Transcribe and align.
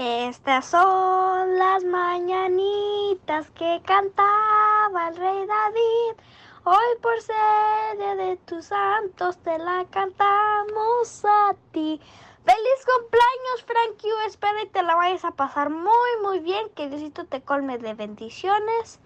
Estas 0.00 0.66
son 0.66 1.58
las 1.58 1.82
mañanitas 1.82 3.50
que 3.50 3.82
cantaba 3.84 5.08
el 5.08 5.16
rey 5.16 5.44
David. 5.44 6.22
Hoy 6.62 7.00
por 7.02 7.20
sede 7.20 8.14
de 8.14 8.36
tus 8.36 8.66
santos 8.66 9.38
te 9.38 9.58
la 9.58 9.84
cantamos 9.90 11.24
a 11.24 11.56
ti. 11.72 12.00
Feliz 12.44 12.86
cumpleaños, 12.86 13.64
Frankie. 13.66 14.26
Espero 14.28 14.62
y 14.62 14.68
te 14.68 14.84
la 14.84 14.94
vayas 14.94 15.24
a 15.24 15.32
pasar 15.32 15.68
muy, 15.68 16.10
muy 16.22 16.38
bien. 16.38 16.68
Que 16.76 16.88
Diosito 16.88 17.24
te 17.24 17.42
colme 17.42 17.78
de 17.78 17.94
bendiciones. 17.94 19.00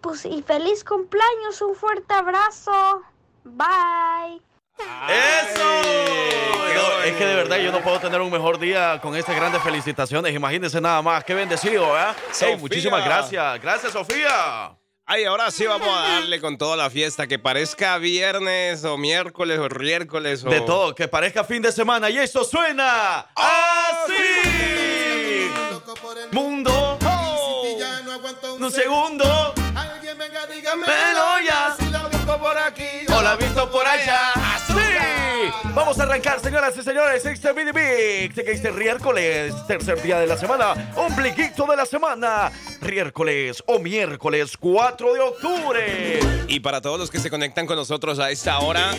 Pues 0.00 0.24
y 0.24 0.42
feliz 0.42 0.82
cumpleaños. 0.82 1.62
Un 1.62 1.76
fuerte 1.76 2.12
abrazo. 2.14 3.04
Bye. 3.44 4.42
¡Eso! 5.08 5.82
No, 6.74 7.02
es 7.02 7.16
que 7.16 7.24
de 7.24 7.34
verdad 7.34 7.56
yo 7.58 7.72
no 7.72 7.80
puedo 7.80 7.98
tener 8.00 8.20
un 8.20 8.30
mejor 8.30 8.58
día 8.58 9.00
con 9.00 9.16
estas 9.16 9.34
grandes 9.36 9.62
felicitaciones. 9.62 10.34
Imagínense 10.34 10.80
nada 10.80 11.02
más. 11.02 11.24
Qué 11.24 11.34
bendecido, 11.34 11.98
¿eh? 11.98 12.12
Hey, 12.40 12.56
muchísimas 12.58 13.04
gracias. 13.04 13.60
Gracias, 13.60 13.92
Sofía. 13.92 14.76
Ay, 15.10 15.24
ahora 15.24 15.50
sí 15.50 15.64
vamos 15.64 15.88
a 15.88 16.02
darle 16.02 16.38
con 16.38 16.58
toda 16.58 16.76
la 16.76 16.90
fiesta, 16.90 17.26
que 17.26 17.38
parezca 17.38 17.96
viernes 17.96 18.84
o 18.84 18.98
miércoles 18.98 19.58
o 19.58 19.66
miércoles 19.70 20.44
o... 20.44 20.50
De 20.50 20.60
todo, 20.60 20.94
que 20.94 21.08
parezca 21.08 21.44
fin 21.44 21.62
de 21.62 21.72
semana 21.72 22.10
y 22.10 22.18
esto 22.18 22.44
suena 22.44 23.20
así. 23.34 24.12
Mundo, 26.30 26.98
un 28.58 28.70
segundo. 28.70 29.54
Alguien 29.74 30.18
venga, 30.18 30.46
dígame. 30.46 30.86
Ya. 31.46 31.74
Si 31.78 31.86
la 31.90 32.00
busco 32.08 32.38
por 32.38 32.58
aquí. 32.58 33.06
O 33.08 33.22
la 33.22 33.36
visto 33.36 33.70
por 33.70 33.86
allá. 33.86 34.32
Vamos 35.74 35.98
a 35.98 36.02
arrancar, 36.04 36.40
señoras 36.40 36.76
y 36.76 36.82
señores. 36.82 37.24
Este 37.24 37.52
mini 37.54 37.72
mix. 37.72 38.34
Que 38.34 38.52
este 38.52 38.72
miércoles, 38.72 39.54
tercer 39.66 40.02
día 40.02 40.18
de 40.18 40.26
la 40.26 40.36
semana. 40.36 40.92
Un 40.96 41.14
pliquito 41.14 41.66
de 41.66 41.76
la 41.76 41.86
semana. 41.86 42.50
Miércoles 42.80 43.62
o 43.66 43.78
miércoles 43.78 44.56
4 44.58 45.14
de 45.14 45.20
octubre. 45.20 46.20
Y 46.48 46.60
para 46.60 46.80
todos 46.80 46.98
los 46.98 47.10
que 47.10 47.18
se 47.18 47.30
conectan 47.30 47.66
con 47.66 47.76
nosotros 47.76 48.18
a 48.18 48.30
esta 48.30 48.58
hora 48.58 48.90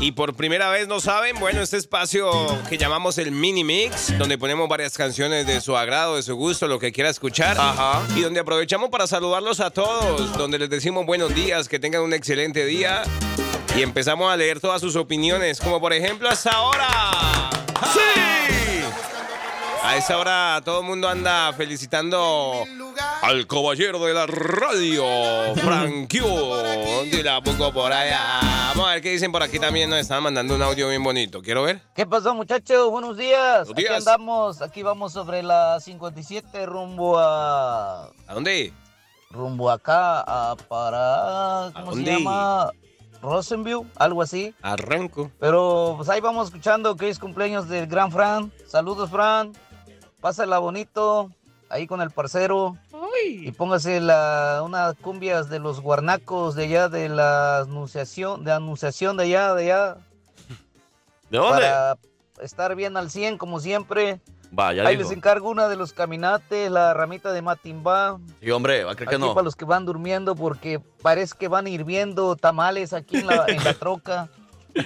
y 0.00 0.12
por 0.12 0.34
primera 0.34 0.70
vez 0.70 0.88
no 0.88 0.98
saben, 1.00 1.38
bueno, 1.38 1.60
este 1.60 1.76
espacio 1.76 2.30
que 2.68 2.78
llamamos 2.78 3.18
el 3.18 3.32
Mini 3.32 3.64
Mix, 3.64 4.16
donde 4.18 4.38
ponemos 4.38 4.66
varias 4.68 4.96
canciones 4.96 5.46
de 5.46 5.60
su 5.60 5.76
agrado, 5.76 6.16
de 6.16 6.22
su 6.22 6.36
gusto, 6.36 6.66
lo 6.68 6.78
que 6.78 6.90
quiera 6.90 7.10
escuchar. 7.10 7.56
Ajá. 7.58 8.02
Y 8.16 8.22
donde 8.22 8.40
aprovechamos 8.40 8.88
para 8.88 9.06
saludarlos 9.06 9.60
a 9.60 9.70
todos, 9.70 10.36
donde 10.38 10.58
les 10.58 10.70
decimos 10.70 11.04
buenos 11.04 11.34
días, 11.34 11.68
que 11.68 11.78
tengan 11.78 12.02
un 12.02 12.14
excelente 12.14 12.64
día. 12.64 13.02
Y 13.76 13.82
empezamos 13.82 14.30
a 14.30 14.36
leer 14.36 14.60
todas 14.60 14.80
sus 14.80 14.96
opiniones, 14.96 15.60
como 15.60 15.80
por 15.80 15.92
ejemplo 15.92 16.28
hasta 16.28 16.50
ahora. 16.50 17.50
¡Sí! 17.92 18.82
A 19.82 19.96
esa 19.96 20.18
hora 20.18 20.60
todo 20.64 20.80
el 20.80 20.86
mundo 20.86 21.08
anda 21.08 21.52
felicitando 21.54 22.64
al 23.22 23.46
caballero 23.46 24.04
de 24.04 24.12
la 24.12 24.26
radio, 24.26 25.04
Frankio. 25.56 26.56
De 27.10 27.22
la 27.22 27.40
poco 27.42 27.72
por 27.72 27.92
allá. 27.92 28.40
Vamos 28.70 28.88
a 28.88 28.92
ver 28.92 29.02
qué 29.02 29.10
dicen 29.12 29.32
por 29.32 29.42
aquí 29.42 29.58
también. 29.58 29.88
Nos 29.88 30.00
están 30.00 30.22
mandando 30.22 30.54
un 30.54 30.62
audio 30.62 30.88
bien 30.88 31.02
bonito. 31.02 31.40
Quiero 31.40 31.62
ver. 31.62 31.80
¿Qué 31.94 32.06
pasó, 32.06 32.34
muchachos? 32.34 32.90
Buenos 32.90 33.16
días. 33.16 33.66
Buenos 33.68 33.70
Aquí 33.72 33.82
días. 33.82 34.06
andamos, 34.06 34.60
aquí 34.62 34.82
vamos 34.82 35.12
sobre 35.12 35.42
la 35.42 35.80
57 35.80 36.66
rumbo 36.66 37.18
a 37.18 38.04
¿A 38.26 38.34
dónde? 38.34 38.72
rumbo 39.30 39.70
acá 39.70 40.20
a 40.20 40.56
para 40.56 41.70
¿cómo 41.72 41.92
se 41.92 41.96
dónde? 41.98 42.12
llama? 42.12 42.70
Rosenview, 43.22 43.86
algo 43.96 44.22
así. 44.22 44.54
Arranco. 44.62 45.30
Pero 45.38 45.94
pues 45.96 46.08
ahí 46.08 46.20
vamos 46.20 46.48
escuchando 46.48 46.96
que 46.96 47.08
es 47.08 47.18
cumpleaños 47.18 47.68
del 47.68 47.86
gran 47.86 48.10
Fran. 48.10 48.52
Saludos, 48.66 49.10
Fran. 49.10 49.52
Pásala 50.20 50.58
bonito 50.58 51.30
ahí 51.68 51.86
con 51.86 52.00
el 52.00 52.10
parcero. 52.10 52.76
Y 53.22 53.52
póngase 53.52 54.00
la, 54.00 54.62
unas 54.64 54.94
cumbias 54.96 55.50
de 55.50 55.58
los 55.58 55.80
guarnacos 55.80 56.54
de 56.54 56.64
allá 56.64 56.88
de 56.88 57.08
la 57.08 57.60
anunciación, 57.60 58.44
de 58.44 58.52
anunciación 58.52 59.16
de 59.16 59.24
allá, 59.24 59.54
de 59.54 59.64
allá. 59.64 59.96
¿De 61.30 61.38
dónde? 61.38 61.60
Para 61.60 61.98
estar 62.40 62.74
bien 62.74 62.96
al 62.96 63.10
100 63.10 63.36
como 63.36 63.60
siempre. 63.60 64.20
Vaya, 64.52 64.82
Ahí 64.86 64.96
dijo. 64.96 65.08
les 65.08 65.16
encargo 65.16 65.48
una 65.48 65.68
de 65.68 65.76
los 65.76 65.92
caminates, 65.92 66.70
la 66.70 66.92
ramita 66.92 67.32
de 67.32 67.40
Matimba. 67.40 68.18
Sí, 68.42 68.50
hombre, 68.50 68.82
va 68.84 68.92
a 68.92 68.94
creer 68.96 69.10
que 69.10 69.18
no. 69.18 69.32
para 69.32 69.44
los 69.44 69.54
que 69.54 69.64
van 69.64 69.84
durmiendo 69.86 70.34
porque 70.34 70.80
parece 71.02 71.34
que 71.38 71.46
van 71.48 71.66
hirviendo 71.68 72.34
tamales 72.36 72.92
aquí 72.92 73.18
en 73.18 73.26
la, 73.28 73.44
en 73.46 73.62
la 73.62 73.74
troca. 73.74 74.28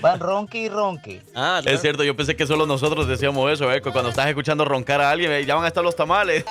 Van 0.01 0.21
ronque 0.21 0.59
y 0.59 0.69
ronque. 0.69 1.23
Ah, 1.35 1.61
Es 1.65 1.81
cierto, 1.81 2.05
yo 2.05 2.17
pensé 2.17 2.37
que 2.37 2.47
solo 2.47 2.67
nosotros 2.67 3.07
decíamos 3.09 3.53
eso, 3.53 3.73
¿eh? 3.73 3.81
cuando 3.81 4.09
estás 4.11 4.27
escuchando 4.29 4.65
roncar 4.65 5.01
a 5.01 5.11
alguien, 5.11 5.31
eh, 5.33 5.45
ya 5.45 5.55
van 5.55 5.65
a 5.65 5.69
estar 5.69 5.83
los 5.85 5.97
tamales. 5.97 6.45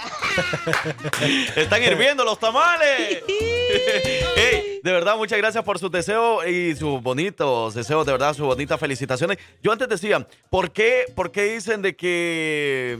Están 1.55 1.83
hirviendo 1.83 2.23
los 2.23 2.39
tamales. 2.39 3.23
Ey, 4.35 4.79
de 4.83 4.91
verdad, 4.91 5.15
muchas 5.17 5.37
gracias 5.37 5.63
por 5.63 5.79
sus 5.79 5.91
deseos 5.91 6.45
y 6.47 6.75
sus 6.75 7.01
bonitos 7.01 7.73
deseos, 7.73 8.05
de 8.05 8.11
verdad, 8.11 8.33
sus 8.33 8.45
bonitas 8.45 8.79
felicitaciones. 8.79 9.37
Yo 9.61 9.71
antes 9.71 9.87
decía, 9.89 10.25
¿por 10.49 10.71
qué, 10.71 11.05
por 11.15 11.31
qué 11.31 11.53
dicen 11.55 11.81
de 11.81 11.95
que, 11.95 12.97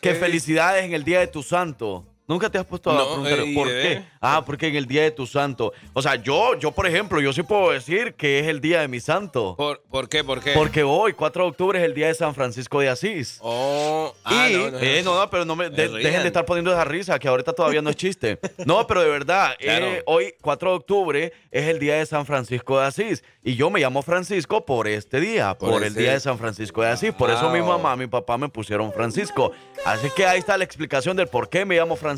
que 0.00 0.10
¿Qué? 0.12 0.14
felicidades 0.14 0.84
en 0.84 0.94
el 0.94 1.04
día 1.04 1.20
de 1.20 1.26
tu 1.26 1.42
santo? 1.42 2.04
Nunca 2.26 2.48
te 2.48 2.56
has 2.56 2.64
puesto 2.64 2.90
a 2.90 2.94
No, 2.94 3.04
preguntar 3.06 3.38
eh, 3.40 3.52
por 3.54 3.68
qué. 3.68 4.02
Ah, 4.18 4.42
porque 4.46 4.68
en 4.68 4.76
el 4.76 4.86
día 4.86 5.02
de 5.02 5.10
tu 5.10 5.26
santo. 5.26 5.74
O 5.92 6.00
sea, 6.00 6.14
yo, 6.14 6.58
yo 6.58 6.72
por 6.72 6.86
ejemplo, 6.86 7.20
yo 7.20 7.34
sí 7.34 7.42
puedo 7.42 7.70
decir 7.70 8.14
que 8.14 8.38
es 8.38 8.46
el 8.46 8.62
día 8.62 8.80
de 8.80 8.88
mi 8.88 8.98
santo. 8.98 9.54
¿Por, 9.58 9.82
¿Por 9.82 10.08
qué? 10.08 10.24
¿Por 10.24 10.40
qué? 10.40 10.52
Porque 10.54 10.82
hoy, 10.82 11.12
4 11.12 11.42
de 11.44 11.48
octubre, 11.50 11.78
es 11.78 11.84
el 11.84 11.92
día 11.92 12.06
de 12.06 12.14
San 12.14 12.34
Francisco 12.34 12.80
de 12.80 12.88
Asís. 12.88 13.38
Oh, 13.42 14.14
ah, 14.24 14.48
y, 14.48 14.54
no, 14.54 14.70
no, 14.70 14.78
eh, 14.78 15.02
no, 15.04 15.20
no, 15.20 15.28
pero 15.28 15.44
no 15.44 15.54
me, 15.54 15.68
de- 15.68 15.88
dejen 15.88 16.22
de 16.22 16.28
estar 16.28 16.46
poniendo 16.46 16.72
esa 16.72 16.84
risa, 16.84 17.18
que 17.18 17.28
ahorita 17.28 17.52
todavía 17.52 17.82
no 17.82 17.90
es 17.90 17.96
chiste. 17.96 18.38
No, 18.64 18.86
pero 18.86 19.02
de 19.02 19.10
verdad, 19.10 19.54
Claro. 19.58 19.84
eh, 19.86 20.02
hoy, 20.06 20.34
4 20.40 20.70
de 20.70 20.76
octubre, 20.76 21.32
es 21.50 21.64
el 21.68 21.78
día 21.78 21.96
de 21.96 22.06
San 22.06 22.24
Francisco 22.24 22.80
de 22.80 22.86
Asís. 22.86 23.22
Y 23.42 23.56
yo 23.56 23.68
me 23.68 23.80
llamo 23.80 24.00
Francisco 24.00 24.64
por 24.64 24.88
este 24.88 25.20
día, 25.20 25.52
Por 25.58 25.68
por, 25.72 25.82
el 25.82 25.88
ese- 25.92 26.00
día 26.00 26.12
de 26.12 26.20
San 26.20 26.38
Francisco 26.38 26.80
de 26.80 26.88
Asís. 26.88 27.12
Por 27.12 27.28
eso 27.30 27.50
mi 27.50 27.60
mamá, 27.60 27.94
mi 27.96 28.06
papá 28.06 28.38
me 28.38 28.48
pusieron 28.48 28.90
Francisco. 28.94 29.52
Así 29.84 30.08
que 30.16 30.24
ahí 30.24 30.38
está 30.38 30.56
la 30.56 30.64
explicación 30.64 31.14
del 31.18 31.28
por 31.28 31.50
qué 31.50 31.66
me 31.66 31.76
llamo 31.76 31.94
Francisco. 31.96 32.13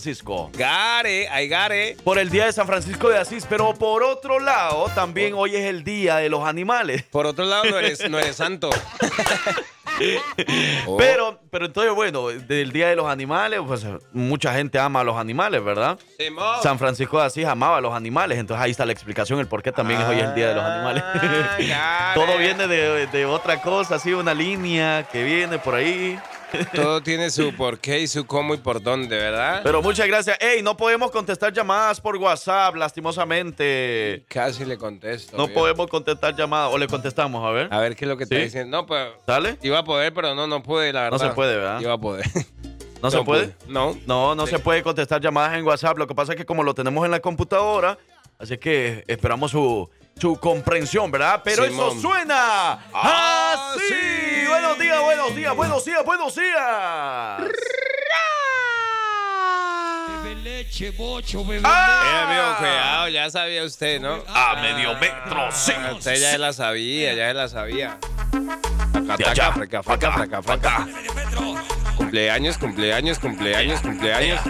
Gare, 0.54 1.28
ay, 1.28 1.48
gare. 1.48 1.96
Por 2.04 2.18
el 2.18 2.30
día 2.30 2.46
de 2.46 2.52
San 2.52 2.66
Francisco 2.66 3.08
de 3.08 3.18
Asís, 3.18 3.46
pero 3.48 3.74
por 3.74 4.02
otro 4.02 4.38
lado, 4.38 4.88
también 4.94 5.34
hoy 5.34 5.56
es 5.56 5.64
el 5.64 5.84
día 5.84 6.16
de 6.16 6.28
los 6.28 6.44
animales. 6.44 7.02
Por 7.04 7.26
otro 7.26 7.44
lado, 7.44 7.64
no 7.64 7.78
eres, 7.78 8.08
no 8.08 8.18
eres 8.18 8.36
santo. 8.36 8.70
Oh. 10.86 10.96
Pero, 10.98 11.40
pero 11.50 11.66
entonces, 11.66 11.94
bueno, 11.94 12.28
del 12.28 12.70
Día 12.70 12.88
de 12.88 12.96
los 12.96 13.06
Animales, 13.06 13.60
pues 13.66 13.86
mucha 14.12 14.52
gente 14.52 14.78
ama 14.78 15.00
a 15.00 15.04
los 15.04 15.16
animales, 15.16 15.64
¿verdad? 15.64 15.98
San 16.62 16.78
Francisco 16.78 17.18
de 17.18 17.24
Asís 17.24 17.46
amaba 17.46 17.78
a 17.78 17.80
los 17.80 17.94
animales, 17.94 18.38
entonces 18.38 18.62
ahí 18.62 18.72
está 18.72 18.84
la 18.84 18.92
explicación, 18.92 19.40
el 19.40 19.46
por 19.46 19.62
qué 19.62 19.72
también 19.72 20.02
hoy 20.02 20.18
es 20.18 20.24
el 20.24 20.34
Día 20.34 20.48
de 20.48 20.54
los 20.54 20.64
Animales. 20.64 21.02
Ah, 21.06 21.56
gare. 21.58 22.14
Todo 22.14 22.36
viene 22.36 22.66
de, 22.66 23.06
de 23.06 23.24
otra 23.24 23.62
cosa, 23.62 23.94
así, 23.94 24.12
una 24.12 24.34
línea 24.34 25.08
que 25.10 25.24
viene 25.24 25.58
por 25.58 25.74
ahí. 25.74 26.18
Todo 26.74 27.02
tiene 27.02 27.30
su 27.30 27.52
por 27.54 27.78
qué 27.78 28.00
y 28.00 28.06
su 28.06 28.26
cómo 28.26 28.54
y 28.54 28.58
por 28.58 28.80
dónde, 28.82 29.16
¿verdad? 29.16 29.60
Pero 29.64 29.82
muchas 29.82 30.06
gracias. 30.06 30.38
Ey, 30.40 30.62
no 30.62 30.76
podemos 30.76 31.10
contestar 31.10 31.52
llamadas 31.52 32.00
por 32.00 32.16
WhatsApp, 32.16 32.74
lastimosamente. 32.76 34.24
Casi 34.28 34.64
le 34.64 34.78
contesto. 34.78 35.36
No 35.36 35.46
viejo. 35.46 35.60
podemos 35.60 35.86
contestar 35.88 36.34
llamadas, 36.34 36.72
o 36.72 36.78
le 36.78 36.86
contestamos, 36.86 37.44
a 37.44 37.50
ver. 37.50 37.68
A 37.72 37.80
ver 37.80 37.96
qué 37.96 38.04
es 38.04 38.08
lo 38.08 38.16
que 38.16 38.24
está 38.24 38.36
¿Sí? 38.36 38.42
diciendo. 38.42 38.76
No, 38.76 38.86
pues. 38.86 39.08
¿Sale? 39.26 39.58
Iba 39.62 39.78
a 39.80 39.84
poder, 39.84 40.12
pero 40.14 40.34
no, 40.34 40.46
no 40.46 40.62
pude, 40.62 40.92
la 40.92 41.02
verdad. 41.02 41.18
No 41.18 41.28
se 41.28 41.34
puede, 41.34 41.56
¿verdad? 41.56 41.80
Iba 41.80 41.94
a 41.94 41.98
poder. 41.98 42.24
¿No, 43.02 43.10
se 43.10 43.22
puede? 43.22 43.54
No. 43.68 43.96
No, 44.06 44.34
no 44.34 44.46
Sí. 44.46 44.52
se 44.52 44.58
puede 44.58 44.82
contestar 44.82 45.20
llamadas 45.20 45.56
en 45.58 45.64
WhatsApp. 45.64 45.98
Lo 45.98 46.06
que 46.06 46.14
pasa 46.14 46.32
es 46.32 46.38
que 46.38 46.46
como 46.46 46.62
lo 46.62 46.74
tenemos 46.74 47.04
en 47.04 47.10
la 47.10 47.20
computadora, 47.20 47.98
así 48.38 48.56
que 48.58 49.04
esperamos 49.06 49.50
su, 49.50 49.88
su 50.18 50.34
comprensión, 50.38 51.10
¿verdad? 51.10 51.42
Pero 51.44 51.64
eso 51.66 52.00
suena 52.00 52.78
Ah, 52.94 53.74
así. 53.74 53.82
sí. 53.86 54.46
Buenos 54.48 54.78
días, 54.78 54.98
buenos 55.02 55.36
días, 55.36 55.54
buenos 55.54 55.84
días, 55.84 56.04
buenos 56.06 56.34
días. 56.34 57.40
leche, 60.42 60.90
bocho, 60.92 61.44
bebé. 61.44 61.62
¡Ah! 61.64 62.02
Eh, 62.02 62.24
amigo, 62.24 62.56
cuidado, 62.58 63.08
ya 63.08 63.30
sabía 63.30 63.64
usted, 63.64 64.00
¿no? 64.00 64.22
A 64.28 64.54
medio 64.62 64.94
metro, 64.94 65.48
sí. 65.50 65.72
Ah, 65.76 65.92
Usted 65.94 66.14
ya 66.16 66.38
la 66.38 66.52
sabía, 66.52 67.12
ya 67.14 67.34
la 67.34 67.48
sabía. 67.48 67.98
Allá, 69.18 69.52
fraca, 69.52 69.80
acá, 69.80 69.82
fraca, 69.82 70.12
fraca, 70.12 70.42
fraca. 70.42 70.86
Cumpleaños, 72.06 72.56
cumpleaños, 72.56 73.18
cumpleaños, 73.18 73.80
cumpleaños. 73.80 74.40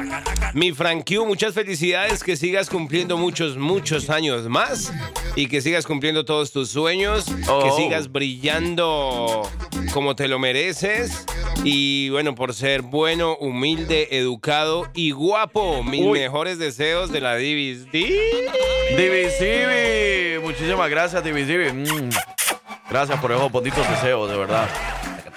Mi 0.52 0.72
Frankie, 0.72 1.18
muchas 1.20 1.54
felicidades, 1.54 2.22
que 2.22 2.36
sigas 2.36 2.68
cumpliendo 2.68 3.16
muchos, 3.16 3.56
muchos 3.56 4.10
años 4.10 4.46
más 4.50 4.92
y 5.36 5.46
que 5.48 5.62
sigas 5.62 5.86
cumpliendo 5.86 6.26
todos 6.26 6.52
tus 6.52 6.68
sueños, 6.68 7.24
que 7.24 7.32
Oh. 7.48 7.74
sigas 7.74 8.12
brillando 8.12 9.48
como 9.94 10.14
te 10.14 10.28
lo 10.28 10.38
mereces 10.38 11.24
y 11.64 12.10
bueno, 12.10 12.34
por 12.34 12.52
ser 12.52 12.82
bueno, 12.82 13.34
humilde, 13.40 14.08
educado 14.10 14.86
y 14.94 15.12
guapo. 15.12 15.82
Mis 15.82 16.02
Uy. 16.02 16.18
mejores 16.18 16.58
deseos 16.58 17.10
de 17.10 17.22
la 17.22 17.36
Divis. 17.36 17.90
Di- 17.90 18.18
Divisivi, 18.98 20.40
muchísimas 20.42 20.90
gracias, 20.90 21.24
Divisivi. 21.24 21.72
Mm. 21.72 22.10
Gracias 22.90 23.18
por 23.18 23.32
esos 23.32 23.50
bonitos 23.50 23.88
deseos, 23.88 24.30
de 24.30 24.36
verdad. 24.36 24.68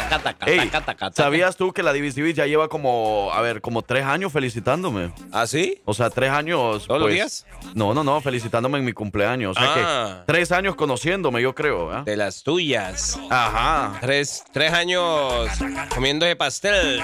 Taca, 0.10 0.34
taca, 0.34 0.52
Ey, 0.52 0.68
taca. 0.70 1.12
¿sabías 1.14 1.56
tú 1.56 1.72
que 1.74 1.84
la 1.84 1.94
Divisivis 1.94 2.36
ya 2.36 2.46
lleva 2.46 2.68
como, 2.68 3.30
a 3.34 3.42
ver, 3.42 3.62
como 3.62 3.82
tres 3.82 4.06
años 4.06 4.32
felicitándome? 4.34 5.12
¿Ah, 5.32 5.48
sí? 5.48 5.82
O 5.86 5.94
sea, 5.94 6.10
tres 6.10 6.32
años. 6.32 6.86
¿Todos 6.88 7.00
los 7.00 7.08
pues, 7.08 7.16
días? 7.16 7.46
No, 7.76 7.94
no, 7.94 8.04
no, 8.04 8.20
felicitándome 8.22 8.80
en 8.80 8.86
mi 8.86 8.94
cumpleaños. 8.94 9.56
O 9.58 9.60
sea 9.60 9.70
Ah. 9.76 10.24
que 10.26 10.32
tres 10.34 10.52
años 10.52 10.76
conociéndome, 10.76 11.42
yo 11.42 11.54
creo. 11.56 11.92
¿ah? 11.92 12.04
De 12.06 12.18
las 12.18 12.44
tuyas. 12.44 13.20
Ajá. 13.30 13.98
Tres, 14.02 14.44
tres 14.52 14.74
años 14.74 15.48
comiendo 15.94 16.26
de 16.26 16.36
pastel. 16.36 17.02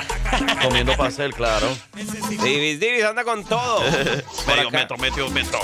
Comiendo 0.62 0.96
pastel, 0.98 1.34
claro. 1.34 1.68
Divis, 1.94 2.80
Divis, 2.80 3.04
anda 3.04 3.24
con 3.24 3.44
todo. 3.46 3.82
Medio 4.48 4.72
metro, 4.72 4.98
medio 4.98 5.30
metro. 5.30 5.60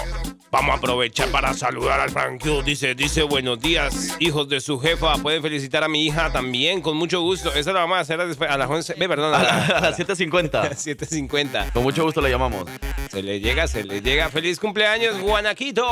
Vamos 0.51 0.75
a 0.75 0.77
aprovechar 0.79 1.29
para 1.29 1.53
saludar 1.53 2.01
al 2.01 2.09
Frank 2.09 2.41
Q. 2.43 2.61
Dice, 2.63 2.93
dice, 2.93 3.23
buenos 3.23 3.57
días, 3.61 4.17
hijos 4.19 4.49
de 4.49 4.59
su 4.59 4.77
jefa. 4.81 5.15
Pueden 5.15 5.41
felicitar 5.41 5.81
a 5.81 5.87
mi 5.87 6.05
hija 6.05 6.29
también, 6.33 6.81
con 6.81 6.97
mucho 6.97 7.21
gusto. 7.21 7.53
Esa 7.53 7.71
la 7.71 7.79
vamos 7.79 7.97
a 7.97 8.01
hacer 8.01 8.19
después, 8.27 8.49
a 8.51 8.57
las 8.57 8.69
11. 8.69 8.95
Ve, 8.97 9.07
perdón, 9.07 9.33
a 9.33 9.41
la- 9.41 9.65
a 9.77 9.79
las 9.81 9.97
7.50. 9.97 10.71
7.50. 10.71 11.71
Con 11.73 11.83
mucho 11.83 12.03
gusto 12.03 12.19
le 12.19 12.29
llamamos. 12.29 12.65
Se 13.09 13.23
le 13.23 13.39
llega, 13.39 13.65
se 13.67 13.85
le 13.85 14.01
llega. 14.01 14.27
¡Feliz 14.29 14.59
cumpleaños, 14.59 15.17
Guanaquito! 15.21 15.85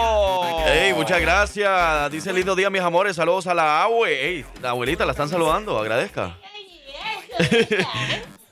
Ey, 0.67 0.93
muchas 0.93 1.21
gracias. 1.21 2.11
Dice 2.11 2.33
lindo 2.33 2.53
día, 2.53 2.69
mis 2.69 2.81
amores. 2.81 3.15
Saludos 3.15 3.47
a 3.47 3.53
la 3.53 3.83
abue. 3.83 4.25
Ey, 4.27 4.45
la 4.61 4.71
abuelita 4.71 5.05
la 5.05 5.11
están 5.13 5.29
saludando. 5.29 5.77
Agradezca. 5.79 6.37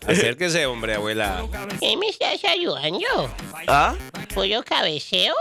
Acérquese, 0.08 0.66
hombre, 0.68 0.94
abuela. 0.96 1.44
¿Qué 1.82 1.98
me 1.98 2.08
estás 2.08 2.42
ayudando? 2.46 3.30
¿Ah? 3.68 3.94
¿Pollo 4.34 4.64
cabeceo? 4.64 5.34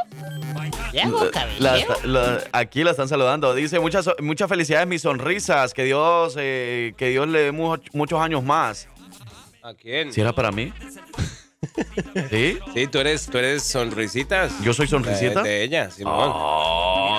Aquí 2.53 2.85
la 2.85 2.91
están 2.91 3.09
saludando. 3.09 3.55
Dice 3.55 3.79
muchas, 3.81 4.09
muchas 4.21 4.49
felicidades, 4.49 4.87
mis 4.87 5.03
sonrisas. 5.03 5.75
Que 5.75 5.85
Dios, 5.85 6.35
eh, 6.39 6.95
que 6.97 7.09
Dios 7.11 7.29
le 7.29 7.41
dé 7.41 7.53
mu- 7.53 7.77
muchos 7.93 8.21
años 8.21 8.43
más. 8.43 8.89
¿A 9.63 9.75
quién? 9.75 10.13
¿Si 10.13 10.21
era 10.21 10.33
para 10.33 10.51
mí? 10.53 10.73
¿Sí? 12.31 12.59
Sí, 12.75 12.87
tú 12.87 12.99
eres, 12.99 13.27
tú 13.27 13.39
eres 13.39 13.63
sonrisitas. 13.63 14.53
¿Yo 14.63 14.73
soy 14.73 14.87
sonrisita? 14.87 15.43
De, 15.43 15.49
de 15.51 15.63
ella, 15.65 15.91
Simón. 15.91 16.33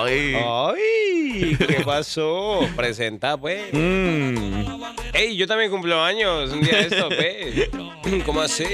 Ay. 0.06 0.34
Ay, 0.34 1.56
¿qué 1.58 1.82
pasó? 1.84 2.60
Presenta, 2.74 3.36
pues. 3.36 3.72
Mm. 3.72 4.64
Ey, 5.12 5.36
yo 5.36 5.46
también 5.46 5.70
cumplo 5.70 6.02
años 6.02 6.50
un 6.50 6.60
día 6.62 6.78
de 6.78 6.82
esto, 6.82 7.08
pues. 7.08 8.22
¿Cómo 8.26 8.40
así? 8.40 8.64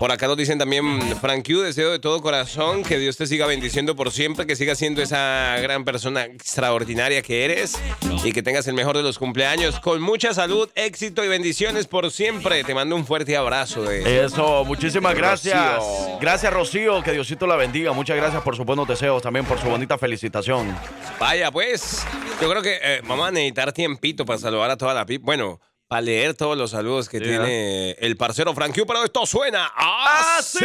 Por 0.00 0.10
acá 0.10 0.26
nos 0.26 0.38
dicen 0.38 0.56
también, 0.56 0.98
Frank 1.20 1.46
Q, 1.46 1.60
deseo 1.60 1.90
de 1.90 1.98
todo 1.98 2.22
corazón 2.22 2.82
que 2.82 2.98
Dios 2.98 3.18
te 3.18 3.26
siga 3.26 3.44
bendiciendo 3.44 3.94
por 3.94 4.10
siempre, 4.10 4.46
que 4.46 4.56
sigas 4.56 4.78
siendo 4.78 5.02
esa 5.02 5.58
gran 5.60 5.84
persona 5.84 6.24
extraordinaria 6.24 7.20
que 7.20 7.44
eres 7.44 7.78
y 8.24 8.32
que 8.32 8.42
tengas 8.42 8.66
el 8.66 8.72
mejor 8.72 8.96
de 8.96 9.02
los 9.02 9.18
cumpleaños 9.18 9.78
con 9.78 10.00
mucha 10.00 10.32
salud, 10.32 10.70
éxito 10.74 11.22
y 11.22 11.28
bendiciones 11.28 11.86
por 11.86 12.10
siempre. 12.10 12.64
Te 12.64 12.74
mando 12.74 12.96
un 12.96 13.04
fuerte 13.04 13.36
abrazo. 13.36 13.82
De... 13.82 14.24
Eso, 14.24 14.64
muchísimas 14.64 15.14
gracias. 15.14 15.76
Rocío. 15.76 16.18
Gracias, 16.18 16.50
Rocío. 16.50 17.02
Que 17.02 17.12
Diosito 17.12 17.46
la 17.46 17.56
bendiga. 17.56 17.92
Muchas 17.92 18.16
gracias 18.16 18.42
por 18.42 18.56
sus 18.56 18.64
buenos 18.64 18.88
deseos, 18.88 19.20
también 19.20 19.44
por 19.44 19.60
su 19.60 19.68
bonita 19.68 19.98
felicitación. 19.98 20.74
Vaya, 21.18 21.50
pues, 21.50 22.06
yo 22.40 22.48
creo 22.48 22.62
que 22.62 22.78
eh, 22.82 23.02
vamos 23.06 23.28
a 23.28 23.32
necesitar 23.32 23.70
tiempito 23.74 24.24
para 24.24 24.38
saludar 24.38 24.70
a 24.70 24.78
toda 24.78 24.94
la 24.94 25.04
people. 25.04 25.26
Bueno, 25.26 25.60
para 25.90 26.02
leer 26.02 26.34
todos 26.34 26.56
los 26.56 26.70
saludos 26.70 27.08
que 27.08 27.18
Sí, 27.18 27.24
tiene 27.24 27.96
el 27.98 28.16
parcero 28.16 28.54
Frank 28.54 28.72
Q, 28.72 28.86
pero 28.86 29.02
esto 29.02 29.26
suena 29.26 29.72
así. 29.74 30.64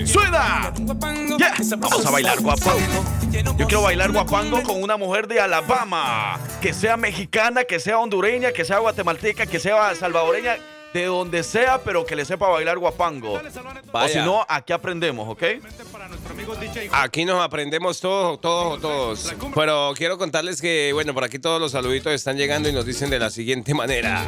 ¡Así! 0.00 0.06
¡Suena! 0.06 0.72
Yeah. 1.36 1.54
Vamos 1.76 2.06
a 2.06 2.10
bailar 2.10 2.40
guapango. 2.40 3.04
Yo 3.58 3.66
quiero 3.66 3.82
bailar 3.82 4.10
guapango 4.10 4.62
con 4.62 4.82
una 4.82 4.96
mujer 4.96 5.28
de 5.28 5.38
Alabama. 5.40 6.40
Que 6.62 6.72
sea 6.72 6.96
mexicana, 6.96 7.64
que 7.64 7.78
sea 7.78 7.98
hondureña, 7.98 8.52
que 8.52 8.64
sea 8.64 8.78
guatemalteca, 8.78 9.44
que 9.44 9.60
sea 9.60 9.94
salvadoreña, 9.94 10.56
de 10.92 11.04
donde 11.06 11.42
sea, 11.42 11.78
pero 11.82 12.04
que 12.04 12.16
le 12.16 12.24
sepa 12.24 12.48
bailar 12.48 12.78
guapango. 12.78 13.40
O 13.92 14.08
si 14.08 14.18
no, 14.18 14.44
aquí 14.48 14.72
aprendemos, 14.72 15.28
¿ok? 15.28 15.42
Aquí 16.92 17.24
nos 17.24 17.42
aprendemos 17.42 18.00
todos, 18.00 18.40
todos, 18.40 18.80
todos. 18.80 19.34
Pero 19.54 19.92
quiero 19.96 20.18
contarles 20.18 20.60
que, 20.60 20.90
bueno, 20.92 21.14
por 21.14 21.24
aquí 21.24 21.38
todos 21.38 21.60
los 21.60 21.72
saluditos 21.72 22.12
están 22.12 22.36
llegando 22.36 22.68
y 22.68 22.72
nos 22.72 22.86
dicen 22.86 23.10
de 23.10 23.18
la 23.18 23.30
siguiente 23.30 23.74
manera. 23.74 24.24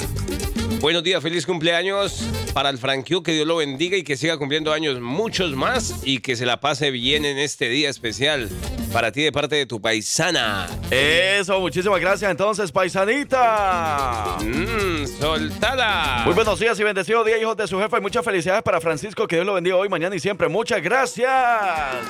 Buenos 0.85 1.03
días, 1.03 1.23
feliz 1.23 1.47
cumpleaños 1.47 2.29
para 2.53 2.69
el 2.69 2.77
Frank 2.77 3.09
Q, 3.09 3.23
que 3.23 3.33
Dios 3.33 3.47
lo 3.47 3.57
bendiga 3.57 3.97
y 3.97 4.03
que 4.03 4.19
siga 4.19 4.37
cumpliendo 4.37 4.71
años 4.71 5.01
muchos 5.01 5.57
más 5.57 6.03
y 6.05 6.19
que 6.19 6.37
se 6.37 6.45
la 6.45 6.61
pase 6.61 6.91
bien 6.91 7.25
en 7.25 7.39
este 7.39 7.71
día 7.71 7.89
especial 7.89 8.51
para 8.93 9.11
ti 9.11 9.23
de 9.23 9.33
parte 9.33 9.57
de 9.57 9.65
tu 9.65 9.81
paisana. 9.81 10.69
Eso, 10.91 11.59
muchísimas 11.59 11.99
gracias 12.03 12.31
entonces, 12.31 12.71
paisanita. 12.71 14.37
Mmm, 14.43 15.07
soltada. 15.19 16.23
Muy 16.27 16.35
buenos 16.35 16.61
días 16.61 16.79
y 16.79 16.83
bendecidos 16.85 17.25
días, 17.25 17.41
hijos 17.41 17.57
de 17.57 17.67
su 17.67 17.81
jefa, 17.81 17.97
y 17.97 18.03
muchas 18.03 18.23
felicidades 18.23 18.63
para 18.63 18.79
Francisco. 18.79 19.27
Que 19.27 19.37
Dios 19.37 19.47
lo 19.47 19.55
bendiga 19.55 19.77
hoy, 19.77 19.89
mañana 19.89 20.15
y 20.15 20.21
siempre. 20.21 20.49
Muchas 20.49 20.83
gracias. 20.83 21.31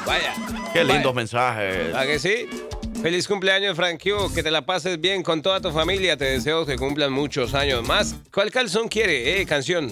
Vaya. 0.04 0.34
Qué 0.72 0.82
lindos 0.82 1.04
Vaya. 1.04 1.12
mensajes. 1.12 1.94
¿A 1.94 2.04
que 2.06 2.18
sí? 2.18 2.48
Feliz 3.04 3.28
cumpleaños, 3.28 3.76
Frank 3.76 4.02
Q. 4.02 4.32
Que 4.34 4.42
te 4.42 4.50
la 4.50 4.64
pases 4.64 4.98
bien 4.98 5.22
con 5.22 5.42
toda 5.42 5.60
tu 5.60 5.70
familia. 5.70 6.16
Te 6.16 6.24
deseo 6.24 6.64
que 6.64 6.76
cumplan 6.76 7.12
muchos 7.12 7.52
años 7.52 7.86
más. 7.86 8.14
¿Cuál 8.32 8.50
calzón 8.50 8.88
quiere? 8.88 9.42
Eh, 9.42 9.44
canción. 9.44 9.90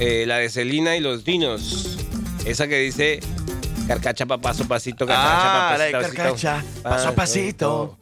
Eh, 0.00 0.24
la 0.26 0.38
de 0.38 0.48
Celina 0.48 0.96
y 0.96 1.00
los 1.00 1.22
Dinos. 1.22 1.98
Esa 2.46 2.66
que 2.66 2.78
dice 2.78 3.20
carcacha 3.86 4.24
pa 4.24 4.38
paso 4.38 4.66
pasito, 4.66 5.06
carcacha 5.06 5.66
Ah, 5.66 5.68
pa 5.72 5.76
la 5.76 5.84
de 5.84 5.92
pasito, 5.92 6.16
carcacha, 6.16 6.64
paso 6.82 7.08
a 7.08 7.12
pasito. 7.12 7.98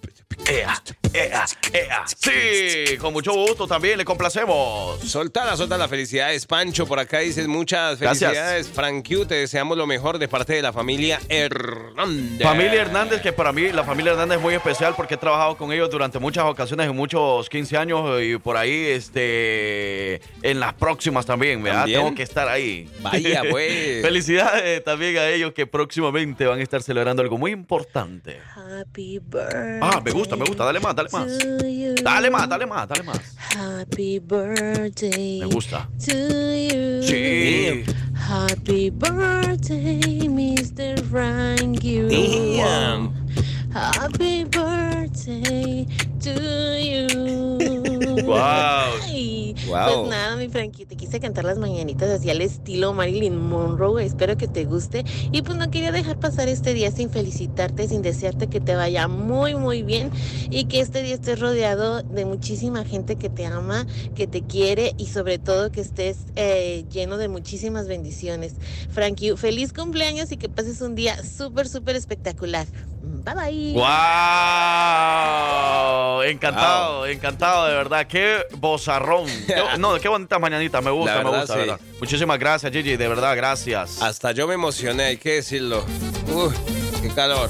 Ea, 0.49 0.83
ea, 1.13 1.45
ea. 1.73 2.05
Sí, 2.07 2.97
con 2.99 3.13
mucho 3.13 3.33
gusto 3.33 3.67
también 3.67 3.99
le 3.99 4.05
complacemos. 4.05 5.01
Soltala, 5.01 5.57
soltala. 5.57 5.89
Felicidades, 5.89 6.47
Pancho. 6.47 6.87
Por 6.87 6.99
acá 6.99 7.19
dices 7.21 7.47
muchas 7.47 8.01
Gracias. 8.01 8.31
felicidades, 8.31 8.69
Frank 8.69 9.07
Q. 9.07 9.27
Te 9.27 9.35
deseamos 9.37 9.77
lo 9.77 9.87
mejor 9.87 10.19
de 10.19 10.29
parte 10.29 10.55
de 10.55 10.63
la 10.63 10.73
familia 10.73 11.21
Hernández. 11.29 12.43
Familia 12.43 12.83
Hernández, 12.83 13.21
que 13.23 13.33
para 13.33 13.53
mí 13.53 13.71
la 13.73 13.85
familia 13.85 14.13
Hernández 14.13 14.39
es 14.39 14.43
muy 14.43 14.55
especial 14.55 14.95
porque 14.97 15.15
he 15.15 15.19
trabajado 15.19 15.57
con 15.57 15.73
ellos 15.73 15.91
durante 15.91 16.19
muchas 16.19 16.45
ocasiones, 16.45 16.89
en 16.89 16.97
muchos 16.97 17.49
15 17.49 17.77
años 17.77 18.23
y 18.23 18.37
por 18.39 18.57
ahí 18.57 18.73
este, 18.73 20.21
en 20.43 20.61
las 20.61 20.75
próximas 20.75 21.27
también, 21.27 21.63
¿verdad? 21.63 21.81
¿También? 21.81 22.01
Tengo 22.01 22.15
que 22.15 22.23
estar 22.23 22.49
ahí. 22.49 22.89
Vaya, 23.01 23.43
pues. 23.51 24.03
Felicidades 24.03 24.83
también 24.85 25.19
a 25.19 25.29
ellos 25.29 25.53
que 25.53 25.67
próximamente 25.67 26.47
van 26.47 26.59
a 26.59 26.63
estar 26.63 26.83
celebrando 26.83 27.23
algo 27.23 27.39
muy 27.39 27.51
importante. 27.53 28.39
Happy 28.55 29.19
birthday. 29.19 29.79
Ah, 29.83 30.01
me 30.05 30.11
gusta, 30.11 30.22
me 30.37 30.45
gusta. 30.45 30.65
Dale 30.65 30.81
más, 30.81 30.95
dale 30.95 31.09
más. 31.13 31.39
to 31.39 31.67
you. 31.67 31.95
Dale 32.03 32.31
más, 32.31 32.49
dale 32.49 32.67
más, 32.67 32.89
dale 32.89 33.03
más. 33.03 33.21
Happy 33.37 34.19
birthday. 34.19 35.41
Me 35.41 35.47
gusta. 35.47 35.89
To 36.07 36.13
you. 36.13 37.03
Sí. 37.03 37.85
Happy 38.15 38.91
birthday, 38.91 40.29
Mr. 40.29 41.03
Frank 41.11 41.83
you. 41.83 42.09
Damn. 42.09 43.13
Happy 43.73 44.45
birthday 44.45 45.87
to 46.21 46.79
you. 46.79 48.27
Wow. 48.27 48.99
Wow. 49.67 50.03
Pues 50.03 50.11
nada, 50.11 50.37
mi 50.37 50.49
Frankie, 50.49 50.87
te 50.87 50.97
quise 50.97 51.21
cantar 51.21 51.45
las 51.45 51.59
mañanitas 51.59 52.11
así 52.11 52.31
al 52.31 52.41
estilo 52.41 52.93
Marilyn 52.93 53.37
Monroe. 53.37 54.05
Espero 54.05 54.37
que 54.37 54.49
te 54.49 54.65
guste. 54.65 55.05
Y 55.31 55.43
pues 55.43 55.57
no 55.57 55.71
quería 55.71 55.93
dejar 55.93 56.19
pasar 56.19 56.49
este 56.49 56.75
día 56.75 56.91
sin 56.91 57.11
felicitarte, 57.11 57.89
sin 57.89 58.03
desearte 58.03 58.49
que 58.49 58.61
te 58.61 58.75
vaya 58.75 59.09
muy, 59.09 59.55
muy 59.55 59.83
bien 59.83 60.11
y 60.51 60.65
que 60.65 60.81
este 60.81 61.03
día 61.03 61.15
estés 61.15 61.41
rodeado 61.41 62.03
de 62.03 62.25
muchísima 62.25 62.85
gente 62.85 63.17
que 63.17 63.29
te 63.29 63.47
ama, 63.47 63.87
que 64.15 64.27
te 64.27 64.43
quiere 64.43 64.95
y 64.99 65.07
sobre 65.07 65.39
todo 65.39 65.71
que 65.71 65.81
estés 65.81 66.19
eh, 66.37 66.85
lleno 66.91 67.17
de 67.17 67.29
muchísimas 67.29 67.89
bendiciones. 67.89 68.55
Frankie, 68.91 69.37
feliz 69.37 69.73
cumpleaños 69.73 70.33
y 70.33 70.37
que 70.37 70.49
pases 70.49 70.81
un 70.81 70.95
día 70.95 71.23
súper, 71.25 71.69
súper 71.69 71.97
espectacular. 71.97 72.67
Bye 73.03 73.35
bye. 73.35 73.73
¡Wow! 73.75 73.83
Encantado, 76.23 77.07
encantado, 77.07 77.67
de 77.67 77.75
verdad. 77.75 78.07
Qué 78.07 78.43
bozarrón. 78.59 79.12
Qué- 79.47 79.79
no, 79.79 79.99
qué 80.01 80.09
bonitas 80.09 80.41
mañanitas. 80.41 80.83
Me 80.83 80.91
gusta, 80.91 81.23
me 81.23 81.31
gusta, 81.31 81.47
sí. 81.55 81.59
verdad. 81.61 81.81
Muchísimas 82.01 82.39
gracias, 82.39 82.73
Gigi. 82.73 82.97
De 82.97 83.09
verdad, 83.09 83.37
gracias. 83.37 84.01
Hasta 84.03 84.33
yo 84.33 84.47
me 84.49 84.55
emocioné, 84.55 85.05
hay 85.05 85.17
que 85.17 85.35
decirlo. 85.35 85.85
Uf, 86.35 86.55
qué 87.01 87.09
calor. 87.09 87.49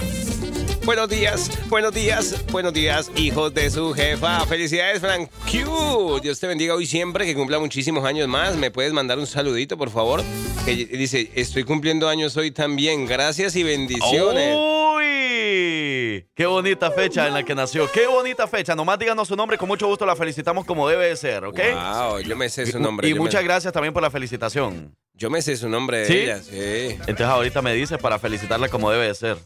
Buenos 0.84 1.08
días, 1.08 1.48
buenos 1.68 1.94
días, 1.94 2.44
buenos 2.50 2.72
días, 2.72 3.12
hijos 3.14 3.54
de 3.54 3.70
su 3.70 3.94
jefa. 3.94 4.44
Felicidades, 4.46 5.00
Frank 5.00 5.30
Q. 5.48 6.18
Dios 6.20 6.40
te 6.40 6.48
bendiga 6.48 6.74
hoy 6.74 6.86
siempre, 6.86 7.24
que 7.24 7.36
cumpla 7.36 7.60
muchísimos 7.60 8.04
años 8.04 8.26
más. 8.26 8.56
¿Me 8.56 8.72
puedes 8.72 8.92
mandar 8.92 9.16
un 9.20 9.28
saludito, 9.28 9.78
por 9.78 9.90
favor? 9.90 10.24
Que 10.64 10.74
dice, 10.74 11.30
estoy 11.36 11.62
cumpliendo 11.62 12.08
años 12.08 12.36
hoy 12.36 12.50
también. 12.50 13.06
Gracias 13.06 13.54
y 13.54 13.62
bendiciones. 13.62 14.56
¡Uy! 14.56 16.26
¡Qué 16.34 16.46
bonita 16.46 16.90
fecha 16.90 17.28
en 17.28 17.34
la 17.34 17.44
que 17.44 17.54
nació! 17.54 17.88
¡Qué 17.92 18.08
bonita 18.08 18.48
fecha! 18.48 18.74
Nomás 18.74 18.98
díganos 18.98 19.28
su 19.28 19.36
nombre, 19.36 19.56
con 19.58 19.68
mucho 19.68 19.86
gusto 19.86 20.04
la 20.04 20.16
felicitamos 20.16 20.64
como 20.64 20.88
debe 20.88 21.06
de 21.06 21.16
ser, 21.16 21.44
¿ok? 21.44 21.60
Wow, 21.74 22.20
yo 22.20 22.36
me 22.36 22.48
sé 22.48 22.66
su 22.66 22.80
nombre. 22.80 23.08
y 23.08 23.14
muchas 23.14 23.42
me, 23.42 23.46
gracias 23.46 23.72
también 23.72 23.94
por 23.94 24.02
la 24.02 24.10
felicitación. 24.10 24.96
Yo 25.14 25.30
me 25.30 25.42
sé 25.42 25.56
su 25.56 25.68
nombre 25.68 25.98
de 25.98 26.06
¿Sí? 26.06 26.18
ella, 26.18 26.42
sí. 26.42 26.96
Entonces 27.06 27.26
ahorita 27.26 27.62
me 27.62 27.72
dices 27.72 27.98
para 27.98 28.18
felicitarla 28.18 28.68
como 28.68 28.90
debe 28.90 29.06
de 29.06 29.14
ser. 29.14 29.38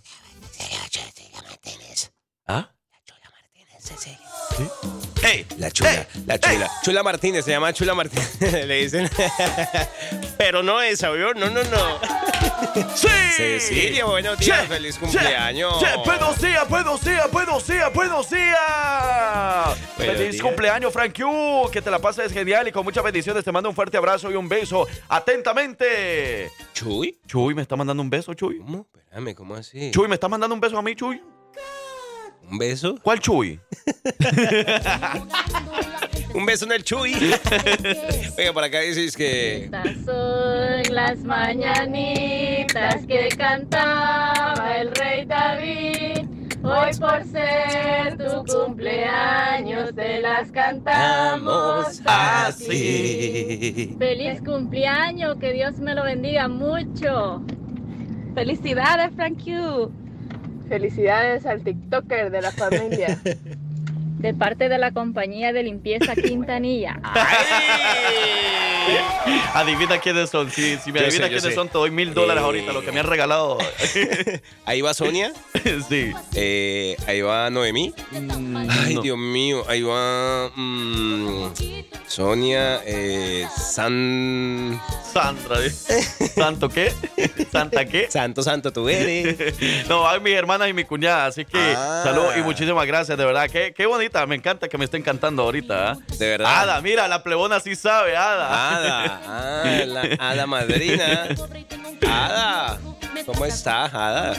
¿Ah? 2.46 2.70
¡Ey! 5.22 5.44
La 5.58 5.70
chula, 5.70 5.90
¡Ey! 5.92 6.06
la 6.26 6.38
chula. 6.38 6.70
Chula 6.82 7.02
Martínez, 7.02 7.44
se 7.44 7.50
llama 7.50 7.72
Chula 7.72 7.94
Martínez, 7.94 8.40
le 8.40 8.82
dicen. 8.82 9.10
Pero 10.38 10.62
no 10.62 10.80
esa, 10.80 11.10
¿vio? 11.10 11.34
No, 11.34 11.50
no, 11.50 11.62
no. 11.64 11.98
¡Sí! 12.94 13.08
Cecilia, 13.36 14.04
buenos 14.04 14.38
días, 14.38 14.60
Che, 14.62 14.66
feliz 14.66 14.98
cumpleaños. 14.98 15.78
che, 15.80 15.86
buenos 16.04 16.40
días, 16.40 16.68
buenos 16.68 17.00
días, 17.04 17.30
buenos 17.30 17.66
días, 17.66 17.92
buenos 17.92 18.30
días. 18.30 19.78
Buenos 19.96 20.16
Feliz 20.16 20.32
días. 20.32 20.42
cumpleaños, 20.42 20.92
Frank 20.92 21.14
Q. 21.16 21.70
Que 21.72 21.82
te 21.82 21.90
la 21.90 21.98
pases 21.98 22.32
genial 22.32 22.68
y 22.68 22.72
con 22.72 22.84
muchas 22.84 23.02
bendiciones. 23.04 23.44
Te 23.44 23.52
mando 23.52 23.68
un 23.68 23.74
fuerte 23.74 23.96
abrazo 23.96 24.30
y 24.30 24.36
un 24.36 24.48
beso. 24.48 24.86
Atentamente. 25.08 26.50
¿Chuy? 26.72 27.18
Chuy, 27.26 27.54
¿me 27.54 27.62
está 27.62 27.76
mandando 27.76 28.02
un 28.02 28.10
beso, 28.10 28.32
Chuy? 28.34 28.58
¿Cómo? 28.58 28.86
Espérame, 28.94 29.34
¿cómo 29.34 29.54
así? 29.56 29.90
Chuy, 29.90 30.08
¿me 30.08 30.14
está 30.14 30.28
mandando 30.28 30.54
un 30.54 30.60
beso 30.60 30.78
a 30.78 30.82
mí, 30.82 30.94
Chuy? 30.94 31.20
¿Un 32.50 32.58
beso? 32.58 32.96
¿Cuál 33.02 33.20
Chuy? 33.20 33.60
Un 36.34 36.44
beso 36.44 36.66
en 36.66 36.72
el 36.72 36.84
Chuy. 36.84 37.14
Oiga, 38.38 38.52
por 38.52 38.62
acá 38.62 38.80
dices 38.80 39.16
que. 39.16 39.64
Estas 39.64 39.96
son 40.04 40.94
las 40.94 41.18
mañanitas 41.24 43.06
que 43.06 43.28
cantaba 43.36 44.76
el 44.76 44.94
rey 44.94 45.24
David. 45.24 46.26
Hoy 46.62 46.90
por 46.98 47.24
ser 47.24 48.18
tu 48.18 48.44
cumpleaños 48.44 49.94
te 49.94 50.20
las 50.20 50.50
cantamos 50.50 52.02
así. 52.04 53.94
Feliz 53.98 54.42
cumpleaños, 54.42 55.38
que 55.38 55.52
Dios 55.52 55.78
me 55.78 55.94
lo 55.94 56.04
bendiga 56.04 56.48
mucho. 56.48 57.42
Felicidades, 58.34 59.14
Frank 59.14 59.42
Q. 59.42 59.90
Felicidades 60.68 61.46
al 61.46 61.62
TikToker 61.62 62.30
de 62.30 62.42
la 62.42 62.50
familia. 62.50 63.18
De 64.18 64.34
parte 64.34 64.68
de 64.68 64.78
la 64.78 64.92
compañía 64.92 65.52
de 65.52 65.62
limpieza 65.62 66.14
Quintanilla. 66.14 67.00
Adivina 69.54 69.98
quiénes 69.98 70.30
son. 70.30 70.50
Si, 70.50 70.76
si 70.78 70.92
me 70.92 71.00
Yo 71.00 71.06
sé, 71.06 71.16
adivina 71.16 71.26
yo 71.26 71.28
quiénes 71.38 71.42
sé. 71.44 71.54
son, 71.54 71.68
te 71.68 71.78
doy 71.78 71.90
mil 71.90 72.12
dólares 72.14 72.42
Eh. 72.42 72.44
ahorita, 72.44 72.72
lo 72.72 72.82
que 72.82 72.92
me 72.92 73.00
han 73.00 73.06
regalado. 73.06 73.58
Ahí 74.66 74.80
va 74.82 74.92
Sonia. 74.94 75.32
sí. 75.88 76.12
eh, 76.34 76.96
ahí 77.06 77.20
va 77.22 77.48
Noemí. 77.50 77.92
Ay, 78.12 78.94
no. 78.94 79.02
Dios 79.02 79.16
mío. 79.18 79.64
Ahí 79.68 79.82
va. 79.82 80.50
mm, 80.54 81.46
Sonia. 82.06 82.80
Eh, 82.86 83.46
San. 83.56 84.80
Sandra. 85.12 85.60
¿eh? 85.64 85.70
¿Santo 85.70 86.68
qué? 86.68 86.92
¿Santa 87.50 87.84
qué? 87.86 88.10
Santo, 88.10 88.42
santo, 88.42 88.72
tú 88.72 88.88
eres. 88.88 89.88
No, 89.88 90.02
van 90.02 90.22
mis 90.22 90.34
hermanas 90.34 90.68
y 90.68 90.72
mi 90.74 90.84
cuñada, 90.84 91.26
así 91.26 91.44
que 91.44 91.58
Ah. 91.76 92.02
salud 92.04 92.26
y 92.36 92.42
muchísimas 92.42 92.86
gracias, 92.86 93.16
de 93.16 93.24
verdad. 93.24 93.48
Qué, 93.50 93.72
qué 93.74 93.86
bonita, 93.86 94.26
me 94.26 94.34
encanta 94.36 94.68
que 94.68 94.76
me 94.76 94.84
estén 94.84 95.02
cantando 95.02 95.42
ahorita. 95.42 95.92
¿ah? 95.92 95.96
De 96.18 96.26
verdad. 96.28 96.62
Ada, 96.62 96.80
mira, 96.82 97.08
la 97.08 97.22
plebona 97.22 97.60
sí 97.60 97.74
sabe, 97.76 98.14
Ada. 98.16 98.75
Ada. 98.76 99.20
Ah, 99.26 99.84
la 99.86 100.02
Ada 100.30 100.46
madrina. 100.46 101.28
Ada. 102.10 102.78
¿Cómo 103.24 103.44
estás, 103.44 103.92
Ada? 103.92 104.34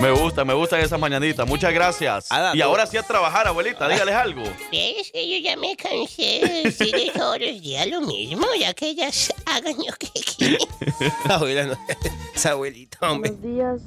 Me 0.00 0.10
gusta, 0.10 0.44
me 0.44 0.54
gustan 0.54 0.80
esas 0.80 0.98
mañanitas. 0.98 1.46
Muchas 1.46 1.72
gracias. 1.72 2.32
Ada, 2.32 2.54
y 2.56 2.58
tú- 2.58 2.64
ahora 2.64 2.86
sí 2.86 2.96
a 2.96 3.02
trabajar, 3.02 3.46
abuelita, 3.46 3.88
dígales 3.88 4.14
algo. 4.14 4.42
Es 4.72 5.12
que 5.12 5.30
yo 5.30 5.36
ya 5.44 5.56
me 5.56 5.76
cansé 5.76 6.40
de 6.42 6.62
decirles 6.64 7.12
todos 7.12 7.38
los 7.38 7.60
días 7.60 7.86
lo 7.86 8.00
mismo, 8.00 8.46
ya 8.58 8.72
que 8.74 8.88
ellas 8.90 9.32
hagan 9.46 9.74
lo 9.76 9.92
que 9.98 10.08
no. 11.66 11.76
Esa 12.34 12.50
abuelita, 12.52 12.98
hombre. 13.10 13.30
Buenos 13.30 13.42
días, 13.56 13.82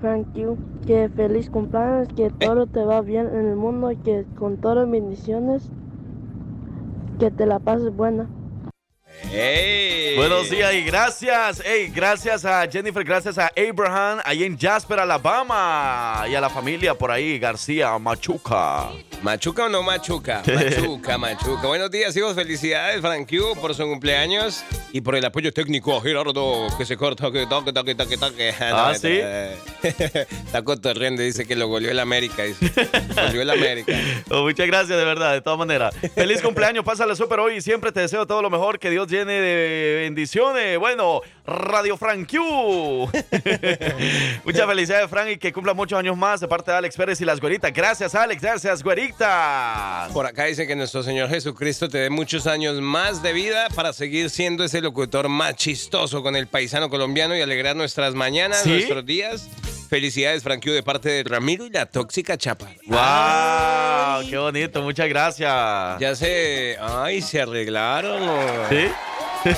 Frank 0.00 0.26
Q. 0.32 0.58
Que 0.86 1.08
feliz 1.14 1.50
cumpleaños, 1.50 2.08
que 2.16 2.30
todo 2.30 2.66
te 2.66 2.80
va 2.82 3.00
bien 3.02 3.28
en 3.28 3.48
el 3.48 3.56
mundo 3.56 3.92
y 3.92 3.96
que 3.98 4.24
con 4.38 4.56
todas 4.60 4.78
las 4.78 4.90
bendiciones, 4.90 5.64
que 7.20 7.30
te 7.30 7.46
la 7.46 7.58
pases 7.58 7.94
buena. 7.94 8.28
¡Ey! 9.32 10.16
Buenos 10.16 10.48
días 10.48 10.72
y 10.74 10.82
gracias. 10.84 11.62
Hey, 11.64 11.92
gracias 11.94 12.44
a 12.44 12.66
Jennifer, 12.70 13.04
gracias 13.04 13.38
a 13.38 13.50
Abraham, 13.56 14.20
ahí 14.24 14.44
en 14.44 14.58
Jasper, 14.58 15.00
Alabama. 15.00 16.24
Y 16.30 16.34
a 16.34 16.40
la 16.40 16.48
familia 16.48 16.94
por 16.94 17.10
ahí, 17.10 17.38
García, 17.38 17.98
Machuca. 17.98 18.90
¿Machuca 19.22 19.64
o 19.64 19.68
no 19.68 19.82
machuca? 19.82 20.42
Machuca, 20.46 21.18
machuca. 21.18 21.66
Buenos 21.66 21.90
días, 21.90 22.16
hijos. 22.16 22.34
Felicidades, 22.34 23.00
Frank 23.00 23.28
Q, 23.28 23.60
por 23.60 23.74
su 23.74 23.82
cumpleaños 23.82 24.62
y 24.92 25.00
por 25.00 25.16
el 25.16 25.24
apoyo 25.24 25.52
técnico 25.52 25.96
a 25.96 26.00
Gerardo, 26.00 26.68
que 26.78 26.84
se 26.84 26.96
corta, 26.96 27.30
que 27.32 27.46
toque, 27.46 27.72
toque, 27.72 27.94
toque, 27.94 28.16
toque. 28.16 28.54
Ah, 28.60 28.94
¿sí? 28.94 29.20
Está 29.82 30.62
cotorreando, 30.62 31.22
dice 31.22 31.46
que 31.46 31.56
lo 31.56 31.66
goleó 31.66 31.90
el 31.90 31.98
América. 31.98 32.44
Dice. 32.44 32.70
Goleó 33.14 33.42
el 33.42 33.50
América. 33.50 33.92
Oh, 34.30 34.42
muchas 34.42 34.66
gracias, 34.66 34.96
de 34.96 35.04
verdad, 35.04 35.32
de 35.32 35.40
todas 35.40 35.58
maneras. 35.58 35.94
Feliz 36.14 36.40
cumpleaños, 36.40 36.84
pásale 36.84 37.16
súper 37.16 37.40
hoy 37.40 37.56
y 37.56 37.60
siempre 37.60 37.90
te 37.90 38.00
deseo 38.00 38.26
todo 38.26 38.40
lo 38.40 38.50
mejor, 38.50 38.78
que 38.78 38.88
Dios 38.90 39.07
llene 39.08 39.32
de 39.32 40.00
bendiciones. 40.02 40.78
Bueno, 40.78 41.22
Radio 41.46 41.96
Frank 41.96 42.30
Q. 42.30 42.38
muchas 44.44 44.66
felicidades, 44.66 45.10
Frank, 45.10 45.28
y 45.30 45.36
que 45.38 45.52
cumpla 45.52 45.74
muchos 45.74 45.98
años 45.98 46.16
más 46.16 46.40
de 46.40 46.48
parte 46.48 46.70
de 46.70 46.76
Alex 46.76 46.96
Pérez 46.96 47.20
y 47.20 47.24
las 47.24 47.40
güeritas. 47.40 47.72
Gracias, 47.72 48.14
Alex, 48.14 48.42
gracias, 48.42 48.82
güeritas. 48.82 50.12
Por 50.12 50.26
acá 50.26 50.44
dice 50.44 50.66
que 50.66 50.76
nuestro 50.76 51.02
Señor 51.02 51.28
Jesucristo 51.28 51.88
te 51.88 51.98
dé 51.98 52.10
muchos 52.10 52.46
años 52.46 52.80
más 52.80 53.22
de 53.22 53.32
vida 53.32 53.68
para 53.74 53.92
seguir 53.92 54.30
siendo 54.30 54.64
ese 54.64 54.80
locutor 54.80 55.28
más 55.28 55.56
chistoso 55.56 56.22
con 56.22 56.36
el 56.36 56.46
paisano 56.46 56.90
colombiano 56.90 57.36
y 57.36 57.40
alegrar 57.40 57.76
nuestras 57.76 58.14
mañanas, 58.14 58.62
¿Sí? 58.62 58.70
nuestros 58.70 59.06
días. 59.06 59.48
Felicidades, 59.88 60.42
Frank 60.42 60.62
Q, 60.62 60.72
de 60.72 60.82
parte 60.82 61.08
de 61.08 61.24
Ramiro 61.24 61.64
y 61.64 61.70
la 61.70 61.86
tóxica 61.86 62.36
chapa. 62.36 62.66
¡Wow! 62.86 64.28
¡Qué 64.28 64.36
bonito! 64.36 64.82
Muchas 64.82 65.08
gracias. 65.08 65.98
Ya 65.98 66.14
se. 66.14 66.76
Ay, 66.80 67.22
se 67.22 67.40
arreglaron. 67.40 68.20
¿Sí? 68.68 68.86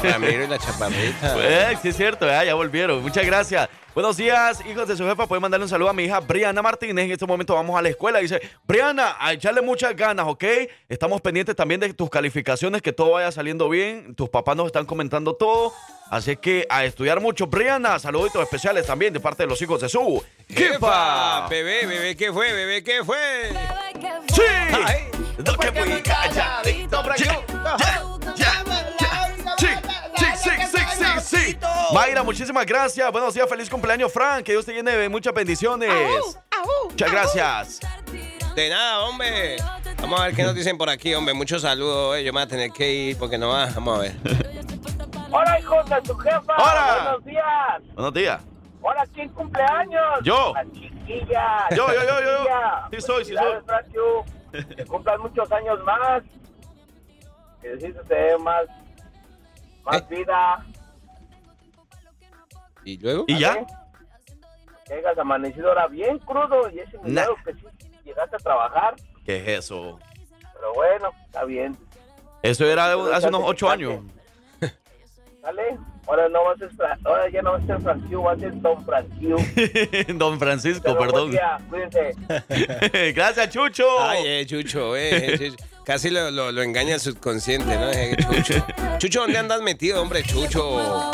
Ramiro 0.03 0.45
y 0.45 0.47
la 0.47 0.59
chaparrita. 0.59 1.37
Eh, 1.43 1.77
sí, 1.83 1.89
es 1.89 1.97
cierto, 1.97 2.27
ya 2.27 2.55
volvieron. 2.55 3.03
Muchas 3.03 3.25
gracias. 3.27 3.69
Buenos 3.93 4.17
días, 4.17 4.65
hijos 4.71 4.87
de 4.87 4.97
su 4.97 5.05
jefa. 5.05 5.27
Pueden 5.27 5.43
mandarle 5.43 5.65
un 5.65 5.69
saludo 5.69 5.91
a 5.91 5.93
mi 5.93 6.05
hija 6.05 6.21
Briana 6.21 6.63
Martínez. 6.63 7.07
En 7.07 7.11
este 7.11 7.27
momento 7.27 7.55
vamos 7.55 7.77
a 7.77 7.83
la 7.83 7.89
escuela. 7.89 8.21
Dice, 8.21 8.41
Briana, 8.65 9.17
a 9.19 9.33
echarle 9.33 9.63
muchas 9.63 9.97
ganas, 9.97 10.27
¿ok? 10.29 10.45
Estamos 10.89 11.21
pendientes 11.21 11.57
también 11.57 11.81
de 11.81 11.93
tus 11.93 12.09
calificaciones, 12.09 12.83
que 12.83 12.93
todo 12.93 13.13
vaya 13.13 13.33
saliendo 13.33 13.69
bien. 13.69 14.15
Tus 14.15 14.29
papás 14.29 14.57
nos 14.57 14.67
están 14.67 14.87
comentando 14.87 15.35
todo. 15.35 15.73
Así 16.09 16.37
que 16.37 16.67
a 16.71 16.85
estudiar 16.85 17.21
mucho. 17.21 17.49
Briana, 17.49 17.99
saluditos 17.99 18.41
especiales 18.43 18.87
también 18.87 19.13
de 19.13 19.19
parte 19.19 19.43
de 19.43 19.49
los 19.49 19.61
hijos 19.61 19.81
de 19.81 19.89
su 19.89 20.23
¡Jefa! 20.49 21.49
Bebé, 21.49 21.87
bebé, 21.87 22.17
¿qué 22.17 22.33
fue? 22.33 22.53
Bebé, 22.53 22.85
¿qué 22.85 23.03
fue? 23.05 23.19
¡Sí! 24.33 24.43
Ay. 24.87 25.09
No 25.45 25.55
que 25.55 25.73
muy 25.73 26.01
calladito, 26.03 27.03
Frank. 27.03 27.19
Ya, 27.19 27.43
ya, 28.37 28.65
ya. 29.59 29.90
Sí. 31.31 31.57
Mayra, 31.95 32.25
muchísimas 32.25 32.67
gracias. 32.67 33.13
Buenos 33.13 33.33
días, 33.35 33.49
feliz 33.49 33.71
cumpleaños, 33.71 34.13
Frank. 34.13 34.43
Que 34.43 34.51
Dios 34.51 34.67
te 34.67 34.73
llene 34.73 34.97
de 34.97 35.09
muchas 35.09 35.33
bendiciones. 35.33 35.89
Muchas 36.91 37.13
gracias. 37.13 37.81
De 38.57 38.69
nada, 38.69 39.05
hombre. 39.05 39.57
Vamos 40.01 40.21
a 40.21 40.25
ver 40.25 40.35
qué 40.35 40.43
nos 40.43 40.57
dicen 40.57 40.77
por 40.77 40.91
aquí, 40.91 41.15
hombre. 41.15 41.33
Muchos 41.33 41.63
saludos, 41.63 42.17
eh. 42.17 42.25
Yo 42.25 42.33
me 42.33 42.41
voy 42.41 42.47
a 42.47 42.49
tener 42.49 42.73
que 42.73 42.93
ir 42.93 43.17
porque 43.17 43.39
no 43.39 43.51
va. 43.51 43.67
Vamos 43.67 43.99
a 43.99 44.03
ver. 44.03 44.17
Hola, 45.31 45.61
hijos 45.61 45.89
de 45.89 46.01
tu 46.03 46.17
jefa. 46.17 46.53
Hola. 46.59 47.01
Buenos 47.05 47.25
días. 47.25 47.95
Buenos 47.95 48.13
días. 48.15 48.43
Hola, 48.83 49.07
¿quién 49.15 49.29
cumpleaños? 49.29 50.25
Yo. 50.25 50.53
La 50.53 50.65
chiquilla. 50.73 51.69
Yo, 51.71 51.87
yo, 51.95 52.03
yo, 52.03 52.21
yo. 52.23 52.45
Sí 52.91 53.01
soy, 53.01 53.25
sí 53.25 53.35
soy. 53.37 54.65
Que 54.75 54.85
cumplan 54.85 55.21
muchos 55.21 55.53
años 55.53 55.79
más. 55.85 56.25
Que 57.63 57.69
decís 57.69 57.95
te 58.09 58.15
dé 58.17 58.39
más, 58.39 58.63
más 59.85 59.99
¿Eh? 59.99 60.07
vida. 60.11 60.65
¿Y 62.85 62.99
luego? 62.99 63.25
¿Y 63.29 63.39
ya? 63.39 63.55
¿vale? 63.55 63.67
Que 64.87 64.95
hayas 64.95 65.19
amanecido 65.19 65.69
ahora 65.69 65.87
bien 65.87 66.19
crudo 66.21 66.69
y 66.71 66.81
ese 66.81 66.99
milagro 66.99 67.37
que 67.45 67.53
sí 67.55 67.61
llegaste 68.05 68.37
a 68.37 68.39
trabajar. 68.39 68.95
¿Qué 69.25 69.37
es 69.37 69.65
eso? 69.65 69.99
Pero 70.55 70.75
bueno, 70.75 71.11
está 71.27 71.45
bien. 71.45 71.77
Eso 72.43 72.65
era 72.67 72.95
de- 72.97 73.15
hace 73.15 73.29
unos 73.29 73.43
ocho 73.45 73.71
años. 73.71 74.01
¿Sale? 75.43 75.79
Ahora, 76.07 76.29
no 76.29 76.41
va 76.43 76.51
a 76.53 76.99
ahora 77.05 77.31
ya 77.31 77.41
no 77.41 77.53
va 77.53 77.59
a 77.59 77.67
ser 77.67 77.81
Franquio, 77.81 78.23
va 78.25 78.33
a 78.33 78.37
ser 78.37 78.61
Don 78.61 78.85
Franquio. 78.85 79.37
Don 80.17 80.39
Francisco, 80.41 80.83
Pero 80.83 80.97
buen 80.97 81.11
perdón. 81.11 81.31
día, 81.31 81.59
cuídense. 81.71 83.13
Gracias, 83.15 83.51
Chucho. 83.51 83.85
Ay, 84.01 84.23
eh, 84.27 84.47
Chucho, 84.47 84.97
eh. 84.97 85.39
Chucho. 85.39 85.65
Casi 85.85 86.11
lo, 86.11 86.31
lo, 86.33 86.51
lo 86.51 86.63
engaña 86.63 86.95
el 86.95 87.01
subconsciente, 87.01 87.77
¿no? 87.77 87.91
Eh, 87.91 88.17
Chucho. 88.19 88.55
Chucho, 88.99 89.21
¿dónde 89.21 89.39
andas 89.39 89.63
metido, 89.63 90.03
hombre? 90.03 90.25
Chucho. 90.25 91.13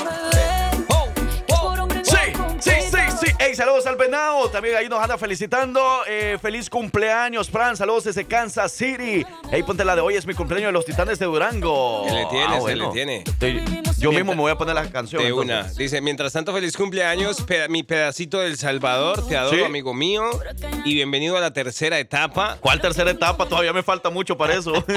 Hey, 3.48 3.54
saludos 3.54 3.86
al 3.86 3.94
venado. 3.94 4.50
También 4.50 4.74
ahí 4.74 4.88
nos 4.88 5.00
anda 5.00 5.16
felicitando. 5.16 5.80
Eh, 6.08 6.36
feliz 6.42 6.68
cumpleaños, 6.68 7.48
Fran. 7.48 7.76
Saludos 7.76 8.02
desde 8.02 8.24
Kansas 8.24 8.72
City. 8.72 9.24
Hey, 9.52 9.62
ponte 9.62 9.84
la 9.84 9.94
de 9.94 10.00
hoy. 10.00 10.16
Es 10.16 10.26
mi 10.26 10.34
cumpleaños 10.34 10.70
de 10.70 10.72
los 10.72 10.84
Titanes 10.84 11.20
de 11.20 11.26
Durango. 11.26 12.04
Se 12.08 12.14
le 12.14 12.26
tiene, 12.26 12.44
Ah, 12.48 12.54
se 12.54 12.60
bueno. 12.60 12.86
le 12.86 12.92
tiene. 12.92 13.24
Yo 13.98 14.12
mismo 14.12 14.32
me 14.34 14.40
voy 14.40 14.52
a 14.52 14.56
poner 14.58 14.74
la 14.74 14.88
canción. 14.90 15.22
De 15.22 15.28
entonces. 15.28 15.54
una. 15.56 15.72
Dice, 15.74 16.00
mientras 16.00 16.32
tanto, 16.32 16.52
feliz 16.52 16.76
cumpleaños, 16.76 17.40
peda- 17.42 17.68
mi 17.68 17.82
pedacito 17.82 18.38
del 18.40 18.56
Salvador. 18.58 19.26
Te 19.26 19.36
adoro, 19.36 19.56
Sí. 19.56 19.64
amigo 19.64 19.94
mío. 19.94 20.22
Y 20.84 20.94
bienvenido 20.94 21.36
a 21.36 21.40
la 21.40 21.52
tercera 21.52 21.98
etapa. 21.98 22.58
¿Cuál 22.60 22.80
tercera 22.80 23.10
etapa? 23.10 23.46
Todavía 23.48 23.72
me 23.72 23.82
falta 23.82 24.10
mucho 24.10 24.36
para 24.36 24.54
eso. 24.54 24.72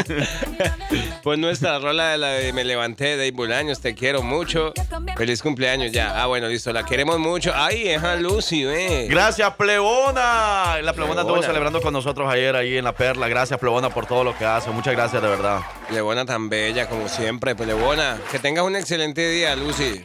Pues 1.21 1.37
nuestra 1.37 1.77
rola 1.79 2.11
de 2.11 2.17
la 2.17 2.27
de 2.29 2.53
Me 2.53 2.63
levanté 2.63 3.17
de 3.17 3.29
Bolaños, 3.31 3.81
te 3.81 3.93
quiero 3.93 4.21
mucho. 4.23 4.73
Feliz 5.17 5.41
cumpleaños 5.43 5.91
ya. 5.91 6.21
Ah, 6.23 6.27
bueno, 6.27 6.47
listo, 6.47 6.71
la 6.71 6.85
queremos 6.85 7.19
mucho. 7.19 7.51
Ay, 7.53 7.89
es 7.89 8.01
a 8.01 8.15
Lucy, 8.15 8.63
ve. 8.63 9.07
Gracias, 9.09 9.53
Plebona. 9.55 10.77
La 10.81 10.93
Plebona 10.93 11.21
estuvo 11.21 11.43
celebrando 11.43 11.81
con 11.81 11.93
nosotros 11.93 12.31
ayer 12.31 12.55
ahí 12.55 12.77
en 12.77 12.85
La 12.85 12.93
Perla. 12.93 13.27
Gracias, 13.27 13.59
Plebona, 13.59 13.89
por 13.89 14.05
todo 14.05 14.23
lo 14.23 14.35
que 14.37 14.45
hace. 14.45 14.69
Muchas 14.71 14.93
gracias, 14.95 15.21
de 15.21 15.27
verdad. 15.27 15.59
Plebona 15.89 16.25
tan 16.25 16.47
bella 16.49 16.87
como 16.87 17.09
siempre, 17.09 17.53
Plebona. 17.53 18.17
Que 18.31 18.39
tengas 18.39 18.63
un 18.63 18.75
excelente 18.75 18.88
día, 18.97 19.55
Lucy. 19.55 20.01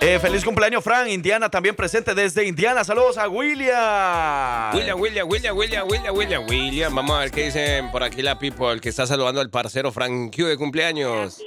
Eh, 0.00 0.18
feliz 0.18 0.44
cumpleaños, 0.44 0.82
Fran. 0.82 1.08
Indiana 1.08 1.48
también 1.48 1.74
presente 1.74 2.14
desde 2.14 2.44
Indiana. 2.44 2.84
Saludos 2.84 3.18
a 3.18 3.28
William. 3.28 4.74
William, 4.74 5.00
William, 5.00 5.28
William, 5.28 5.56
William, 5.56 5.86
William, 5.88 6.14
William, 6.14 6.44
William. 6.48 6.94
Vamos 6.94 7.16
a 7.16 7.20
ver 7.20 7.30
qué 7.30 7.44
dicen 7.44 7.90
por 7.90 8.02
aquí 8.02 8.22
la 8.22 8.38
people, 8.38 8.80
que 8.80 8.88
está 8.88 9.06
saludando 9.06 9.40
al 9.40 9.50
parcero 9.50 9.92
Frank 9.92 10.34
Q 10.34 10.46
de 10.46 10.56
cumpleaños. 10.56 11.40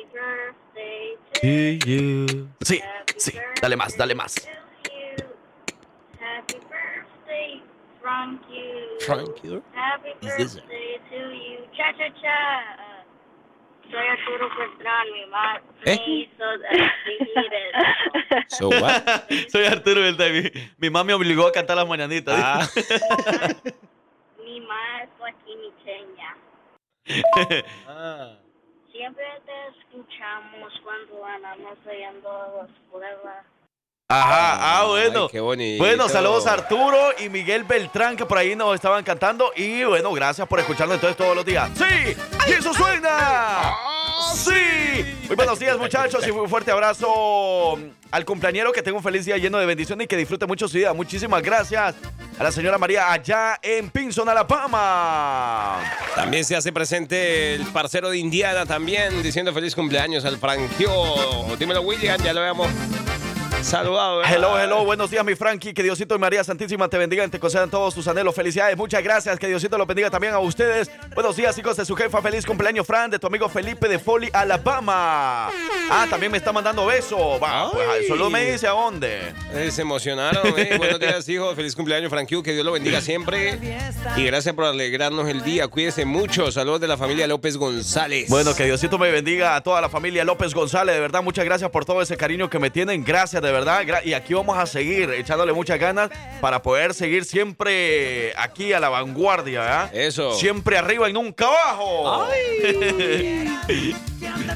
Sí, 1.42 1.80
sí. 3.18 3.34
Dale 3.62 3.76
más, 3.76 3.96
dale 3.98 4.16
más. 4.16 4.36
Happy 6.20 6.56
birthday, 6.56 7.62
Frank 8.02 8.42
you. 8.50 9.06
Frank 9.06 9.42
Q. 9.42 9.62
Happy 9.74 10.10
birthday 10.22 11.00
to 11.10 11.18
you. 11.32 11.66
Cha 11.76 11.94
cha 11.98 12.10
cha. 12.22 12.88
Soy 13.89 14.08
Arturo 14.08 14.50
Beltrán, 14.58 15.12
mi 15.12 15.22
mamá 15.25 15.62
¿Eh? 15.86 16.29
So 18.48 18.69
what? 18.69 19.29
Soy 19.50 19.65
Arturo 19.65 20.01
Beltrán. 20.01 20.34
Mi, 20.34 20.51
mi 20.77 20.89
mamá 20.89 21.03
me 21.03 21.13
obligó 21.13 21.48
a 21.48 21.51
cantar 21.51 21.77
las 21.77 21.88
mañanitas. 21.88 22.36
Ah. 22.38 22.67
Mi 24.43 24.60
mamá 24.62 25.03
es 25.03 25.10
guachinicheña. 25.17 26.36
Ah. 27.88 28.38
Siempre 28.91 29.25
te 29.46 29.67
escuchamos 29.79 30.74
cuando 30.84 31.25
andamos 31.25 31.77
oyendo 31.88 32.29
las 32.58 32.69
pruebas. 32.91 33.46
Ajá, 34.12 34.80
ah, 34.80 34.86
bueno. 34.88 35.25
Ay, 35.25 35.30
qué 35.32 35.39
bonito. 35.39 35.84
Bueno, 35.84 36.10
saludos 36.10 36.48
a 36.48 36.54
Arturo 36.54 36.98
y 37.24 37.30
Miguel 37.30 37.63
Beltrán 37.63 38.18
que 38.18 38.25
por 38.25 38.39
ahí 38.39 38.56
nos 38.56 38.74
estaban 38.74 39.04
cantando. 39.04 39.51
Y 39.56 39.84
bueno, 39.84 40.12
gracias 40.13 40.48
por 40.48 40.60
escucharnos 40.60 40.96
entonces 40.96 41.16
todos 41.16 41.36
los 41.36 41.46
días. 41.46 41.70
¡Sí! 41.75 42.18
¡Y 42.48 42.51
eso 42.54 42.74
suena! 42.74 43.72
¡Sí! 44.34 45.06
Muy 45.28 45.36
buenos 45.36 45.60
días, 45.60 45.78
muchachos, 45.78 46.25
y 46.25 46.32
un 46.32 46.50
fuerte 46.50 46.72
abrazo 46.72 47.78
al 48.10 48.25
cumpleañero. 48.25 48.72
Que 48.72 48.82
tenga 48.82 48.98
un 48.98 49.04
feliz 49.04 49.25
día 49.25 49.38
lleno 49.38 49.60
de 49.60 49.68
bendiciones 49.68 50.06
y 50.06 50.08
que 50.08 50.18
disfrute 50.18 50.48
mucho 50.48 50.68
su 50.68 50.78
vida. 50.78 50.92
Muchísimas 50.92 51.44
gracias 51.44 51.94
a 52.39 52.44
la 52.44 52.51
señora 52.51 52.80
María 52.80 53.12
allá 53.12 53.60
en 53.62 53.92
Pinson, 53.92 54.28
Alabama. 54.28 55.82
También 56.16 56.44
se 56.46 56.56
hace 56.56 56.74
presente 56.74 57.54
el 57.54 57.68
parcero 57.68 58.10
de 58.10 58.18
Indiana 58.18 58.66
también, 58.66 59.22
diciendo 59.22 59.54
feliz 59.54 59.75
cumpleaños 59.75 60.25
al 60.25 60.39
Franquio. 60.39 60.89
Dímelo, 61.60 61.82
William, 61.82 62.20
ya 62.24 62.34
lo 62.34 62.39
habíamos 62.39 62.70
saludado. 63.63 64.18
¿verdad? 64.20 64.34
Hello, 64.36 64.60
hello, 64.60 64.86
buenos 64.86 65.10
días, 65.12 65.24
mi 65.25 65.36
Frankie. 65.36 65.74
Que 65.74 65.84
Diosito 65.84 66.16
y 66.16 66.20
María 66.20 66.44
Santísima 66.44 66.88
te 66.88 66.98
bendigan 66.98 67.28
y 67.28 67.32
te 67.32 67.39
concedan 67.39 67.70
todos 67.70 67.94
tus 67.94 68.08
anhelos. 68.08 68.34
Felicidades, 68.36 68.78
muchas 68.78 69.04
gracias. 69.04 69.38
Que 69.39 69.48
Diosito 69.48 69.78
los 69.78 69.88
bendiga 69.88 70.10
también 70.10 70.34
a 70.34 70.39
ustedes. 70.39 70.89
Buenos 71.13 71.36
días, 71.36 71.58
hijos 71.58 71.78
de 71.78 71.86
su 71.86 71.96
jefa. 71.96 72.22
Feliz 72.22 72.46
cumpleaños, 72.46 72.86
Fran, 72.88 73.10
de 73.12 73.20
tu 73.20 73.28
amigo 73.28 73.50
Felipe 73.50 73.88
de 73.88 74.00
Foley, 74.00 74.30
Alabama. 74.34 75.50
Ah, 75.92 76.08
también 76.10 76.32
me 76.32 76.38
está 76.38 76.51
mandando 76.51 76.86
besos. 76.86 77.20
Va, 77.42 77.72
pues 77.72 78.08
solo 78.08 78.30
me 78.30 78.51
dice 78.51 78.68
a 78.68 78.72
dónde. 78.72 79.34
Eh, 79.54 79.72
se 79.72 79.82
emocionaron. 79.82 80.54
eh. 80.58 80.75
Buenos 80.78 81.00
días, 81.00 81.28
hijo. 81.30 81.54
Feliz 81.56 81.75
cumpleaños, 81.75 82.10
Franquio. 82.10 82.42
Que 82.44 82.54
Dios 82.54 82.66
lo 82.66 82.72
bendiga 82.72 83.01
siempre. 83.01 83.60
Y 84.16 84.24
gracias 84.24 84.54
por 84.56 84.66
alegrarnos 84.66 85.28
el 85.28 85.44
día. 85.44 85.68
Cuídese 85.68 86.06
mucho. 86.06 86.51
Saludos 86.51 86.82
de 86.82 86.88
la 86.88 86.98
familia 86.98 87.28
López 87.28 87.58
González. 87.58 88.30
Bueno, 88.30 88.56
que 88.56 88.66
Diosito 88.66 88.98
me 88.98 89.12
bendiga 89.12 89.56
a 89.56 89.62
toda 89.62 89.82
la 89.82 89.89
familia 89.89 90.24
López 90.24 90.54
González. 90.54 90.96
De 90.96 91.01
verdad, 91.01 91.22
muchas 91.24 91.46
gracias 91.46 91.70
por 91.72 91.86
todo 91.86 92.01
ese 92.01 92.18
cariño 92.18 92.50
que 92.50 92.60
me 92.60 92.70
tienen. 92.70 93.04
Gracias, 93.04 93.42
de 93.42 93.49
verdad. 93.51 93.84
Gra- 93.84 94.01
Y 94.06 94.13
aquí 94.13 94.34
vamos 94.34 94.58
a 94.58 94.65
seguir 94.65 95.10
echándole 95.12 95.54
muchas 95.54 95.80
ganas 95.80 96.10
para 96.41 96.62
poder 96.62 96.93
seguir 96.93 97.26
siempre 97.26 98.34
aquí 98.38 98.74
a 98.74 98.80
la 98.80 98.89
vanguardia, 98.89 99.62
¿verdad? 99.62 99.95
Eso. 99.95 100.34
Siempre 100.34 100.78
arriba 100.78 101.10
y 101.10 101.13
nunca 101.13 101.45
abajo. 101.47 102.28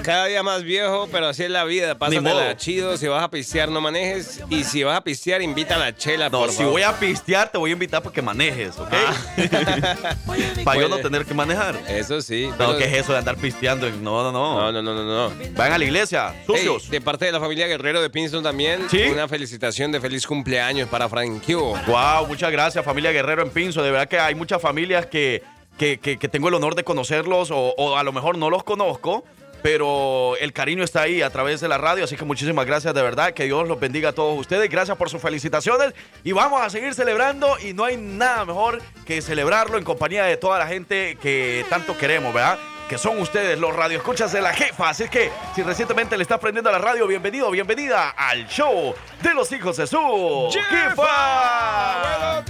Cada 0.04 0.26
día 0.26 0.44
más 0.44 0.63
viejo, 0.63 1.08
pero 1.12 1.28
así 1.28 1.44
es 1.44 1.50
la 1.50 1.63
vida. 1.63 1.98
Pásatela 1.98 2.58
chido. 2.58 2.98
Si 2.98 3.08
vas 3.08 3.24
a 3.24 3.30
pistear, 3.30 3.70
no 3.70 3.80
manejes. 3.80 4.41
Y 4.50 4.63
si 4.65 4.84
vas 4.84 4.98
a 4.98 5.02
pistear, 5.04 5.41
invita 5.41 5.76
a 5.76 5.80
la 5.80 5.96
chela, 5.96 6.30
No, 6.30 6.39
por 6.39 6.50
si 6.52 6.58
favor. 6.58 6.74
voy 6.74 6.82
a 6.84 7.00
pistear, 7.00 7.50
te 7.52 7.58
voy 7.58 7.70
a 7.70 7.74
invitar 7.74 8.02
para 8.04 8.13
que 8.13 8.22
manejes, 8.22 8.78
¿ok? 8.78 8.89
para 10.65 10.82
yo 10.82 10.89
no 10.89 10.98
tener 11.00 11.26
que 11.26 11.34
manejar. 11.34 11.76
Eso 11.88 12.22
sí. 12.22 12.48
No, 12.48 12.58
pero- 12.58 12.78
¿qué 12.78 12.86
es 12.86 12.94
eso 13.04 13.13
de 13.13 13.20
andar 13.20 13.38
pisteando? 13.38 13.89
No, 13.89 14.24
no, 14.24 14.32
no. 14.32 14.72
No, 14.72 14.72
no, 14.72 14.82
no, 14.82 14.94
no, 15.04 15.30
no. 15.30 15.36
Vayan 15.54 15.74
a 15.74 15.78
la 15.78 15.86
iglesia, 15.86 16.36
sucios. 16.46 16.84
Hey, 16.86 16.89
de 16.91 17.02
parte 17.02 17.26
de 17.26 17.32
la 17.32 17.39
familia 17.39 17.68
Guerrero 17.68 18.02
de 18.02 18.10
Pinson 18.10 18.44
también, 18.44 18.83
¿Sí? 18.89 19.02
una 19.04 19.28
felicitación 19.28 19.91
de 19.91 20.00
feliz 20.00 20.26
cumpleaños 20.28 20.88
para 20.89 21.10
Franquio. 21.10 21.74
Wow, 21.88 22.28
muchas 22.28 22.52
gracias, 22.52 22.84
familia 22.86 23.12
Guerrero 23.12 23.41
en 23.41 23.50
Pinzo. 23.50 23.82
De 23.82 23.91
verdad 23.91 24.08
que 24.08 24.19
hay 24.19 24.36
muchas 24.36 24.62
familias 24.62 25.06
que, 25.08 25.41
que, 25.78 26.00
que- 26.00 26.17
que 26.17 26.28
tengo 26.28 26.50
el 26.50 26.54
honor 26.54 26.76
de 26.76 26.84
conocerlos 26.84 27.50
o, 27.52 27.74
o 27.78 27.98
a 27.98 28.04
lo 28.04 28.12
mejor 28.12 28.38
no 28.38 28.50
los 28.50 28.63
conozco, 28.63 29.24
pero 29.63 30.36
el 30.41 30.52
cariño 30.54 30.84
está 30.84 31.04
ahí 31.04 31.22
a 31.22 31.30
través 31.30 31.62
de 31.62 31.67
la 31.69 31.78
radio. 31.78 32.04
Así 32.04 32.15
que 32.17 32.26
muchísimas 32.26 32.65
gracias 32.65 32.93
de 32.93 33.02
verdad. 33.02 33.34
Que 33.34 33.46
Dios 33.46 33.67
los 33.67 33.80
bendiga 33.80 34.10
a 34.10 34.12
todos 34.13 34.38
ustedes. 34.38 34.69
Gracias 34.69 34.98
por 34.98 35.10
sus 35.10 35.22
felicitaciones 35.22 35.93
y 36.24 36.34
vamos 36.34 36.62
a 36.62 36.69
seguir 36.69 36.93
celebrando. 36.93 37.56
Y 37.63 37.74
no 37.74 37.86
hay 37.86 37.96
nada 37.98 38.43
mejor 38.46 38.82
que 39.06 39.22
celebrarlo 39.22 39.78
en 39.78 39.84
compañía 39.86 40.26
de 40.26 40.36
toda 40.38 40.60
la 40.60 40.67
gente 40.67 41.17
que 41.22 41.65
tanto 41.69 41.98
queremos, 41.98 42.34
¿verdad? 42.34 42.60
Que 42.89 42.98
son 42.98 43.19
ustedes 43.19 43.60
los 43.60 43.76
radioescuchas 43.76 44.32
de 44.32 44.41
la 44.41 44.54
jefa. 44.54 44.89
Así 44.89 45.10
que 45.10 45.32
si 45.56 45.63
recientemente 45.63 46.17
le 46.17 46.24
estás 46.24 46.39
prendiendo 46.39 46.69
a 46.69 46.74
la 46.74 46.80
radio, 46.80 47.08
bienvenido, 47.08 47.50
bienvenida 47.50 48.12
al 48.12 48.48
show 48.48 48.93
de 49.22 49.34
los 49.34 49.52
hijos 49.52 49.78
de 49.78 49.88
su 49.88 50.50
jefa. 50.69 52.43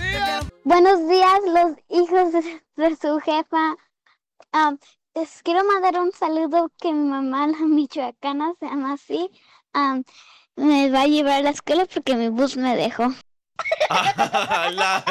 Buenos 0.64 1.08
días, 1.08 1.40
los 1.46 1.78
hijos 1.90 2.32
de, 2.34 2.62
de 2.76 2.96
su 2.96 3.20
jefa. 3.20 3.76
Les 5.16 5.44
quiero 5.44 5.64
mandar 5.64 6.00
un 6.00 6.12
saludo 6.12 6.72
que 6.82 6.92
mi 6.92 7.08
mamá, 7.08 7.46
la 7.48 7.60
michoacana, 7.60 8.54
se 8.60 8.66
llama 8.66 8.94
así. 8.94 9.30
me 10.56 10.90
va 10.90 11.02
a 11.02 11.08
llevar 11.08 11.34
a 11.34 11.42
la 11.42 11.50
escuela 11.52 11.86
porque 11.86 12.16
mi 12.16 12.30
bus 12.30 12.58
me 12.58 12.76
dejó. 12.76 13.14
la, 14.74 15.04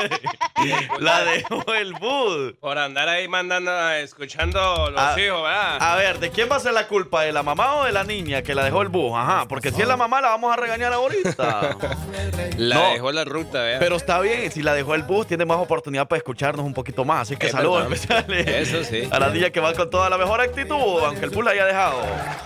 la 0.99 1.25
dejó 1.25 1.63
el 1.75 1.93
bus. 1.95 2.55
Por 2.61 2.77
andar 2.79 3.09
ahí 3.09 3.29
mandando, 3.29 3.91
escuchando 3.93 4.91
los 4.91 5.01
Ah, 5.01 5.15
hijos, 5.19 5.43
¿verdad? 5.43 5.77
A 5.81 5.97
ver, 5.97 6.19
¿de 6.19 6.31
quién 6.31 6.49
va 6.51 6.57
a 6.57 6.61
ser 6.61 6.73
la 6.73 6.87
culpa? 6.89 7.23
¿De 7.23 7.33
la 7.33 7.43
mamá 7.43 7.77
o 7.77 7.85
de 7.85 7.93
la 7.93 8.05
niña 8.05 8.43
que 8.43 8.55
la 8.55 8.65
dejó 8.65 8.83
el 8.83 8.89
bus? 8.89 9.13
Ajá, 9.17 9.47
porque 9.49 9.71
si 9.71 9.81
es 9.83 9.89
la 9.89 9.97
mamá 9.97 10.21
la 10.21 10.29
vamos 10.31 10.53
a 10.53 10.57
regañar 10.57 10.93
ahorita. 10.93 11.77
la 12.57 12.75
no. 12.77 12.91
dejó 12.93 13.13
la 13.13 13.25
ruta, 13.25 13.61
¿verdad? 13.63 13.79
Pero 13.81 13.97
está 13.97 14.21
bien, 14.21 14.51
si 14.51 14.63
la 14.63 14.75
dejó 14.75 14.95
el 14.95 15.03
bus, 15.05 15.27
tiene 15.27 15.45
más 15.45 15.59
oportunidad 15.59 16.09
para 16.09 16.19
escucharnos 16.19 16.65
un 16.67 16.75
poquito 16.75 17.05
más. 17.05 17.23
Así 17.23 17.37
que 17.37 17.47
Es 17.47 17.53
saludos 17.53 17.85
especiales 17.93 18.47
Eso 18.47 18.85
sí. 18.85 19.09
a 19.11 19.19
la 19.19 19.29
niña 19.31 19.51
que 19.51 19.61
va 19.61 19.73
con 19.75 19.89
toda 19.91 20.11
la 20.11 20.19
mejor 20.19 20.41
actitud, 20.41 21.01
aunque 21.05 21.25
el 21.25 21.31
bus 21.31 21.45
la 21.45 21.53
haya 21.53 21.67
dejado. 21.67 22.01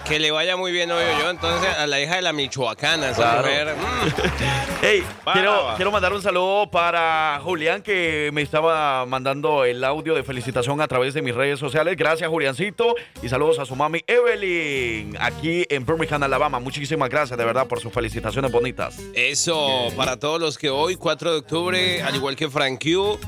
Que 0.07 0.19
le 0.19 0.31
vaya 0.31 0.57
muy 0.57 0.73
bien, 0.73 0.91
obvio 0.93 1.19
yo. 1.19 1.31
Entonces, 1.31 1.71
a 1.77 1.87
la 1.87 2.01
hija 2.01 2.17
de 2.17 2.23
la 2.23 2.33
michoacana, 2.33 3.11
esa 3.11 3.23
Claro. 3.41 3.43
mujer. 3.43 3.75
mm, 3.77 5.27
Va, 5.27 5.33
quiero. 5.33 5.77
Quiero 5.87 5.93
mandar 5.93 6.15
un 6.15 6.21
saludo 6.23 6.69
para 6.69 7.39
Julián 7.45 7.81
que 7.81 8.31
me 8.33 8.43
estaba 8.43 9.07
mandando 9.07 9.65
el 9.65 9.85
audio 9.85 10.17
de 10.17 10.25
felicitación 10.25 10.81
a 10.81 10.89
través 10.89 11.15
de 11.15 11.23
mis 11.23 11.33
redes 11.33 11.61
sociales. 11.61 11.97
Gracias, 11.97 12.29
Juliancito. 12.29 12.97
Y 13.23 13.29
saludos 13.29 13.61
a 13.61 13.65
su 13.65 13.77
mami 13.77 14.03
Evelyn, 14.09 15.17
aquí 15.21 15.65
en 15.69 15.87
Birmingham, 15.87 16.25
Alabama. 16.25 16.59
Muchísimas 16.59 17.09
gracias, 17.09 17.39
de 17.39 17.45
verdad, 17.45 17.69
por 17.69 17.79
sus 17.79 17.93
felicitaciones 17.93 18.51
bonitas. 18.51 18.99
Eso, 19.15 19.87
para 19.97 20.19
todos 20.19 20.41
los 20.41 20.59
que 20.59 20.71
hoy, 20.71 20.97
4 20.97 21.31
de 21.31 21.39
octubre, 21.39 22.03
al 22.03 22.17
igual 22.17 22.35
que 22.35 22.51
Frank 22.51 22.83
Q, 22.83 23.21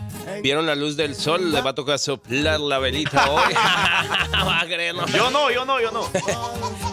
vieron 0.43 0.67
la 0.67 0.75
luz 0.75 0.97
del 0.97 1.15
sol, 1.15 1.53
les 1.53 1.65
va 1.65 1.71
a 1.71 1.75
tocar 1.77 2.01
soplar 2.01 2.59
la 2.59 2.81
velita 2.81 3.31
hoy. 3.31 3.55
Yo 5.15 5.31
no, 5.31 5.51
yo 5.51 5.65
no, 5.65 5.81
yo 5.81 5.91
no. 5.91 6.03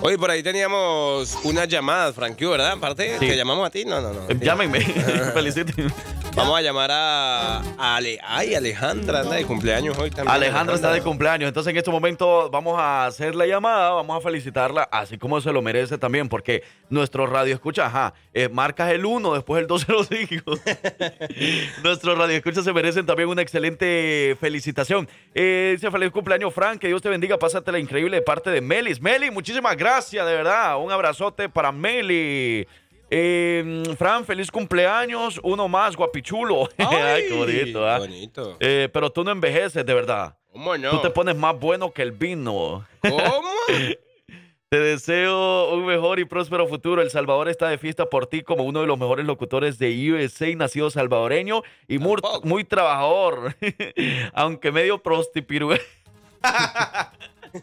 Oye, 0.02 0.18
por 0.18 0.30
ahí 0.32 0.42
teníamos 0.42 1.38
unas 1.44 1.68
llamadas, 1.68 2.16
Frank 2.16 2.38
Q, 2.38 2.50
¿verdad? 2.52 2.72
Aparte, 2.74 3.18
Sí. 3.20 3.28
¿te 3.28 3.36
llamamos 3.38 3.68
a 3.68 3.70
ti? 3.70 3.86
No, 3.86 4.02
no, 4.02 4.14
no. 4.14 4.28
Llámenme, 4.40 4.80
Vamos 6.36 6.58
a 6.58 6.62
llamar 6.62 6.92
a, 6.92 7.58
a 7.78 7.96
Ale- 7.96 8.20
ay, 8.24 8.56
Alejandra, 8.56 9.22
anda 9.22 9.36
de 9.36 9.46
cumpleaños 9.46 9.98
hoy 9.98 10.10
también. 10.10 10.30
Alejandra 10.36 10.76
está 10.76 10.92
de 10.92 11.02
cumpleaños, 11.02 11.48
entonces 11.48 11.72
en 11.72 11.78
este 11.78 11.92
momento 11.92 12.50
vamos 12.50 12.78
a 12.78 13.06
hacer 13.06 13.36
la 13.36 13.46
llamada, 13.48 13.92
vamos 13.92 14.18
a 14.18 14.22
felicitarla, 14.22 14.84
así 14.92 15.18
como 15.18 15.40
se 15.40 15.52
lo 15.54 15.62
merece 15.62 15.98
también, 15.98 16.28
porque 16.28 16.64
nuestro 16.90 17.26
radio 17.26 17.54
escucha, 17.54 17.86
ajá, 17.86 18.14
eh, 18.34 18.50
marcas 18.50 18.92
el 18.92 19.06
1, 19.06 19.34
después 19.34 19.62
el 19.62 19.68
2 19.68 19.82
se 19.82 19.92
los 19.92 20.10
digo. 20.10 20.56
Nuestros 21.84 22.18
radio 22.18 22.36
escucha 22.36 22.62
se 22.62 22.74
merecen 22.74 23.06
también 23.06 23.30
una 23.30 23.42
excelente 23.42 24.36
felicitación. 24.40 25.08
Eh, 25.34 25.72
dice 25.76 25.90
feliz 25.92 26.12
cumpleaños, 26.12 26.54
Frank, 26.54 26.80
que 26.80 26.88
Dios 26.88 27.02
te 27.02 27.10
bendiga, 27.10 27.38
pásatela 27.38 27.80
increíble 27.80 28.18
de 28.18 28.22
parte 28.22 28.50
de 28.50 28.62
Melis. 28.62 29.00
Meli, 29.02 29.32
muchísimas 29.32 29.76
gracias, 29.78 30.26
de 30.26 30.34
verdad, 30.34 30.78
un 30.82 30.92
abrazote 30.92 31.48
para 31.50 31.72
Meli. 31.72 32.68
Eh, 33.10 33.84
Fran, 33.98 34.26
feliz 34.26 34.50
cumpleaños, 34.50 35.40
uno 35.44 35.68
más, 35.68 35.96
guapichulo. 35.96 36.70
Ay, 36.78 37.26
qué 37.28 37.36
bonito, 37.36 37.88
¿ah? 37.88 38.00
bonito. 38.00 38.58
Eh, 38.60 38.90
pero 38.92 39.12
tú 39.12 39.24
no 39.24 39.32
envejeces, 39.32 39.86
de 39.86 39.94
verdad. 39.94 40.38
¿Cómo 40.52 40.78
no? 40.78 40.90
Tú 40.92 41.02
te 41.02 41.10
pones 41.10 41.36
más 41.36 41.60
bueno 41.60 41.92
que 41.92 42.02
el 42.02 42.12
vino. 42.12 42.86
¿Cómo? 43.02 43.52
Te 44.68 44.80
deseo 44.80 45.74
un 45.74 45.86
mejor 45.86 46.20
y 46.20 46.26
próspero 46.26 46.68
futuro. 46.68 47.02
El 47.02 47.12
Salvador 47.12 47.48
está 47.48 47.70
de 47.70 47.78
fiesta 47.78 48.08
por 48.08 48.26
ti 48.26 48.42
como 48.42 48.64
uno 48.64 48.82
de 48.82 48.88
los 48.88 48.98
mejores 48.98 49.26
locutores 49.26 49.78
de 49.78 50.12
USA, 50.12 50.54
nacido 50.56 50.90
salvadoreño 50.90 51.62
y 51.88 52.00
muy, 52.00 52.18
muy 52.44 52.64
trabajador, 52.64 53.56
aunque 54.34 54.72
medio 54.72 54.98
prostipiru. 54.98 55.70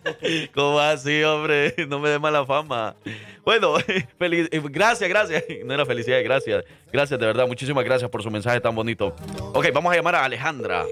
¿Cómo 0.55 0.78
así, 0.78 1.22
hombre? 1.22 1.74
No 1.88 1.98
me 1.98 2.11
dé 2.11 2.18
mala 2.18 2.44
fama. 2.44 2.96
Bueno, 3.44 3.74
feliz, 4.18 4.48
eh, 4.50 4.62
gracias, 4.64 5.09
gracias. 5.09 5.44
No 5.64 5.74
era 5.74 5.87
felicidad, 5.87 6.20
gracias. 6.22 6.64
Gracias, 6.92 7.18
de 7.18 7.26
verdad. 7.26 7.46
Muchísimas 7.46 7.85
gracias 7.85 8.11
por 8.11 8.22
su 8.22 8.31
mensaje 8.31 8.61
tan 8.61 8.74
bonito. 8.74 9.14
Ok, 9.55 9.66
vamos 9.72 9.92
a 9.92 9.96
llamar 9.96 10.14
a 10.14 10.24
Alejandra. 10.24 10.85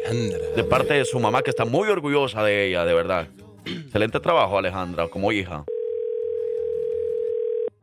De 0.56 0.64
parte 0.64 0.94
de 0.94 1.04
su 1.04 1.18
mamá, 1.18 1.42
que 1.42 1.50
está 1.50 1.64
muy 1.64 1.88
orgullosa 1.88 2.42
de 2.42 2.66
ella, 2.68 2.84
de 2.84 2.94
verdad. 2.94 3.28
Excelente 3.64 4.20
trabajo, 4.20 4.58
Alejandra, 4.58 5.08
como 5.08 5.32
hija. 5.32 5.64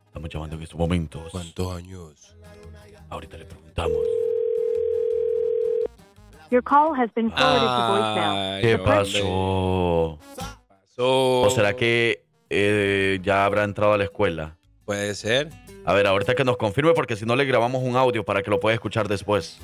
Estamos 0.06 0.28
llamando 0.30 0.56
en 0.56 0.62
estos 0.62 0.78
momentos. 0.78 1.30
¿Cuántos 1.30 1.76
años? 1.76 2.36
Ahorita 3.10 3.36
le 3.38 3.44
preguntamos. 3.44 4.06
Your 6.50 6.62
call 6.62 6.94
has 6.94 7.10
been 7.14 7.30
forwarded 7.30 7.60
to 7.60 7.88
voicemail. 7.88 8.60
¿Qué 8.62 9.22
no, 9.22 10.18
¿O 11.00 11.48
será 11.54 11.76
que 11.76 12.24
eh, 12.50 13.20
ya 13.22 13.44
habrá 13.44 13.62
entrado 13.62 13.92
a 13.92 13.98
la 13.98 14.04
escuela? 14.04 14.56
Puede 14.84 15.14
ser. 15.14 15.48
A 15.84 15.94
ver, 15.94 16.06
ahorita 16.06 16.34
que 16.34 16.44
nos 16.44 16.56
confirme, 16.56 16.92
porque 16.92 17.14
si 17.14 17.24
no 17.24 17.36
le 17.36 17.44
grabamos 17.44 17.82
un 17.82 17.96
audio 17.96 18.24
para 18.24 18.42
que 18.42 18.50
lo 18.50 18.58
pueda 18.58 18.74
escuchar 18.74 19.06
después. 19.06 19.58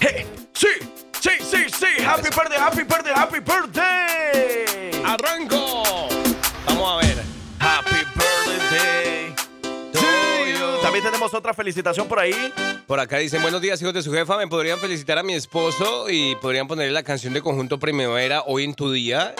¡Hey! 0.00 0.26
¡Sí! 0.52 0.68
¡Sí, 1.20 1.30
sí, 1.40 1.66
sí! 1.68 2.04
¡Happy 2.04 2.24
birthday, 2.24 2.58
happy 2.58 2.82
birthday, 2.82 3.12
happy 3.14 3.38
birthday! 3.38 5.02
¡Arranco! 5.04 6.08
Vamos 6.66 6.92
a 6.92 7.06
ver. 7.06 7.22
Happy 7.60 8.04
birthday. 8.16 9.11
También 10.82 11.04
tenemos 11.04 11.32
otra 11.32 11.54
felicitación 11.54 12.08
por 12.08 12.18
ahí. 12.18 12.34
Por 12.86 12.98
acá 12.98 13.18
dicen, 13.18 13.40
buenos 13.40 13.60
días, 13.62 13.80
hijos 13.80 13.94
de 13.94 14.02
su 14.02 14.12
jefa. 14.12 14.36
Me 14.36 14.48
podrían 14.48 14.78
felicitar 14.80 15.16
a 15.16 15.22
mi 15.22 15.32
esposo 15.32 16.10
y 16.10 16.34
podrían 16.36 16.66
ponerle 16.66 16.92
la 16.92 17.04
canción 17.04 17.32
de 17.32 17.40
conjunto 17.40 17.78
Primavera 17.78 18.42
hoy 18.46 18.64
en 18.64 18.74
tu 18.74 18.90
día. 18.90 19.34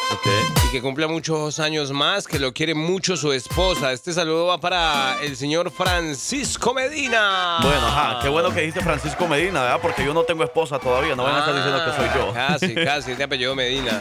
Y 0.66 0.70
que 0.70 0.80
cumpla 0.80 1.08
muchos 1.08 1.58
años 1.58 1.90
más, 1.90 2.26
que 2.28 2.38
lo 2.38 2.52
quiere 2.52 2.74
mucho 2.74 3.16
su 3.16 3.32
esposa. 3.32 3.92
Este 3.92 4.12
saludo 4.12 4.46
va 4.46 4.58
para 4.60 5.20
el 5.22 5.36
señor 5.36 5.70
Francisco 5.72 6.72
Medina. 6.72 7.58
Bueno, 7.60 7.86
ajá, 7.88 8.20
qué 8.22 8.28
bueno 8.28 8.54
que 8.54 8.60
dijiste 8.60 8.80
Francisco 8.80 9.26
Medina, 9.26 9.62
¿verdad? 9.62 9.80
Porque 9.82 10.04
yo 10.04 10.14
no 10.14 10.22
tengo 10.22 10.44
esposa 10.44 10.78
todavía, 10.78 11.16
no 11.16 11.24
van 11.24 11.34
a 11.34 11.38
estar 11.40 11.54
diciendo 11.54 11.84
que 11.84 11.90
soy 11.96 12.08
yo. 12.14 12.32
Casi, 12.32 12.74
casi, 12.84 13.10
es 13.12 13.18
de 13.18 13.24
apellido 13.24 13.54
Medina. 13.56 14.00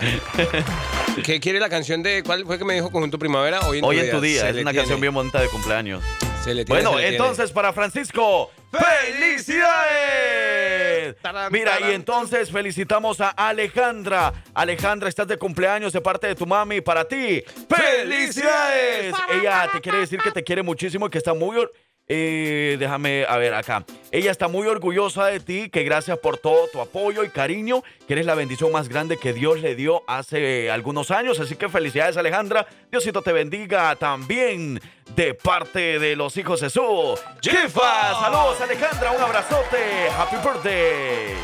¿Qué 1.23 1.39
quiere 1.39 1.59
la 1.59 1.69
canción 1.69 2.03
de 2.03 2.21
cuál 2.23 2.45
fue 2.45 2.57
que 2.59 2.65
me 2.65 2.75
dijo 2.75 2.91
Conjunto 2.91 3.17
Primavera? 3.19 3.61
Hoy 3.61 3.79
en 3.79 3.83
Hoy 3.85 3.95
tu 3.97 3.99
en 3.99 4.05
día. 4.05 4.15
tu 4.15 4.21
día, 4.21 4.49
es 4.49 4.55
una 4.55 4.71
tiene. 4.71 4.73
canción 4.75 5.01
bien 5.01 5.13
bonita 5.13 5.41
de 5.41 5.47
cumpleaños. 5.49 6.03
Se 6.43 6.53
le 6.55 6.65
tiene, 6.65 6.81
Bueno, 6.81 6.97
se 6.97 7.03
le 7.03 7.09
tiene. 7.09 7.17
entonces 7.17 7.51
para 7.51 7.71
Francisco, 7.71 8.49
¡felicidades! 8.71 11.15
Mira, 11.51 11.79
y 11.81 11.91
entonces 11.93 12.49
felicitamos 12.51 13.21
a 13.21 13.29
Alejandra. 13.29 14.33
Alejandra, 14.55 15.07
estás 15.09 15.27
de 15.27 15.37
cumpleaños 15.37 15.93
de 15.93 16.01
parte 16.01 16.25
de 16.27 16.33
tu 16.35 16.47
mami 16.47 16.81
para 16.81 17.07
ti. 17.07 17.43
¡Felicidades! 17.69 19.13
Ella 19.29 19.69
te 19.71 19.81
quiere 19.81 19.99
decir 19.99 20.19
que 20.19 20.31
te 20.31 20.43
quiere 20.43 20.63
muchísimo 20.63 21.05
y 21.07 21.09
que 21.11 21.19
está 21.19 21.33
muy... 21.35 21.57
or- 21.57 21.71
eh, 22.13 22.75
déjame, 22.77 23.25
a 23.25 23.37
ver, 23.37 23.53
acá. 23.53 23.85
Ella 24.11 24.31
está 24.31 24.49
muy 24.49 24.67
orgullosa 24.67 25.27
de 25.27 25.39
ti, 25.39 25.69
que 25.69 25.83
gracias 25.85 26.17
por 26.17 26.37
todo 26.37 26.67
tu 26.67 26.81
apoyo 26.81 27.23
y 27.23 27.29
cariño, 27.29 27.83
que 28.05 28.11
eres 28.11 28.25
la 28.25 28.35
bendición 28.35 28.69
más 28.69 28.89
grande 28.89 29.15
que 29.15 29.31
Dios 29.31 29.61
le 29.61 29.75
dio 29.75 30.03
hace 30.07 30.69
algunos 30.69 31.09
años. 31.09 31.39
Así 31.39 31.55
que 31.55 31.69
felicidades, 31.69 32.17
Alejandra. 32.17 32.67
Diosito 32.91 33.21
te 33.21 33.31
bendiga 33.31 33.95
también 33.95 34.81
de 35.15 35.33
parte 35.35 35.99
de 35.99 36.17
los 36.17 36.35
hijos 36.35 36.59
de 36.59 36.69
su 36.69 37.17
Jefa. 37.41 38.19
Saludos, 38.19 38.59
Alejandra. 38.59 39.11
Un 39.13 39.21
abrazote. 39.21 40.09
Happy 40.17 40.35
birthday. 40.35 41.35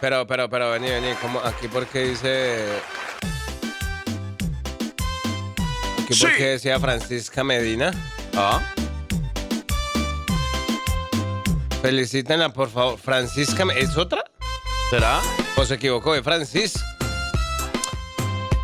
Pero, 0.00 0.26
pero, 0.26 0.50
pero, 0.50 0.72
vení, 0.72 0.90
vení. 0.90 1.14
¿Cómo? 1.22 1.38
Aquí 1.38 1.68
porque 1.68 2.00
dice... 2.00 2.66
Aquí 6.02 6.14
Sí. 6.14 6.26
porque 6.26 6.44
decía 6.46 6.80
Francisca 6.80 7.44
Medina. 7.44 7.92
Ah. 8.36 8.60
Felicítenla, 11.84 12.50
por 12.50 12.70
favor. 12.70 12.98
Francisca, 12.98 13.62
¿es 13.76 13.98
otra? 13.98 14.24
¿Será? 14.88 15.20
¿O 15.58 15.66
se 15.66 15.74
equivocó 15.74 16.14
de 16.14 16.22
Francis? 16.22 16.82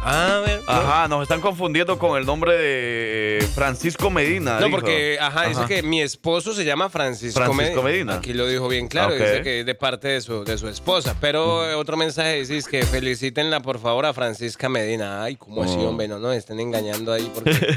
A 0.03 0.41
ver. 0.47 0.63
Ajá, 0.67 1.09
nos 1.09 1.23
están 1.23 1.41
confundiendo 1.41 1.99
con 1.99 2.17
el 2.19 2.25
nombre 2.25 2.57
de 2.57 3.39
eh, 3.39 3.49
Francisco 3.55 4.09
Medina. 4.11 4.59
No, 4.59 4.67
dijo. 4.67 4.71
porque, 4.79 5.19
ajá, 5.21 5.49
dice 5.49 5.63
que 5.67 5.83
mi 5.83 6.01
esposo 6.01 6.55
se 6.55 6.65
llama 6.65 6.89
Francisco, 6.89 7.39
Francisco 7.43 7.83
Medina. 7.83 8.15
Aquí 8.15 8.33
lo 8.33 8.47
dijo 8.47 8.67
bien 8.69 8.89
claro, 8.89 9.13
Ok. 9.15 9.21
dice 9.21 9.43
que 9.43 9.61
es 9.61 9.67
de 9.67 9.75
parte 9.75 10.09
de 10.09 10.21
su, 10.23 10.43
de 10.45 10.57
su 10.57 10.69
esposa. 10.69 11.17
Pero 11.21 11.69
eh, 11.69 11.75
otro 11.75 11.97
mensaje 11.99 12.37
dice 12.37 12.57
es 12.57 12.67
que 12.67 12.83
felicítenla, 12.85 13.61
por 13.61 13.79
favor, 13.79 14.07
a 14.07 14.15
Francisca 14.15 14.69
Medina. 14.71 15.23
Ay, 15.23 15.37
¿cómo 15.37 15.63
así, 15.63 15.77
Oh. 15.79 15.89
hombre? 15.91 16.09
No 16.09 16.19
nos 16.19 16.35
estén 16.35 16.61
engañando 16.61 17.13
ahí. 17.13 17.31
Porque... 17.35 17.51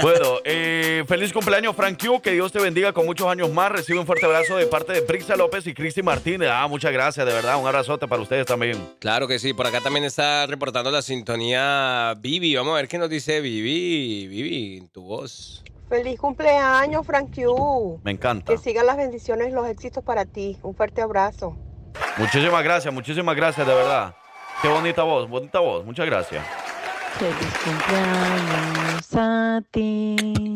Bueno, 0.00 0.38
eh, 0.44 1.02
feliz 1.08 1.32
cumpleaños, 1.32 1.74
Frank 1.74 1.98
Q. 2.04 2.20
Que 2.20 2.32
Dios 2.32 2.52
te 2.52 2.58
bendiga 2.60 2.92
con 2.92 3.06
muchos 3.06 3.26
años 3.26 3.50
más. 3.50 3.70
Recibe 3.72 3.98
un 3.98 4.04
fuerte 4.06 4.26
abrazo 4.26 4.56
de 4.56 4.66
parte 4.66 4.92
de 4.92 5.00
Brixa 5.00 5.34
López 5.36 5.66
y 5.66 5.72
Cristi 5.72 6.02
Martínez. 6.02 6.50
Ah, 6.52 6.66
muchas 6.68 6.92
gracias, 6.92 7.24
de 7.24 7.32
verdad. 7.32 7.58
Un 7.58 7.66
abrazote 7.66 8.06
para 8.06 8.20
ustedes 8.20 8.44
también. 8.44 8.76
Claro 8.98 9.26
que 9.26 9.38
sí, 9.38 9.54
por 9.54 9.66
acá 9.66 9.80
también 9.80 10.04
está 10.04 10.46
reportando 10.46 10.90
la 10.90 11.00
sintonía 11.00 11.43
Vivi. 12.18 12.54
Vamos 12.56 12.72
a 12.72 12.76
ver 12.76 12.88
qué 12.88 12.98
nos 12.98 13.10
dice 13.10 13.40
Vivi. 13.40 14.26
Vivi, 14.26 14.88
tu 14.92 15.02
voz. 15.02 15.62
Feliz 15.88 16.18
cumpleaños, 16.18 17.06
Frank 17.06 17.34
Q. 17.34 18.00
Me 18.02 18.10
encanta. 18.12 18.52
Que 18.52 18.58
sigan 18.58 18.86
las 18.86 18.96
bendiciones 18.96 19.48
y 19.48 19.50
los 19.52 19.66
éxitos 19.68 20.02
para 20.02 20.24
ti. 20.24 20.56
Un 20.62 20.74
fuerte 20.74 21.02
abrazo. 21.02 21.56
Muchísimas 22.16 22.64
gracias, 22.64 22.92
muchísimas 22.92 23.36
gracias, 23.36 23.66
de 23.66 23.74
verdad. 23.74 24.14
Qué 24.62 24.68
bonita 24.68 25.02
voz, 25.02 25.28
bonita 25.28 25.60
voz. 25.60 25.84
Muchas 25.84 26.06
gracias. 26.06 26.44
Feliz 27.18 27.58
cumpleaños 27.64 29.08
a 29.14 29.62
ti. 29.70 30.53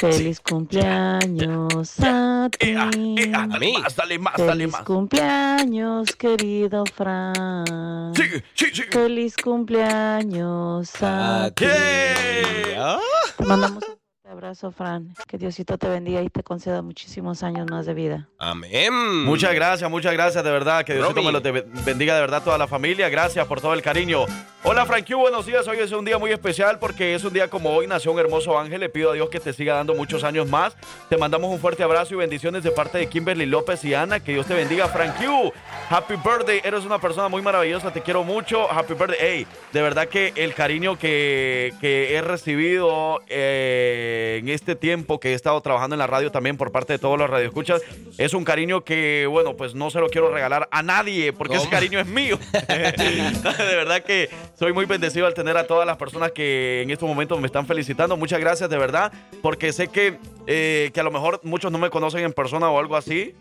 Feliz 0.00 0.40
cumpleaños 0.40 1.94
a 2.02 2.48
ti. 2.58 2.72
Dale 2.72 3.72
más, 3.72 3.94
dale 3.96 4.18
más, 4.18 4.34
dale 4.38 4.52
Feliz 4.52 4.72
más. 4.72 4.82
cumpleaños, 4.84 6.16
querido 6.16 6.84
Fran. 6.86 8.14
Feliz 8.90 9.36
cumpleaños 9.36 10.90
a 11.02 11.50
ti. 11.54 11.66
Te 13.36 13.44
mandamos 13.44 13.84
abrazo, 14.40 14.72
Fran. 14.72 15.12
Que 15.28 15.36
Diosito 15.36 15.76
te 15.76 15.86
bendiga 15.86 16.22
y 16.22 16.30
te 16.30 16.42
conceda 16.42 16.80
muchísimos 16.80 17.42
años 17.42 17.66
más 17.70 17.84
de 17.84 17.92
vida. 17.92 18.28
Amén. 18.38 19.24
Muchas 19.24 19.52
gracias, 19.54 19.90
muchas 19.90 20.12
gracias, 20.14 20.42
de 20.42 20.50
verdad. 20.50 20.82
Que 20.84 20.94
Diosito 20.94 21.16
Romy. 21.16 21.26
me 21.26 21.32
lo 21.32 21.42
te- 21.42 21.52
bendiga 21.84 22.14
de 22.14 22.22
verdad 22.22 22.42
toda 22.42 22.56
la 22.56 22.66
familia. 22.66 23.10
Gracias 23.10 23.46
por 23.46 23.60
todo 23.60 23.74
el 23.74 23.82
cariño. 23.82 24.24
Hola, 24.62 24.84
Frank 24.86 25.06
Q, 25.06 25.16
buenos 25.18 25.44
días. 25.46 25.66
Hoy 25.68 25.78
es 25.78 25.92
un 25.92 26.04
día 26.04 26.18
muy 26.18 26.30
especial 26.32 26.78
porque 26.78 27.14
es 27.14 27.24
un 27.24 27.32
día 27.34 27.48
como 27.48 27.70
hoy 27.70 27.86
nació 27.86 28.12
un 28.12 28.18
hermoso 28.18 28.58
ángel. 28.58 28.80
Le 28.80 28.88
pido 28.88 29.10
a 29.10 29.14
Dios 29.14 29.28
que 29.28 29.40
te 29.40 29.52
siga 29.52 29.74
dando 29.74 29.94
muchos 29.94 30.24
años 30.24 30.48
más. 30.48 30.74
Te 31.10 31.16
mandamos 31.18 31.50
un 31.50 31.58
fuerte 31.58 31.82
abrazo 31.82 32.14
y 32.14 32.16
bendiciones 32.18 32.62
de 32.62 32.70
parte 32.70 32.96
de 32.98 33.08
Kimberly 33.08 33.44
López 33.46 33.84
y 33.84 33.92
Ana. 33.94 34.20
Que 34.20 34.32
Dios 34.32 34.46
te 34.46 34.54
bendiga, 34.54 34.88
Frank 34.88 35.16
Q. 35.18 35.52
Happy 35.90 36.14
birthday. 36.16 36.60
Eres 36.64 36.84
una 36.84 36.98
persona 36.98 37.28
muy 37.28 37.42
maravillosa. 37.42 37.92
Te 37.92 38.00
quiero 38.00 38.22
mucho. 38.24 38.70
Happy 38.70 38.94
birthday. 38.94 39.16
Hey, 39.20 39.46
de 39.72 39.82
verdad 39.82 40.08
que 40.08 40.32
el 40.36 40.54
cariño 40.54 40.98
que, 40.98 41.72
que 41.80 42.14
he 42.14 42.20
recibido 42.22 43.20
eh, 43.28 44.29
en 44.38 44.48
este 44.48 44.76
tiempo 44.76 45.20
que 45.20 45.30
he 45.30 45.34
estado 45.34 45.60
trabajando 45.60 45.94
en 45.94 45.98
la 45.98 46.06
radio 46.06 46.30
también 46.30 46.56
por 46.56 46.72
parte 46.72 46.94
de 46.94 46.98
todos 46.98 47.18
los 47.18 47.28
radioescuchas 47.28 47.82
es 48.18 48.34
un 48.34 48.44
cariño 48.44 48.84
que, 48.84 49.26
bueno, 49.28 49.56
pues 49.56 49.74
no 49.74 49.90
se 49.90 50.00
lo 50.00 50.08
quiero 50.08 50.32
regalar 50.32 50.68
a 50.70 50.82
nadie 50.82 51.32
porque 51.32 51.56
ese 51.56 51.68
cariño 51.68 52.00
es 52.00 52.06
mío. 52.06 52.38
de 52.68 53.76
verdad 53.76 54.02
que 54.02 54.30
soy 54.58 54.72
muy 54.72 54.86
bendecido 54.86 55.26
al 55.26 55.34
tener 55.34 55.56
a 55.56 55.66
todas 55.66 55.86
las 55.86 55.96
personas 55.96 56.32
que 56.32 56.82
en 56.82 56.90
estos 56.90 57.08
momentos 57.08 57.40
me 57.40 57.46
están 57.46 57.66
felicitando. 57.66 58.16
Muchas 58.16 58.40
gracias 58.40 58.70
de 58.70 58.78
verdad 58.78 59.12
porque 59.42 59.72
sé 59.72 59.88
que, 59.88 60.18
eh, 60.46 60.90
que 60.92 61.00
a 61.00 61.02
lo 61.02 61.10
mejor 61.10 61.40
muchos 61.42 61.72
no 61.72 61.78
me 61.78 61.90
conocen 61.90 62.24
en 62.24 62.32
persona 62.32 62.70
o 62.70 62.78
algo 62.78 62.96
así. 62.96 63.34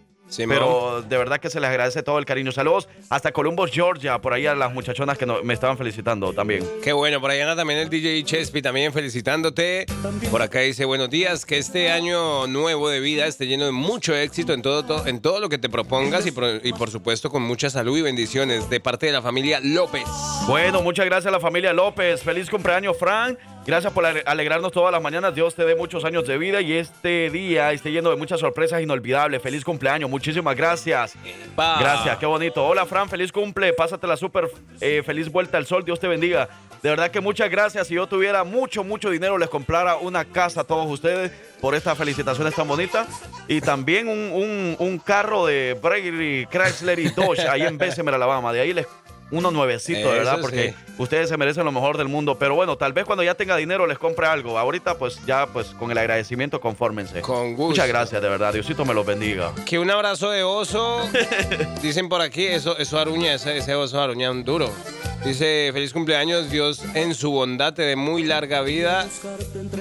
Pero 0.48 1.02
de 1.02 1.18
verdad 1.18 1.39
que 1.39 1.50
se 1.50 1.60
les 1.60 1.70
agradece 1.70 2.04
todo 2.04 2.20
el 2.20 2.26
cariño. 2.26 2.52
Saludos 2.52 2.88
hasta 3.10 3.32
Columbus, 3.32 3.72
Georgia, 3.72 4.20
por 4.20 4.34
ahí 4.34 4.46
a 4.48 4.56
las 4.56 4.74
muchachonas 4.74 5.18
que 5.18 5.26
no- 5.26 5.42
me 5.44 5.54
estaban 5.54 5.78
felicitando 5.78 6.34
también. 6.34 6.65
Qué 6.84 6.94
bueno, 6.94 7.20
por 7.22 7.32
ahí 7.32 7.39
anda 7.39 7.56
también 7.56 7.80
el 7.80 7.89
DJ 7.89 8.24
Chespi 8.24 8.62
también 8.62 8.94
felicitándote. 8.94 9.86
Por 10.32 10.42
acá 10.42 10.60
dice, 10.60 10.86
buenos 10.86 11.10
días, 11.10 11.46
que 11.46 11.58
este 11.58 11.92
año 11.92 12.48
nuevo 12.48 12.89
de 12.89 13.00
vida 13.00 13.26
esté 13.28 13.48
lleno 13.48 13.65
de 13.65 13.72
mucho 13.72 14.15
éxito 14.15 14.54
en 14.54 14.62
todo, 14.62 14.84
todo- 14.84 15.08
en 15.08 15.20
todo 15.22 15.39
lo 15.39 15.50
que 15.50 15.58
te 15.58 15.70
propongas 15.70 16.26
y 16.26 16.32
por, 16.32 16.62
y 16.63 16.74
por 16.74 16.89
supuesto 16.89 17.30
con 17.30 17.42
mucha 17.44 17.70
salud 17.70 17.98
y 17.98 18.02
bendiciones 18.02 18.70
de 18.70 18.80
parte 18.80 19.06
de 19.08 19.12
la 19.13 19.22
familia 19.22 19.60
López. 19.63 20.04
Bueno, 20.48 20.82
muchas 20.82 21.06
gracias 21.06 21.28
a 21.28 21.32
la 21.32 21.39
familia 21.39 21.74
López. 21.74 22.22
Feliz 22.24 22.50
cumpleaños, 22.50 22.98
Frank. 22.98 23.38
Gracias 23.65 23.93
por 23.93 24.04
ale- 24.06 24.24
alegrarnos 24.26 24.72
todas 24.72 24.91
las 24.91 25.02
mañanas. 25.02 25.36
Dios 25.36 25.54
te 25.54 25.63
dé 25.63 25.76
muchos 25.76 26.04
años 26.04 26.26
de 26.26 26.38
vida 26.39 26.60
y 26.62 26.74
este 26.74 27.30
día 27.30 27.72
esté 27.72 27.91
lleno 27.91 28.10
de 28.10 28.15
muchas 28.15 28.39
sorpresas 28.39 28.82
inolvidables. 28.82 29.41
Feliz 29.43 29.63
cumpleaños. 29.63 30.10
Muchísimas 30.10 30.56
gracias. 30.56 31.13
Gracias, 31.56 32.17
qué 32.17 32.26
bonito. 32.26 32.65
Hola, 32.65 32.86
Fran, 32.88 33.08
feliz 33.10 33.32
cumple. 33.32 33.72
Pásatela 33.74 34.17
súper 34.17 34.50
eh, 34.82 35.04
feliz 35.06 35.30
vuelta 35.32 35.58
al 35.58 35.67
sol. 35.67 35.86
Dios 35.86 36.00
te 36.00 36.08
bendiga. 36.08 36.50
De 36.82 36.89
verdad 36.89 37.12
que 37.12 37.19
muchas 37.19 37.50
gracias. 37.52 37.88
Si 37.88 37.93
yo 37.93 38.08
tuviera 38.08 38.43
mucho, 38.43 38.84
mucho 38.84 39.10
dinero, 39.12 39.38
les 39.38 39.50
comprara 39.50 39.98
una 39.98 40.26
casa 40.26 40.62
a 40.62 40.63
todos 40.63 40.89
ustedes 40.89 41.32
por 41.62 41.76
estas 41.76 41.95
felicitaciones 41.98 42.56
tan 42.56 42.67
bonitas. 42.67 43.08
Y 43.48 43.62
también 43.62 44.08
un, 44.08 44.32
un- 44.32 44.76
un 44.80 44.98
carro 44.98 45.45
de 45.45 45.78
Brady, 45.80 46.48
Chrysler 46.48 46.98
y 47.00 47.10
Dodge 47.10 47.48
ahí 47.48 47.63
en 47.63 47.78
Bessemer, 47.78 48.15
Alabama. 48.15 48.52
De 48.52 48.62
ahí 48.62 48.74
les 48.74 48.88
uno 49.32 49.52
nuevecito, 49.52 50.10
verdad, 50.10 50.39
porque 50.42 50.70
sí. 50.70 50.94
ustedes 50.98 51.30
se 51.30 51.38
merecen 51.38 51.65
lo 51.65 51.72
mejor 51.72 51.98
del 51.98 52.08
mundo. 52.08 52.38
Pero 52.38 52.56
bueno, 52.56 52.78
tal 52.78 52.94
vez 52.94 53.06
cuando 53.06 53.24
ya 53.24 53.36
tenga 53.36 53.56
dinero 53.56 53.88
les 53.88 53.98
compre 53.98 54.28
algo. 54.28 54.58
Ahorita, 54.58 54.98
pues 54.98 55.20
ya, 55.26 55.48
pues 55.48 55.68
con 55.68 55.92
el 55.92 55.98
agradecimiento, 55.98 56.60
confórmense. 56.60 57.22
Con 57.22 57.52
gusto. 57.56 57.70
Muchas 57.70 57.88
gracias, 57.88 58.22
de 58.22 58.30
verdad. 58.30 58.54
Diosito 58.54 58.86
me 58.86 58.94
los 58.94 59.06
bendiga. 59.06 59.54
Que 59.65 59.80
un 59.80 59.89
abrazo 59.92 60.32
de 60.32 60.44
oso, 60.44 61.08
dicen 61.82 62.10
por 62.10 62.22
aquí, 62.22 62.46
eso, 62.46 62.78
eso 62.78 62.98
aruña, 63.00 63.34
ese, 63.34 63.58
ese 63.58 63.76
oso 63.76 64.02
aruña 64.02 64.32
un 64.32 64.44
duro. 64.44 64.72
Dice, 65.24 65.70
feliz 65.74 65.92
cumpleaños, 65.92 66.50
Dios 66.50 66.82
en 66.94 67.13
su 67.13 67.30
bondad 67.32 67.74
te 67.74 67.82
dé 67.82 67.96
muy 67.98 68.24
larga 68.24 68.62
vida. 68.62 69.08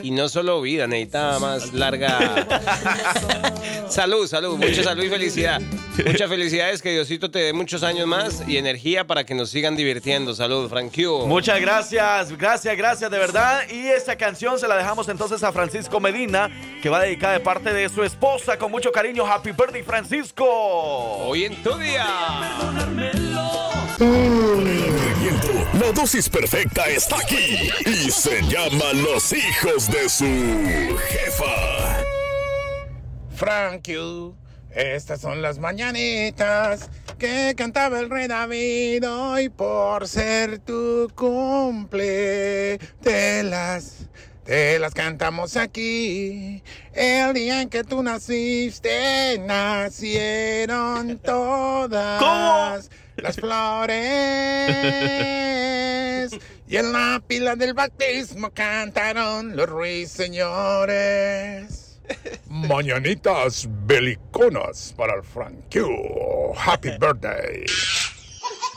Y 0.02 0.10
no 0.10 0.28
solo 0.28 0.60
vida, 0.60 0.86
necesita 0.86 1.38
más 1.38 1.72
larga... 1.72 2.46
salud, 3.88 4.26
salud, 4.26 4.58
mucha 4.58 4.82
salud 4.82 5.04
y 5.04 5.08
felicidad. 5.08 5.60
Muchas 6.04 6.28
felicidades, 6.28 6.82
que 6.82 6.90
Diosito 6.90 7.30
te 7.30 7.38
dé 7.38 7.52
muchos 7.52 7.84
años 7.84 8.06
más 8.06 8.42
y 8.48 8.56
energía 8.56 9.06
para 9.06 9.24
que 9.24 9.34
nos 9.38 9.50
sigan 9.50 9.76
divirtiendo. 9.76 10.34
Salud, 10.34 10.68
Frank 10.68 10.92
Q. 10.94 11.26
Muchas 11.26 11.60
gracias, 11.60 12.36
gracias, 12.36 12.76
gracias 12.76 13.10
de 13.10 13.18
verdad. 13.18 13.62
Y 13.70 13.86
esta 13.86 14.16
canción 14.16 14.58
se 14.58 14.68
la 14.68 14.76
dejamos 14.76 15.08
entonces 15.08 15.42
a 15.42 15.52
Francisco 15.52 16.00
Medina, 16.00 16.50
que 16.82 16.90
va 16.90 17.00
dedicada 17.00 17.32
de 17.34 17.40
parte 17.40 17.72
de 17.72 17.88
su 17.88 18.04
esposa 18.04 18.58
con 18.58 18.70
mucho 18.70 18.92
cariño. 18.92 19.26
Happy 19.26 19.52
birthday, 19.52 19.82
Francisco. 19.82 20.44
Hoy 20.44 21.44
en 21.44 21.62
tu 21.62 21.74
día. 21.78 22.06
La 25.80 25.92
dosis 25.94 26.28
perfecta 26.28 26.86
está 26.88 27.16
aquí 27.18 27.70
y 27.86 28.10
se 28.10 28.42
llama 28.42 28.92
Los 28.94 29.32
hijos 29.32 29.90
de 29.90 30.08
su 30.08 30.98
jefa. 31.08 32.04
Frank 33.36 33.88
estas 34.74 35.20
son 35.20 35.42
las 35.42 35.58
mañanitas 35.58 36.90
que 37.18 37.54
cantaba 37.56 38.00
el 38.00 38.08
rey 38.08 38.28
David 38.28 39.06
hoy 39.08 39.48
por 39.48 40.06
ser 40.06 40.60
tu 40.60 41.10
cumple. 41.14 42.78
Te 43.02 43.42
las, 43.42 44.06
te 44.44 44.78
las 44.78 44.94
cantamos 44.94 45.56
aquí. 45.56 46.62
El 46.92 47.34
día 47.34 47.62
en 47.62 47.68
que 47.68 47.82
tú 47.82 48.00
naciste, 48.02 49.38
nacieron 49.40 51.18
todas 51.24 52.88
las 53.16 53.36
flores. 53.36 53.98
Y 56.68 56.76
en 56.76 56.92
la 56.92 57.20
pila 57.26 57.56
del 57.56 57.74
bautismo 57.74 58.50
cantaron 58.50 59.56
los 59.56 59.68
ruiseñores. 59.68 61.77
Mañanitas 62.48 63.68
beliconas 63.86 64.94
para 64.96 65.14
el 65.14 65.22
Frank 65.22 65.54
Q. 65.72 66.54
Happy 66.56 66.90
birthday. 66.98 67.64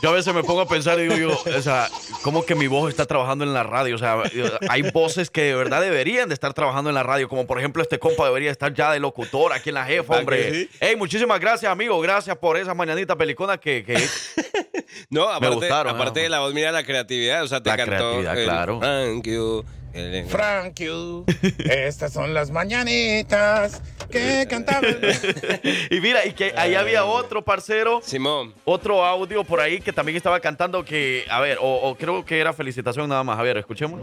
Yo 0.02 0.08
a 0.10 0.12
veces 0.14 0.34
me 0.34 0.42
pongo 0.42 0.62
a 0.62 0.66
pensar 0.66 0.98
y 0.98 1.02
digo 1.04 1.14
yo, 1.16 1.56
o 1.56 1.62
sea, 1.62 1.88
¿cómo 2.22 2.44
que 2.44 2.56
mi 2.56 2.66
voz 2.66 2.90
está 2.90 3.06
trabajando 3.06 3.44
en 3.44 3.54
la 3.54 3.62
radio? 3.62 3.94
O 3.94 3.98
sea, 3.98 4.20
hay 4.68 4.82
voces 4.90 5.30
que 5.30 5.42
de 5.42 5.54
verdad 5.54 5.80
deberían 5.80 6.28
de 6.28 6.34
estar 6.34 6.52
trabajando 6.54 6.90
en 6.90 6.94
la 6.94 7.04
radio, 7.04 7.28
como 7.28 7.46
por 7.46 7.60
ejemplo 7.60 7.82
este 7.82 8.00
compa 8.00 8.24
debería 8.24 8.50
estar 8.50 8.74
ya 8.74 8.90
de 8.92 8.98
locutor 8.98 9.52
aquí 9.52 9.68
en 9.68 9.76
la 9.76 9.84
jefa, 9.84 10.16
¿Verdad 10.16 10.26
que 10.36 10.46
hombre. 10.48 10.68
Hey, 10.80 10.96
muchísimas 10.96 11.38
gracias, 11.38 11.70
amigo. 11.70 12.00
Gracias 12.00 12.36
por 12.36 12.56
esas 12.56 12.74
mañanitas 12.74 13.16
peliconas 13.16 13.58
que, 13.60 13.84
que 13.84 13.94
No, 15.10 15.28
aparte, 15.28 15.54
gustaron, 15.54 15.94
aparte 15.94 16.18
¿no? 16.18 16.24
de 16.24 16.28
la 16.30 16.40
voz, 16.40 16.52
mira 16.52 16.72
la 16.72 16.82
creatividad. 16.82 17.44
O 17.44 17.46
sea, 17.46 17.62
te 17.62 17.70
La 17.70 17.76
cantó. 17.76 17.92
creatividad, 17.92 18.38
el 18.38 18.44
claro. 18.44 18.80
Thank 18.80 19.26
you. 19.28 19.64
El- 19.92 20.26
Frank 20.26 20.74
you, 20.80 21.24
estas 21.58 22.12
son 22.12 22.34
las 22.34 22.50
mañanitas 22.50 23.80
que 24.10 24.46
cantaba 24.48 24.86
Y 25.90 26.00
mira, 26.00 26.24
y 26.26 26.32
que 26.32 26.52
ahí 26.56 26.74
había 26.74 27.04
otro 27.04 27.42
parcero. 27.44 28.00
Simón. 28.02 28.54
Otro 28.64 29.04
audio 29.04 29.44
por 29.44 29.60
ahí 29.60 29.80
que 29.80 29.92
también 29.92 30.16
estaba 30.16 30.40
cantando 30.40 30.84
que, 30.84 31.24
a 31.30 31.40
ver, 31.40 31.58
o, 31.60 31.74
o 31.90 31.94
creo 31.96 32.24
que 32.24 32.38
era 32.38 32.52
felicitación 32.52 33.08
nada 33.08 33.24
más. 33.24 33.38
A 33.38 33.42
ver, 33.42 33.56
escuchemos. 33.56 34.00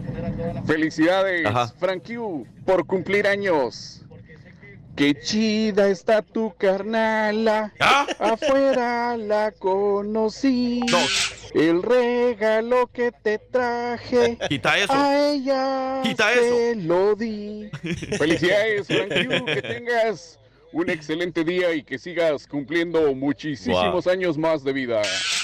Felicidades, 0.65 1.45
Ajá. 1.45 1.67
Frank 1.80 2.04
Q, 2.06 2.45
por 2.65 2.86
cumplir 2.86 3.28
años. 3.28 4.02
Qué 4.99 5.15
chida 5.17 5.88
está 5.88 6.21
tu 6.21 6.53
carnala. 6.57 7.71
¿Ah? 7.79 8.05
Afuera 8.19 9.15
la 9.15 9.49
conocí. 9.57 10.81
El 11.53 11.81
regalo 11.81 12.85
que 12.88 13.13
te 13.13 13.39
traje. 13.39 14.38
Quita 14.49 14.77
eso. 14.77 14.91
A 14.91 15.29
ella 15.29 16.01
Quita 16.03 16.33
se 16.33 16.75
lo 16.75 17.15
di. 17.15 17.69
Felicidades, 18.17 18.88
Frank 18.88 19.45
que 19.45 19.62
tengas 19.62 20.38
un 20.73 20.89
excelente 20.89 21.45
día 21.45 21.73
y 21.73 21.81
que 21.81 21.97
sigas 21.97 22.45
cumpliendo 22.45 23.15
muchísimos 23.15 24.05
años 24.05 24.38
más 24.38 24.65
de 24.65 24.73
vida. 24.73 25.01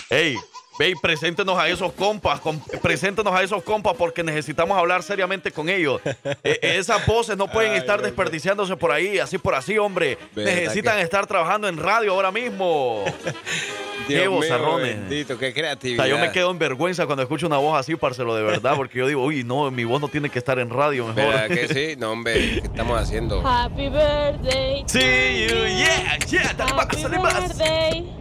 Ey, 0.10 0.36
ve 0.80 0.90
y 0.90 0.96
preséntenos 0.96 1.58
a 1.58 1.70
esos 1.70 1.92
compas, 1.94 2.40
com- 2.40 2.60
preséntenos 2.82 3.34
a 3.34 3.42
esos 3.44 3.64
compas 3.64 3.94
porque 3.98 4.24
necesitamos 4.24 4.78
hablar 4.78 5.04
seriamente 5.04 5.52
con 5.52 5.70
ellos. 5.70 6.02
E- 6.44 6.60
esas 6.62 7.06
voces 7.06 7.38
no 7.38 7.48
pueden 7.48 7.72
Ay, 7.74 7.78
estar 7.80 7.96
hombre. 7.96 8.12
desperdiciándose 8.12 8.76
por 8.76 8.92
ahí, 8.92 9.20
así 9.20 9.38
por 9.38 9.56
así, 9.56 9.78
hombre. 9.78 10.18
¿Verdad 10.36 10.54
Necesitan 10.54 10.98
que- 10.98 11.04
estar 11.04 11.28
trabajando 11.28 11.68
en 11.68 11.78
radio 11.78 12.12
ahora 12.14 12.32
mismo. 12.32 13.04
Dios 14.08 14.22
Qué 14.22 14.28
bozarrones. 14.28 14.96
bendito, 15.00 15.38
qué 15.40 15.50
O 15.50 15.54
creatividad. 15.54 16.04
sea, 16.04 16.14
yo 16.16 16.20
me 16.20 16.32
quedo 16.32 16.52
en 16.52 16.60
vergüenza 16.60 17.06
cuando 17.08 17.24
escucho 17.24 17.48
una 17.48 17.58
voz 17.58 17.80
así, 17.80 17.96
parcelo, 17.96 18.36
de 18.36 18.44
verdad, 18.44 18.74
porque 18.76 19.00
yo 19.00 19.08
digo, 19.08 19.24
uy, 19.24 19.44
no, 19.44 19.72
mi 19.72 19.84
voz 19.84 20.00
no 20.00 20.10
tiene 20.10 20.30
que 20.30 20.38
estar 20.38 20.60
en 20.60 20.70
radio 20.70 21.08
mejor. 21.08 21.34
¿Verdad 21.34 21.48
que 21.48 21.68
sí? 21.68 21.96
No, 21.98 22.12
hombre, 22.12 22.34
¿qué 22.34 22.60
estamos 22.66 23.00
haciendo? 23.02 23.42
Happy 23.48 23.90
birthday. 23.90 24.84
Sí, 24.86 25.00
you, 25.50 25.56
yeah, 25.66 26.18
yeah, 26.30 26.54
dale 26.56 26.74
más, 26.74 26.86
Happy 26.86 27.02
dale 27.02 27.18
más. 27.20 27.58
birthday, 27.58 28.12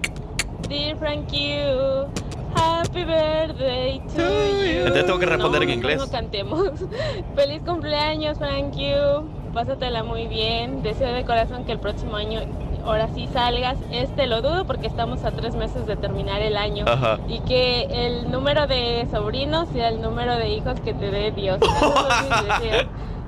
dear 0.70 0.96
Frank 0.96 1.30
you. 1.32 2.08
Happy 2.56 3.04
birthday 3.04 4.00
to 4.14 4.22
you. 4.22 4.78
Entonces 4.86 5.06
tengo 5.06 5.18
que 5.18 5.26
responder 5.26 5.60
No, 5.60 5.64
en 5.64 5.70
inglés. 5.70 5.98
No 5.98 6.08
cantemos. 6.10 6.70
Feliz 7.36 7.62
cumpleaños, 7.66 8.38
Frank 8.38 8.74
you. 8.76 9.28
Pásatela 9.52 10.02
muy 10.02 10.26
bien. 10.26 10.82
Deseo 10.82 11.12
de 11.12 11.24
corazón 11.24 11.64
que 11.64 11.72
el 11.72 11.78
próximo 11.78 12.16
año 12.16 12.40
ahora 12.84 13.08
sí 13.14 13.28
salgas. 13.32 13.76
Este 13.90 14.26
lo 14.26 14.42
dudo 14.42 14.66
porque 14.66 14.86
estamos 14.86 15.24
a 15.24 15.30
tres 15.30 15.54
meses 15.54 15.86
de 15.86 15.96
terminar 15.96 16.42
el 16.42 16.56
año. 16.56 16.84
Ajá. 16.88 17.18
Y 17.28 17.40
que 17.40 17.84
el 17.90 18.30
número 18.30 18.66
de 18.66 19.06
sobrinos 19.10 19.68
sea 19.72 19.88
el 19.88 20.00
número 20.02 20.36
de 20.36 20.50
hijos 20.50 20.80
que 20.80 20.94
te 20.94 21.10
dé 21.10 21.30
Dios. 21.30 21.58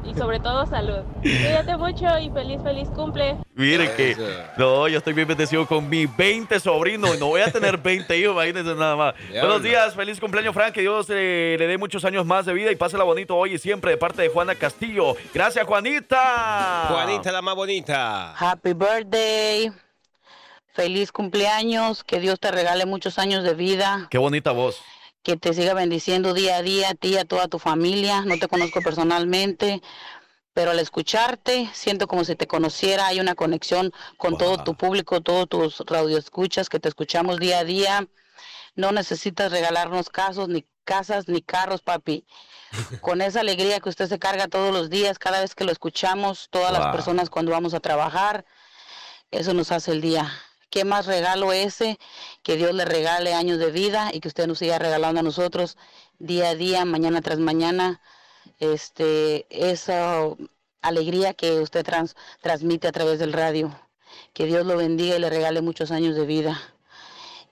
Y 0.07 0.15
sobre 0.15 0.39
todo 0.39 0.67
salud. 0.67 1.01
Cuídate 1.21 1.77
mucho 1.77 2.07
y 2.19 2.31
feliz, 2.31 2.61
feliz 2.63 2.89
cumple. 2.95 3.37
Miren 3.55 3.91
que, 3.97 4.17
no, 4.57 4.87
yo 4.87 4.99
estoy 4.99 5.15
bien 5.15 5.27
bendecido 5.27 5.67
con 5.67 5.89
mis 5.89 6.15
20 6.17 6.61
sobrinos. 6.61 7.19
No 7.19 7.27
voy 7.27 7.41
a 7.41 7.51
tener 7.51 7.77
20 7.83 8.17
hijos, 8.17 8.33
imagínense 8.33 8.75
nada 8.75 8.95
más. 8.95 9.15
Buenos 9.31 9.63
días, 9.63 9.95
feliz 9.95 10.21
cumpleaños, 10.21 10.55
Frank. 10.55 10.73
Que 10.73 10.83
Dios 10.83 11.07
eh, 11.11 11.57
le 11.59 11.67
dé 11.67 11.77
muchos 11.79 12.05
años 12.05 12.25
más 12.25 12.47
de 12.47 12.53
vida 12.53 12.71
y 12.71 12.77
pásela 12.77 13.03
bonito 13.05 13.37
hoy 13.37 13.55
y 13.55 13.59
siempre 13.59 13.91
de 13.93 13.97
parte 13.97 14.23
de 14.23 14.29
Juana 14.29 14.55
Castillo. 14.55 15.17
Gracias, 15.35 15.67
Juanita. 15.67 16.87
Juanita, 16.89 17.33
la 17.33 17.43
más 17.43 17.55
bonita. 17.57 18.35
Happy 18.37 18.75
birthday. 18.75 19.73
Feliz 20.73 21.11
cumpleaños. 21.11 22.05
Que 22.05 22.21
Dios 22.21 22.39
te 22.39 22.51
regale 22.51 22.87
muchos 22.87 23.19
años 23.19 23.43
de 23.43 23.55
vida. 23.55 24.07
Qué 24.11 24.19
bonita 24.19 24.53
voz. 24.53 24.81
Que 25.27 25.37
te 25.37 25.53
siga 25.55 25.75
bendiciendo 25.75 26.35
día 26.35 26.59
a 26.59 26.63
día, 26.63 26.91
a 26.91 26.95
ti 26.95 27.15
y 27.15 27.17
a 27.17 27.25
toda 27.25 27.49
tu 27.49 27.59
familia. 27.59 28.21
No 28.21 28.39
te 28.39 28.47
conozco 28.47 28.81
personalmente, 28.81 29.83
pero 30.53 30.71
al 30.71 30.79
escucharte 30.79 31.69
siento 31.73 32.07
como 32.07 32.25
si 32.25 32.37
te 32.37 32.47
conociera. 32.47 33.09
Hay 33.09 33.19
una 33.19 33.35
conexión 33.35 33.93
con 34.19 34.39
todo 34.39 34.63
tu 34.63 34.77
público, 34.77 35.23
todos 35.23 35.49
tus 35.49 35.81
radioescuchas 35.85 36.69
que 36.69 36.79
te 36.79 36.89
escuchamos 36.89 37.41
día 37.41 37.59
a 37.59 37.65
día. 37.65 38.07
No 38.77 38.93
necesitas 38.93 39.51
regalarnos 39.51 40.11
casos, 40.11 40.49
ni 40.49 40.65
casas, 40.85 41.27
ni 41.27 41.43
carros, 41.43 41.83
papi. 41.83 42.25
Con 43.01 43.21
esa 43.21 43.41
alegría 43.41 43.81
que 43.81 43.89
usted 43.89 44.07
se 44.07 44.21
carga 44.21 44.47
todos 44.47 44.73
los 44.73 44.91
días, 44.91 45.19
cada 45.19 45.41
vez 45.41 45.57
que 45.57 45.65
lo 45.65 45.73
escuchamos, 45.73 46.47
todas 46.51 46.71
las 46.73 46.87
personas 46.95 47.31
cuando 47.31 47.51
vamos 47.51 47.75
a 47.75 47.81
trabajar, 47.81 48.45
eso 49.33 49.55
nos 49.55 49.73
hace 49.73 49.91
el 49.91 50.03
día. 50.03 50.33
Qué 50.77 50.85
más 50.85 51.07
regalo 51.07 51.55
ese, 51.55 51.99
que 52.43 52.57
Dios 52.57 52.75
le 52.75 52.85
regale 52.85 53.33
años 53.33 53.59
de 53.59 53.71
vida 53.71 54.11
y 54.13 54.21
que 54.21 54.29
usted 54.29 54.47
nos 54.47 54.59
siga 54.59 54.79
regalando 54.79 55.21
a 55.21 55.23
nosotros 55.23 55.79
día 56.19 56.51
a 56.51 56.55
día, 56.55 56.85
mañana 56.85 57.23
tras 57.23 57.39
mañana, 57.39 58.03
este, 58.59 59.47
esa 59.49 60.21
alegría 60.83 61.33
que 61.33 61.61
usted 61.61 61.83
trans- 61.83 62.15
transmite 62.43 62.89
a 62.89 62.93
través 62.93 63.19
del 63.19 63.33
radio. 63.33 63.75
Que 64.35 64.45
Dios 64.45 64.67
lo 64.67 64.77
bendiga 64.77 65.17
y 65.17 65.19
le 65.19 65.31
regale 65.31 65.63
muchos 65.63 65.91
años 65.91 66.15
de 66.15 66.27
vida. 66.27 66.61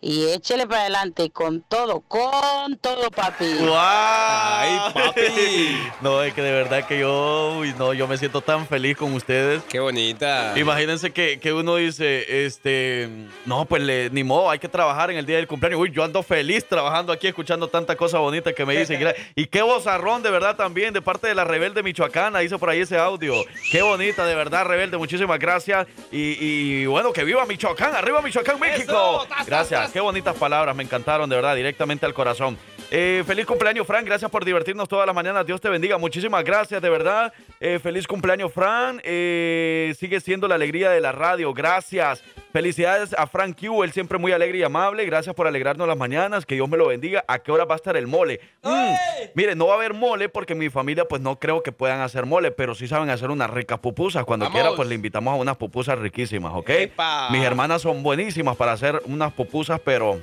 Y 0.06 0.28
échele 0.32 0.66
para 0.66 0.82
adelante 0.82 1.30
con 1.30 1.62
todo, 1.62 2.00
con 2.00 2.76
todo, 2.78 3.10
papi. 3.10 3.54
¡Guau! 3.60 3.70
¡Ay, 3.80 4.78
papi! 4.92 5.78
No, 6.02 6.22
es 6.22 6.34
que 6.34 6.42
de 6.42 6.52
verdad 6.52 6.86
que 6.86 6.98
yo, 6.98 7.54
uy, 7.58 7.74
no, 7.78 7.94
yo 7.94 8.06
me 8.06 8.18
siento 8.18 8.42
tan 8.42 8.66
feliz 8.66 8.98
con 8.98 9.14
ustedes. 9.14 9.62
¡Qué 9.70 9.80
bonita! 9.80 10.52
Imagínense 10.56 11.10
que, 11.12 11.40
que 11.40 11.54
uno 11.54 11.76
dice, 11.76 12.44
este, 12.44 13.08
no, 13.46 13.64
pues 13.64 13.80
le- 13.82 14.10
ni 14.10 14.22
modo, 14.24 14.50
hay 14.50 14.58
que 14.58 14.68
trabajar 14.68 15.10
en 15.10 15.16
el 15.16 15.24
día 15.24 15.36
del 15.38 15.46
cumpleaños. 15.46 15.80
Uy, 15.80 15.90
yo 15.90 16.04
ando 16.04 16.22
feliz 16.22 16.68
trabajando 16.68 17.10
aquí, 17.10 17.26
escuchando 17.28 17.68
tanta 17.68 17.96
cosa 17.96 18.18
bonita 18.18 18.52
que 18.52 18.66
me 18.66 18.76
dicen. 18.76 19.00
Y 19.34 19.46
qué 19.46 19.62
vozarrón, 19.62 20.22
de 20.22 20.30
verdad, 20.30 20.54
también, 20.56 20.92
de 20.92 21.00
parte 21.00 21.28
de 21.28 21.34
la 21.34 21.44
Rebelde 21.44 21.82
Michoacana, 21.82 22.42
hizo 22.42 22.58
por 22.58 22.68
ahí 22.68 22.80
ese 22.80 22.98
audio. 22.98 23.42
Qué 23.70 23.80
bonita, 23.80 24.26
de 24.26 24.34
verdad, 24.34 24.66
Rebelde, 24.66 24.98
muchísimas 24.98 25.38
gracias. 25.38 25.86
Y, 26.12 26.36
y 26.40 26.86
bueno, 26.86 27.10
que 27.14 27.24
viva 27.24 27.46
Michoacán, 27.46 27.94
arriba 27.94 28.20
Michoacán, 28.20 28.60
México. 28.60 29.26
Gracias, 29.46 29.93
qué 29.94 30.00
bonitas 30.00 30.36
palabras, 30.36 30.74
me 30.74 30.82
encantaron, 30.82 31.30
de 31.30 31.36
verdad, 31.36 31.54
directamente 31.54 32.04
al 32.04 32.12
corazón. 32.12 32.58
Eh, 32.96 33.24
feliz 33.26 33.44
cumpleaños, 33.44 33.88
Fran. 33.88 34.04
Gracias 34.04 34.30
por 34.30 34.44
divertirnos 34.44 34.88
todas 34.88 35.04
las 35.04 35.16
mañanas. 35.16 35.44
Dios 35.44 35.60
te 35.60 35.68
bendiga. 35.68 35.98
Muchísimas 35.98 36.44
gracias, 36.44 36.80
de 36.80 36.88
verdad. 36.88 37.32
Eh, 37.58 37.80
feliz 37.82 38.06
cumpleaños, 38.06 38.52
Fran. 38.52 39.00
Eh, 39.02 39.92
sigue 39.98 40.20
siendo 40.20 40.46
la 40.46 40.54
alegría 40.54 40.90
de 40.90 41.00
la 41.00 41.10
radio. 41.10 41.52
Gracias. 41.52 42.22
Felicidades 42.52 43.12
a 43.18 43.26
Frank 43.26 43.58
Q. 43.58 43.82
Él 43.82 43.90
siempre 43.92 44.16
muy 44.16 44.30
alegre 44.30 44.58
y 44.58 44.62
amable. 44.62 45.04
Gracias 45.06 45.34
por 45.34 45.48
alegrarnos 45.48 45.88
las 45.88 45.96
mañanas. 45.96 46.46
Que 46.46 46.54
Dios 46.54 46.68
me 46.68 46.76
lo 46.76 46.86
bendiga. 46.86 47.24
¿A 47.26 47.40
qué 47.40 47.50
hora 47.50 47.64
va 47.64 47.74
a 47.74 47.78
estar 47.78 47.96
el 47.96 48.06
mole? 48.06 48.38
Mm, 48.62 48.92
mire, 49.34 49.56
no 49.56 49.66
va 49.66 49.72
a 49.72 49.76
haber 49.78 49.92
mole 49.92 50.28
porque 50.28 50.54
mi 50.54 50.70
familia, 50.70 51.04
pues 51.04 51.20
no 51.20 51.40
creo 51.40 51.64
que 51.64 51.72
puedan 51.72 52.00
hacer 52.00 52.26
mole, 52.26 52.52
pero 52.52 52.76
sí 52.76 52.86
saben 52.86 53.10
hacer 53.10 53.32
unas 53.32 53.50
ricas 53.50 53.80
pupusas. 53.80 54.24
Cuando 54.24 54.44
Vamos. 54.46 54.56
quiera, 54.56 54.76
pues 54.76 54.88
le 54.88 54.94
invitamos 54.94 55.32
a 55.32 55.36
unas 55.36 55.56
pupusas 55.56 55.98
riquísimas, 55.98 56.52
¿ok? 56.54 56.70
¡Epa! 56.70 57.28
Mis 57.30 57.42
hermanas 57.42 57.82
son 57.82 58.04
buenísimas 58.04 58.56
para 58.56 58.70
hacer 58.70 59.02
unas 59.06 59.32
pupusas, 59.32 59.80
pero 59.84 60.20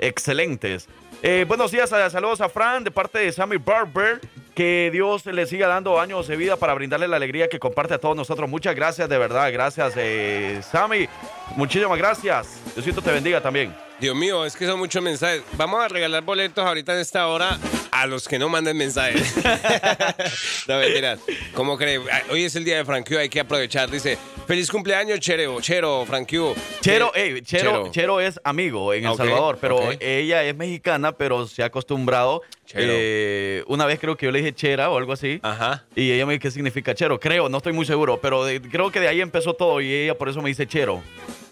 excelentes. 0.00 0.88
Eh, 1.20 1.44
buenos 1.48 1.72
días, 1.72 1.90
eh, 1.90 2.10
saludos 2.10 2.40
a 2.40 2.48
Fran 2.48 2.84
de 2.84 2.92
parte 2.92 3.18
de 3.18 3.32
Sammy 3.32 3.56
Barber. 3.56 4.20
Que 4.54 4.90
Dios 4.92 5.24
le 5.26 5.46
siga 5.46 5.68
dando 5.68 6.00
años 6.00 6.26
de 6.26 6.36
vida 6.36 6.56
para 6.56 6.74
brindarle 6.74 7.06
la 7.06 7.16
alegría 7.16 7.48
que 7.48 7.58
comparte 7.58 7.94
a 7.94 7.98
todos 7.98 8.16
nosotros. 8.16 8.48
Muchas 8.48 8.74
gracias, 8.74 9.08
de 9.08 9.18
verdad. 9.18 9.52
Gracias, 9.52 9.94
eh, 9.96 10.60
Sammy. 10.62 11.08
Muchísimas 11.56 11.96
gracias. 11.96 12.60
Diosito 12.74 13.00
te 13.00 13.12
bendiga 13.12 13.40
también. 13.40 13.72
Dios 14.00 14.14
mío, 14.14 14.44
es 14.44 14.54
que 14.56 14.64
son 14.64 14.78
muchos 14.78 15.02
mensajes. 15.02 15.42
Vamos 15.56 15.82
a 15.84 15.88
regalar 15.88 16.22
boletos 16.22 16.64
ahorita 16.64 16.94
en 16.94 17.00
esta 17.00 17.26
hora 17.26 17.58
a 17.90 18.06
los 18.06 18.28
que 18.28 18.38
no 18.38 18.48
manden 18.48 18.76
mensajes. 18.76 19.34
no, 20.68 20.78
mentiras. 20.78 21.18
¿Cómo 21.52 21.76
cree? 21.76 22.00
Ah, 22.12 22.22
Hoy 22.30 22.44
es 22.44 22.54
el 22.54 22.64
día 22.64 22.76
de 22.76 22.84
Franquio, 22.84 23.18
hay 23.18 23.28
que 23.28 23.40
aprovechar. 23.40 23.90
Dice, 23.90 24.16
feliz 24.46 24.70
cumpleaños, 24.70 25.18
Chero, 25.18 25.60
Chero, 25.60 26.04
Franquio. 26.06 26.54
Chero, 26.80 27.10
Eh, 27.12 27.34
ey, 27.34 27.42
Chero, 27.42 27.88
Chero 27.90 28.20
es 28.20 28.38
amigo 28.44 28.94
en 28.94 29.04
El 29.04 29.16
Salvador, 29.16 29.58
pero 29.60 29.80
ella 29.98 30.44
es 30.44 30.54
mexicana, 30.54 31.10
pero 31.12 31.48
se 31.48 31.64
ha 31.64 31.66
acostumbrado. 31.66 32.42
Chero. 32.66 32.82
eh, 32.86 33.64
una 33.66 33.84
vez 33.86 33.98
creo 33.98 34.16
que 34.16 34.26
yo 34.26 34.30
le 34.32 34.38
dije 34.40 34.54
chera 34.54 34.90
o 34.90 34.98
algo 34.98 35.12
así. 35.12 35.40
Ajá. 35.42 35.84
Y 35.96 36.12
ella 36.12 36.24
me 36.24 36.34
dice 36.34 36.42
qué 36.42 36.50
significa 36.52 36.94
chero. 36.94 37.18
Creo, 37.18 37.48
no 37.48 37.56
estoy 37.56 37.72
muy 37.72 37.86
seguro, 37.86 38.20
pero 38.20 38.44
de- 38.44 38.60
creo 38.60 38.92
que 38.92 39.00
de 39.00 39.08
ahí 39.08 39.20
empezó 39.20 39.54
todo 39.54 39.80
y 39.80 39.92
ella 39.92 40.16
por 40.16 40.28
eso 40.28 40.40
me 40.40 40.50
dice 40.50 40.66
chero. 40.68 41.02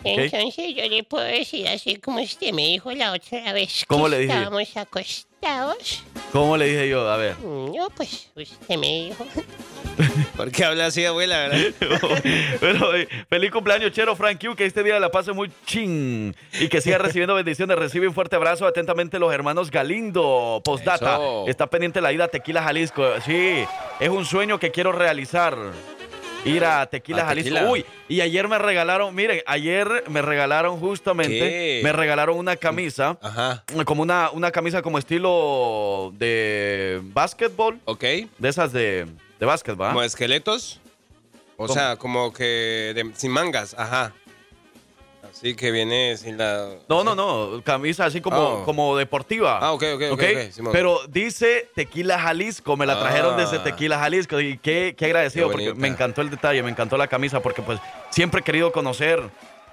Entonces 0.06 0.74
yo 0.74 0.88
le 0.88 1.02
puedo 1.04 1.24
decir 1.24 1.66
así 1.68 1.96
como 1.96 2.20
usted 2.22 2.52
me 2.52 2.62
dijo 2.66 2.92
la 2.92 3.12
otra 3.12 3.52
vez 3.52 3.80
que 3.80 3.86
¿Cómo 3.86 4.08
le 4.08 4.18
dije? 4.20 4.32
estábamos 4.32 4.76
acostados. 4.76 6.02
¿Cómo 6.32 6.56
le 6.56 6.66
dije 6.66 6.88
yo? 6.88 7.08
A 7.08 7.16
ver. 7.16 7.36
Mm, 7.36 7.74
No, 7.76 7.88
pues 7.90 8.30
usted 8.34 8.76
me 8.76 8.86
dijo. 9.06 9.26
¿Por 10.36 10.50
qué 10.50 10.64
habla 10.64 10.86
así, 10.86 11.04
abuela, 11.06 11.38
verdad? 11.48 11.58
Pero 12.60 12.94
eh, 12.94 13.08
feliz 13.30 13.50
cumpleaños, 13.50 13.92
Chero 13.92 14.14
Frank 14.14 14.38
Q, 14.44 14.54
que 14.54 14.66
este 14.66 14.82
día 14.82 15.00
la 15.00 15.10
pase 15.10 15.32
muy 15.32 15.50
ching 15.64 16.34
y 16.60 16.68
que 16.68 16.80
siga 16.82 16.98
recibiendo 16.98 17.34
bendiciones. 17.36 17.78
Recibe 17.78 18.06
un 18.06 18.12
fuerte 18.14 18.36
abrazo 18.36 18.66
atentamente 18.66 19.18
los 19.18 19.32
hermanos 19.32 19.70
Galindo. 19.70 20.60
Postdata. 20.64 21.14
Eso. 21.14 21.44
Está 21.48 21.66
pendiente 21.68 22.00
la 22.02 22.12
ida 22.12 22.24
a 22.24 22.28
Tequila 22.28 22.62
Jalisco. 22.62 23.04
Sí, 23.24 23.64
es 24.00 24.08
un 24.10 24.26
sueño 24.26 24.58
que 24.58 24.70
quiero 24.70 24.92
realizar. 24.92 25.56
Ir 26.46 26.64
a 26.64 26.86
Tequila 26.90 27.22
A 27.22 27.26
Jalisco. 27.26 27.54
Tequila. 27.54 27.70
Uy, 27.70 27.84
y 28.08 28.20
ayer 28.20 28.48
me 28.48 28.58
regalaron, 28.58 29.14
miren, 29.14 29.40
ayer 29.46 30.04
me 30.08 30.22
regalaron 30.22 30.78
justamente, 30.80 31.38
¿Qué? 31.38 31.80
me 31.82 31.92
regalaron 31.92 32.36
una 32.38 32.56
camisa, 32.56 33.18
Ajá. 33.20 33.64
como 33.84 34.02
una, 34.02 34.30
una 34.30 34.50
camisa 34.50 34.82
como 34.82 34.98
estilo 34.98 36.12
de 36.16 37.00
básquetbol, 37.12 37.80
Ok. 37.84 38.00
de 38.02 38.48
esas 38.48 38.72
de, 38.72 39.06
de 39.38 39.46
básquet, 39.46 39.78
¿va? 39.80 39.88
¿Como 39.88 40.02
esqueletos? 40.02 40.80
O 41.58 41.66
¿Cómo? 41.66 41.74
sea, 41.74 41.96
como 41.96 42.32
que 42.32 42.92
de- 42.94 43.12
sin 43.16 43.30
mangas, 43.30 43.74
ajá. 43.78 44.12
Así 45.36 45.54
que 45.54 45.70
viene 45.70 46.16
sin 46.16 46.38
la... 46.38 46.66
No, 46.88 47.04
no, 47.04 47.14
no, 47.14 47.60
camisa 47.62 48.06
así 48.06 48.20
como, 48.22 48.36
Oh. 48.38 48.64
como 48.64 48.96
deportiva. 48.96 49.58
Ah, 49.60 49.72
ok, 49.72 49.82
ok, 49.96 50.02
ok, 50.10 50.12
¿ok? 50.12 50.22
ok, 50.22 50.50
Simón. 50.50 50.72
Pero 50.72 51.00
dice 51.08 51.68
Tequila 51.74 52.18
Jalisco, 52.18 52.76
me 52.76 52.86
la 52.86 52.98
trajeron 52.98 53.34
Ah. 53.34 53.36
desde 53.42 53.58
Tequila 53.58 53.98
Jalisco 53.98 54.40
y 54.40 54.56
qué, 54.58 54.94
qué 54.96 55.04
agradecido 55.06 55.48
Qué 55.48 55.52
porque 55.52 55.74
me 55.74 55.88
encantó 55.88 56.22
el 56.22 56.30
detalle, 56.30 56.62
me 56.62 56.70
encantó 56.70 56.96
la 56.96 57.06
camisa 57.06 57.40
porque 57.40 57.60
pues 57.60 57.78
siempre 58.10 58.40
he 58.40 58.42
querido 58.44 58.72
conocer 58.72 59.22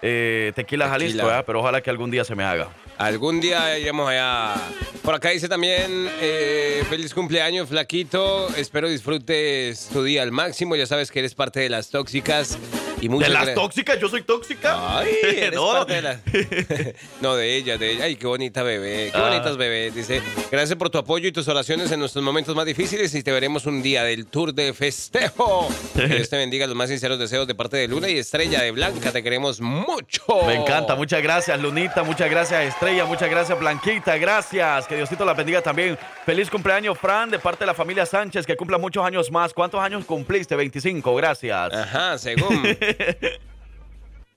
eh, 0.01 0.51
Tequila, 0.53 0.89
Jalisco, 0.89 1.25
pero 1.45 1.61
ojalá 1.61 1.79
que 1.79 1.89
algún 1.89 2.11
día 2.11 2.25
se 2.25 2.35
me 2.35 2.43
haga. 2.43 2.67
Algún 2.97 3.41
día 3.41 3.77
iremos 3.77 4.09
allá. 4.09 4.53
Por 5.01 5.13
acá 5.15 5.29
dice 5.31 5.49
también, 5.49 6.09
eh, 6.21 6.83
feliz 6.89 7.13
cumpleaños, 7.13 7.67
flaquito. 7.67 8.47
Espero 8.55 8.87
disfrutes 8.87 9.89
tu 9.91 10.03
día 10.03 10.21
al 10.23 10.31
máximo. 10.31 10.75
Ya 10.75 10.85
sabes 10.85 11.11
que 11.11 11.19
eres 11.19 11.35
parte 11.35 11.59
de 11.59 11.69
las 11.69 11.89
tóxicas. 11.89 12.57
Y 13.01 13.09
muchas 13.09 13.27
¿De 13.27 13.33
las 13.33 13.53
tóxicas? 13.53 13.99
¿Yo 13.99 14.07
soy 14.07 14.21
tóxica? 14.21 14.99
Ay, 14.99 15.09
eres 15.23 15.55
No. 15.55 15.73
parte 15.73 15.93
de 15.95 16.01
las... 16.03 16.19
no, 17.21 17.35
de 17.35 17.57
ella, 17.57 17.77
de 17.77 17.91
ella. 17.91 18.05
Ay, 18.05 18.15
qué 18.15 18.27
bonita 18.27 18.63
bebé. 18.63 19.09
Qué 19.11 19.17
Ah. 19.17 19.27
bonitas 19.27 19.57
bebés. 19.57 19.93
Dice, 19.93 20.21
gracias 20.49 20.77
por 20.77 20.89
tu 20.89 20.97
apoyo 20.99 21.27
y 21.27 21.33
tus 21.33 21.49
oraciones 21.49 21.91
en 21.91 21.99
nuestros 21.99 22.23
momentos 22.23 22.55
más 22.55 22.65
difíciles 22.65 23.13
y 23.13 23.21
te 23.21 23.33
veremos 23.33 23.65
un 23.65 23.83
día 23.83 24.05
del 24.05 24.25
tour 24.27 24.53
de 24.53 24.73
festejo. 24.73 25.67
Que 25.95 26.07
Dios 26.07 26.29
te 26.29 26.37
bendiga 26.37 26.65
los 26.65 26.77
más 26.77 26.89
sinceros 26.89 27.19
deseos 27.19 27.45
de 27.45 27.55
parte 27.55 27.75
de 27.75 27.87
Luna 27.89 28.07
y 28.09 28.17
Estrella 28.17 28.61
de 28.61 28.71
Blanca. 28.71 29.11
Te 29.11 29.21
queremos 29.21 29.59
mucho. 29.59 30.23
Me 30.47 30.55
encanta, 30.55 30.95
muchas 30.95 31.21
gracias 31.21 31.59
Lunita, 31.59 32.03
muchas 32.03 32.29
gracias 32.29 32.63
Estrella, 32.73 32.92
muchas 33.01 33.29
gracias 33.29 33.59
Blanquita, 33.59 34.17
gracias, 34.17 34.85
que 34.87 34.95
Diosito 34.95 35.25
la 35.25 35.33
bendiga 35.33 35.61
también. 35.61 35.97
Feliz 36.25 36.49
cumpleaños 36.49 36.97
Fran 36.97 37.29
de 37.29 37.39
parte 37.39 37.61
de 37.61 37.65
la 37.67 37.73
familia 37.73 38.05
Sánchez, 38.05 38.45
que 38.45 38.55
cumpla 38.55 38.77
muchos 38.77 39.03
años 39.03 39.31
más. 39.31 39.53
¿Cuántos 39.53 39.81
años 39.81 40.05
cumpliste? 40.05 40.55
25, 40.55 41.15
gracias. 41.15 41.73
Ajá, 41.73 42.17
según. 42.17 42.63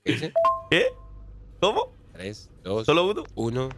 ¿Qué? 0.03 0.87
¿Cómo? 1.59 1.91
Tres, 2.13 2.49
dos, 2.63 2.85
¿Solo 2.85 3.05
uno? 3.07 3.23
Uno. 3.35 3.69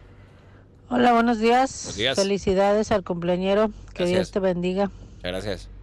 Hola, 0.88 1.12
buenos 1.12 1.38
días. 1.38 1.82
Buenos 1.82 1.96
días. 1.96 2.16
Felicidades 2.16 2.90
al 2.90 3.04
cumpleañero. 3.04 3.68
Que 3.92 4.04
Gracias. 4.04 4.08
Dios 4.08 4.30
te 4.30 4.40
bendiga. 4.40 4.90
Muchas 5.16 5.32
gracias. 5.32 5.79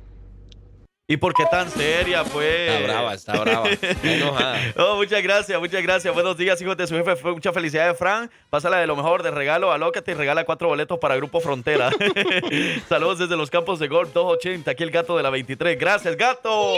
¿Y 1.09 1.15
por 1.15 1.33
qué 1.33 1.45
tan 1.45 1.71
seria, 1.71 2.25
pues? 2.25 2.69
Está 2.69 2.83
brava, 2.83 3.13
está 3.13 3.39
brava. 3.39 3.69
Está 3.81 4.13
enojada. 4.13 4.59
Oh, 4.75 4.97
muchas 4.97 5.23
gracias, 5.23 5.57
muchas 5.57 5.81
gracias. 5.81 6.13
Buenos 6.13 6.35
días, 6.35 6.61
hijos 6.61 6.75
de 6.75 6.85
su 6.85 6.95
jefe. 6.95 7.15
Fue 7.15 7.31
mucha 7.31 7.53
felicidad 7.53 7.87
de 7.87 7.93
Fran. 7.93 8.29
Pásala 8.49 8.79
de 8.79 8.87
lo 8.87 8.97
mejor 8.97 9.23
de 9.23 9.31
regalo. 9.31 9.71
Alócate 9.71 10.11
y 10.11 10.15
regala 10.15 10.43
cuatro 10.43 10.67
boletos 10.67 10.99
para 10.99 11.15
Grupo 11.15 11.39
Frontera. 11.39 11.91
Saludos 12.89 13.19
desde 13.19 13.37
los 13.37 13.49
campos 13.49 13.79
de 13.79 13.87
golf 13.87 14.11
280. 14.11 14.69
Aquí 14.69 14.83
el 14.83 14.91
gato 14.91 15.15
de 15.15 15.23
la 15.23 15.29
23. 15.29 15.79
Gracias, 15.79 16.17
gato. 16.17 16.73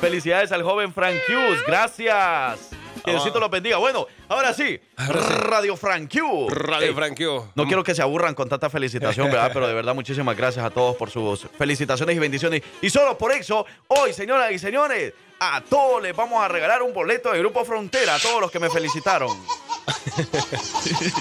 Felicidades 0.00 0.50
al 0.50 0.64
joven 0.64 0.92
Frank 0.92 1.14
Hughes. 1.28 1.64
Gracias. 1.64 2.70
Que 3.04 3.10
Diosito 3.12 3.40
los 3.40 3.50
bendiga. 3.50 3.78
Bueno, 3.78 4.06
ahora 4.28 4.52
sí. 4.52 4.80
Radio 4.96 5.76
Frank. 5.76 6.12
Radio 6.48 6.88
Ey, 6.88 6.94
Frank 6.94 7.18
Hughes. 7.18 7.44
No 7.54 7.64
quiero 7.66 7.82
que 7.82 7.94
se 7.94 8.02
aburran 8.02 8.34
con 8.34 8.48
tanta 8.48 8.68
felicitación, 8.70 9.30
¿verdad? 9.30 9.50
Pero 9.52 9.66
de 9.66 9.74
verdad, 9.74 9.94
muchísimas 9.94 10.36
gracias 10.36 10.64
a 10.64 10.70
todos 10.70 10.96
por 10.96 11.10
sus 11.10 11.46
felicitaciones 11.58 12.16
y 12.16 12.18
bendiciones. 12.18 12.62
Y 12.80 12.90
solo 12.90 13.16
por 13.16 13.32
eso, 13.32 13.66
hoy, 13.88 14.12
señoras 14.12 14.52
y 14.52 14.58
señores, 14.58 15.14
a 15.40 15.60
todos 15.60 16.02
les 16.02 16.14
vamos 16.14 16.42
a 16.42 16.48
regalar 16.48 16.82
un 16.82 16.92
boleto 16.92 17.32
de 17.32 17.38
Grupo 17.40 17.64
Frontera, 17.64 18.14
a 18.14 18.18
todos 18.18 18.40
los 18.40 18.50
que 18.50 18.60
me 18.60 18.70
felicitaron. 18.70 19.28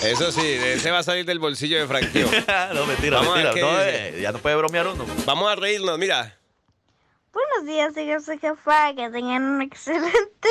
Eso 0.04 0.32
sí, 0.32 0.46
ese 0.46 0.92
va 0.92 1.00
a 1.00 1.04
salir 1.04 1.26
del 1.26 1.40
bolsillo 1.40 1.80
de 1.80 1.88
Frank 1.88 2.10
Hughes. 2.14 2.46
no, 2.74 2.86
mentira, 2.86 3.18
Vamos 3.18 3.36
mentira. 3.36 3.66
No, 3.66 3.82
eh, 3.82 4.20
ya 4.22 4.32
no 4.32 4.38
puede 4.40 4.56
bromear 4.56 4.88
uno. 4.88 5.06
Vamos 5.26 5.52
a 5.52 5.56
reírnos, 5.56 5.98
mira. 5.98 6.38
Buenos 7.34 7.66
días, 7.66 7.94
señor 7.94 8.22
su 8.22 8.38
jefa. 8.38 8.94
Que 8.94 9.10
tengan 9.10 9.44
un 9.44 9.62
excelente 9.62 10.50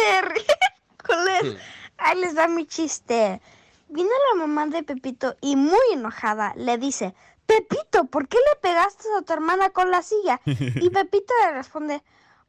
miércoles. 1.16 1.62
Ahí 1.98 2.18
les 2.20 2.36
va 2.36 2.48
mi 2.48 2.66
chiste. 2.66 3.40
Vino 3.88 4.10
la 4.30 4.46
mamá 4.46 4.66
de 4.66 4.82
Pepito 4.82 5.36
y 5.40 5.56
muy 5.56 5.78
enojada 5.92 6.54
le 6.56 6.78
dice, 6.78 7.14
Pepito, 7.46 8.04
¿por 8.04 8.28
qué 8.28 8.38
le 8.38 8.60
pegaste 8.60 9.08
a 9.18 9.22
tu 9.22 9.32
hermana 9.32 9.70
con 9.70 9.90
la 9.90 10.02
silla? 10.02 10.40
Y 10.46 10.90
Pepito 10.90 11.34
le 11.42 11.52
responde, 11.52 12.02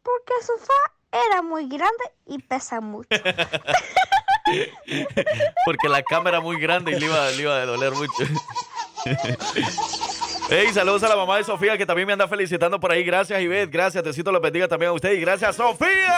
porque 0.03 0.34
el 0.39 0.45
sofá 0.45 0.74
era 1.12 1.41
muy 1.41 1.68
grande 1.68 2.03
y 2.26 2.39
pesa 2.39 2.80
mucho. 2.82 3.09
Porque 5.66 5.88
la 5.88 6.01
cámara 6.03 6.39
muy 6.41 6.59
grande 6.59 6.91
y 6.91 6.99
le 6.99 7.05
iba, 7.05 7.30
le 7.30 7.41
iba 7.43 7.55
a 7.55 7.66
doler 7.66 7.93
mucho. 7.93 8.24
Hey, 10.54 10.68
saludos 10.74 11.02
a 11.04 11.08
la 11.08 11.16
mamá 11.16 11.38
de 11.38 11.45
Sofía 11.45 11.78
que 11.78 11.86
también 11.86 12.06
me 12.06 12.12
anda 12.12 12.28
felicitando 12.28 12.78
por 12.78 12.91
ahí. 12.91 13.06
Gracias, 13.06 13.41
Ivette. 13.41 13.72
Gracias, 13.72 14.04
Tecito 14.04 14.34
lo 14.34 14.41
bendiga 14.41 14.68
también 14.68 14.89
a 14.89 14.91
usted. 14.91 15.14
Y 15.14 15.22
gracias, 15.22 15.56
Sofía. 15.56 16.14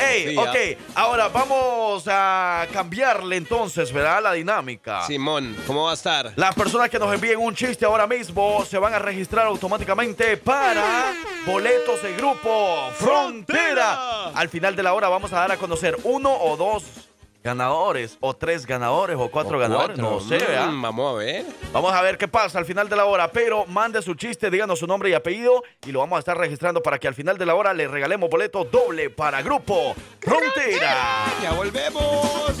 Hey, 0.00 0.36
ok. 0.36 0.96
Ahora 0.96 1.28
vamos 1.28 2.08
a 2.08 2.66
cambiarle 2.72 3.36
entonces, 3.36 3.92
¿verdad? 3.92 4.20
La 4.20 4.32
dinámica. 4.32 5.06
Simón, 5.06 5.56
¿cómo 5.64 5.84
va 5.84 5.92
a 5.92 5.94
estar? 5.94 6.32
Las 6.34 6.56
personas 6.56 6.90
que 6.90 6.98
nos 6.98 7.14
envíen 7.14 7.38
un 7.38 7.54
chiste 7.54 7.84
ahora 7.84 8.08
mismo 8.08 8.64
se 8.64 8.78
van 8.78 8.94
a 8.94 8.98
registrar 8.98 9.46
automáticamente 9.46 10.36
para 10.36 11.12
boletos 11.46 12.02
de 12.02 12.12
grupo 12.14 12.90
Frontera. 12.94 14.30
Al 14.34 14.48
final 14.48 14.74
de 14.74 14.82
la 14.82 14.92
hora 14.92 15.08
vamos 15.08 15.32
a 15.32 15.36
dar 15.36 15.52
a 15.52 15.56
conocer 15.56 15.96
uno 16.02 16.36
o 16.36 16.56
dos 16.56 17.09
ganadores, 17.42 18.16
o 18.20 18.34
tres 18.34 18.66
ganadores, 18.66 19.16
o 19.18 19.30
cuatro 19.30 19.56
O 19.56 19.60
ganadores, 19.60 19.98
cuatro. 19.98 20.20
no 20.20 20.20
sé, 20.20 20.38
¿verdad? 20.38 20.68
Mm, 20.70 20.82
vamos 20.82 21.14
a 21.14 21.18
ver. 21.18 21.46
Vamos 21.72 21.92
a 21.92 22.02
ver 22.02 22.18
qué 22.18 22.28
pasa 22.28 22.58
al 22.58 22.64
final 22.64 22.88
de 22.88 22.96
la 22.96 23.04
hora, 23.06 23.30
pero 23.32 23.66
mande 23.66 24.02
su 24.02 24.14
chiste, 24.14 24.50
díganos 24.50 24.78
su 24.78 24.86
nombre 24.86 25.10
y 25.10 25.14
apellido 25.14 25.62
y 25.86 25.92
lo 25.92 26.00
vamos 26.00 26.16
a 26.16 26.20
estar 26.20 26.36
registrando 26.36 26.82
para 26.82 26.98
que 26.98 27.08
al 27.08 27.14
final 27.14 27.38
de 27.38 27.46
la 27.46 27.54
hora 27.54 27.72
le 27.72 27.88
regalemos 27.88 28.28
boleto 28.28 28.64
doble 28.64 29.10
para 29.10 29.42
Grupo 29.42 29.94
Frontera. 30.20 31.24
Ya 31.42 31.52
volvemos. 31.52 32.56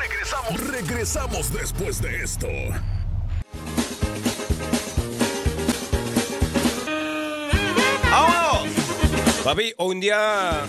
Regresamos. 0.00 0.60
Regresamos 0.68 1.52
después 1.52 2.02
de 2.02 2.22
esto. 2.22 2.46
Papi, 9.48 9.72
un 9.78 9.98
día. 9.98 10.60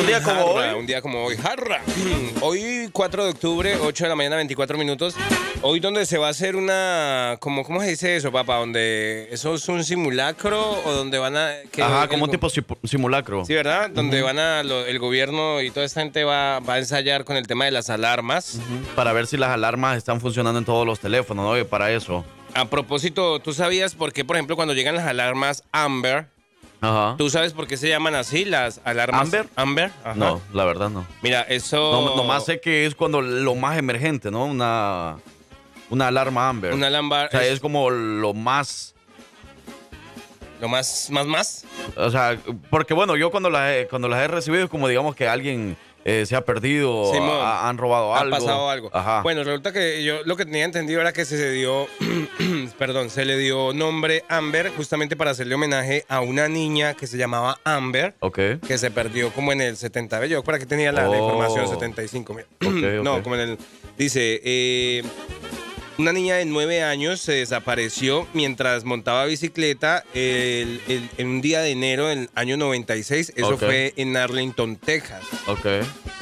Un 0.00 0.06
día 0.06 0.22
como 0.22 0.54
Jarra, 0.54 0.72
hoy. 0.72 0.80
Un 0.80 0.86
día 0.86 1.02
como 1.02 1.22
hoy. 1.26 1.36
Jarra. 1.36 1.82
Hoy, 2.40 2.88
4 2.90 3.24
de 3.24 3.30
octubre, 3.30 3.76
8 3.76 4.04
de 4.04 4.08
la 4.08 4.16
mañana, 4.16 4.36
24 4.36 4.78
minutos. 4.78 5.14
Hoy, 5.60 5.80
donde 5.80 6.06
se 6.06 6.16
va 6.16 6.28
a 6.28 6.30
hacer 6.30 6.56
una. 6.56 7.36
Como, 7.40 7.62
¿Cómo 7.62 7.82
se 7.82 7.88
dice 7.88 8.16
eso, 8.16 8.32
papá? 8.32 8.56
Donde. 8.56 9.28
¿Eso 9.30 9.54
es 9.54 9.68
un 9.68 9.84
simulacro 9.84 10.82
o 10.82 10.92
donde 10.92 11.18
van 11.18 11.36
a. 11.36 11.50
que 11.70 11.82
Ajá, 11.82 12.04
el 12.04 12.08
como 12.08 12.24
un 12.24 12.30
tipo 12.30 12.48
simulacro. 12.84 13.44
Sí, 13.44 13.52
¿verdad? 13.52 13.90
Donde 13.90 14.22
van 14.22 14.38
a. 14.38 14.62
lo- 14.62 14.86
el 14.86 14.98
gobierno 14.98 15.60
y 15.60 15.70
toda 15.70 15.84
esta 15.84 16.00
gente 16.00 16.24
va, 16.24 16.60
va 16.60 16.74
a 16.74 16.78
ensayar 16.78 17.24
con 17.24 17.36
el 17.36 17.46
tema 17.46 17.66
de 17.66 17.70
las 17.70 17.90
alarmas. 17.90 18.58
Para 18.94 19.12
ver 19.12 19.26
si 19.26 19.36
las 19.36 19.50
alarmas 19.50 19.98
están 19.98 20.22
funcionando 20.22 20.58
en 20.58 20.64
todos 20.64 20.86
los 20.86 21.00
teléfonos, 21.00 21.44
¿no? 21.44 21.58
Y 21.58 21.64
para 21.64 21.92
eso. 21.92 22.24
A 22.54 22.64
propósito, 22.70 23.40
¿tú 23.40 23.52
sabías 23.52 23.94
por 23.94 24.14
qué, 24.14 24.24
por 24.24 24.36
ejemplo, 24.36 24.56
cuando 24.56 24.72
llegan 24.72 24.94
las 24.94 25.06
alarmas 25.06 25.64
Amber, 25.72 26.28
Ajá. 26.86 27.14
¿tú 27.16 27.30
sabes 27.30 27.52
por 27.52 27.66
qué 27.66 27.76
se 27.76 27.88
llaman 27.88 28.14
así 28.14 28.44
las 28.44 28.80
alarmas 28.84 29.22
¿Amber? 29.22 29.48
Amber. 29.56 29.90
Ajá. 30.04 30.14
No, 30.14 30.40
la 30.52 30.64
verdad 30.64 30.90
no. 30.90 31.06
Mira, 31.22 31.42
eso. 31.42 31.76
No, 31.76 32.16
nomás 32.16 32.44
sé 32.44 32.60
que 32.60 32.86
es 32.86 32.94
cuando 32.94 33.20
lo 33.22 33.54
más 33.54 33.78
emergente, 33.78 34.30
¿no? 34.30 34.44
Una, 34.44 35.16
una 35.90 36.08
alarma 36.08 36.48
Amber. 36.48 36.74
Una 36.74 36.86
alarma. 36.86 37.26
O 37.26 37.30
sea, 37.30 37.44
es 37.44 37.60
como 37.60 37.90
lo 37.90 38.34
más... 38.34 38.94
Lo 40.60 40.68
más, 40.68 41.10
más, 41.10 41.26
más. 41.26 41.64
O 41.96 42.10
sea, 42.10 42.38
porque 42.70 42.94
bueno, 42.94 43.16
yo 43.16 43.30
cuando 43.30 43.50
las 43.50 43.86
cuando 43.90 44.08
las 44.08 44.22
he 44.22 44.28
recibido 44.28 44.64
es 44.64 44.70
como 44.70 44.88
digamos 44.88 45.14
que 45.14 45.28
alguien 45.28 45.76
eh, 46.08 46.24
se 46.24 46.36
ha 46.36 46.44
perdido, 46.44 47.12
Simón. 47.12 47.40
ha- 47.42 47.68
han 47.68 47.78
robado 47.78 48.14
Ha 48.14 48.20
algo. 48.20 48.30
pasado 48.36 48.70
algo. 48.70 48.90
Ajá. 48.92 49.22
Bueno, 49.22 49.42
resulta 49.44 49.72
que 49.72 50.04
yo 50.04 50.22
lo 50.24 50.36
que 50.36 50.44
tenía 50.44 50.64
entendido 50.64 51.00
era 51.00 51.12
que 51.12 51.24
se 51.24 51.50
dio, 51.50 51.88
perdón, 52.78 53.10
se 53.10 53.24
le 53.24 53.36
dio 53.36 53.72
nombre 53.72 54.24
Amber 54.28 54.70
justamente 54.76 55.16
para 55.16 55.32
hacerle 55.32 55.54
homenaje 55.56 56.04
a 56.08 56.20
una 56.20 56.48
niña 56.48 56.94
que 56.94 57.06
se 57.06 57.18
llamaba 57.18 57.58
Amber, 57.64 58.14
Ok. 58.20 58.38
que 58.66 58.78
se 58.78 58.90
perdió 58.90 59.32
como 59.32 59.52
en 59.52 59.60
el 59.60 59.76
70. 59.76 60.26
Yo 60.26 60.42
por 60.44 60.54
aquí 60.54 60.66
tenía 60.66 60.92
la, 60.92 61.08
la 61.08 61.18
información 61.18 61.68
75. 61.68 62.34
mira. 62.34 62.46
Ok, 62.64 63.02
No, 63.04 63.22
como 63.22 63.34
en 63.34 63.40
el... 63.40 63.58
Dice, 63.98 64.40
eh, 64.44 65.02
una 65.98 66.12
niña 66.12 66.36
de 66.36 66.44
nueve 66.44 66.82
años 66.82 67.20
se 67.20 67.32
desapareció 67.32 68.26
mientras 68.34 68.84
montaba 68.84 69.24
bicicleta 69.24 70.04
el- 70.14 70.80
el- 70.88 71.08
en 71.16 71.26
un 71.28 71.40
día 71.40 71.60
de 71.60 71.70
enero 71.70 72.06
del 72.08 72.28
año 72.34 72.56
96. 72.56 73.32
Eso 73.34 73.56
fue 73.56 73.92
en 73.96 74.16
Arlington, 74.16 74.76
Texas. 74.76 75.22
Ok. 75.46 75.66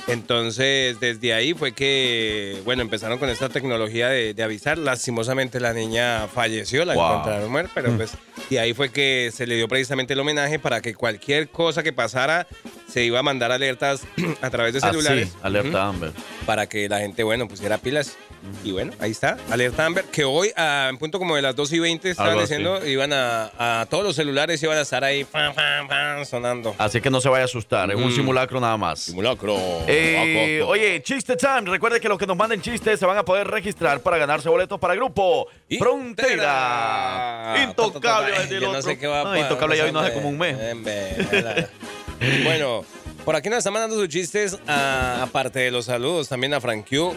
Entonces, 0.07 1.01
desde 1.01 1.33
ahí 1.33 1.55
fue 1.55 1.73
que, 1.73 2.61
bueno, 2.65 2.83
empezaron 2.83 3.19
con 3.19 3.31
esta 3.31 3.49
tecnología 3.49 4.09
de, 4.09 4.35
de 4.35 4.43
avisar. 4.43 4.77
Lastimosamente 4.79 5.61
la 5.61 5.73
niña 5.73 6.29
falleció, 6.29 6.85
la 6.85 6.95
Wow. 6.95 7.05
encontraron 7.11 7.51
muerta, 7.51 7.73
pero 7.75 7.97
pues, 7.97 8.13
y 8.51 8.59
ahí 8.59 8.75
fue 8.75 8.91
que 8.91 9.31
se 9.35 9.47
le 9.47 9.57
dio 9.57 9.67
precisamente 9.67 10.13
el 10.13 10.21
homenaje 10.21 10.59
para 10.59 10.81
que 10.83 10.95
cualquier 10.95 11.49
cosa 11.49 11.83
que 11.83 11.93
pasara 11.93 12.47
se 12.95 13.03
iba 13.05 13.19
a 13.19 13.23
mandar 13.25 13.51
alertas 13.51 14.03
a 14.41 14.51
través 14.51 14.73
de 14.73 14.81
celulares. 14.81 15.35
alerta 15.43 15.69
Ujú. 15.69 15.79
Amber. 15.79 16.13
Para 16.47 16.69
que 16.69 16.89
la 16.89 17.01
gente, 17.01 17.25
bueno, 17.25 17.49
pusiera 17.49 17.77
pilas. 17.79 18.17
Y 18.63 18.73
bueno, 18.73 18.93
ahí 19.01 19.11
está, 19.11 19.39
alerta 19.51 19.87
Amber, 19.87 20.05
que 20.05 20.23
hoy, 20.25 20.53
a, 20.55 20.89
en 20.91 20.99
punto 20.99 21.19
como 21.19 21.35
de 21.35 21.41
las 21.41 21.57
2 21.57 21.73
y 21.73 21.79
20, 21.79 22.11
estaban 22.11 22.33
Algo 22.33 22.43
así. 22.45 22.53
diciendo, 22.55 22.87
iban 22.87 23.11
a, 23.15 23.81
a 23.81 23.87
todos 23.87 24.05
los 24.05 24.15
celulares 24.15 24.63
iban 24.63 24.77
a 24.77 24.83
estar 24.83 25.03
ahí 25.03 25.25
fan, 25.25 25.55
fan, 25.55 25.89
fan, 25.89 26.27
sonando. 26.27 26.75
Así 26.77 27.01
que 27.01 27.09
no 27.11 27.23
se 27.23 27.31
vaya 27.31 27.43
a 27.43 27.45
asustar, 27.47 27.91
es 27.91 27.97
un 27.97 28.09
Mm. 28.11 28.15
simulacro 28.15 28.61
nada 28.61 28.77
más. 28.77 29.01
Simulacro. 29.01 29.57
Eh, 29.89 30.63
oye, 30.67 31.03
chiste 31.03 31.37
time. 31.37 31.63
Recuerde 31.71 31.99
que 32.01 32.09
los 32.09 32.19
que 32.19 32.27
nos 32.27 32.37
manden 32.37 32.61
chistes 32.61 33.01
se 33.01 33.07
van 33.07 33.17
a 33.17 33.25
poder 33.25 33.47
registrar 33.49 34.01
para 34.01 34.19
ganarse 34.19 34.49
boletos 34.51 34.79
para 34.79 34.95
grupo 34.95 35.49
Frontera. 35.79 37.57
Intocable. 37.65 38.35
el 38.43 38.61
Yo 38.61 38.73
no 38.73 38.83
sé 38.83 38.99
qué 38.99 39.07
va 39.07 39.17
a 39.19 39.21
Ah, 39.21 39.25
pasar. 39.25 39.39
Intocable 39.39 39.77
ya 39.79 39.85
vino 39.87 40.01
hace 40.01 40.13
como 40.13 40.29
un 40.29 40.37
mes. 40.39 40.55
Bueno, 42.43 42.85
por 43.25 43.37
aquí 43.37 43.49
nos 43.49 43.59
están 43.59 43.73
mandando 43.73 43.97
sus 43.97 44.09
chistes, 44.09 44.59
aparte 44.67 45.59
de 45.61 45.71
los 45.71 45.87
saludos, 45.87 46.29
también 46.29 46.55
a 46.55 46.61
Frank 46.61 46.87
Q. 46.89 47.15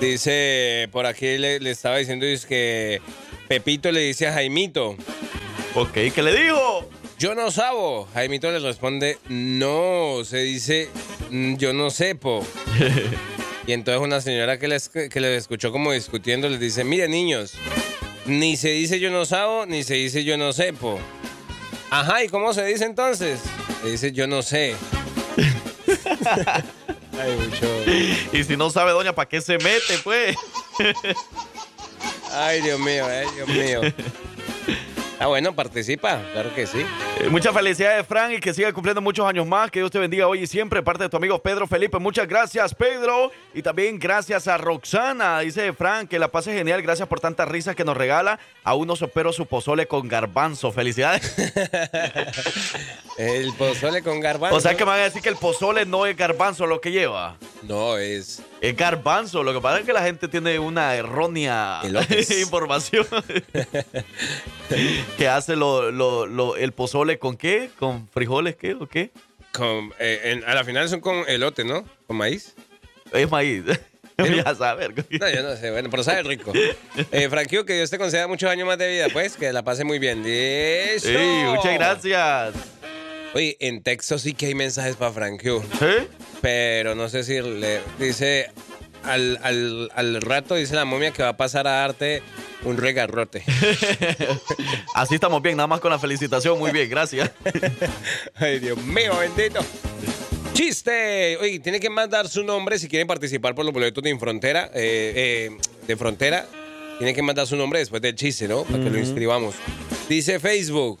Dice, 0.00 0.88
por 0.92 1.06
aquí 1.06 1.38
le, 1.38 1.58
le 1.60 1.70
estaba 1.70 1.96
diciendo, 1.98 2.26
dice 2.26 2.46
que 2.46 3.00
Pepito 3.48 3.90
le 3.90 4.00
dice 4.00 4.26
a 4.26 4.32
Jaimito. 4.32 4.96
Ok, 5.74 5.92
¿qué 6.14 6.22
le 6.22 6.34
dijo? 6.34 6.88
Yo 7.18 7.34
no 7.34 7.50
sabo. 7.50 8.06
Jaimito 8.12 8.50
le 8.50 8.58
responde, 8.58 9.18
no, 9.28 10.22
se 10.24 10.38
dice, 10.38 10.88
"Mm, 11.30 11.56
yo 11.56 11.72
no 11.72 11.88
sepo. 11.90 12.46
y 13.66 13.72
entonces 13.72 14.02
una 14.02 14.20
señora 14.20 14.58
que 14.58 14.68
le, 14.68 14.78
que 15.10 15.20
le 15.20 15.36
escuchó 15.36 15.72
como 15.72 15.92
discutiendo 15.92 16.48
le 16.48 16.58
dice, 16.58 16.84
mire 16.84 17.08
niños, 17.08 17.54
ni 18.26 18.56
se 18.56 18.70
dice 18.70 19.00
yo 19.00 19.10
no 19.10 19.24
sabo, 19.24 19.64
ni 19.66 19.82
se 19.82 19.94
dice 19.94 20.24
yo 20.24 20.36
no 20.36 20.52
sepo. 20.52 20.98
Ajá, 21.90 22.22
¿y 22.22 22.28
cómo 22.28 22.52
se 22.52 22.64
dice 22.66 22.84
entonces? 22.84 23.40
Le 23.84 23.90
dice 23.90 24.12
yo 24.12 24.26
no 24.26 24.42
sé. 24.42 24.74
Ay, 27.18 27.36
mucho. 27.38 27.66
Y 28.32 28.44
si 28.44 28.56
no 28.56 28.70
sabe, 28.70 28.92
doña, 28.92 29.14
¿para 29.14 29.28
qué 29.28 29.40
se 29.40 29.58
mete, 29.58 29.98
pues? 30.04 30.36
Ay, 32.32 32.60
Dios 32.60 32.78
mío, 32.78 33.10
eh, 33.10 33.26
Dios 33.34 33.48
mío. 33.48 33.80
Ah, 35.18 35.28
bueno, 35.28 35.54
participa, 35.54 36.20
claro 36.34 36.54
que 36.54 36.66
sí. 36.66 36.84
Eh, 37.18 37.30
Muchas 37.30 37.54
felicidades, 37.54 38.06
Frank, 38.06 38.32
y 38.34 38.40
que 38.40 38.52
siga 38.52 38.72
cumpliendo 38.72 39.00
muchos 39.00 39.26
años 39.26 39.46
más. 39.46 39.70
Que 39.70 39.78
Dios 39.80 39.90
te 39.90 39.98
bendiga 39.98 40.26
hoy 40.28 40.40
y 40.42 40.46
siempre. 40.46 40.82
Parte 40.82 41.04
de 41.04 41.08
tu 41.08 41.16
amigo 41.16 41.38
Pedro 41.38 41.66
Felipe. 41.66 41.98
Muchas 41.98 42.28
gracias, 42.28 42.74
Pedro. 42.74 43.30
Y 43.54 43.62
también 43.62 43.98
gracias 43.98 44.46
a 44.48 44.58
Roxana. 44.58 45.40
Dice 45.40 45.72
Frank, 45.72 46.08
que 46.10 46.18
la 46.18 46.28
pase 46.28 46.52
genial. 46.52 46.82
Gracias 46.82 47.08
por 47.08 47.18
tanta 47.20 47.46
risa 47.46 47.74
que 47.74 47.84
nos 47.84 47.96
regala. 47.96 48.38
Aún 48.64 48.86
no 48.86 48.96
supero 48.96 49.32
su 49.32 49.46
pozole 49.46 49.86
con 49.86 50.08
garbanzo. 50.08 50.72
Felicidades. 50.72 51.34
El 53.18 53.54
pozole 53.54 54.02
con 54.02 54.20
garbanzo. 54.20 54.56
O 54.56 54.60
sea 54.60 54.76
que 54.76 54.84
me 54.84 54.90
van 54.90 55.00
a 55.00 55.04
decir 55.04 55.22
que 55.22 55.30
el 55.30 55.36
pozole 55.36 55.86
no 55.86 56.04
es 56.04 56.14
garbanzo 56.14 56.66
lo 56.66 56.82
que 56.82 56.92
lleva. 56.92 57.36
No, 57.62 57.96
es. 57.96 58.42
Es 58.60 58.76
garbanzo. 58.76 59.42
Lo 59.42 59.54
que 59.54 59.60
pasa 59.62 59.78
es 59.80 59.86
que 59.86 59.94
la 59.94 60.02
gente 60.02 60.28
tiene 60.28 60.58
una 60.58 60.94
errónea 60.94 61.80
información. 62.40 63.06
que 65.16 65.28
hace 65.28 65.56
lo, 65.56 65.90
lo- 65.90 66.26
lo- 66.26 66.56
el 66.56 66.72
pozole 66.72 67.05
con 67.18 67.36
qué? 67.36 67.70
¿Con 67.78 68.08
frijoles 68.08 68.56
qué 68.56 68.74
o 68.74 68.86
qué? 68.86 69.10
Con, 69.52 69.92
eh, 69.98 70.20
en- 70.24 70.44
a 70.44 70.54
la 70.54 70.64
final 70.64 70.88
son 70.88 71.00
con 71.00 71.24
elote, 71.28 71.64
¿no? 71.64 71.84
Con 72.06 72.16
maíz. 72.16 72.54
Es 73.12 73.30
maíz. 73.30 73.62
ya 74.44 74.54
saber. 74.54 74.92
No, 75.10 75.28
yo 75.30 75.42
no 75.42 75.56
sé, 75.56 75.70
bueno, 75.70 75.88
pero 75.90 76.02
sabe 76.02 76.22
rico. 76.22 76.52
Eh, 77.12 77.28
Franquio, 77.30 77.64
que 77.64 77.74
Dios 77.74 77.90
te 77.90 77.98
conceda 77.98 78.26
muchos 78.26 78.50
años 78.50 78.66
más 78.66 78.78
de 78.78 78.88
vida, 78.90 79.06
pues, 79.12 79.36
que 79.36 79.52
la 79.52 79.62
pase 79.62 79.84
muy 79.84 79.98
bien. 79.98 80.22
¡Eso! 80.26 81.08
Sí, 81.08 81.16
muchas 81.44 81.74
gracias. 81.74 82.54
Oye, 83.34 83.56
en 83.60 83.82
texto 83.82 84.18
sí 84.18 84.32
que 84.32 84.46
hay 84.46 84.54
mensajes 84.54 84.96
para 84.96 85.12
Franquio. 85.12 85.62
¿Eh? 85.82 86.08
Pero 86.40 86.94
no 86.94 87.08
sé 87.08 87.22
si 87.24 87.40
le 87.42 87.80
dice 87.98 88.50
al, 89.04 89.38
al, 89.42 89.90
al 89.94 90.20
rato, 90.22 90.54
dice 90.54 90.74
la 90.74 90.84
momia 90.86 91.10
que 91.10 91.22
va 91.22 91.30
a 91.30 91.36
pasar 91.36 91.66
a 91.66 91.72
darte 91.72 92.22
un 92.66 92.76
regarrote. 92.76 93.42
Así 94.94 95.14
estamos 95.14 95.40
bien, 95.40 95.56
nada 95.56 95.66
más 95.66 95.80
con 95.80 95.90
la 95.90 95.98
felicitación. 95.98 96.58
Muy 96.58 96.72
bien, 96.72 96.90
gracias. 96.90 97.30
Ay, 98.34 98.58
Dios 98.58 98.76
mío, 98.78 99.12
bendito. 99.18 99.60
¡Chiste! 100.52 101.36
Oye, 101.38 101.60
tiene 101.60 101.80
que 101.80 101.90
mandar 101.90 102.28
su 102.28 102.42
nombre 102.42 102.78
si 102.78 102.88
quieren 102.88 103.06
participar 103.06 103.54
por 103.54 103.64
los 103.64 103.72
boletos 103.72 104.02
de 104.02 104.18
Frontera. 104.18 104.70
eh, 104.74 105.50
eh, 105.50 105.56
de 105.86 105.96
Frontera. 105.96 106.46
Tiene 106.98 107.14
que 107.14 107.22
mandar 107.22 107.46
su 107.46 107.56
nombre 107.56 107.78
después 107.78 108.00
del 108.00 108.14
chiste, 108.14 108.48
¿no? 108.48 108.64
Para 108.64 108.82
que 108.82 108.90
lo 108.90 108.98
inscribamos. 108.98 109.54
Dice 110.08 110.40
Facebook. 110.40 110.98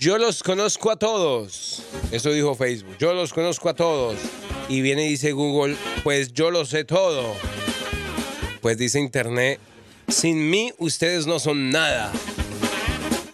Yo 0.00 0.18
los 0.18 0.42
conozco 0.42 0.90
a 0.90 0.96
todos. 0.96 1.84
Eso 2.10 2.32
dijo 2.32 2.56
Facebook. 2.56 2.96
Yo 2.98 3.14
los 3.14 3.32
conozco 3.32 3.68
a 3.68 3.74
todos. 3.74 4.16
Y 4.68 4.80
viene 4.80 5.06
y 5.06 5.10
dice 5.10 5.30
Google, 5.30 5.76
pues 6.02 6.32
yo 6.32 6.50
lo 6.50 6.64
sé 6.64 6.84
todo. 6.84 7.34
Pues 8.60 8.78
dice 8.78 8.98
Internet, 8.98 9.60
sin 10.08 10.50
mí 10.50 10.72
ustedes 10.78 11.26
no 11.26 11.38
son 11.38 11.70
nada. 11.70 12.12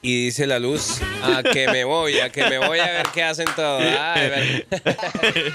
Y 0.01 0.27
dice 0.27 0.47
la 0.47 0.59
luz, 0.59 1.01
a 1.23 1.43
que 1.43 1.67
me 1.69 1.85
voy, 1.85 2.21
a 2.21 2.31
que 2.31 2.49
me 2.49 2.59
voy 2.59 2.79
a 2.79 2.87
ver 2.87 3.07
qué 3.13 3.23
hacen 3.25 3.49
todos. 3.57 3.83
Ay, 3.83 4.65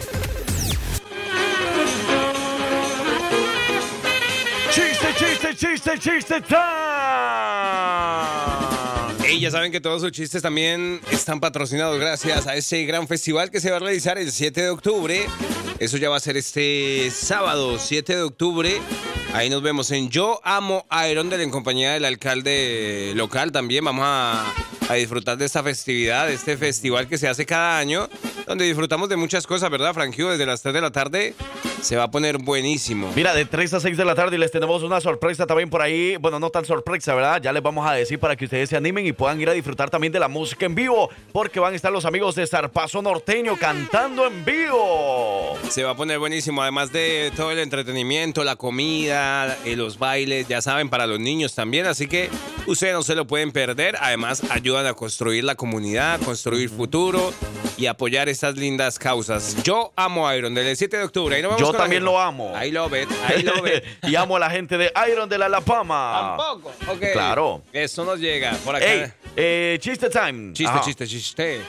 Chiste, 4.70 5.08
chiste, 5.18 5.56
chiste, 5.56 5.98
chiste 5.98 6.40
time. 6.42 6.62
Y 9.32 9.40
ya 9.40 9.50
saben 9.50 9.72
que 9.72 9.80
todos 9.80 10.02
sus 10.02 10.12
chistes 10.12 10.42
también 10.42 11.00
están 11.10 11.40
patrocinados 11.40 11.98
gracias 11.98 12.46
a 12.46 12.54
ese 12.54 12.84
gran 12.84 13.08
festival 13.08 13.50
que 13.50 13.62
se 13.62 13.70
va 13.70 13.78
a 13.78 13.80
realizar 13.80 14.18
el 14.18 14.30
7 14.30 14.60
de 14.60 14.68
octubre. 14.68 15.26
Eso 15.78 15.96
ya 15.96 16.10
va 16.10 16.16
a 16.18 16.20
ser 16.20 16.36
este 16.36 17.10
sábado, 17.10 17.78
7 17.78 18.14
de 18.14 18.22
octubre. 18.22 18.78
Ahí 19.32 19.48
nos 19.48 19.62
vemos 19.62 19.90
en 19.90 20.10
Yo 20.10 20.38
Amo 20.44 20.84
Iron 21.10 21.32
en 21.32 21.48
compañía 21.48 21.92
del 21.92 22.04
alcalde 22.04 23.14
local 23.16 23.52
también. 23.52 23.86
Vamos 23.86 24.04
a, 24.06 24.52
a 24.88 24.94
disfrutar 24.94 25.36
de 25.36 25.44
esta 25.44 25.62
festividad, 25.62 26.26
de 26.26 26.34
este 26.34 26.56
festival 26.56 27.06
que 27.08 27.18
se 27.18 27.28
hace 27.28 27.46
cada 27.46 27.78
año, 27.78 28.08
donde 28.46 28.64
disfrutamos 28.64 29.08
de 29.08 29.16
muchas 29.16 29.46
cosas, 29.46 29.70
¿verdad, 29.70 29.94
Frank 29.94 30.14
Hugh? 30.16 30.30
Desde 30.30 30.46
las 30.46 30.62
3 30.62 30.74
de 30.74 30.80
la 30.80 30.90
tarde 30.90 31.34
se 31.82 31.96
va 31.96 32.04
a 32.04 32.10
poner 32.10 32.38
buenísimo. 32.38 33.10
Mira, 33.16 33.34
de 33.34 33.44
3 33.44 33.74
a 33.74 33.80
6 33.80 33.96
de 33.96 34.04
la 34.04 34.14
tarde 34.14 34.36
y 34.36 34.38
les 34.38 34.50
tenemos 34.50 34.82
una 34.82 35.00
sorpresa 35.00 35.46
también 35.46 35.68
por 35.68 35.82
ahí. 35.82 36.16
Bueno, 36.16 36.38
no 36.38 36.50
tan 36.50 36.64
sorpresa, 36.64 37.14
¿verdad? 37.14 37.42
Ya 37.42 37.52
les 37.52 37.62
vamos 37.62 37.86
a 37.88 37.92
decir 37.92 38.18
para 38.18 38.36
que 38.36 38.44
ustedes 38.44 38.68
se 38.68 38.76
animen 38.76 39.06
y 39.06 39.12
puedan 39.12 39.40
ir 39.40 39.48
a 39.48 39.52
disfrutar 39.52 39.90
también 39.90 40.12
de 40.12 40.20
la 40.20 40.28
música 40.28 40.66
en 40.66 40.74
vivo, 40.74 41.10
porque 41.32 41.58
van 41.58 41.72
a 41.72 41.76
estar 41.76 41.92
los 41.92 42.04
amigos 42.04 42.34
de 42.36 42.46
Zarpazo 42.46 43.02
Norteño 43.02 43.56
cantando 43.56 44.26
en 44.26 44.44
vivo. 44.44 45.58
Se 45.68 45.82
va 45.82 45.90
a 45.90 45.96
poner 45.96 46.18
buenísimo, 46.18 46.62
además 46.62 46.92
de 46.92 47.32
todo 47.36 47.50
el 47.50 47.58
entretenimiento, 47.58 48.44
la 48.44 48.56
comida, 48.56 49.56
eh, 49.64 49.74
los 49.74 49.98
bailes, 49.98 50.46
ya 50.46 50.62
saben, 50.62 50.88
para 50.88 51.06
los 51.06 51.18
niños 51.18 51.54
también, 51.54 51.86
así 51.86 52.06
que 52.06 52.30
ustedes 52.66 52.94
no 52.94 53.02
se 53.02 53.14
lo 53.14 53.26
pueden 53.26 53.50
perder, 53.50 53.96
además 54.00 54.42
ayudan 54.72 54.86
a 54.86 54.94
construir 54.94 55.44
la 55.44 55.54
comunidad, 55.54 56.18
construir 56.22 56.70
futuro 56.70 57.32
y 57.76 57.86
apoyar 57.86 58.30
estas 58.30 58.56
lindas 58.56 58.98
causas. 58.98 59.62
Yo 59.62 59.92
amo 59.96 60.32
Iron, 60.32 60.54
del 60.54 60.74
7 60.74 60.96
de 60.96 61.04
octubre, 61.04 61.36
ahí 61.36 61.42
nos 61.42 61.56
vemos 61.56 61.72
Yo 61.72 61.76
también 61.76 62.04
lo 62.04 62.18
amo. 62.18 62.54
I 62.62 62.70
love 62.70 62.94
it, 62.94 63.08
I 63.10 63.42
love 63.42 63.66
it. 63.66 63.84
y 64.08 64.16
amo 64.16 64.36
a 64.36 64.40
la 64.40 64.50
gente 64.50 64.78
de 64.78 64.90
Iron 65.10 65.28
de 65.28 65.36
la 65.36 65.48
La. 65.50 65.60
Tampoco, 65.60 66.72
ok. 66.88 67.12
Claro. 67.12 67.62
Eso 67.72 68.04
nos 68.04 68.18
llega 68.18 68.52
por 68.64 68.76
acá. 68.76 68.86
Ey, 68.86 69.12
eh, 69.36 69.78
chiste 69.80 70.08
time. 70.08 70.54
Chiste, 70.54 70.72
Ajá. 70.72 70.80
chiste, 70.80 71.06
chiste. 71.06 71.60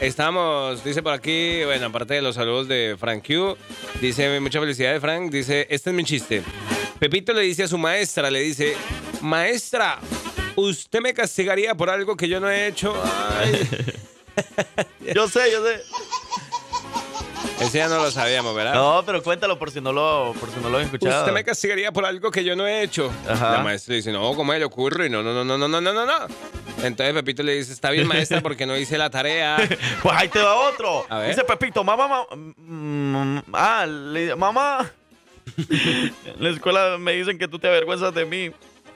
Estamos, 0.00 0.84
dice 0.84 1.02
por 1.02 1.12
aquí, 1.12 1.64
bueno, 1.64 1.86
aparte 1.86 2.14
de 2.14 2.22
los 2.22 2.36
saludos 2.36 2.68
de 2.68 2.96
Frank 2.98 3.26
Q, 3.26 3.56
dice, 4.00 4.38
mucha 4.38 4.60
felicidad 4.60 5.00
Frank, 5.00 5.30
dice, 5.30 5.66
este 5.70 5.90
es 5.90 5.96
mi 5.96 6.04
chiste. 6.04 6.42
Pepito 7.00 7.32
le 7.32 7.42
dice 7.42 7.64
a 7.64 7.68
su 7.68 7.78
maestra, 7.78 8.30
le 8.30 8.40
dice, 8.40 8.76
maestra, 9.22 9.98
Usted 10.56 11.00
me 11.00 11.14
castigaría 11.14 11.74
por 11.74 11.90
algo 11.90 12.16
que 12.16 12.28
yo 12.28 12.40
no 12.40 12.50
he 12.50 12.66
hecho. 12.66 12.94
Yo 15.14 15.28
sé, 15.28 15.52
yo 15.52 15.64
sé. 15.64 15.80
Ese 17.60 17.78
ya 17.78 17.88
no 17.88 18.02
lo 18.02 18.10
sabíamos, 18.10 18.54
¿verdad? 18.54 18.74
No, 18.74 19.02
pero 19.06 19.22
cuéntalo 19.22 19.58
por 19.58 19.70
si 19.70 19.80
no 19.80 19.92
lo, 19.92 20.34
por 20.40 20.50
si 20.50 20.58
no 20.60 20.68
lo. 20.68 20.78
Usted 20.78 21.32
me 21.32 21.44
castigaría 21.44 21.92
por 21.92 22.04
algo 22.04 22.30
que 22.30 22.42
yo 22.42 22.56
no 22.56 22.66
he 22.66 22.82
hecho. 22.82 23.12
La 23.26 23.62
maestra 23.62 23.94
dice, 23.94 24.10
no, 24.10 24.34
¿cómo 24.34 24.52
le 24.52 24.64
ocurre? 24.64 25.08
No, 25.08 25.22
no, 25.22 25.32
no, 25.32 25.44
no, 25.44 25.56
no, 25.56 25.68
no, 25.68 25.80
no, 25.80 26.06
no. 26.06 26.26
Entonces 26.82 27.14
Pepito 27.14 27.42
le 27.42 27.54
dice, 27.54 27.72
está 27.72 27.90
bien 27.90 28.06
maestra 28.06 28.40
porque 28.40 28.66
no 28.66 28.76
hice 28.76 28.98
la 28.98 29.08
tarea. 29.08 29.56
pues 30.02 30.16
ahí 30.16 30.28
te 30.28 30.42
va 30.42 30.56
otro. 30.56 31.06
Dice 31.26 31.44
Pepito, 31.44 31.84
mamá, 31.84 32.08
mamá, 32.08 32.26
mm, 32.34 33.38
ah, 33.52 33.86
le, 33.86 34.34
mamá, 34.34 34.90
en 35.56 36.12
la 36.38 36.50
escuela 36.50 36.98
me 36.98 37.12
dicen 37.12 37.38
que 37.38 37.46
tú 37.46 37.58
te 37.58 37.68
avergüenzas 37.68 38.12
de 38.14 38.24
mí. 38.24 38.50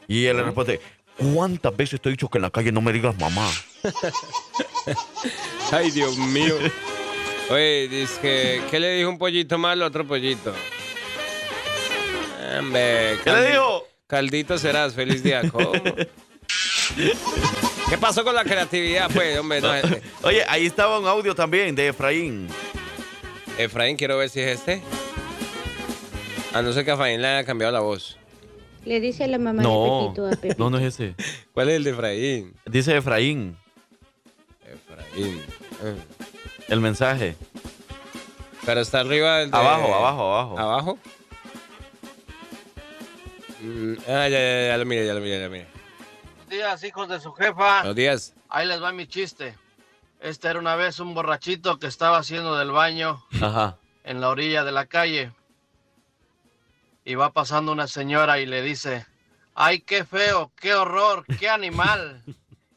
Y 0.09 0.27
él 0.27 0.37
le 0.37 0.43
responde, 0.43 0.81
¿cuántas 1.19 1.77
veces 1.77 2.01
te 2.01 2.09
he 2.09 2.13
dicho 2.13 2.29
que 2.29 2.39
en 2.39 2.43
la 2.43 2.51
calle 2.51 2.73
no 2.73 2.81
me 2.81 2.93
digas 2.93 3.19
mamá? 3.19 3.49
Ay, 5.73 5.91
Dios 5.91 6.17
mío. 6.17 6.57
Oye, 7.51 7.89
dice 7.89 8.21
que, 8.21 8.63
¿qué 8.71 8.81
le 8.81 8.95
dijo 8.95 9.11
un 9.11 9.19
pollito 9.19 9.59
mal 9.59 9.73
al 9.73 9.83
otro 9.89 10.07
pollito? 10.07 10.55
Hombre, 12.59 13.19
¿Qué 13.25 13.31
le 13.31 13.51
dijo? 13.51 13.87
Caldito 14.07 14.59
serás, 14.59 14.95
feliz 14.95 15.23
día. 15.23 15.43
¿Cómo? 15.51 15.73
¿Qué 17.89 17.99
pasó 17.99 18.25
con 18.25 18.35
la 18.35 18.45
creatividad, 18.45 19.11
pues, 19.13 19.39
hombre? 19.39 19.61
No, 19.61 19.75
eh, 19.75 20.03
Oye, 20.23 20.45
ahí 20.49 20.67
estaba 20.67 20.99
un 20.99 21.07
audio 21.07 21.35
también 21.35 21.75
de 21.75 21.89
Efraín. 21.89 22.49
Efraín, 23.57 23.97
quiero 23.97 24.19
ver 24.19 24.31
si 24.31 24.41
es 24.41 24.59
este. 24.59 24.83
A 26.53 26.63
no 26.63 26.73
ser 26.73 26.85
que 26.85 26.91
a 26.91 26.95
Efraín 26.95 27.23
le 27.23 27.29
haya 27.29 27.45
cambiado 27.45 27.73
la 27.73 27.81
voz. 27.81 28.19
Le 28.89 29.01
dice 29.01 29.29
la 29.29 29.37
mamá 29.39 29.63
No, 29.63 29.85
de 29.85 30.07
Pepito 30.09 30.27
a 30.27 30.31
Pepito. 30.31 30.55
no, 30.65 30.71
no 30.71 30.79
es 30.79 30.95
ese. 30.95 31.15
¿Cuál 31.53 31.69
es 31.69 31.77
el 31.77 31.85
de 31.85 31.91
Efraín? 31.91 32.55
Dice 32.65 32.97
Efraín, 32.97 33.57
Efraín. 34.65 35.43
Ah. 35.83 35.95
el 36.69 36.81
mensaje. 36.81 37.37
Pero 38.65 38.81
está 38.81 39.01
arriba 39.01 39.39
del 39.41 39.51
de- 39.51 39.57
Abajo, 39.59 39.95
abajo, 39.95 40.23
abajo. 40.35 40.59
¿Abajo? 40.59 40.99
Mm, 43.61 43.95
ah, 44.09 44.29
ya, 44.29 44.39
ya, 44.41 44.69
ya 44.69 44.79
lo 44.79 44.87
mire, 44.87 45.07
ya 45.07 45.15
lo 45.15 45.21
mire, 45.21 45.39
ya 45.39 45.45
lo 45.45 45.51
mire. 45.51 45.67
Buenos 46.47 46.49
días, 46.51 46.85
hijos 46.85 47.09
de 47.09 47.21
su 47.21 47.33
jefa. 47.33 47.79
Buenos 47.81 47.97
días. 47.97 48.35
Ahí 48.49 48.67
les 48.67 48.83
va 48.83 48.93
mi 48.93 49.07
chiste. 49.07 49.55
Este 50.21 50.49
era 50.49 50.59
una 50.59 50.77
vez 50.77 50.99
un 50.99 51.15
borrachito 51.15 51.79
que 51.79 51.87
estaba 51.87 52.19
haciendo 52.19 52.57
del 52.57 52.71
baño 52.73 53.23
Ajá. 53.41 53.77
en 54.05 54.21
la 54.21 54.31
orilla 54.31 54.65
de 54.65 54.73
la 54.73 54.87
calle. 54.87 55.31
Y 57.09 57.15
va 57.15 57.33
pasando 57.33 57.73
una 57.73 57.87
señora 57.87 58.39
y 58.39 58.45
le 58.45 58.61
dice, 58.61 59.07
¡ay, 59.55 59.81
qué 59.81 60.05
feo, 60.05 60.53
qué 60.61 60.75
horror, 60.75 61.25
qué 61.41 61.49
animal! 61.49 62.23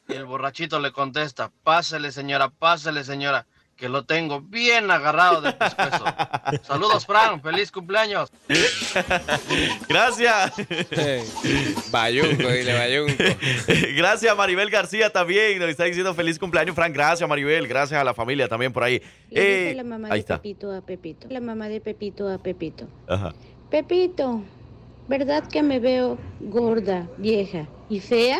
Y 0.08 0.14
el 0.14 0.24
borrachito 0.24 0.80
le 0.80 0.90
contesta, 0.90 1.50
pásele 1.62 2.12
señora, 2.12 2.50
pásele 2.50 3.04
señora, 3.04 3.46
que 3.76 3.88
lo 3.88 4.04
tengo 4.04 4.40
bien 4.40 4.90
agarrado 4.90 5.40
del 5.40 5.54
pescuezo. 5.54 6.04
Saludos, 6.64 7.06
Fran, 7.06 7.40
feliz 7.40 7.70
cumpleaños. 7.70 8.30
Gracias. 9.88 10.52
Bayunco, 11.90 12.48
dile 12.48 12.74
Bayunco. 12.74 13.24
Gracias 13.96 14.36
Maribel 14.36 14.70
García 14.70 15.10
también. 15.10 15.58
Nos 15.58 15.68
está 15.68 15.84
diciendo 15.84 16.14
feliz 16.14 16.38
cumpleaños, 16.38 16.74
Frank. 16.74 16.92
Gracias 16.92 17.26
Maribel. 17.28 17.66
Gracias 17.68 17.98
a 18.00 18.04
la 18.04 18.12
familia 18.12 18.48
también 18.48 18.72
por 18.72 18.82
ahí. 18.82 19.00
Le 19.30 19.40
Eh, 19.40 19.62
dice 19.66 19.74
la 19.76 19.84
mamá 19.84 20.08
ahí 20.08 20.14
de 20.14 20.18
está. 20.20 20.36
Pepito 20.36 20.72
a 20.74 20.80
Pepito. 20.80 21.28
La 21.30 21.40
mamá 21.40 21.68
de 21.68 21.80
Pepito 21.80 22.28
a 22.28 22.38
Pepito. 22.38 22.88
Ajá. 23.08 23.32
Pepito, 23.72 24.42
¿verdad 25.08 25.48
que 25.48 25.62
me 25.62 25.80
veo 25.80 26.18
gorda, 26.40 27.08
vieja 27.16 27.66
y 27.88 28.00
fea? 28.00 28.38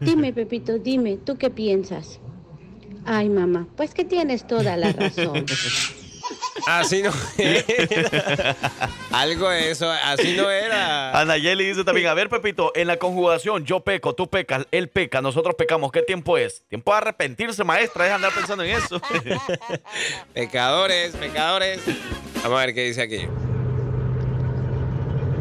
Dime, 0.00 0.32
Pepito, 0.32 0.78
dime, 0.78 1.16
¿tú 1.16 1.36
qué 1.36 1.50
piensas? 1.50 2.20
Ay, 3.04 3.28
mamá, 3.28 3.66
pues 3.76 3.94
que 3.94 4.04
tienes 4.04 4.46
toda 4.46 4.76
la 4.76 4.92
razón. 4.92 5.44
Así 6.68 7.02
no 7.02 7.10
era. 7.36 8.56
Algo 9.10 9.48
de 9.48 9.70
eso, 9.70 9.88
así 9.90 10.36
no 10.36 10.50
era. 10.50 11.20
Anayeli 11.20 11.66
dice 11.66 11.84
también, 11.84 12.08
a 12.08 12.14
ver, 12.14 12.28
Pepito, 12.28 12.72
en 12.74 12.88
la 12.88 12.96
conjugación, 12.96 13.64
yo 13.64 13.80
peco, 13.80 14.14
tú 14.14 14.28
pecas, 14.28 14.66
él 14.72 14.88
peca, 14.88 15.20
nosotros 15.20 15.54
pecamos, 15.56 15.92
¿qué 15.92 16.02
tiempo 16.02 16.36
es? 16.36 16.64
Tiempo 16.68 16.90
de 16.92 16.98
arrepentirse, 16.98 17.62
maestra, 17.62 18.06
es 18.06 18.12
andar 18.12 18.32
pensando 18.32 18.64
en 18.64 18.70
eso. 18.70 19.00
Pecadores, 20.34 21.14
pecadores. 21.14 21.80
Vamos 22.42 22.58
a 22.58 22.66
ver 22.66 22.74
qué 22.74 22.84
dice 22.84 23.02
aquí. 23.02 23.28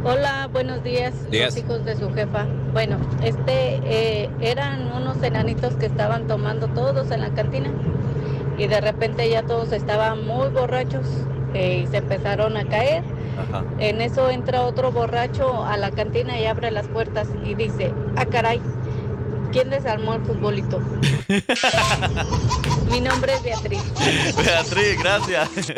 Hola, 0.07 0.47
buenos 0.53 0.83
días, 0.83 1.13
Días. 1.31 1.55
los 1.55 1.63
hijos 1.63 1.83
de 1.83 1.95
su 1.95 2.13
jefa. 2.13 2.45
Bueno, 2.73 2.99
este 3.23 3.79
eh, 3.83 4.29
eran 4.39 4.91
unos 4.91 5.23
enanitos 5.23 5.73
que 5.77 5.87
estaban 5.87 6.27
tomando 6.27 6.67
todos 6.67 7.09
en 7.09 7.21
la 7.21 7.31
cantina 7.31 7.71
y 8.55 8.67
de 8.67 8.81
repente 8.81 9.27
ya 9.27 9.41
todos 9.41 9.71
estaban 9.71 10.23
muy 10.23 10.49
borrachos 10.49 11.07
eh, 11.55 11.83
y 11.83 11.87
se 11.87 11.97
empezaron 11.97 12.55
a 12.55 12.65
caer. 12.65 13.03
Ajá. 13.49 13.63
En 13.79 13.99
eso 13.99 14.29
entra 14.29 14.61
otro 14.61 14.91
borracho 14.91 15.65
a 15.65 15.75
la 15.75 15.89
cantina 15.89 16.39
y 16.39 16.45
abre 16.45 16.69
las 16.69 16.87
puertas 16.87 17.27
y 17.43 17.55
dice, 17.55 17.91
ah 18.15 18.27
caray, 18.27 18.61
¿quién 19.51 19.71
desarmó 19.71 20.13
el 20.13 20.21
futbolito? 20.21 20.81
Mi 22.91 23.01
nombre 23.01 23.33
es 23.33 23.41
Beatriz. 23.41 23.81
Beatriz, 24.37 24.99
gracias. 25.01 25.73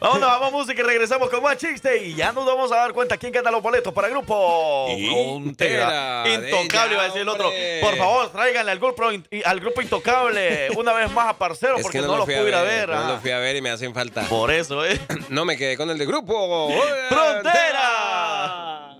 Vámonos, 0.00 0.28
vamos 0.28 0.48
a 0.48 0.50
música 0.50 0.80
y 0.80 0.84
regresamos 0.84 1.28
con 1.30 1.42
más 1.42 1.56
chiste. 1.56 2.04
Y 2.04 2.14
ya 2.14 2.32
nos 2.32 2.46
vamos 2.46 2.70
a 2.72 2.76
dar 2.76 2.92
cuenta 2.92 3.16
quién 3.16 3.32
gana 3.32 3.50
los 3.50 3.62
boletos 3.62 3.92
para 3.92 4.08
el 4.08 4.14
grupo 4.14 4.86
Frontera. 5.08 6.24
Intocable, 6.26 6.96
va 6.96 7.02
a 7.02 7.06
decir 7.06 7.22
el 7.22 7.28
otro. 7.28 7.50
Por 7.80 7.96
favor, 7.96 8.30
tráiganle 8.30 8.72
al 8.72 8.78
grupo, 8.78 9.04
al 9.44 9.60
grupo 9.60 9.82
Intocable 9.82 10.68
una 10.76 10.92
vez 10.92 11.10
más 11.10 11.28
a 11.28 11.38
Parcero 11.38 11.76
Es 11.76 11.82
porque 11.82 12.00
que 12.00 12.06
no, 12.06 12.16
los 12.16 12.24
pude 12.24 12.48
ir 12.48 12.54
a 12.54 12.62
ver. 12.62 12.88
No 12.88 12.98
ah. 12.98 13.08
lo 13.08 13.20
fui 13.20 13.30
a 13.30 13.38
ver 13.38 13.56
y 13.56 13.60
me 13.60 13.70
hacen 13.70 13.94
falta. 13.94 14.22
Por 14.22 14.50
eso, 14.50 14.84
¿eh? 14.84 14.98
No 15.28 15.44
me 15.44 15.56
quedé 15.56 15.76
con 15.76 15.90
el 15.90 15.98
de 15.98 16.06
grupo. 16.06 16.72
¡Frontera! 17.08 18.96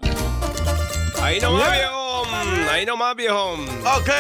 Ahí 1.22 1.38
nomás, 1.40 1.72
viejo. 1.72 2.22
Ahí 2.70 2.86
nomás, 2.86 3.16
viejo. 3.16 3.52
Ok. 3.52 4.11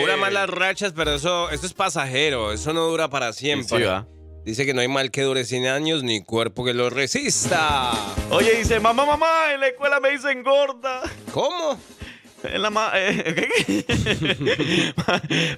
Pura 0.00 0.16
malas 0.16 0.48
rachas, 0.48 0.92
pero 0.94 1.14
eso, 1.14 1.50
eso 1.50 1.66
es 1.66 1.72
pasajero. 1.72 2.52
Eso 2.52 2.72
no 2.72 2.86
dura 2.86 3.08
para 3.08 3.32
siempre. 3.32 3.78
Sí, 3.78 3.84
va. 3.84 4.06
Dice 4.44 4.66
que 4.66 4.74
no 4.74 4.82
hay 4.82 4.88
mal 4.88 5.10
que 5.10 5.22
dure 5.22 5.44
100 5.44 5.66
años 5.66 6.02
ni 6.02 6.22
cuerpo 6.22 6.64
que 6.64 6.74
lo 6.74 6.90
resista. 6.90 7.92
Oye, 8.30 8.56
dice, 8.58 8.78
mamá, 8.78 9.06
mamá, 9.06 9.52
en 9.54 9.60
la 9.60 9.68
escuela 9.68 10.00
me 10.00 10.10
dicen 10.10 10.42
gorda. 10.42 11.00
¿Cómo? 11.32 11.78
En 12.42 12.60
la 12.60 12.68
ma 12.68 12.90
eh, 12.94 13.34
¿qué? 14.36 14.94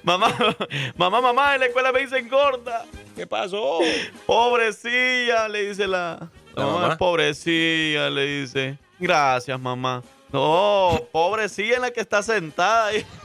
mamá, 0.03 0.33
mamá, 0.95 1.19
mamá, 1.19 1.55
en 1.55 1.59
la 1.59 1.65
escuela 1.65 1.91
me 1.91 1.99
dicen 1.99 2.29
gorda. 2.29 2.85
¿Qué 3.13 3.27
pasó? 3.27 3.79
Pobrecilla, 4.25 5.49
le 5.49 5.67
dice 5.67 5.85
la, 5.85 6.17
la 6.55 6.63
¿La 6.63 6.65
mamá. 6.65 6.81
mamá? 6.83 6.97
Pobrecilla, 6.97 8.09
le 8.09 8.41
dice. 8.41 8.77
Gracias, 8.99 9.59
mamá. 9.59 10.01
No, 10.37 11.07
pobrecilla 11.11 11.77
en 11.77 11.81
la 11.81 11.89
que 11.89 11.99
está 11.99 12.21
sentada 12.21 12.87
ahí. 12.87 13.03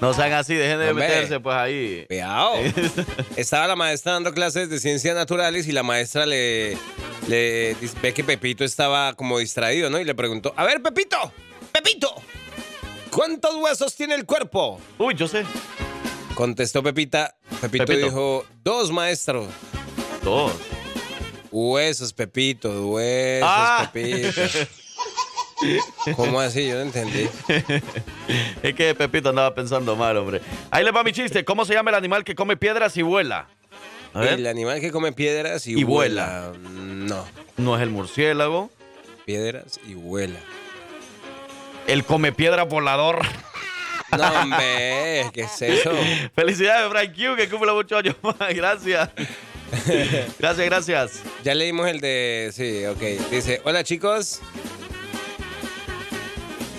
No 0.00 0.14
sean 0.14 0.32
así, 0.34 0.54
dejen 0.54 0.78
de 0.78 0.90
Hombre. 0.90 1.08
meterse 1.08 1.40
pues 1.40 1.56
ahí. 1.56 2.04
Cuidado. 2.06 2.54
Estaba 3.36 3.66
la 3.66 3.74
maestra 3.74 4.12
dando 4.12 4.32
clases 4.32 4.70
de 4.70 4.78
ciencias 4.78 5.16
naturales 5.16 5.66
y 5.66 5.72
la 5.72 5.82
maestra 5.82 6.24
le, 6.26 6.78
le 7.26 7.76
ve 8.00 8.14
que 8.14 8.22
Pepito 8.22 8.62
estaba 8.62 9.14
como 9.14 9.38
distraído, 9.40 9.90
¿no? 9.90 9.98
Y 9.98 10.04
le 10.04 10.14
preguntó, 10.14 10.54
a 10.56 10.64
ver, 10.64 10.80
Pepito, 10.80 11.32
Pepito, 11.72 12.14
¿cuántos 13.10 13.56
huesos 13.56 13.96
tiene 13.96 14.14
el 14.14 14.24
cuerpo? 14.24 14.80
Uy, 14.98 15.14
yo 15.16 15.26
sé. 15.26 15.44
Contestó 16.36 16.84
Pepita. 16.84 17.36
Pepito, 17.60 17.84
Pepito. 17.84 18.06
dijo, 18.06 18.46
dos, 18.62 18.92
maestro. 18.92 19.48
Dos. 20.22 20.52
Huesos, 21.50 22.12
Pepito, 22.12 22.88
huesos, 22.88 23.48
Ah. 23.50 23.90
Pepito. 23.92 24.40
¿Cómo 26.16 26.40
así? 26.40 26.68
Yo 26.68 26.74
no 26.76 26.82
entendí. 26.82 27.28
Es 28.62 28.74
que 28.74 28.94
Pepito 28.94 29.30
andaba 29.30 29.54
pensando 29.54 29.96
mal, 29.96 30.16
hombre. 30.16 30.40
Ahí 30.70 30.84
les 30.84 30.94
va 30.94 31.02
mi 31.02 31.12
chiste. 31.12 31.44
¿Cómo 31.44 31.64
se 31.64 31.74
llama 31.74 31.90
el 31.90 31.96
animal 31.96 32.22
que 32.24 32.34
come 32.34 32.56
piedras 32.56 32.96
y 32.96 33.02
vuela? 33.02 33.48
El 34.14 34.46
animal 34.46 34.80
que 34.80 34.90
come 34.90 35.12
piedras 35.12 35.66
y, 35.66 35.78
Y 35.78 35.84
vuela. 35.84 36.52
No, 36.60 37.24
No 37.56 37.76
es 37.76 37.82
el 37.82 37.90
murciélago. 37.90 38.70
piedras 39.24 39.80
y 39.86 39.94
vuela. 39.94 40.38
El 41.86 42.04
come 42.04 42.32
piedra 42.32 42.62
volador. 42.64 43.20
No, 44.16 44.26
hombre, 44.40 45.26
¿qué 45.34 45.42
es 45.42 45.60
eso? 45.60 45.92
Felicidades, 46.34 46.88
Frank 46.90 47.10
Q, 47.14 47.36
que 47.36 47.46
cumple 47.46 47.70
muchos 47.72 47.98
años 47.98 48.16
más. 48.22 48.54
Gracias. 48.54 49.10
Gracias, 50.38 50.66
gracias. 50.66 51.22
Ya 51.44 51.54
leímos 51.54 51.86
el 51.88 52.00
de. 52.00 52.50
Sí, 52.52 52.84
ok. 52.86 53.30
Dice: 53.30 53.60
Hola 53.64 53.84
chicos. 53.84 54.40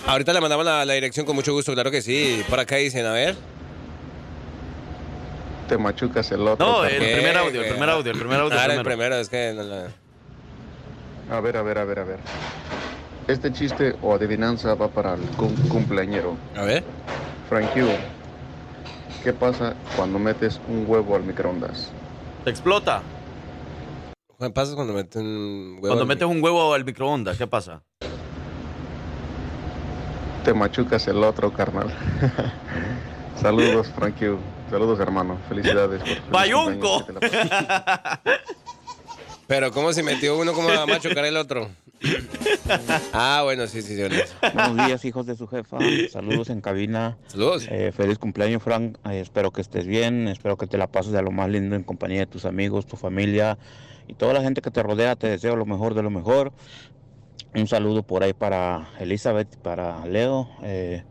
Ahorita 0.07 0.33
le 0.33 0.41
mandamos 0.41 0.65
la, 0.65 0.85
la 0.85 0.93
dirección 0.93 1.25
con 1.25 1.35
mucho 1.35 1.53
gusto, 1.53 1.73
claro 1.73 1.91
que 1.91 2.01
sí. 2.01 2.43
Por 2.49 2.59
acá 2.59 2.77
dicen, 2.77 3.05
a 3.05 3.11
ver. 3.13 3.35
Te 5.67 5.77
machucas 5.77 6.31
el 6.31 6.47
otro. 6.47 6.65
No, 6.65 6.83
el 6.85 6.97
primer 6.97 7.37
audio, 7.37 7.61
el 7.61 7.69
primer 7.69 7.89
audio, 7.91 8.11
el 8.11 8.17
primer 8.17 8.39
audio. 8.39 8.59
Ahora 8.59 8.73
el 8.73 8.79
primero. 8.81 8.97
primero, 8.97 9.15
es 9.17 9.29
que. 9.29 9.53
no, 9.55 9.63
no. 9.63 9.83
A 11.35 11.39
ver, 11.41 11.57
a 11.57 11.61
ver, 11.61 11.77
a 11.77 11.83
ver, 11.85 11.99
a 11.99 12.03
ver. 12.05 12.17
Este 13.27 13.53
chiste 13.53 13.93
o 14.01 14.15
adivinanza 14.15 14.73
va 14.73 14.87
para 14.87 15.13
el 15.13 15.21
cum- 15.37 15.55
cumpleañero. 15.69 16.35
A 16.55 16.63
ver. 16.63 16.83
Frank 17.47 17.71
Q, 17.73 17.81
¿qué 19.23 19.31
pasa 19.31 19.75
cuando 19.95 20.17
metes 20.17 20.59
un 20.67 20.85
huevo 20.87 21.15
al 21.15 21.21
microondas? 21.21 21.91
Se 22.43 22.49
explota. 22.49 23.01
¿Qué 24.39 24.49
pasa 24.51 24.75
cuando 24.75 24.93
meten 24.93 25.25
un 25.25 25.73
huevo? 25.73 25.87
Cuando 25.87 26.01
al 26.03 26.07
metes 26.07 26.27
un 26.27 26.41
huevo 26.41 26.73
al 26.73 26.85
microondas, 26.85 27.37
¿qué 27.37 27.45
pasa? 27.47 27.83
Te 30.45 30.53
machucas 30.53 31.05
el 31.07 31.23
otro, 31.23 31.51
carnal. 31.51 31.93
Saludos, 33.35 33.91
Frank 33.95 34.17
Q. 34.17 34.37
Saludos, 34.69 34.99
hermano. 34.99 35.37
Felicidades. 35.49 35.99
por 35.99 36.07
feliz 36.07 36.23
¡Bayunco! 36.31 37.05
cumpleaños, 37.05 37.05
que 37.05 37.13
te 37.13 37.37
la 37.41 38.19
pases. 38.23 38.39
Pero, 39.49 39.71
¿cómo 39.71 39.91
si 39.93 40.03
metió 40.03 40.37
uno, 40.37 40.53
cómo 40.53 40.67
va 40.67 40.83
a 40.83 40.85
machucar 40.85 41.25
el 41.25 41.35
otro? 41.35 41.69
Ah, 43.13 43.41
bueno, 43.43 43.65
sí, 43.65 43.81
sí, 43.81 43.95
sí. 43.95 44.03
Buenos 44.53 44.85
días, 44.85 45.03
hijos 45.05 45.25
de 45.25 45.35
su 45.35 45.47
jefa. 45.47 45.79
Saludos 46.11 46.51
en 46.51 46.61
cabina. 46.61 47.17
Saludos. 47.25 47.67
Eh, 47.71 47.91
feliz 47.91 48.19
cumpleaños, 48.19 48.61
Frank. 48.61 48.99
Eh, 49.09 49.21
espero 49.21 49.49
que 49.49 49.61
estés 49.61 49.87
bien. 49.87 50.27
Espero 50.27 50.55
que 50.55 50.67
te 50.67 50.77
la 50.77 50.85
pases 50.85 51.13
de 51.13 51.23
lo 51.23 51.31
más 51.31 51.49
lindo 51.49 51.75
en 51.75 51.81
compañía 51.81 52.19
de 52.19 52.25
tus 52.27 52.45
amigos, 52.45 52.85
tu 52.85 52.95
familia 52.95 53.57
y 54.07 54.13
toda 54.13 54.33
la 54.33 54.43
gente 54.43 54.61
que 54.61 54.69
te 54.69 54.83
rodea. 54.83 55.15
Te 55.15 55.27
deseo 55.29 55.55
lo 55.55 55.65
mejor 55.65 55.95
de 55.95 56.03
lo 56.03 56.11
mejor. 56.11 56.53
Un 57.55 57.67
saludo 57.67 58.03
por 58.03 58.21
ahí 58.21 58.33
para 58.33 58.89
Elizabeth, 58.99 59.57
para 59.57 60.05
Leo. 60.05 60.47
Eh, 60.61 61.01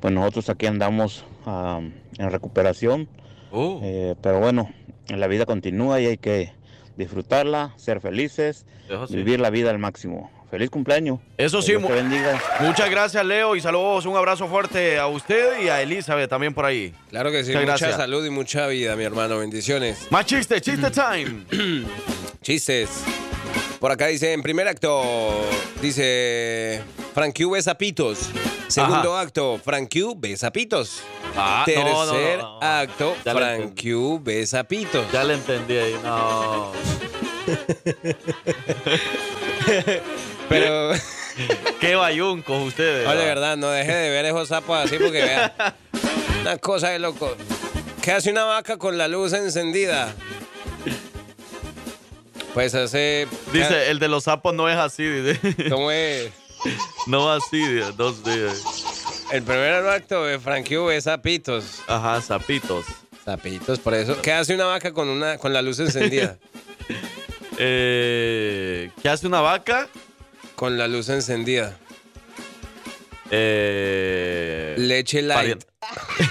pues 0.00 0.12
nosotros 0.12 0.50
aquí 0.50 0.66
andamos 0.66 1.24
ah, 1.46 1.80
en 2.18 2.30
recuperación. 2.30 3.08
Eh, 3.54 4.16
pero 4.20 4.38
bueno, 4.38 4.68
la 5.08 5.26
vida 5.28 5.46
continúa 5.46 5.98
y 5.98 6.06
hay 6.06 6.18
que 6.18 6.59
disfrutarla, 6.96 7.72
ser 7.76 8.00
felices, 8.00 8.64
sí. 9.08 9.16
vivir 9.16 9.40
la 9.40 9.50
vida 9.50 9.70
al 9.70 9.78
máximo. 9.78 10.30
Feliz 10.50 10.68
cumpleaños. 10.68 11.20
Eso 11.38 11.62
sí, 11.62 11.76
mu- 11.76 11.86
te 11.86 11.94
bendiga. 11.94 12.40
muchas 12.58 12.90
gracias, 12.90 13.24
Leo, 13.24 13.54
y 13.54 13.60
saludos, 13.60 14.04
un 14.04 14.16
abrazo 14.16 14.48
fuerte 14.48 14.98
a 14.98 15.06
usted 15.06 15.62
y 15.62 15.68
a 15.68 15.80
Elizabeth 15.80 16.28
también 16.28 16.52
por 16.54 16.64
ahí. 16.64 16.92
Claro 17.10 17.30
que 17.30 17.44
sí, 17.44 17.50
Muchas 17.52 17.62
mucha 17.62 17.76
gracias. 17.76 17.96
salud 17.96 18.26
y 18.26 18.30
mucha 18.30 18.66
vida, 18.66 18.96
mi 18.96 19.04
hermano. 19.04 19.38
Bendiciones. 19.38 20.08
Más 20.10 20.26
chistes, 20.26 20.60
chiste 20.60 20.90
time. 20.90 21.44
Chistes. 22.42 23.04
Por 23.80 23.90
acá 23.90 24.08
dice, 24.08 24.34
en 24.34 24.42
primer 24.42 24.68
acto, 24.68 25.40
dice, 25.80 26.82
Frank 27.14 27.34
Q 27.34 27.50
besa 27.50 27.78
pitos. 27.78 28.28
Segundo 28.68 29.16
acto, 29.16 29.58
Frank 29.64 29.88
Q 29.90 30.14
besa 30.18 30.52
pitos. 30.52 31.00
Ah, 31.34 31.64
no, 31.66 31.84
no, 31.84 32.04
no, 32.06 32.12
Tercer 32.12 32.38
no. 32.40 32.58
acto, 32.60 33.16
Ya 33.24 33.32
Frank 33.32 33.80
Q 33.80 34.20
besa 34.22 34.64
pitos. 34.64 35.10
Ya 35.12 35.24
le 35.24 35.32
entendí 35.34 35.78
ahí, 35.78 35.96
no. 36.04 36.72
Pero, 40.48 40.92
Qué 41.80 41.94
bayuncos 41.94 42.68
ustedes. 42.68 43.06
oye, 43.08 43.16
¿verdad? 43.16 43.26
verdad, 43.26 43.56
no 43.56 43.70
deje 43.70 43.92
de 43.94 44.10
ver 44.10 44.26
esos 44.26 44.48
sapos 44.48 44.76
así 44.78 44.96
porque 44.98 45.22
vea. 45.22 45.74
Una 46.42 46.58
cosa 46.58 46.90
de 46.90 46.98
loco. 46.98 47.34
¿Qué 48.02 48.12
hace 48.12 48.30
una 48.30 48.44
vaca 48.44 48.76
con 48.76 48.98
la 48.98 49.08
luz 49.08 49.32
encendida? 49.32 50.14
Pues 52.54 52.74
hace... 52.74 53.26
Dice, 53.52 53.90
el 53.90 53.98
de 53.98 54.08
los 54.08 54.24
sapos 54.24 54.52
no 54.54 54.68
es 54.68 54.76
así, 54.76 55.04
dice. 55.04 55.68
¿Cómo 55.70 55.90
es? 55.90 56.30
No 57.06 57.32
así, 57.32 57.56
dice, 57.56 57.92
dos 57.96 58.22
días. 58.22 58.62
El 59.32 59.42
primer 59.42 59.76
acto 59.86 60.24
de 60.26 60.38
Frank 60.38 60.68
Q 60.68 60.84
besa 60.84 61.22
pitos. 61.22 61.80
Ajá, 61.86 62.20
sapitos. 62.20 62.84
Sapitos, 63.24 63.78
por 63.78 63.94
eso. 63.94 64.20
¿Qué 64.20 64.32
hace 64.32 64.54
una 64.54 64.66
vaca 64.66 64.92
con, 64.92 65.08
una, 65.08 65.38
con 65.38 65.54
la 65.54 65.62
luz 65.62 65.78
encendida? 65.80 66.36
Eh, 67.62 68.90
¿Qué 69.02 69.08
hace 69.10 69.26
una 69.26 69.42
vaca? 69.42 69.86
Con 70.54 70.78
la 70.78 70.88
luz 70.88 71.10
encendida. 71.10 71.76
Eh, 73.30 74.74
Leche 74.78 75.20
light. 75.20 75.58
parien- 75.58 76.30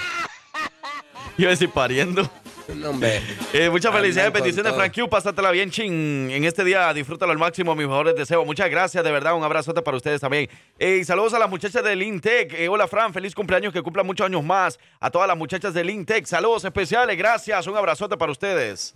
Iba 1.38 1.48
a 1.48 1.50
decir 1.52 1.70
pariendo. 1.70 2.28
No, 2.80 2.90
hombre. 2.90 3.20
Eh, 3.52 3.68
muchas 3.68 3.92
felicidades, 3.92 4.32
bendiciones, 4.32 4.72
todo. 4.72 4.80
Frank 4.80 4.94
Q. 4.94 5.08
Pásatela 5.08 5.50
bien, 5.50 5.70
ching. 5.70 6.30
En 6.30 6.44
este 6.44 6.64
día, 6.64 6.92
disfrútalo 6.92 7.32
al 7.32 7.38
máximo, 7.38 7.74
mis 7.74 7.86
mejores 7.86 8.14
deseos. 8.14 8.46
Muchas 8.46 8.70
gracias, 8.70 9.02
de 9.02 9.10
verdad. 9.10 9.34
Un 9.34 9.42
abrazote 9.42 9.82
para 9.82 9.96
ustedes 9.96 10.20
también. 10.20 10.48
Eh, 10.78 10.98
y 11.00 11.04
saludos 11.04 11.34
a 11.34 11.38
las 11.38 11.50
muchachas 11.50 11.82
de 11.82 11.96
Lintec. 11.96 12.54
Eh, 12.54 12.68
hola, 12.68 12.86
Fran. 12.88 13.12
Feliz 13.12 13.34
cumpleaños, 13.34 13.72
que 13.72 13.82
cumplan 13.82 14.06
muchos 14.06 14.26
años 14.26 14.44
más. 14.44 14.78
A 15.00 15.10
todas 15.10 15.28
las 15.28 15.36
muchachas 15.36 15.74
de 15.74 15.84
Lintec. 15.84 16.24
Saludos 16.26 16.64
especiales, 16.64 17.16
gracias. 17.16 17.66
Un 17.66 17.76
abrazote 17.76 18.16
para 18.16 18.32
ustedes. 18.32 18.94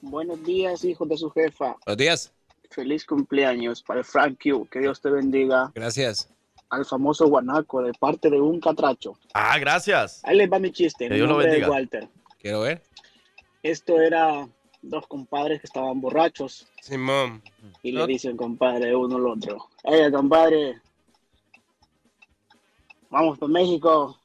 Buenos 0.00 0.42
días, 0.44 0.84
hijos 0.84 1.08
de 1.08 1.16
su 1.16 1.30
jefa. 1.30 1.76
Buenos 1.84 1.98
días. 1.98 2.32
Feliz 2.70 3.04
cumpleaños 3.04 3.82
para 3.82 4.00
el 4.00 4.04
Frank 4.04 4.38
Q. 4.42 4.66
Que 4.70 4.80
Dios 4.80 5.00
te 5.00 5.10
bendiga. 5.10 5.70
Gracias. 5.74 6.28
Al 6.70 6.84
famoso 6.86 7.26
guanaco 7.26 7.82
de 7.82 7.92
parte 7.92 8.30
de 8.30 8.40
un 8.40 8.60
catracho. 8.60 9.18
Ah, 9.34 9.58
gracias. 9.58 10.20
Ahí 10.24 10.36
les 10.36 10.50
va 10.50 10.58
mi 10.60 10.70
chiste. 10.70 11.08
Que 11.08 11.14
Dios 11.14 11.28
lo 11.28 11.36
bendiga. 11.36 11.68
Walter. 11.68 12.08
Quiero 12.40 12.60
ver. 12.60 12.82
Esto 13.62 14.00
era 14.00 14.48
dos 14.82 15.06
compadres 15.06 15.60
que 15.60 15.66
estaban 15.66 16.00
borrachos 16.00 16.66
Simón. 16.80 17.42
y 17.82 17.92
le 17.92 18.06
dicen 18.06 18.36
compadre 18.36 18.96
uno 18.96 19.16
al 19.16 19.26
otro. 19.26 19.68
Oye, 19.84 20.10
compadre, 20.10 20.80
vamos 23.10 23.38
para 23.38 23.52
México. 23.52 24.18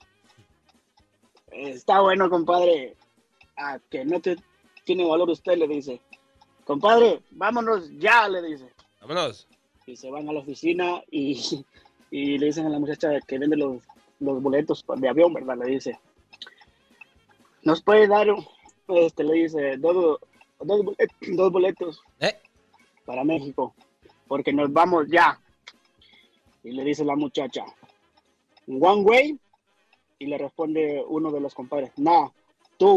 Está 1.52 2.00
bueno, 2.02 2.30
compadre. 2.30 2.96
A 3.58 3.80
que 3.90 4.04
no 4.04 4.20
te 4.20 4.36
tiene 4.84 5.06
valor 5.06 5.30
usted, 5.30 5.58
le 5.58 5.68
dice. 5.68 6.02
Compadre, 6.66 7.22
vámonos 7.32 7.90
ya, 7.98 8.28
le 8.28 8.42
dice. 8.42 8.70
Vámonos. 9.02 9.48
Y 9.86 9.96
se 9.96 10.10
van 10.10 10.28
a 10.28 10.34
la 10.34 10.40
oficina 10.40 11.02
y, 11.12 11.66
y 12.12 12.38
le 12.38 12.48
dicen 12.48 12.66
a 12.66 12.70
la 12.70 12.80
muchacha 12.80 13.20
que 13.22 13.38
vende 13.38 13.58
los, 13.58 13.84
los 14.20 14.42
boletos 14.42 14.86
de 14.98 15.10
avión, 15.10 15.34
¿verdad? 15.34 15.58
Le 15.58 15.72
dice. 15.72 16.00
¿Nos 17.66 17.82
puede 17.82 18.08
dar, 18.08 18.28
este, 18.88 19.24
le 19.24 19.34
dice, 19.34 19.78
dos, 19.78 20.20
dos, 20.60 20.82
bolet- 20.82 21.36
dos 21.36 21.52
boletos 21.52 22.02
¿Eh? 22.20 22.38
para 23.06 23.24
México? 23.24 23.74
Porque 24.28 24.54
nos 24.54 24.72
vamos 24.72 25.08
ya. 25.10 25.40
Y 26.64 26.72
le 26.72 26.84
dice 26.84 27.04
la 27.04 27.16
muchacha, 27.16 27.66
one 28.68 29.02
way. 29.04 29.40
Y 30.18 30.28
le 30.28 30.38
responde 30.38 31.04
uno 31.08 31.30
de 31.32 31.42
los 31.42 31.54
compadres, 31.54 31.92
no, 31.98 32.34
two 32.78 32.94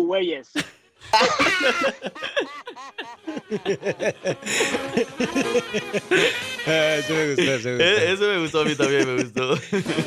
Eso 6.99 7.14
me 7.14 7.26
gustó, 7.28 7.42
eso 7.42 7.68
me 7.68 7.74
gustó. 7.74 7.84
Eh, 7.84 8.12
Eso 8.12 8.22
me 8.24 8.38
gustó 8.40 8.61
a 8.61 8.64
mí 8.64 8.74
también, 8.74 9.16
me 9.16 9.22
gustó. 9.22 9.55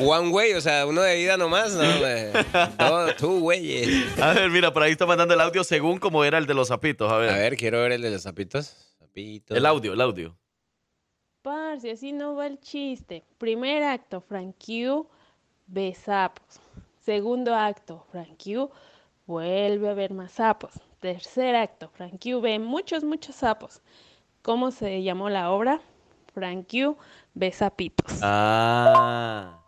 One 0.04 0.28
way, 0.30 0.52
o 0.54 0.60
sea, 0.60 0.86
uno 0.86 1.02
de 1.02 1.20
ida 1.20 1.36
nomás, 1.36 1.72
no. 1.74 1.82
Dos, 2.78 3.16
two 3.16 3.40
güeyes. 3.40 4.18
A 4.20 4.32
ver, 4.32 4.50
mira, 4.50 4.72
por 4.72 4.82
ahí 4.82 4.92
está 4.92 5.06
mandando 5.06 5.34
el 5.34 5.40
audio 5.40 5.64
según 5.64 5.98
como 5.98 6.24
era 6.24 6.38
el 6.38 6.46
de 6.46 6.54
los 6.54 6.68
zapitos. 6.68 7.10
A 7.10 7.16
ver. 7.16 7.30
A 7.30 7.36
ver, 7.36 7.56
quiero 7.56 7.80
ver 7.80 7.92
el 7.92 8.02
de 8.02 8.10
los 8.10 8.22
zapitos. 8.22 8.94
Zapitos. 8.98 9.56
El 9.56 9.66
audio, 9.66 9.92
el 9.92 10.00
audio. 10.00 10.36
Parce, 11.42 11.90
así 11.90 12.12
no 12.12 12.36
va 12.36 12.46
el 12.46 12.60
chiste. 12.60 13.24
Primer 13.38 13.82
acto, 13.82 14.20
Frank 14.20 14.54
Q 14.64 15.08
ve 15.66 15.94
sapos. 15.94 16.60
Segundo 17.04 17.54
acto, 17.54 18.06
Frank 18.12 18.40
Q 18.42 18.70
vuelve 19.26 19.88
a 19.88 19.94
ver 19.94 20.12
más 20.12 20.32
sapos. 20.32 20.72
Tercer 21.00 21.56
acto, 21.56 21.88
Frank 21.90 22.20
Q 22.22 22.40
ve 22.40 22.58
muchos, 22.58 23.04
muchos 23.04 23.36
sapos. 23.36 23.82
¿Cómo 24.42 24.70
se 24.70 25.02
llamó 25.02 25.28
la 25.28 25.50
obra? 25.50 25.80
Frank 26.34 26.66
Q 26.68 26.96
ve 27.34 27.52
sapitos. 27.52 28.20
Ah. 28.22 29.61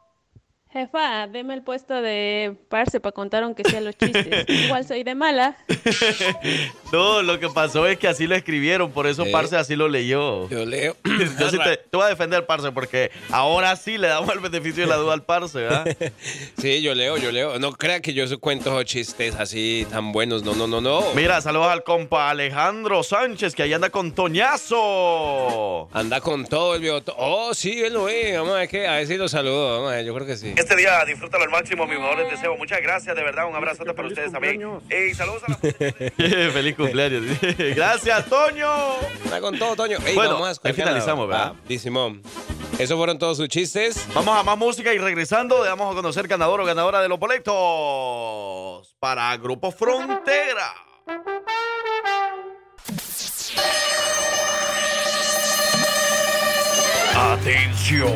Jefa, 0.74 1.28
deme 1.28 1.54
el 1.54 1.62
puesto 1.62 2.02
de 2.02 2.56
parce 2.68 2.98
para 2.98 3.12
contar 3.12 3.44
aunque 3.44 3.62
sea 3.62 3.80
los 3.80 3.96
chistes. 3.96 4.44
Igual 4.48 4.84
soy 4.84 5.04
de 5.04 5.14
mala. 5.14 5.56
No, 6.92 7.22
lo 7.22 7.40
que 7.40 7.48
pasó 7.48 7.88
es 7.88 7.98
que 7.98 8.06
así 8.06 8.28
lo 8.28 8.36
escribieron, 8.36 8.92
por 8.92 9.08
eso 9.08 9.24
Eh. 9.24 9.30
Parce 9.32 9.56
así 9.56 9.74
lo 9.74 9.88
leyó. 9.88 10.48
Yo 10.48 10.64
leo. 10.64 10.96
Yo 11.40 11.50
sí 11.50 11.58
te, 11.58 11.76
te 11.76 11.96
voy 11.96 12.06
a 12.06 12.08
defender, 12.08 12.46
Parce, 12.46 12.70
porque 12.70 13.10
ahora 13.30 13.74
sí 13.74 13.98
le 13.98 14.06
damos 14.06 14.32
el 14.32 14.38
beneficio 14.38 14.84
de 14.84 14.88
la 14.88 14.96
duda 14.96 15.14
al 15.14 15.24
Parce, 15.24 15.58
¿verdad? 15.58 15.84
Sí, 16.58 16.82
yo 16.82 16.94
leo, 16.94 17.16
yo 17.18 17.32
leo. 17.32 17.58
No 17.58 17.72
crea 17.72 18.00
que 18.00 18.12
yo 18.14 18.24
cuento 18.38 18.80
chistes 18.84 19.34
así 19.34 19.86
tan 19.90 20.12
buenos. 20.12 20.44
No, 20.44 20.54
no, 20.54 20.66
no, 20.66 20.80
no. 20.80 21.02
Mira, 21.14 21.40
saludos 21.40 21.68
al 21.68 21.82
compa 21.82 22.30
Alejandro 22.30 23.02
Sánchez, 23.02 23.54
que 23.54 23.64
ahí 23.64 23.72
anda 23.72 23.90
con 23.90 24.12
Toñazo. 24.12 25.88
Anda 25.92 26.20
con 26.20 26.46
todo 26.46 26.76
el 26.76 26.80
viejo. 26.80 27.00
Oh, 27.16 27.52
sí, 27.54 27.82
él 27.82 27.94
lo 27.94 28.04
ve. 28.04 28.36
Vamos 28.36 28.54
a 28.54 28.58
ver, 28.58 28.68
qué, 28.68 28.86
a 28.86 28.94
ver 28.96 29.06
si 29.06 29.16
lo 29.16 29.28
saludo. 29.28 29.76
Vamos 29.78 29.92
a 29.92 29.96
ver, 29.96 30.04
yo 30.04 30.14
creo 30.14 30.26
que 30.26 30.36
sí. 30.36 30.54
Este 30.64 30.76
día 30.76 31.04
disfrútalo 31.04 31.44
al 31.44 31.50
máximo, 31.50 31.86
mis 31.86 31.98
mejores 31.98 32.30
deseos. 32.30 32.56
Muchas 32.56 32.80
gracias, 32.80 33.14
de 33.14 33.22
verdad. 33.22 33.46
Un 33.46 33.54
abrazote 33.54 33.92
para 33.92 34.08
ustedes 34.08 34.32
también. 34.32 34.80
Ey, 34.88 35.12
saludos 35.12 35.42
a 35.44 35.50
la 35.50 35.56
Feliz 36.52 36.74
cumpleaños. 36.74 37.22
gracias, 37.76 38.24
Toño. 38.30 38.72
Está 39.24 39.42
con 39.42 39.58
todo, 39.58 39.76
Toño. 39.76 39.98
Ey, 40.06 40.14
Bueno, 40.14 40.40
vamos 40.40 40.58
a 40.64 40.66
ahí 40.68 40.72
finalizamos. 40.72 41.28
¿verdad? 41.28 41.52
Ah, 41.54 41.78
Simón. 41.78 42.22
Esos 42.78 42.96
fueron 42.96 43.18
todos 43.18 43.36
sus 43.36 43.48
chistes. 43.48 44.06
Vamos 44.14 44.34
a 44.38 44.42
más 44.42 44.56
música 44.56 44.94
y 44.94 44.96
regresando 44.98 45.62
le 45.62 45.68
damos 45.68 45.92
a 45.92 45.94
conocer 45.94 46.26
ganador 46.26 46.62
o 46.62 46.64
ganadora 46.64 47.02
de 47.02 47.10
los 47.10 47.18
boletos 47.18 48.96
para 48.98 49.36
Grupo 49.36 49.70
Frontera. 49.70 50.72
Atención, 57.16 58.10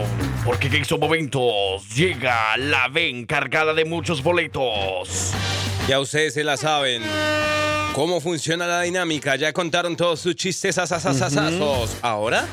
porque 0.49 0.68
en 0.68 0.76
estos 0.76 0.99
momentos 0.99 1.86
llega 1.94 2.57
la 2.57 2.88
ven 2.88 3.26
cargada 3.26 3.74
de 3.74 3.84
muchos 3.84 4.22
boletos. 4.22 5.32
Ya 5.86 6.01
ustedes 6.01 6.32
se 6.32 6.42
la 6.42 6.57
saben. 6.57 7.03
¿Cómo 7.92 8.18
funciona 8.18 8.66
la 8.66 8.80
dinámica? 8.80 9.36
Ya 9.36 9.53
contaron 9.53 9.94
todos 9.94 10.20
sus 10.20 10.34
chistes 10.34 10.78
asasasasazos. 10.78 11.99
Ahora 12.01 12.46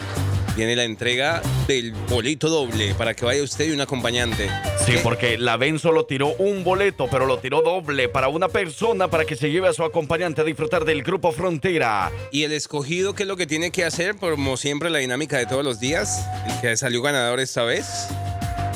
viene 0.56 0.76
la 0.76 0.84
entrega 0.84 1.42
del 1.68 1.92
boleto 2.10 2.50
doble 2.50 2.96
para 2.96 3.14
que 3.14 3.26
vaya 3.26 3.44
usted 3.44 3.68
y 3.68 3.72
un 3.72 3.82
acompañante. 3.82 4.50
Sí, 4.86 4.94
porque 5.04 5.38
la 5.38 5.58
ven 5.58 5.80
solo 5.80 6.06
tiró 6.06 6.34
un 6.36 6.64
boleto, 6.64 7.08
pero 7.10 7.26
lo 7.26 7.40
tiró 7.40 7.62
doble 7.62 8.10
para 8.10 8.28
una 8.28 8.50
persona 8.50 9.10
para 9.10 9.26
que 9.26 9.36
se 9.36 9.52
lleve 9.52 9.68
a 9.68 9.74
su 9.74 9.84
acompañante 9.84 10.42
a 10.42 10.44
disfrutar 10.44 10.86
del 10.86 11.04
Grupo 11.04 11.32
Frontera. 11.32 12.12
Y 12.32 12.44
el 12.44 12.54
escogido, 12.54 13.14
¿qué 13.14 13.24
es 13.24 13.30
lo 13.30 13.38
que 13.38 13.48
tiene 13.48 13.72
que 13.72 13.84
hacer? 13.84 14.16
Como 14.16 14.58
siempre, 14.58 14.90
la 14.90 15.00
dinámica 15.00 15.38
de 15.38 15.46
todos 15.46 15.64
los 15.64 15.80
días. 15.80 16.26
El 16.48 16.62
que 16.62 16.78
salió 16.78 17.02
ganador 17.02 17.40
esta 17.40 17.64
vez. 17.64 18.08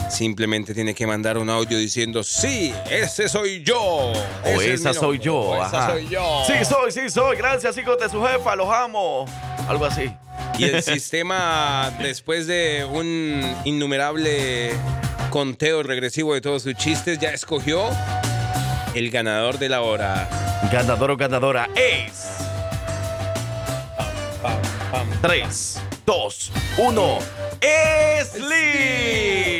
Simplemente 0.09 0.73
tiene 0.73 0.93
que 0.93 1.05
mandar 1.05 1.37
un 1.37 1.49
audio 1.49 1.77
diciendo, 1.77 2.23
sí, 2.23 2.73
ese 2.89 3.29
soy 3.29 3.63
yo. 3.63 3.79
O 3.81 4.13
Ese 4.43 4.73
es 4.73 4.81
esa 4.81 4.93
soy 4.93 5.19
yo. 5.19 5.35
o 5.35 5.55
esa 5.55 5.65
ajá. 5.83 5.91
soy 5.91 6.09
yo. 6.09 6.43
Sí, 6.47 6.53
soy, 6.65 6.91
sí, 6.91 7.09
soy. 7.09 7.37
Gracias, 7.37 7.77
hijos 7.77 7.97
de 7.99 8.09
su 8.09 8.21
jefa. 8.23 8.55
Los 8.55 8.67
amo. 8.73 9.25
Algo 9.67 9.85
así. 9.85 10.11
Y 10.57 10.63
el 10.65 10.81
sistema, 10.83 11.91
después 11.99 12.47
de 12.47 12.85
un 12.91 13.41
innumerable 13.65 14.71
conteo 15.29 15.83
regresivo 15.83 16.33
de 16.33 16.41
todos 16.41 16.63
sus 16.63 16.73
chistes, 16.75 17.19
ya 17.19 17.29
escogió 17.29 17.83
el 18.95 19.11
ganador 19.11 19.59
de 19.59 19.69
la 19.69 19.81
hora. 19.81 20.27
Ganador 20.71 21.11
o 21.11 21.17
ganadora 21.17 21.69
es. 21.75 22.29
3, 25.21 25.81
2, 26.05 26.51
1. 26.77 27.19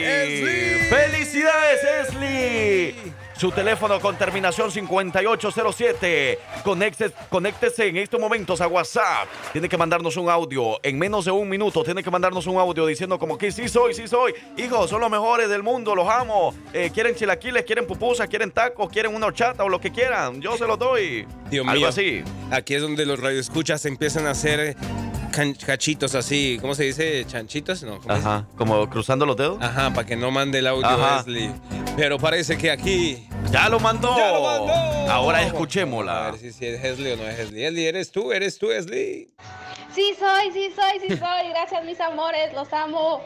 ¡Esli! 0.10 0.88
¡Felicidades, 0.90 2.10
Esli! 2.10 2.96
Su 3.38 3.52
teléfono 3.52 4.02
con 4.02 4.18
terminación 4.18 4.70
5807. 4.70 6.40
Conéctese, 6.62 7.14
conéctese 7.30 7.88
en 7.88 7.96
estos 7.96 8.20
momentos 8.20 8.60
a 8.60 8.68
WhatsApp. 8.68 9.30
Tiene 9.54 9.70
que 9.70 9.78
mandarnos 9.78 10.18
un 10.18 10.30
audio. 10.30 10.78
En 10.84 11.00
menos 11.00 11.24
de 11.24 11.32
un 11.32 11.48
minuto 11.48 11.82
tiene 11.86 12.04
que 12.04 12.12
mandarnos 12.12 12.48
un 12.48 12.58
audio 12.58 12.86
diciendo 12.86 13.18
como 13.18 13.38
que 13.38 13.50
sí 13.54 13.70
soy, 13.70 13.94
sí 13.94 14.10
soy. 14.10 14.34
Hijos, 14.58 14.90
son 14.90 15.00
los 15.00 15.10
mejores 15.10 15.48
del 15.48 15.64
mundo, 15.64 15.96
los 15.96 16.10
amo. 16.10 16.54
Eh, 16.74 16.92
quieren 16.94 17.16
chilaquiles, 17.16 17.64
quieren 17.64 17.88
pupusas, 17.88 18.28
quieren 18.28 18.52
tacos, 18.52 18.90
quieren 18.90 19.16
una 19.16 19.28
horchata 19.28 19.64
o 19.64 19.70
lo 19.70 19.80
que 19.80 19.92
quieran. 19.92 20.42
Yo 20.42 20.58
se 20.58 20.68
los 20.68 20.78
doy. 20.78 21.26
Dios 21.50 21.66
Algo 21.66 21.80
mío. 21.80 21.88
así. 21.88 22.22
Aquí 22.52 22.76
es 22.76 22.82
donde 22.82 23.06
los 23.06 23.22
radioescuchas 23.22 23.86
empiezan 23.86 24.28
a 24.28 24.32
hacer 24.32 24.76
cachitos 25.30 26.16
así. 26.16 26.58
¿Cómo 26.62 26.76
se 26.76 26.84
dice? 26.84 27.26
¿Chanchitos? 27.26 27.84
No. 27.84 28.00
¿cómo 28.00 28.14
Ajá, 28.14 28.46
como 28.58 28.90
cruzando 28.90 29.26
los 29.26 29.36
dedos. 29.38 29.62
Ajá, 29.62 29.92
para 29.94 30.06
que 30.08 30.16
no 30.16 30.32
mande 30.32 30.60
el 30.60 30.68
audio 30.68 30.88
Ajá. 30.88 31.18
Leslie. 31.18 31.52
Pero 31.96 32.18
parece 32.20 32.58
que 32.58 32.72
aquí. 32.72 33.28
¡Ya 33.52 33.68
lo 33.70 33.80
mandó! 33.80 34.16
¡Ya 34.18 34.32
lo 34.32 34.42
mandó! 34.44 34.74
Ahora 35.12 35.40
A 35.40 35.44
escuchémosla. 35.44 36.32
ver 36.32 36.40
si, 36.40 36.52
si 36.52 36.66
es 36.68 36.82
Leslie 36.82 37.14
o 37.14 37.18
no 37.18 37.24
es 37.28 37.38
Leslie. 37.38 37.62
Leslie, 37.64 37.88
eres 37.90 38.12
tú, 38.12 38.32
eres 38.32 38.58
tú, 38.60 38.68
Leslie. 38.68 39.30
Sí 39.96 40.16
soy, 40.20 40.52
sí 40.52 40.72
soy, 40.76 41.00
sí 41.00 41.18
soy. 41.18 41.50
Gracias, 41.50 41.84
mis 41.84 42.00
amores, 42.00 42.54
los 42.54 42.72
amo. 42.74 43.22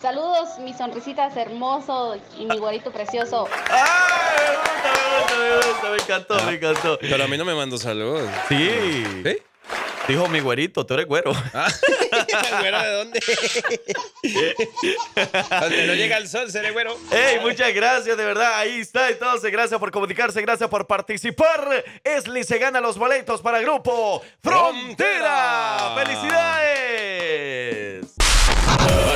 Saludos, 0.00 0.58
mis 0.60 0.78
sonrisitas 0.78 1.36
hermosos 1.36 2.18
y 2.38 2.46
mi 2.46 2.56
güerito 2.56 2.90
precioso. 2.90 3.46
Me 5.38 5.56
gusta, 5.56 5.90
me 5.90 5.96
encantó, 5.96 6.44
me 6.46 6.52
encantó. 6.54 6.98
Pero 7.00 7.24
a 7.24 7.26
mí 7.26 7.36
no 7.36 7.44
me 7.44 7.54
mandó 7.54 7.76
saludos. 7.76 8.26
Sí. 8.48 8.70
¿Sí? 9.24 9.36
Dijo 10.08 10.28
mi 10.28 10.40
güerito, 10.40 10.84
tú 10.84 10.94
eres 10.94 11.06
güero. 11.06 11.32
¿Güero 12.60 12.82
de 12.82 12.90
dónde? 12.90 13.20
Donde 15.60 15.86
no 15.86 15.94
llega 15.94 16.16
el 16.16 16.28
sol, 16.28 16.50
seré 16.50 16.72
güero. 16.72 16.96
¡Ey, 17.12 17.38
muchas 17.40 17.72
gracias, 17.74 18.16
de 18.16 18.24
verdad! 18.24 18.54
Ahí 18.54 18.80
está, 18.80 19.10
entonces, 19.10 19.52
gracias 19.52 19.78
por 19.78 19.90
comunicarse, 19.90 20.40
gracias 20.42 20.68
por 20.68 20.86
participar. 20.86 21.84
Esli 22.02 22.44
se 22.44 22.58
gana 22.58 22.80
los 22.80 22.98
boletos 22.98 23.40
para 23.40 23.60
Grupo 23.60 24.22
Frontera. 24.42 25.94
¡Felicidades! 25.96 28.19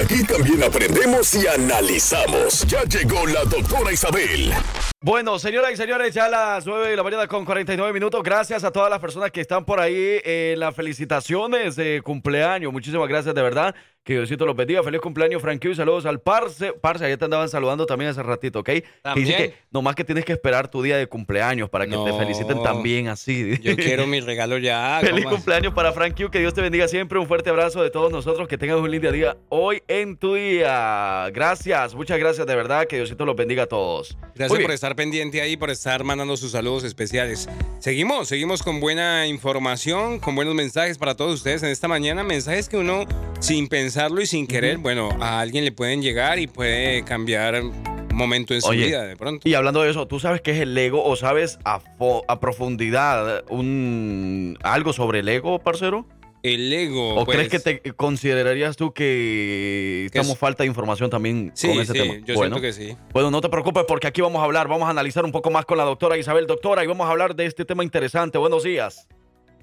Aquí 0.00 0.24
también 0.24 0.62
aprendemos 0.62 1.34
y 1.34 1.46
analizamos. 1.46 2.66
Ya 2.66 2.82
llegó 2.84 3.26
la 3.26 3.44
doctora 3.44 3.92
Isabel. 3.92 4.52
Bueno, 5.00 5.38
señoras 5.38 5.72
y 5.72 5.76
señores, 5.76 6.14
ya 6.14 6.26
a 6.26 6.28
las 6.28 6.66
9 6.66 6.88
de 6.88 6.96
la 6.96 7.02
mañana 7.02 7.26
con 7.26 7.44
49 7.44 7.92
minutos. 7.92 8.22
Gracias 8.22 8.64
a 8.64 8.70
todas 8.70 8.88
las 8.90 9.00
personas 9.00 9.30
que 9.30 9.40
están 9.40 9.64
por 9.64 9.80
ahí 9.80 10.20
en 10.24 10.58
las 10.60 10.74
felicitaciones 10.74 11.76
de 11.76 12.00
cumpleaños. 12.02 12.72
Muchísimas 12.72 13.08
gracias, 13.08 13.34
de 13.34 13.42
verdad. 13.42 13.74
Que 14.04 14.12
Diosito 14.12 14.44
los 14.44 14.54
bendiga. 14.54 14.82
Feliz 14.82 15.00
cumpleaños, 15.00 15.40
Frankie. 15.40 15.70
Y 15.70 15.74
saludos 15.74 16.04
al 16.04 16.20
Parce. 16.20 16.74
Parce, 16.74 17.08
ya 17.08 17.16
te 17.16 17.24
andaban 17.24 17.48
saludando 17.48 17.86
también 17.86 18.10
hace 18.10 18.22
ratito, 18.22 18.58
¿ok? 18.58 18.66
Que 18.66 18.84
¿También? 19.00 19.26
dice 19.26 19.38
que 19.38 19.54
nomás 19.70 19.94
que 19.94 20.04
tienes 20.04 20.26
que 20.26 20.34
esperar 20.34 20.68
tu 20.70 20.82
día 20.82 20.98
de 20.98 21.06
cumpleaños 21.06 21.70
para 21.70 21.86
que 21.86 21.96
te 21.96 22.12
feliciten 22.12 22.62
también 22.62 23.08
así. 23.08 23.58
Yo 23.62 23.74
quiero 23.76 24.06
mi 24.06 24.20
regalo 24.20 24.58
ya. 24.58 24.98
Feliz 25.02 25.24
cumpleaños 25.24 25.72
para 25.72 25.90
Frank 25.92 26.20
Q. 26.20 26.30
Que 26.30 26.38
Dios 26.40 26.52
te 26.52 26.60
bendiga 26.60 26.86
siempre. 26.86 27.18
Un 27.18 27.26
fuerte 27.26 27.48
abrazo 27.48 27.82
de 27.82 27.88
todos 27.88 28.12
nosotros. 28.12 28.46
Que 28.46 28.58
tengas 28.58 28.76
un 28.76 28.90
lindo 28.90 29.10
día 29.10 29.38
hoy 29.48 29.82
en 29.88 30.18
tu 30.18 30.34
día. 30.34 31.30
Gracias, 31.32 31.94
muchas 31.94 32.18
gracias 32.18 32.46
de 32.46 32.54
verdad. 32.54 32.86
Que 32.86 32.96
Diosito 32.96 33.24
los 33.24 33.36
bendiga 33.36 33.62
a 33.62 33.66
todos. 33.68 34.18
Gracias 34.34 34.60
por 34.60 34.70
estar 34.70 34.94
pendiente 34.96 35.40
ahí, 35.40 35.56
por 35.56 35.70
estar 35.70 36.04
mandando 36.04 36.36
sus 36.36 36.52
saludos 36.52 36.84
especiales. 36.84 37.48
Seguimos, 37.78 38.28
seguimos 38.28 38.62
con 38.62 38.80
buena 38.80 39.26
información, 39.26 40.18
con 40.18 40.34
buenos 40.34 40.54
mensajes 40.54 40.98
para 40.98 41.14
todos 41.14 41.32
ustedes 41.32 41.62
en 41.62 41.70
esta 41.70 41.88
mañana. 41.88 42.22
Mensajes 42.22 42.68
que 42.68 42.76
uno, 42.76 43.06
sin 43.40 43.66
pensarlo 43.94 44.20
y 44.20 44.26
sin 44.26 44.48
querer, 44.48 44.78
bueno, 44.78 45.08
a 45.20 45.38
alguien 45.38 45.64
le 45.64 45.70
pueden 45.70 46.02
llegar 46.02 46.40
y 46.40 46.48
puede 46.48 47.04
cambiar 47.04 47.62
un 47.62 47.72
momento 48.12 48.52
en 48.52 48.60
su 48.60 48.70
Oye, 48.70 48.86
vida 48.86 49.04
de 49.06 49.16
pronto. 49.16 49.48
Y 49.48 49.54
hablando 49.54 49.82
de 49.82 49.90
eso, 49.90 50.08
¿tú 50.08 50.18
sabes 50.18 50.40
qué 50.40 50.50
es 50.50 50.58
el 50.58 50.76
ego 50.76 51.04
o 51.04 51.14
sabes 51.14 51.60
a, 51.64 51.78
fo- 51.96 52.24
a 52.26 52.40
profundidad 52.40 53.44
un, 53.50 54.58
algo 54.64 54.92
sobre 54.92 55.20
el 55.20 55.28
ego, 55.28 55.60
parcero? 55.60 56.08
El 56.42 56.72
ego. 56.72 57.14
¿O 57.14 57.24
pues, 57.24 57.36
crees 57.38 57.50
que 57.50 57.60
te 57.60 57.92
considerarías 57.92 58.76
tú 58.76 58.92
que 58.92 59.02
Que 59.04 60.18
estamos 60.18 60.32
es- 60.32 60.38
falta 60.38 60.64
de 60.64 60.66
información 60.66 61.08
también 61.08 61.52
Sí, 61.54 61.68
con 61.68 61.78
ese 61.80 61.92
sí, 61.92 61.98
tema? 62.00 62.14
yo 62.26 62.34
bueno, 62.34 62.56
siento 62.56 62.60
que 62.62 62.72
sí. 62.72 62.96
Bueno, 63.12 63.30
no 63.30 63.40
te 63.40 63.48
preocupes 63.48 63.84
porque 63.86 64.08
aquí 64.08 64.20
vamos 64.22 64.40
a 64.42 64.44
hablar, 64.44 64.66
vamos 64.66 64.88
a 64.88 64.90
analizar 64.90 65.24
un 65.24 65.30
poco 65.30 65.50
más 65.52 65.66
con 65.66 65.78
la 65.78 65.84
doctora 65.84 66.18
Isabel. 66.18 66.48
Doctora, 66.48 66.82
y 66.82 66.88
vamos 66.88 67.06
a 67.06 67.10
hablar 67.12 67.36
de 67.36 67.46
este 67.46 67.64
tema 67.64 67.84
interesante. 67.84 68.38
Buenos 68.38 68.64
días. 68.64 69.06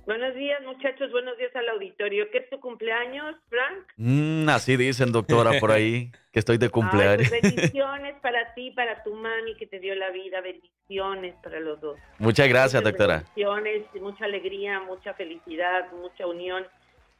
Buenos 0.06 0.34
días, 0.36 0.60
muchachos. 0.66 1.12
Buenos 1.12 1.38
días 1.38 1.41
al 1.56 1.70
auditorio. 1.70 2.30
¿Qué 2.32 2.40
es 2.40 2.50
tu 2.50 2.60
cumpleaños, 2.60 3.36
Frank? 3.50 3.86
Mm, 3.98 4.50
así 4.50 4.78
dicen, 4.78 5.12
doctora, 5.12 5.60
por 5.60 5.72
ahí, 5.72 6.12
que 6.32 6.40
estoy 6.40 6.58
de 6.58 6.70
cumpleaños. 6.70 7.32
Ay, 7.32 7.40
pues 7.42 7.56
bendiciones 7.56 8.16
para 8.22 8.54
ti, 8.54 8.72
para 8.72 9.04
tu 9.04 9.14
mami 9.16 9.56
que 9.56 9.68
te 9.68 9.80
dio 9.80 9.96
la 9.96 10.10
vida. 10.12 10.42
Bendiciones 10.42 11.36
para 11.44 11.60
los 11.60 11.80
dos. 11.82 12.00
Muchas 12.20 12.48
gracias, 12.48 12.82
Muchas 12.82 12.98
doctora. 12.98 13.16
Bendiciones, 13.18 13.84
mucha 14.02 14.26
alegría, 14.26 14.80
mucha 14.82 15.14
felicidad, 15.14 15.92
mucha 15.94 16.28
unión. 16.28 16.66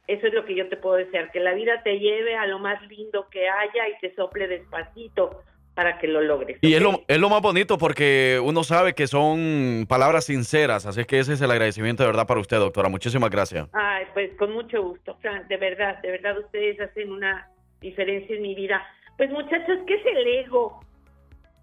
Eso 0.06 0.26
es 0.26 0.34
lo 0.34 0.44
que 0.44 0.54
yo 0.54 0.68
te 0.68 0.76
puedo 0.76 0.96
desear, 0.96 1.30
que 1.30 1.40
la 1.40 1.54
vida 1.54 1.82
te 1.84 1.98
lleve 1.98 2.34
a 2.34 2.46
lo 2.46 2.58
más 2.58 2.82
lindo 2.88 3.28
que 3.30 3.48
haya 3.48 3.88
y 3.88 3.98
te 4.00 4.14
sople 4.16 4.48
despacito 4.48 5.42
para 5.74 5.98
que 5.98 6.06
lo 6.06 6.20
logres. 6.20 6.58
Y 6.60 6.74
es 6.74 6.82
lo, 6.82 7.02
es 7.08 7.18
lo 7.18 7.28
más 7.28 7.40
bonito 7.40 7.78
porque 7.78 8.40
uno 8.42 8.62
sabe 8.64 8.94
que 8.94 9.06
son 9.06 9.86
palabras 9.88 10.26
sinceras, 10.26 10.86
así 10.86 11.00
es 11.00 11.06
que 11.06 11.18
ese 11.18 11.32
es 11.32 11.40
el 11.40 11.50
agradecimiento 11.50 12.02
de 12.02 12.08
verdad 12.08 12.26
para 12.26 12.40
usted, 12.40 12.58
doctora. 12.58 12.88
Muchísimas 12.88 13.30
gracias. 13.30 13.68
Ay, 13.72 14.04
pues 14.12 14.30
con 14.36 14.52
mucho 14.52 14.82
gusto, 14.82 15.16
Fran, 15.20 15.46
de 15.48 15.56
verdad, 15.56 16.00
de 16.02 16.10
verdad 16.10 16.38
ustedes 16.38 16.80
hacen 16.80 17.10
una 17.10 17.48
diferencia 17.80 18.36
en 18.36 18.42
mi 18.42 18.54
vida. 18.54 18.82
Pues 19.16 19.30
muchachos, 19.30 19.78
¿qué 19.86 19.94
es 19.94 20.06
el 20.06 20.26
ego? 20.44 20.80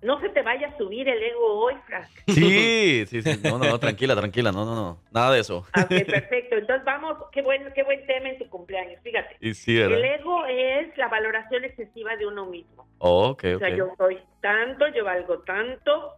No 0.01 0.19
se 0.21 0.29
te 0.29 0.41
vaya 0.41 0.67
a 0.69 0.77
subir 0.77 1.09
el 1.09 1.21
ego 1.21 1.65
hoy, 1.65 1.73
Frank. 1.85 2.07
Sí, 2.27 3.05
sí, 3.07 3.21
sí. 3.21 3.41
No, 3.43 3.57
no, 3.57 3.65
no, 3.65 3.79
tranquila, 3.79 4.15
tranquila. 4.15 4.51
No, 4.51 4.63
no, 4.63 4.75
no. 4.75 4.99
Nada 5.11 5.33
de 5.33 5.41
eso. 5.41 5.57
Ok, 5.75 5.89
perfecto. 6.05 6.55
Entonces 6.55 6.85
vamos, 6.85 7.17
qué 7.31 7.41
buen, 7.41 7.71
qué 7.73 7.83
buen 7.83 8.05
tema 8.05 8.29
en 8.29 8.37
tu 8.37 8.49
cumpleaños, 8.49 9.01
fíjate. 9.03 9.35
Y 9.41 9.53
sí, 9.53 9.77
El 9.77 10.03
ego 10.03 10.45
es 10.45 10.97
la 10.97 11.09
valoración 11.09 11.65
excesiva 11.65 12.15
de 12.15 12.27
uno 12.27 12.45
mismo. 12.45 12.87
Oh, 12.99 13.29
ok, 13.29 13.43
O 13.55 13.59
sea, 13.59 13.75
yo 13.75 13.93
soy 13.97 14.19
tanto, 14.41 14.87
yo 14.89 15.03
valgo 15.03 15.39
tanto, 15.39 16.15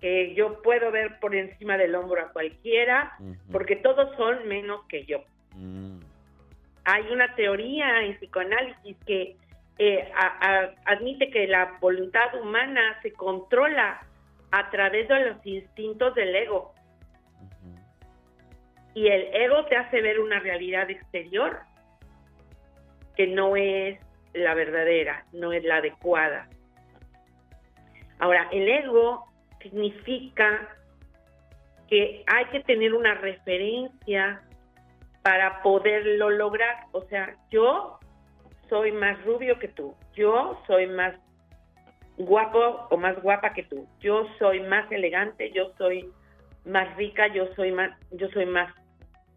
que 0.00 0.34
yo 0.34 0.60
puedo 0.62 0.90
ver 0.90 1.18
por 1.20 1.34
encima 1.34 1.78
del 1.78 1.94
hombro 1.94 2.20
a 2.20 2.32
cualquiera, 2.32 3.16
porque 3.50 3.76
todos 3.76 4.14
son 4.16 4.46
menos 4.48 4.82
que 4.88 5.04
yo. 5.04 5.24
Mm. 5.54 6.00
Hay 6.84 7.04
una 7.12 7.34
teoría 7.34 8.02
en 8.02 8.16
psicoanálisis 8.16 8.96
que 9.06 9.36
eh, 9.84 10.12
a- 10.14 10.38
a- 10.48 10.74
admite 10.84 11.28
que 11.30 11.48
la 11.48 11.76
voluntad 11.80 12.32
humana 12.40 13.00
se 13.02 13.12
controla 13.12 14.00
a 14.52 14.70
través 14.70 15.08
de 15.08 15.30
los 15.30 15.44
instintos 15.44 16.14
del 16.14 16.36
ego. 16.36 16.72
Y 18.94 19.08
el 19.08 19.34
ego 19.34 19.64
te 19.66 19.76
hace 19.76 20.00
ver 20.00 20.20
una 20.20 20.38
realidad 20.38 20.88
exterior 20.88 21.58
que 23.16 23.26
no 23.26 23.56
es 23.56 23.98
la 24.34 24.54
verdadera, 24.54 25.24
no 25.32 25.52
es 25.52 25.64
la 25.64 25.78
adecuada. 25.78 26.48
Ahora, 28.20 28.48
el 28.52 28.68
ego 28.68 29.26
significa 29.60 30.68
que 31.88 32.22
hay 32.28 32.44
que 32.52 32.60
tener 32.60 32.94
una 32.94 33.14
referencia 33.14 34.42
para 35.22 35.60
poderlo 35.62 36.30
lograr. 36.30 36.84
O 36.92 37.00
sea, 37.02 37.34
yo 37.50 37.98
soy 38.72 38.90
más 38.90 39.22
rubio 39.26 39.58
que 39.58 39.68
tú, 39.68 39.94
yo 40.16 40.58
soy 40.66 40.86
más 40.86 41.14
guapo 42.16 42.86
o 42.88 42.96
más 42.96 43.20
guapa 43.20 43.52
que 43.52 43.64
tú, 43.64 43.86
yo 44.00 44.26
soy 44.38 44.60
más 44.60 44.90
elegante, 44.90 45.52
yo 45.52 45.74
soy 45.76 46.08
más 46.64 46.96
rica, 46.96 47.26
yo 47.34 47.52
soy 47.54 47.70
más, 47.70 47.90
yo 48.12 48.30
soy 48.30 48.46
más 48.46 48.74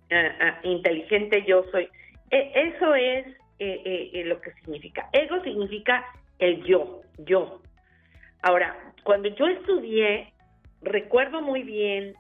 ah, 0.10 0.32
ah, 0.40 0.60
inteligente, 0.64 1.44
yo 1.46 1.66
soy. 1.70 1.90
E- 2.32 2.52
eso 2.56 2.96
es 2.96 3.28
eh, 3.60 3.82
eh, 3.84 4.10
eh, 4.14 4.24
lo 4.24 4.40
que 4.40 4.54
significa. 4.54 5.10
Ego 5.12 5.44
significa 5.44 6.06
el 6.40 6.64
yo, 6.64 7.02
yo. 7.18 7.60
Ahora, 8.42 8.94
cuando 9.04 9.28
yo 9.28 9.48
estudié, 9.48 10.32
recuerdo 10.82 11.42
muy 11.42 11.64
bien 11.64 12.14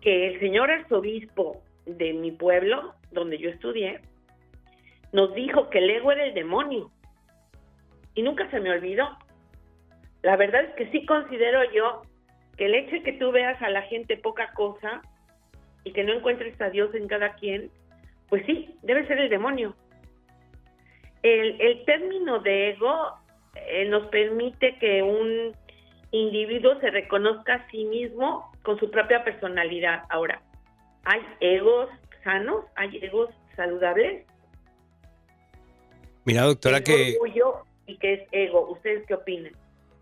que 0.00 0.28
el 0.28 0.40
señor 0.40 0.70
arzobispo 0.70 1.62
de 1.84 2.14
mi 2.14 2.30
pueblo, 2.32 2.94
donde 3.10 3.36
yo 3.36 3.50
estudié, 3.50 4.00
nos 5.14 5.32
dijo 5.32 5.70
que 5.70 5.78
el 5.78 5.90
ego 5.90 6.10
era 6.10 6.24
el 6.24 6.34
demonio. 6.34 6.90
Y 8.16 8.22
nunca 8.22 8.50
se 8.50 8.58
me 8.58 8.72
olvidó. 8.72 9.16
La 10.22 10.36
verdad 10.36 10.64
es 10.64 10.74
que 10.74 10.90
sí 10.90 11.06
considero 11.06 11.62
yo 11.72 12.02
que 12.56 12.66
el 12.66 12.74
hecho 12.74 12.96
de 12.96 13.02
que 13.04 13.12
tú 13.12 13.30
veas 13.30 13.60
a 13.62 13.70
la 13.70 13.82
gente 13.82 14.16
poca 14.16 14.52
cosa 14.54 15.02
y 15.84 15.92
que 15.92 16.02
no 16.02 16.14
encuentres 16.14 16.60
a 16.60 16.68
Dios 16.68 16.92
en 16.96 17.06
cada 17.06 17.34
quien, 17.34 17.70
pues 18.28 18.44
sí, 18.44 18.76
debe 18.82 19.06
ser 19.06 19.20
el 19.20 19.30
demonio. 19.30 19.76
El, 21.22 21.60
el 21.60 21.84
término 21.84 22.40
de 22.40 22.70
ego 22.70 23.12
eh, 23.54 23.84
nos 23.84 24.08
permite 24.08 24.76
que 24.80 25.00
un 25.04 25.52
individuo 26.10 26.80
se 26.80 26.90
reconozca 26.90 27.54
a 27.54 27.70
sí 27.70 27.84
mismo 27.84 28.50
con 28.64 28.80
su 28.80 28.90
propia 28.90 29.22
personalidad. 29.22 30.02
Ahora, 30.08 30.42
¿hay 31.04 31.20
egos 31.38 31.88
sanos? 32.24 32.64
¿Hay 32.74 32.98
egos 33.00 33.30
saludables? 33.54 34.26
Mira, 36.24 36.42
doctora, 36.42 36.82
¿Qué 36.82 36.92
que 36.94 37.08
es 37.10 37.16
orgullo 37.20 37.54
y 37.86 37.96
qué 37.98 38.14
es 38.14 38.20
ego? 38.32 38.70
¿Ustedes 38.70 39.04
qué 39.06 39.14
opinan? 39.14 39.52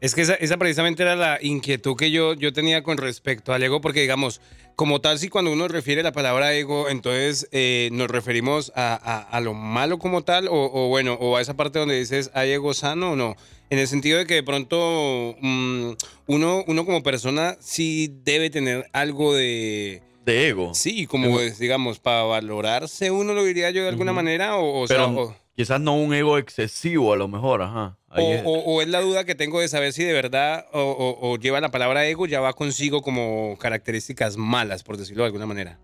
es 0.01 0.17
que 0.17 0.23
esa, 0.23 0.35
esa 0.35 0.57
precisamente 0.57 1.05
era 1.05 1.15
la 1.15 1.39
inquietud 1.41 1.95
que 1.97 2.11
yo, 2.11 2.35
yo 2.35 2.53
tenía 2.53 2.83
con 2.83 2.99
respecto 2.99 3.53
al 3.53 3.63
ego, 3.63 3.81
porque 3.81 4.01
digamos, 4.01 4.41
como 4.75 5.01
tal, 5.01 5.21
si 5.21 5.29
cuando 5.29 5.53
uno 5.53 5.69
refiere 5.69 6.03
la 6.03 6.11
palabra 6.11 6.53
ego, 6.55 6.89
entonces 6.89 7.49
eh, 7.53 7.89
nos 7.93 8.11
referimos 8.11 8.73
a, 8.75 8.95
a- 8.95 9.21
a 9.23 9.41
lo 9.41 9.55
malo 9.55 10.01
como 10.01 10.23
tal, 10.25 10.49
o, 10.49 10.55
o 10.73 10.89
bueno, 10.89 11.15
o 11.21 11.37
a 11.37 11.41
esa 11.41 11.55
parte 11.55 11.79
donde 11.79 11.97
dices, 12.01 12.33
¿hay 12.35 12.51
ego 12.51 12.75
sano 12.75 13.13
o 13.13 13.17
no? 13.17 13.37
En 13.71 13.79
el 13.79 13.87
sentido 13.87 14.19
de 14.19 14.27
que 14.27 14.35
de 14.35 14.43
pronto 14.43 15.37
mm, 15.41 15.93
uno, 16.27 16.65
uno 16.67 16.85
como 16.85 17.05
persona 17.05 17.57
sí 17.61 18.13
debe 18.25 18.51
tener 18.51 18.89
algo 18.93 19.33
de... 19.37 20.03
De 20.25 20.49
ego. 20.49 20.75
Sí, 20.75 21.07
como 21.07 21.39
es, 21.39 21.61
digamos, 21.61 22.01
para 22.01 22.25
valorarse 22.25 23.13
uno, 23.13 23.35
lo 23.35 23.45
diría 23.45 23.71
yo 23.71 23.83
de 23.83 23.89
alguna 23.91 24.13
manera, 24.13 24.57
o, 24.57 24.81
o 24.81 24.87
sea, 24.89 25.07
o- 25.07 25.37
quizás 25.57 25.81
no 25.81 25.95
un 25.97 26.13
ego 26.15 26.39
excesivo, 26.39 27.13
a 27.13 27.17
lo 27.17 27.29
mejor, 27.29 27.63
ajá. 27.63 27.97
O, 28.11 28.19
es. 28.19 28.43
o- 28.45 28.65
o 28.75 28.83
es 28.83 28.89
la 28.89 29.01
duda 29.01 29.25
que 29.25 29.35
tengo 29.35 29.61
de 29.61 29.69
saber 29.69 29.93
si 29.93 30.05
de 30.05 30.13
verdad 30.13 30.67
o, 30.73 30.81
o- 30.81 31.31
o 31.33 31.37
lleva 31.39 31.61
la 31.61 31.71
palabra 31.71 32.05
ego, 32.07 32.27
ya 32.27 32.41
va 32.41 32.53
consigo 32.53 33.01
como 33.03 33.57
características 33.59 34.37
malas, 34.37 34.83
por 34.85 34.97
decirlo 34.97 35.23
de 35.25 35.29
alguna 35.29 35.47
manera. 35.47 35.79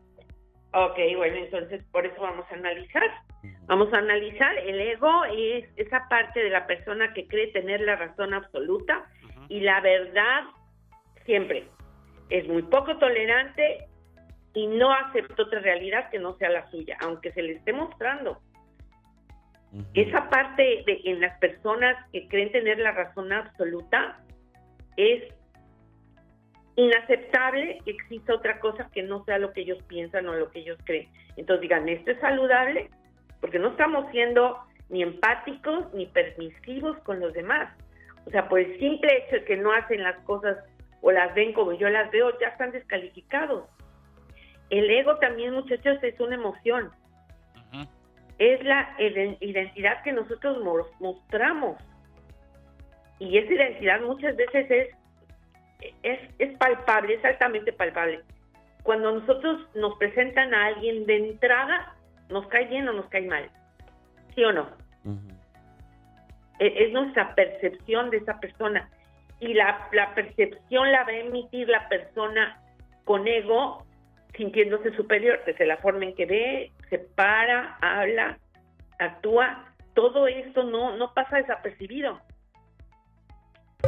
Ok, 0.75 0.99
bueno, 1.17 1.37
entonces 1.37 1.83
por 1.91 2.05
eso 2.05 2.21
vamos 2.21 2.45
a 2.51 2.55
analizar. 2.55 3.03
Vamos 3.67 3.93
a 3.93 3.99
analizar, 3.99 4.57
el 4.59 4.81
ego 4.81 5.25
es 5.27 5.65
esa 5.77 6.07
parte 6.09 6.41
de 6.43 6.51
la 6.51 6.67
persona 6.67 7.13
que 7.15 7.27
cree 7.27 7.49
tener 7.53 7.81
la 7.81 7.97
razón 7.97 8.35
absoluta 8.35 9.07
y 9.49 9.61
la 9.61 9.81
verdad 9.81 10.43
siempre. 11.25 11.69
Es 12.31 12.47
muy 12.49 12.63
poco 12.63 12.99
tolerante 12.99 13.87
y 14.55 14.67
no 14.67 14.93
acepta 14.93 15.43
otra 15.43 15.61
realidad 15.61 16.11
que 16.11 16.19
no 16.19 16.37
sea 16.37 16.51
la 16.51 16.71
suya, 16.71 16.97
aunque 17.01 17.33
se 17.33 17.43
le 17.43 17.53
esté 17.53 17.73
mostrando. 17.73 18.41
Esa 19.95 20.31
parte 20.31 20.83
de, 20.87 21.01
en 21.05 21.21
las 21.21 21.39
personas 21.39 21.97
que 22.11 22.27
creen 22.29 22.51
tener 22.53 22.79
la 22.79 22.93
razón 22.93 23.33
absoluta 23.33 24.19
es 24.97 25.23
inaceptable 26.77 27.79
que 27.85 27.91
exista 27.91 28.35
otra 28.35 28.61
cosa 28.61 28.89
que 28.93 29.03
no 29.03 29.25
sea 29.25 29.39
lo 29.39 29.53
que 29.53 29.63
ellos 29.63 29.83
piensan 29.89 30.27
o 30.29 30.35
lo 30.35 30.51
que 30.51 30.61
ellos 30.61 30.79
creen. 30.85 31.09
Entonces 31.37 31.63
digan, 31.63 31.89
esto 31.89 32.13
es 32.13 32.21
saludable 32.21 32.89
porque 33.41 33.59
no 33.59 33.69
estamos 33.69 34.11
siendo 34.11 34.59
ni 34.89 35.03
empáticos 35.03 35.93
ni 35.93 36.07
permisivos 36.07 36.97
con 37.01 37.21
los 37.21 37.33
demás. 37.35 37.77
O 38.27 38.31
sea, 38.31 38.49
por 38.49 38.61
el 38.61 38.79
simple 38.79 39.09
hecho 39.19 39.37
de 39.37 39.45
que 39.45 39.57
no 39.57 39.73
hacen 39.73 40.03
las 40.03 40.19
cosas 40.21 40.57
o 41.01 41.13
las 41.13 41.35
ven 41.35 41.53
como 41.53 41.73
yo 41.73 41.89
las 41.89 42.11
veo, 42.11 42.39
ya 42.41 42.49
están 42.49 42.73
descalificados. 42.73 43.69
El 44.71 44.91
ego 44.91 45.17
también, 45.17 45.55
muchachos, 45.55 45.99
es 46.03 46.19
una 46.21 46.35
emoción. 46.35 46.91
Es 48.39 48.63
la 48.65 48.95
iden- 48.99 49.37
identidad 49.41 50.03
que 50.03 50.13
nosotros 50.13 50.59
mo- 50.63 50.87
mostramos. 51.01 51.77
Y 53.19 53.37
esa 53.39 53.53
identidad 53.53 54.01
muchas 54.03 54.37
veces 54.37 54.71
es, 54.71 54.89
es, 56.03 56.21
es 56.39 56.57
palpable, 56.59 57.15
es 57.15 57.25
altamente 57.25 57.73
palpable. 57.73 58.21
Cuando 58.85 59.13
nosotros 59.21 59.67
nos 59.75 59.97
presentan 59.99 60.55
a 60.55 60.67
alguien 60.67 61.05
de 61.07 61.17
entrada, 61.31 61.95
nos 62.31 62.47
cae 62.49 62.67
bien 62.67 62.89
o 62.89 62.93
nos 62.93 63.07
cae 63.09 63.23
mal. 63.27 63.51
¿Sí 64.35 64.45
o 64.45 64.53
no? 64.53 64.69
E- 66.61 66.85
Es 66.87 66.93
nuestra 66.93 67.35
percepción 67.35 68.11
de 68.11 68.19
esa 68.19 68.39
persona. 68.41 68.89
Y 69.41 69.55
la, 69.55 69.89
la 69.93 70.15
percepción 70.15 70.91
la 70.93 71.03
va 71.05 71.11
a 71.11 71.17
emitir 71.17 71.69
la 71.69 71.89
persona 71.89 72.61
con 73.05 73.27
ego, 73.27 73.85
sintiéndose 74.37 74.95
superior, 74.95 75.41
desde 75.47 75.67
la 75.67 75.79
forma 75.79 76.05
en 76.05 76.15
que 76.15 76.27
ve, 76.27 76.73
se 76.91 76.99
para, 76.99 77.77
habla, 77.81 78.39
actúa. 78.99 79.75
Todo 79.95 80.27
esto 80.27 80.65
no, 80.65 80.97
no 80.97 81.13
pasa 81.15 81.39
desapercibido. 81.39 82.21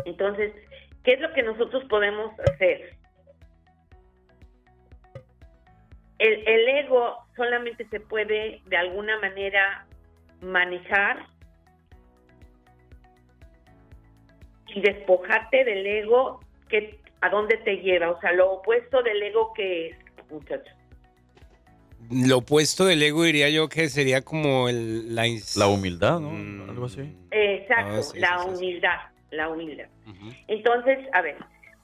Entonces, 0.04 0.52
¿qué 1.04 1.12
es 1.12 1.20
lo 1.20 1.32
que 1.32 1.42
nosotros 1.42 1.84
podemos 1.84 2.32
hacer? 2.40 2.96
El, 6.18 6.46
el 6.46 6.68
ego 6.68 7.16
solamente 7.36 7.86
se 7.88 8.00
puede 8.00 8.60
de 8.66 8.76
alguna 8.76 9.18
manera 9.20 9.86
manejar 10.40 11.26
y 14.74 14.80
despojarte 14.80 15.64
del 15.64 15.86
ego 15.86 16.40
que 16.68 17.00
a 17.20 17.28
dónde 17.28 17.56
te 17.58 17.76
lleva, 17.78 18.10
o 18.10 18.20
sea, 18.20 18.32
lo 18.32 18.52
opuesto 18.52 19.02
del 19.02 19.22
ego 19.22 19.52
que 19.52 19.88
es, 19.88 19.96
muchachos. 20.30 20.72
Lo 22.10 22.38
opuesto 22.38 22.86
del 22.86 23.02
ego 23.02 23.24
diría 23.24 23.50
yo 23.50 23.68
que 23.68 23.88
sería 23.88 24.22
como 24.22 24.68
el, 24.68 25.14
la... 25.14 25.24
La 25.56 25.66
humildad, 25.68 26.18
¿no? 26.18 26.30
Mm. 26.30 26.70
Algo 26.70 26.86
así. 26.86 27.14
Exacto, 27.30 27.96
Ah, 27.98 28.02
sí, 28.02 28.18
la 28.18 28.28
sí, 28.28 28.34
sí, 28.34 28.48
sí. 28.48 28.56
humildad, 28.56 28.96
la 29.30 29.48
humildad. 29.50 29.86
Entonces, 30.48 30.98
a 31.12 31.20
ver, 31.22 31.36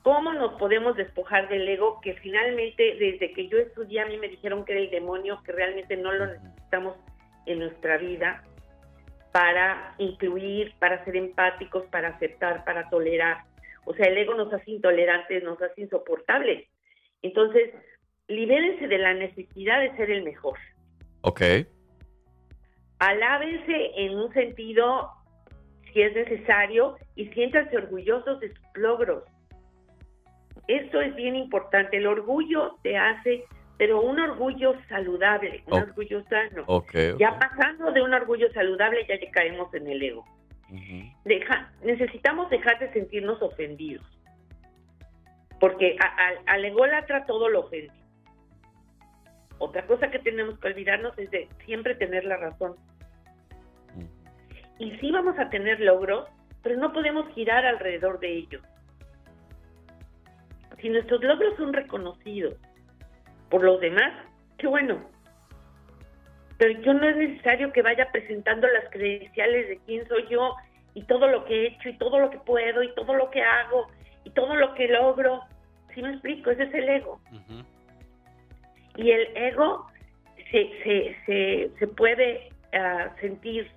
¿cómo 0.02 0.32
nos 0.32 0.54
podemos 0.58 0.96
despojar 0.96 1.48
del 1.48 1.68
ego 1.68 2.00
que 2.00 2.14
finalmente 2.14 2.96
desde 2.98 3.32
que 3.32 3.48
yo 3.48 3.58
estudié 3.58 4.00
a 4.00 4.06
mí 4.06 4.16
me 4.16 4.28
dijeron 4.28 4.64
que 4.64 4.72
era 4.72 4.80
el 4.80 4.90
demonio, 4.90 5.40
que 5.44 5.52
realmente 5.52 5.96
no 5.96 6.12
lo 6.12 6.26
necesitamos 6.26 6.96
en 7.44 7.60
nuestra 7.60 7.98
vida 7.98 8.42
para 9.32 9.94
incluir, 9.98 10.74
para 10.78 11.04
ser 11.04 11.14
empáticos, 11.16 11.84
para 11.90 12.08
aceptar, 12.08 12.64
para 12.64 12.88
tolerar? 12.88 13.44
O 13.84 13.94
sea, 13.94 14.06
el 14.06 14.18
ego 14.18 14.34
nos 14.34 14.52
hace 14.52 14.72
intolerantes, 14.72 15.44
nos 15.44 15.60
hace 15.62 15.82
insoportables. 15.82 16.66
Entonces, 17.22 17.70
libérense 18.28 18.88
de 18.88 18.98
la 18.98 19.14
necesidad 19.14 19.80
de 19.80 19.96
ser 19.96 20.10
el 20.10 20.22
mejor. 20.24 20.58
Ok. 21.22 21.40
Alábense 22.98 23.90
en 23.96 24.16
un 24.16 24.32
sentido, 24.32 25.10
si 25.92 26.02
es 26.02 26.14
necesario, 26.14 26.96
y 27.14 27.26
siéntanse 27.28 27.76
orgullosos 27.76 28.40
de 28.40 28.48
sus 28.48 28.66
logros. 28.74 29.24
Esto 30.66 31.00
es 31.00 31.14
bien 31.14 31.36
importante. 31.36 31.98
El 31.98 32.06
orgullo 32.06 32.76
te 32.82 32.96
hace, 32.96 33.44
pero 33.76 34.00
un 34.00 34.18
orgullo 34.18 34.74
saludable, 34.88 35.62
un 35.66 35.74
orgullo 35.74 36.24
sano. 36.24 36.64
Ok, 36.66 36.94
ok. 37.14 37.20
Ya 37.20 37.38
pasando 37.38 37.92
de 37.92 38.02
un 38.02 38.14
orgullo 38.14 38.50
saludable, 38.52 39.06
ya 39.06 39.16
caemos 39.30 39.72
en 39.74 39.86
el 39.86 40.02
ego. 40.02 40.24
Deja- 41.24 41.70
necesitamos 41.84 42.50
dejar 42.50 42.78
de 42.80 42.92
sentirnos 42.92 43.40
ofendidos. 43.42 44.04
Porque 45.60 45.96
al 46.46 46.64
ególatra 46.64 47.24
todo 47.26 47.48
lo 47.48 47.60
ofende. 47.60 47.92
Otra 49.58 49.86
cosa 49.86 50.10
que 50.10 50.18
tenemos 50.18 50.58
que 50.58 50.68
olvidarnos 50.68 51.16
es 51.18 51.30
de 51.30 51.48
siempre 51.64 51.94
tener 51.94 52.24
la 52.24 52.36
razón. 52.36 52.76
Y 54.78 54.90
sí 54.98 55.10
vamos 55.10 55.38
a 55.38 55.48
tener 55.48 55.80
logros, 55.80 56.28
pero 56.62 56.76
no 56.76 56.92
podemos 56.92 57.26
girar 57.34 57.64
alrededor 57.64 58.20
de 58.20 58.36
ellos. 58.36 58.62
Si 60.80 60.90
nuestros 60.90 61.22
logros 61.22 61.56
son 61.56 61.72
reconocidos 61.72 62.54
por 63.48 63.64
los 63.64 63.80
demás, 63.80 64.12
qué 64.58 64.66
bueno. 64.66 65.02
Pero 66.58 66.80
yo 66.80 66.92
no 66.92 67.08
es 67.08 67.16
necesario 67.16 67.72
que 67.72 67.82
vaya 67.82 68.10
presentando 68.12 68.66
las 68.68 68.90
credenciales 68.90 69.68
de 69.68 69.78
quién 69.86 70.06
soy 70.08 70.26
yo 70.28 70.54
y 70.94 71.02
todo 71.04 71.28
lo 71.28 71.44
que 71.44 71.54
he 71.54 71.66
hecho 71.68 71.88
y 71.88 71.98
todo 71.98 72.18
lo 72.18 72.30
que 72.30 72.38
puedo 72.38 72.82
y 72.82 72.94
todo 72.94 73.14
lo 73.14 73.30
que 73.30 73.42
hago 73.42 73.86
y 74.24 74.30
todo 74.30 74.54
lo 74.54 74.74
que 74.74 74.88
logro. 74.88 75.42
¿Sí 75.94 76.02
me 76.02 76.12
explico? 76.12 76.50
Ese 76.50 76.64
es 76.64 76.74
el 76.74 76.88
ego. 76.88 77.20
Y 78.96 79.10
el 79.10 79.36
ego 79.36 79.86
se, 80.50 81.16
se, 81.26 81.70
se, 81.78 81.86
puede 81.88 82.48
ah, 82.72 83.14
sentir 83.20 83.70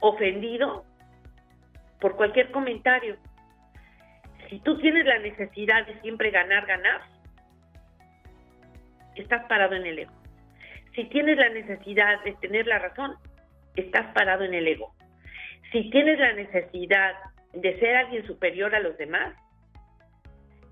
ofendido 0.00 0.84
por 2.00 2.16
cualquier 2.16 2.50
comentario. 2.50 3.16
Si 4.48 4.58
tú 4.60 4.78
tienes 4.78 5.06
la 5.06 5.18
necesidad 5.18 5.86
de 5.86 6.00
siempre 6.00 6.30
ganar, 6.30 6.66
ganar, 6.66 7.02
estás 9.14 9.44
parado 9.46 9.74
en 9.74 9.86
el 9.86 9.98
ego. 9.98 10.12
Si 10.94 11.04
tienes 11.04 11.38
la 11.38 11.50
necesidad 11.50 12.22
de 12.24 12.32
tener 12.34 12.66
la 12.66 12.78
razón, 12.78 13.14
estás 13.76 14.12
parado 14.12 14.44
en 14.44 14.54
el 14.54 14.66
ego. 14.66 14.94
Si 15.70 15.88
tienes 15.90 16.18
la 16.18 16.32
necesidad 16.32 17.14
de 17.52 17.78
ser 17.78 17.96
alguien 17.96 18.26
superior 18.26 18.74
a 18.74 18.80
los 18.80 18.96
demás, 18.98 19.36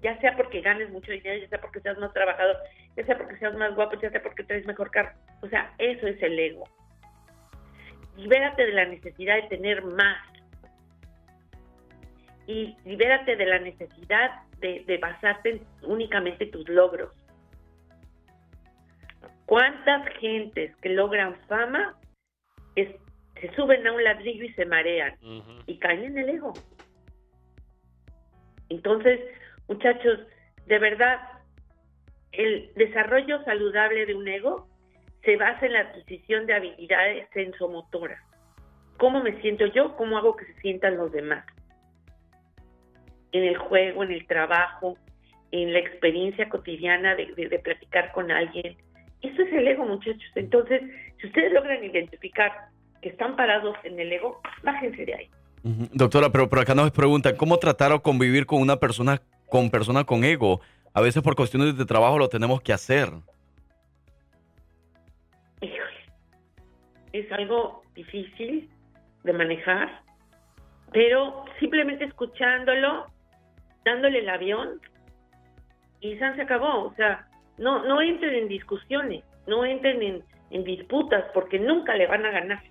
ya 0.03 0.19
sea 0.21 0.37
porque 0.37 0.61
ganes 0.61 0.91
mucho 0.91 1.13
dinero, 1.13 1.41
ya 1.41 1.49
sea 1.49 1.61
porque 1.61 1.81
seas 1.81 1.99
más 1.99 2.13
trabajador, 2.13 2.57
ya 2.99 3.07
sea 3.07 3.17
porque 3.17 3.37
seas 3.39 3.55
más 3.55 3.75
guapo, 3.77 3.97
ya 4.01 4.11
sea 4.11 4.21
porque 4.21 4.43
traes 4.43 4.67
mejor 4.67 4.91
carro. 4.91 5.13
O 5.41 5.49
sea, 5.49 5.73
eso 5.79 6.09
es 6.09 6.21
el 6.21 6.37
ego. 6.37 6.65
Libérate 8.17 8.67
de 8.67 8.73
la 8.73 8.87
necesidad 8.87 9.37
de 9.37 9.43
tener 9.49 9.85
más. 9.85 10.19
Y 12.49 12.77
libérate 12.85 13.37
de 13.37 13.47
la 13.47 13.61
necesidad 13.61 14.43
de, 14.59 14.83
de 14.85 14.99
basarte 14.99 15.51
en 15.51 15.67
únicamente 15.83 16.47
tus 16.47 16.69
logros. 16.69 17.13
¿Cuántas 19.47 20.09
gentes 20.19 20.75
que 20.79 20.89
logran 20.89 21.37
fama 21.47 21.95
es- 22.75 22.97
se 23.41 23.55
suben 23.55 23.87
a 23.87 23.93
un 23.93 24.03
ladrillo 24.03 24.45
y 24.45 24.53
se 24.55 24.67
marean 24.67 25.15
y 25.67 25.79
caen 25.79 26.03
en 26.05 26.19
el 26.19 26.29
ego? 26.31 26.53
Entonces, 28.71 29.21
muchachos, 29.69 30.19
de 30.67 30.79
verdad, 30.81 31.21
el 32.33 32.71
desarrollo 32.77 33.43
saludable 33.45 34.07
de 34.07 34.15
un 34.15 34.29
ego 34.29 34.69
se 35.25 35.37
basa 35.37 35.67
en 35.67 35.73
la 35.73 35.81
adquisición 35.81 36.47
de 36.47 36.55
habilidades 36.55 37.29
sensomotoras. 37.33 38.21
¿Cómo 38.99 39.23
me 39.23 39.41
siento 39.41 39.67
yo? 39.67 39.97
¿Cómo 39.97 40.19
hago 40.19 40.37
que 40.37 40.45
se 40.47 40.55
sientan 40.61 40.97
los 40.97 41.13
demás? 41.13 41.45
En 43.33 43.45
el 43.45 43.57
juego, 43.59 44.05
en 44.05 44.13
el 44.13 44.27
trabajo, 44.27 44.97
en 45.51 45.73
la 45.73 45.79
experiencia 45.81 46.49
cotidiana 46.49 47.15
de, 47.15 47.27
de- 47.35 47.49
de 47.49 47.59
platicar 47.59 48.13
con 48.13 48.31
alguien. 48.31 48.77
Eso 49.23 49.43
es 49.43 49.53
el 49.53 49.69
ego, 49.69 49.85
muchachos. 49.85 50.23
Entonces, 50.35 50.83
si 51.21 51.27
ustedes 51.27 51.53
logran 51.53 51.83
identificar 51.85 52.53
que 53.03 53.11
están 53.11 53.37
parados 53.37 53.77
en 53.85 53.99
el 53.99 54.13
ego, 54.13 54.41
bájense 54.63 55.05
de 55.05 55.15
ahí. 55.15 55.31
Doctora, 55.93 56.31
pero 56.31 56.49
por 56.49 56.61
acá 56.61 56.75
nos 56.75 56.91
preguntan, 56.93 57.37
¿cómo 57.37 57.59
tratar 57.59 57.93
o 57.93 58.01
convivir 58.01 58.47
con 58.47 58.61
una 58.63 58.77
persona 58.77 59.21
con 59.49 59.71
persona 59.71 60.05
con 60.05 60.25
ego? 60.25 60.61
A 60.99 61.01
veces 61.01 61.23
por 61.23 61.37
cuestiones 61.37 61.79
de 61.79 61.85
trabajo 61.87 62.19
lo 62.19 62.29
tenemos 62.29 62.61
que 62.61 62.73
hacer. 62.73 63.09
es 67.13 67.33
algo 67.33 67.83
difícil 67.95 68.69
de 69.23 69.33
manejar, 69.33 70.03
pero 70.93 71.45
simplemente 71.61 72.05
escuchándolo, 72.05 73.07
dándole 73.85 74.19
el 74.19 74.29
avión 74.29 74.81
y 76.01 76.19
San 76.19 76.35
se 76.35 76.43
acabó. 76.43 76.87
O 76.87 76.95
sea, 76.95 77.29
no, 77.59 77.85
no 77.85 78.03
entren 78.03 78.35
en 78.35 78.49
discusiones, 78.49 79.23
no 79.47 79.65
entren 79.65 80.03
en, 80.03 80.25
en 80.51 80.65
disputas 80.65 81.27
porque 81.33 81.61
nunca 81.61 81.95
le 81.95 82.09
van 82.09 82.27
a 82.27 82.33
ganar. 82.33 82.63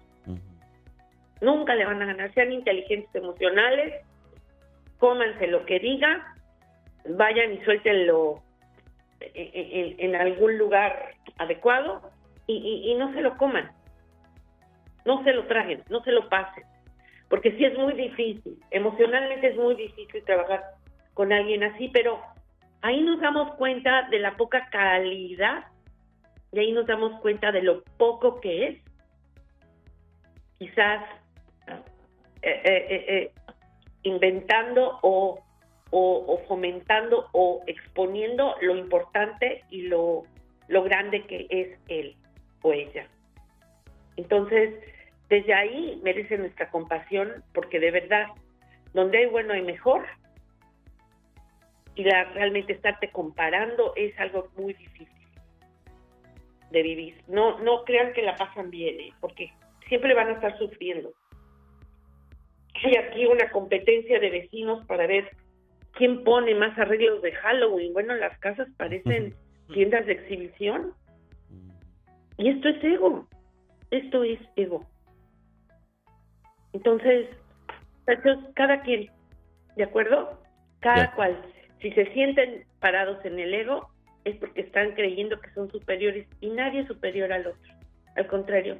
Nunca 1.40 1.76
le 1.76 1.86
van 1.86 2.02
a 2.02 2.08
ganar. 2.08 2.34
Sean 2.34 2.52
inteligentes 2.52 3.16
emocionales, 3.16 4.06
cómanse 4.98 5.48
lo 5.48 5.66
que 5.66 5.80
diga, 5.80 6.37
vayan 7.10 7.54
y 7.54 7.64
suéltenlo 7.64 8.42
en, 9.20 10.16
algún 10.16 10.58
lugar 10.58 11.16
adecuado 11.38 12.02
y, 12.48 12.96
no 12.96 13.14
se 13.14 13.22
lo 13.22 13.38
coman. 13.38 13.72
No 15.06 15.24
se 15.24 15.34
lo 15.34 15.46
traguen, 15.48 15.84
no 15.90 16.04
se 16.04 16.12
lo 16.12 16.28
pasen. 16.30 16.64
Porque 17.30 17.52
sí 17.58 17.66
es 17.66 17.78
muy 17.78 17.94
difícil, 17.94 18.58
emocionalmente 18.72 19.48
es 19.48 19.58
muy 19.58 19.76
difícil 19.76 20.24
trabajar 20.24 20.64
con 21.14 21.34
alguien 21.34 21.64
así, 21.64 21.90
pero 21.90 22.22
ahí 22.82 23.02
nos 23.02 23.20
damos 23.20 23.54
cuenta 23.56 24.04
de 24.10 24.20
la 24.20 24.38
poca 24.38 24.70
calidad 24.70 25.66
y 26.54 26.60
ahí 26.60 26.72
nos 26.72 26.88
damos 26.88 27.20
cuenta 27.22 27.52
de 27.52 27.64
lo 27.64 27.84
poco 27.98 28.40
que 28.40 28.68
es. 28.68 28.82
Quizás 30.60 31.04
eh, 32.42 32.62
eh, 32.64 33.06
eh, 33.08 33.32
inventando 34.04 35.00
o, 35.02 35.44
o- 35.92 36.42
fomentando 36.48 37.28
o 37.34 37.64
exponiendo 37.68 38.56
lo 38.62 38.76
importante 38.76 39.64
y 39.70 39.84
lo, 39.84 40.24
lo 40.68 40.84
grande 40.84 41.26
que 41.26 41.48
es 41.50 41.80
él 41.88 42.16
o 42.62 42.74
ella. 42.74 43.08
Entonces, 44.16 44.74
desde 45.30 45.54
ahí 45.54 46.00
merece 46.04 46.38
nuestra 46.38 46.70
compasión, 46.70 47.44
porque 47.54 47.80
de 47.80 47.92
verdad, 47.92 48.28
donde 48.94 49.20
hay 49.20 49.26
bueno 49.28 49.54
hay 49.54 49.62
mejor, 49.62 50.06
y 51.96 52.04
la, 52.04 52.26
realmente 52.26 52.74
estarte 52.74 53.10
comparando 53.12 53.94
es 53.96 54.18
algo 54.20 54.50
muy 54.58 54.74
difícil 54.74 55.08
de 56.72 56.82
vivir. 56.82 57.24
No, 57.28 57.60
no 57.60 57.84
crean 57.84 58.14
que 58.14 58.22
la 58.22 58.36
pasan 58.36 58.70
bien, 58.70 59.00
¿eh? 59.00 59.14
porque 59.20 59.52
siempre 59.88 60.14
van 60.14 60.30
a 60.30 60.34
estar 60.34 60.58
sufriendo. 60.58 61.14
Hay 62.84 62.96
aquí 62.98 63.26
una 63.26 63.50
competencia 63.50 64.20
de 64.20 64.30
vecinos 64.30 64.86
para 64.86 65.08
ver 65.08 65.32
quién 65.98 66.24
pone 66.24 66.54
más 66.56 66.78
arreglos 66.78 67.22
de 67.22 67.32
Halloween. 67.34 67.94
Bueno, 67.94 68.16
las 68.16 68.38
casas 68.40 68.68
parecen 68.78 69.36
tiendas 69.74 70.06
de 70.06 70.14
exhibición. 70.14 70.94
Y 72.38 72.50
esto 72.50 72.70
es 72.70 72.84
ego. 72.84 73.28
Esto 73.92 74.24
es 74.24 74.40
ego. 74.56 74.86
Entonces, 76.74 77.28
cada 78.54 78.82
quien, 78.82 79.10
¿de 79.76 79.84
acuerdo? 79.84 80.42
Cada 80.80 81.14
cual. 81.16 81.42
Si 81.82 81.92
se 81.92 82.12
sienten 82.14 82.66
parados 82.80 83.24
en 83.26 83.40
el 83.40 83.54
ego, 83.54 83.90
es 84.24 84.36
porque 84.38 84.62
están 84.62 84.94
creyendo 84.94 85.40
que 85.40 85.52
son 85.52 85.72
superiores 85.72 86.28
y 86.42 86.50
nadie 86.50 86.82
es 86.82 86.88
superior 86.88 87.32
al 87.32 87.48
otro. 87.48 87.74
Al 88.16 88.28
contrario. 88.28 88.78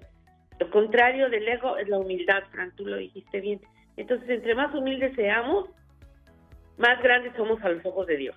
Lo 0.60 0.70
contrario 0.72 1.30
del 1.30 1.48
ego 1.48 1.78
es 1.78 1.88
la 1.88 2.00
humildad, 2.00 2.44
Fran, 2.52 2.76
tú 2.76 2.86
lo 2.86 2.98
dijiste 2.98 3.40
bien. 3.40 3.62
Entonces, 3.96 4.30
entre 4.30 4.56
más 4.56 4.74
humildes 4.74 5.16
seamos, 5.16 5.70
más 6.78 7.02
grandes 7.02 7.34
somos 7.36 7.62
a 7.64 7.70
los 7.70 7.86
ojos 7.86 8.06
de 8.08 8.18
Dios. 8.18 8.36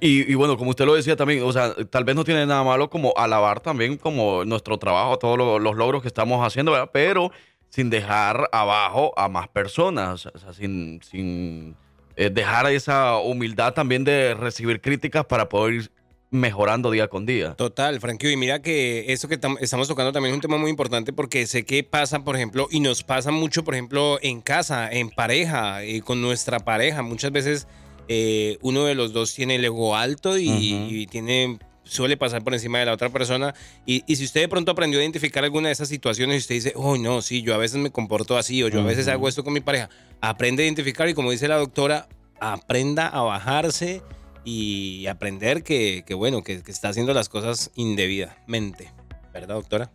y, 0.00 0.34
bueno, 0.34 0.56
como 0.56 0.70
usted 0.70 0.84
lo 0.84 0.94
decía 0.94 1.16
también, 1.16 1.42
o 1.42 1.52
sea, 1.52 1.74
tal 1.90 2.04
vez 2.04 2.16
no 2.16 2.24
tiene 2.24 2.44
nada 2.46 2.64
malo 2.64 2.90
como 2.90 3.12
alabar 3.16 3.60
también 3.60 3.96
como 3.96 4.44
nuestro 4.44 4.78
trabajo, 4.78 5.18
todos 5.18 5.38
los, 5.38 5.76
logros 5.76 6.02
que 6.02 6.08
estamos 6.08 6.44
haciendo, 6.44 6.72
¿verdad? 6.72 6.90
Pero 6.92 7.30
sin 7.68 7.90
dejar 7.90 8.48
abajo 8.52 9.12
a 9.16 9.28
más 9.28 9.48
personas, 9.48 10.26
o 10.26 10.38
sea, 10.38 10.52
sin, 10.52 11.00
sin 11.02 11.76
eh, 12.16 12.30
dejar 12.30 12.66
esa 12.66 13.18
humildad 13.18 13.74
también 13.74 14.04
de 14.04 14.34
recibir 14.34 14.80
críticas 14.80 15.24
para 15.26 15.48
poder 15.48 15.90
mejorando 16.30 16.90
día 16.90 17.08
con 17.08 17.26
día. 17.26 17.54
Total, 17.54 18.00
Frankie. 18.00 18.32
Y 18.32 18.36
mira 18.36 18.60
que 18.60 19.12
eso 19.12 19.28
que 19.28 19.38
estamos 19.60 19.88
tocando 19.88 20.12
también 20.12 20.32
es 20.32 20.36
un 20.36 20.40
tema 20.40 20.58
muy 20.58 20.70
importante 20.70 21.12
porque 21.12 21.46
sé 21.46 21.64
que 21.64 21.82
pasa, 21.84 22.24
por 22.24 22.36
ejemplo, 22.36 22.68
y 22.70 22.80
nos 22.80 23.02
pasa 23.02 23.30
mucho, 23.30 23.64
por 23.64 23.74
ejemplo, 23.74 24.18
en 24.22 24.40
casa, 24.40 24.90
en 24.90 25.10
pareja, 25.10 25.84
y 25.84 26.00
con 26.00 26.20
nuestra 26.20 26.60
pareja. 26.60 27.02
Muchas 27.02 27.30
veces 27.30 27.66
eh, 28.08 28.58
uno 28.62 28.84
de 28.84 28.94
los 28.94 29.12
dos 29.12 29.34
tiene 29.34 29.56
el 29.56 29.64
ego 29.64 29.96
alto 29.96 30.38
y, 30.38 31.06
tiene 31.10 31.58
suele 31.84 32.16
pasar 32.16 32.42
por 32.42 32.52
encima 32.52 32.80
de 32.80 32.86
la 32.86 32.92
otra 32.92 33.10
persona. 33.10 33.54
Y, 33.84 34.02
si 34.16 34.24
usted 34.24 34.40
de 34.40 34.48
pronto 34.48 34.72
aprendió 34.72 34.98
a 34.98 35.02
identificar 35.02 35.44
alguna 35.44 35.68
de 35.68 35.72
esas 35.72 35.88
situaciones 35.88 36.34
y 36.34 36.38
usted 36.38 36.54
dice, 36.56 36.72
oh, 36.74 36.98
no, 36.98 37.22
sí, 37.22 37.42
yo 37.42 37.54
a 37.54 37.58
veces 37.58 37.78
me 37.78 37.90
comporto 37.90 38.36
así 38.36 38.62
o 38.62 38.68
yo 38.68 38.80
a 38.80 38.84
veces 38.84 39.06
hago 39.08 39.28
esto 39.28 39.44
con 39.44 39.52
mi 39.52 39.60
pareja, 39.60 39.88
aprende 40.20 40.64
a 40.64 40.66
identificar 40.66 41.08
y 41.08 41.14
como 41.14 41.30
dice 41.30 41.46
la 41.46 41.56
doctora, 41.56 42.08
aprenda 42.40 43.06
a 43.06 43.22
bajarse 43.22 44.02
y 44.48 45.08
aprender 45.08 45.64
que, 45.64 46.04
bueno, 46.14 46.42
que, 46.44 46.52
está 46.52 46.90
haciendo 46.90 47.12
las 47.12 47.28
cosas 47.28 47.72
indebidamente. 47.74 48.92
¿Verdad, 49.34 49.56
doctora? 49.56 49.90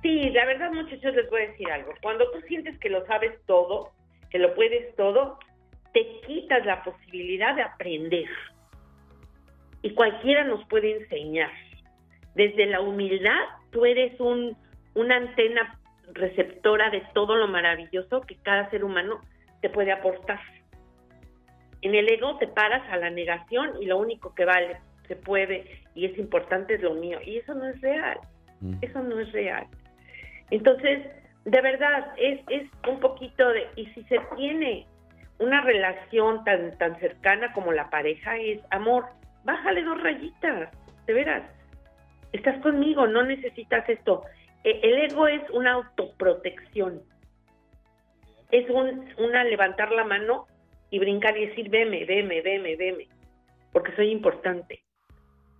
Sí, 0.00 0.30
la 0.30 0.46
verdad, 0.46 0.70
muchachos, 0.70 1.12
les 1.16 1.28
voy 1.28 1.42
a 1.42 1.48
decir 1.48 1.68
algo. 1.72 1.92
Cuando 2.00 2.30
tú 2.30 2.40
sientes 2.46 2.78
que 2.78 2.88
lo 2.88 3.04
sabes 3.06 3.32
todo, 3.46 3.90
que 4.30 4.38
lo 4.38 4.54
puedes 4.54 4.94
todo, 4.94 5.40
te 5.92 6.06
quitas 6.24 6.64
la 6.64 6.84
posibilidad 6.84 7.56
de 7.56 7.62
aprender. 7.62 8.28
Y 9.82 9.90
cualquiera 9.90 10.44
nos 10.44 10.64
puede 10.68 10.96
enseñar. 10.96 11.50
Desde 12.36 12.64
la 12.66 12.80
humildad, 12.80 13.40
tú 13.72 13.84
eres 13.84 14.18
un, 14.20 14.56
una 14.94 15.16
antena 15.16 15.80
receptora 16.12 16.90
de 16.90 17.02
todo 17.12 17.34
lo 17.34 17.48
maravilloso 17.48 18.20
que 18.20 18.36
cada 18.36 18.70
ser 18.70 18.84
humano 18.84 19.20
te 19.60 19.68
puede 19.68 19.90
aportar. 19.90 20.38
En 21.82 21.94
el 21.94 22.08
ego 22.08 22.36
te 22.38 22.48
paras 22.48 22.82
a 22.90 22.96
la 22.96 23.10
negación 23.10 23.80
y 23.80 23.86
lo 23.86 23.98
único 23.98 24.34
que 24.34 24.44
vale, 24.44 24.78
se 25.06 25.16
puede 25.16 25.64
y 25.94 26.04
es 26.06 26.18
importante 26.18 26.74
es 26.74 26.82
lo 26.82 26.94
mío. 26.94 27.18
Y 27.24 27.38
eso 27.38 27.54
no 27.54 27.66
es 27.66 27.80
real. 27.80 28.18
Mm. 28.60 28.74
Eso 28.82 29.02
no 29.02 29.18
es 29.18 29.32
real. 29.32 29.66
Entonces, 30.50 31.06
de 31.44 31.60
verdad, 31.60 32.12
es, 32.16 32.40
es 32.48 32.68
un 32.88 33.00
poquito 33.00 33.48
de... 33.48 33.66
Y 33.76 33.86
si 33.86 34.02
se 34.04 34.18
tiene 34.36 34.86
una 35.38 35.60
relación 35.62 36.44
tan, 36.44 36.76
tan 36.78 36.98
cercana 36.98 37.52
como 37.52 37.72
la 37.72 37.90
pareja, 37.90 38.36
es 38.36 38.60
amor, 38.70 39.06
bájale 39.44 39.82
dos 39.82 40.00
rayitas, 40.02 40.70
de 41.06 41.12
veras. 41.12 41.42
Estás 42.32 42.60
conmigo, 42.60 43.06
no 43.06 43.22
necesitas 43.22 43.88
esto. 43.88 44.24
E, 44.64 44.80
el 44.82 45.10
ego 45.10 45.26
es 45.26 45.42
una 45.50 45.72
autoprotección. 45.72 47.00
Es 48.50 48.68
un, 48.68 49.08
una 49.18 49.44
levantar 49.44 49.90
la 49.92 50.04
mano 50.04 50.46
y 50.90 50.98
brincar 50.98 51.36
y 51.36 51.46
decir, 51.46 51.68
veme, 51.68 52.04
veme, 52.04 52.40
veme, 52.42 52.76
veme, 52.76 53.08
porque 53.72 53.94
soy 53.94 54.10
importante. 54.10 54.82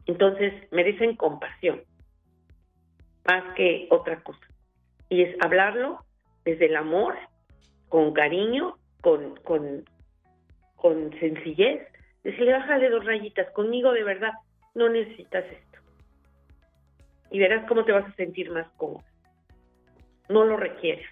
Entonces 0.07 0.53
merecen 0.71 1.17
compasión, 1.17 1.83
más 3.27 3.55
que 3.55 3.87
otra 3.91 4.23
cosa. 4.23 4.47
Y 5.11 5.23
es 5.23 5.37
hablarlo 5.41 6.05
desde 6.45 6.67
el 6.67 6.77
amor, 6.77 7.17
con 7.89 8.13
cariño, 8.13 8.77
con, 9.01 9.37
con, 9.37 9.85
con 10.77 11.11
sencillez. 11.21 11.87
Decirle, 12.25 12.53
bájale 12.53 12.91
dos 12.91 13.05
rayitas, 13.05 13.51
conmigo 13.53 13.93
de 13.93 14.03
verdad, 14.03 14.33
no 14.75 14.89
necesitas 14.89 15.45
esto. 15.45 15.79
Y 17.31 17.39
verás 17.39 17.67
cómo 17.69 17.85
te 17.85 17.93
vas 17.93 18.07
a 18.07 18.15
sentir 18.15 18.51
más 18.51 18.69
cómodo. 18.77 19.05
No 20.29 20.45
lo 20.45 20.57
requiere. 20.57 21.05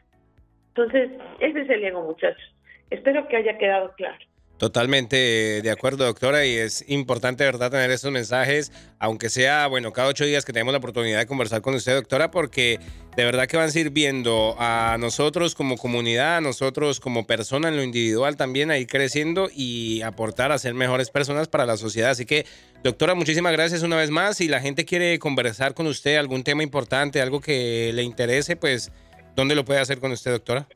Entonces, 0.68 1.10
ese 1.40 1.60
es 1.60 1.70
el 1.70 1.84
ego, 1.84 2.02
muchachos. 2.02 2.55
Espero 2.90 3.26
que 3.28 3.36
haya 3.36 3.58
quedado 3.58 3.92
claro. 3.96 4.18
Totalmente 4.58 5.16
de 5.60 5.70
acuerdo, 5.70 6.06
doctora, 6.06 6.46
y 6.46 6.54
es 6.54 6.82
importante, 6.88 7.44
¿verdad?, 7.44 7.70
tener 7.70 7.90
estos 7.90 8.10
mensajes, 8.10 8.72
aunque 8.98 9.28
sea, 9.28 9.66
bueno, 9.66 9.92
cada 9.92 10.08
ocho 10.08 10.24
días 10.24 10.46
que 10.46 10.54
tenemos 10.54 10.72
la 10.72 10.78
oportunidad 10.78 11.18
de 11.18 11.26
conversar 11.26 11.60
con 11.60 11.74
usted, 11.74 11.94
doctora, 11.94 12.30
porque 12.30 12.80
de 13.16 13.24
verdad 13.24 13.48
que 13.48 13.58
van 13.58 13.70
sirviendo 13.70 14.56
a 14.58 14.96
nosotros 14.98 15.54
como 15.54 15.76
comunidad, 15.76 16.38
a 16.38 16.40
nosotros 16.40 17.00
como 17.00 17.26
persona 17.26 17.68
en 17.68 17.76
lo 17.76 17.82
individual 17.82 18.38
también 18.38 18.70
a 18.70 18.78
ir 18.78 18.86
creciendo 18.86 19.50
y 19.54 20.00
aportar 20.00 20.52
a 20.52 20.58
ser 20.58 20.72
mejores 20.72 21.10
personas 21.10 21.48
para 21.48 21.66
la 21.66 21.76
sociedad. 21.76 22.08
Así 22.12 22.24
que, 22.24 22.46
doctora, 22.82 23.14
muchísimas 23.14 23.52
gracias 23.52 23.82
una 23.82 23.96
vez 23.96 24.08
más. 24.08 24.38
Si 24.38 24.48
la 24.48 24.60
gente 24.60 24.86
quiere 24.86 25.18
conversar 25.18 25.74
con 25.74 25.86
usted 25.86 26.16
algún 26.16 26.44
tema 26.44 26.62
importante, 26.62 27.20
algo 27.20 27.42
que 27.42 27.90
le 27.92 28.04
interese, 28.04 28.56
pues, 28.56 28.90
¿dónde 29.34 29.54
lo 29.54 29.66
puede 29.66 29.80
hacer 29.80 29.98
con 29.98 30.12
usted, 30.12 30.30
doctora? 30.30 30.66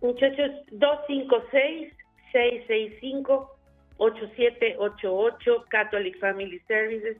Muchachos, 0.00 0.50
256-665-8788 3.98 5.64
Catholic 5.68 6.18
Family 6.18 6.58
Services 6.66 7.18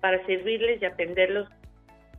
para 0.00 0.24
servirles 0.26 0.80
y 0.80 0.84
atenderlos 0.84 1.48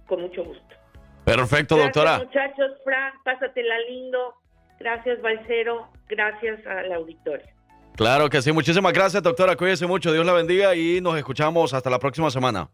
con 0.08 0.22
mucho 0.22 0.44
gusto. 0.44 0.76
Perfecto, 1.24 1.78
doctora. 1.78 2.20
Muchachos, 2.20 2.72
Frank, 2.84 3.16
pásatela 3.24 3.80
lindo. 3.90 4.34
Gracias, 4.80 5.22
Balcero. 5.22 5.88
Gracias 6.10 6.66
al 6.68 6.92
auditorio. 6.92 7.48
Claro 7.96 8.30
que 8.30 8.42
sí. 8.42 8.52
Muchísimas 8.52 8.92
gracias, 8.92 9.24
doctora. 9.24 9.56
Cuídese 9.56 9.88
mucho. 9.88 10.12
Dios 10.12 10.26
la 10.26 10.34
bendiga 10.34 10.76
y 10.76 11.00
nos 11.00 11.16
escuchamos 11.18 11.74
hasta 11.74 11.90
la 11.90 12.00
próxima 12.00 12.30
semana. 12.30 12.70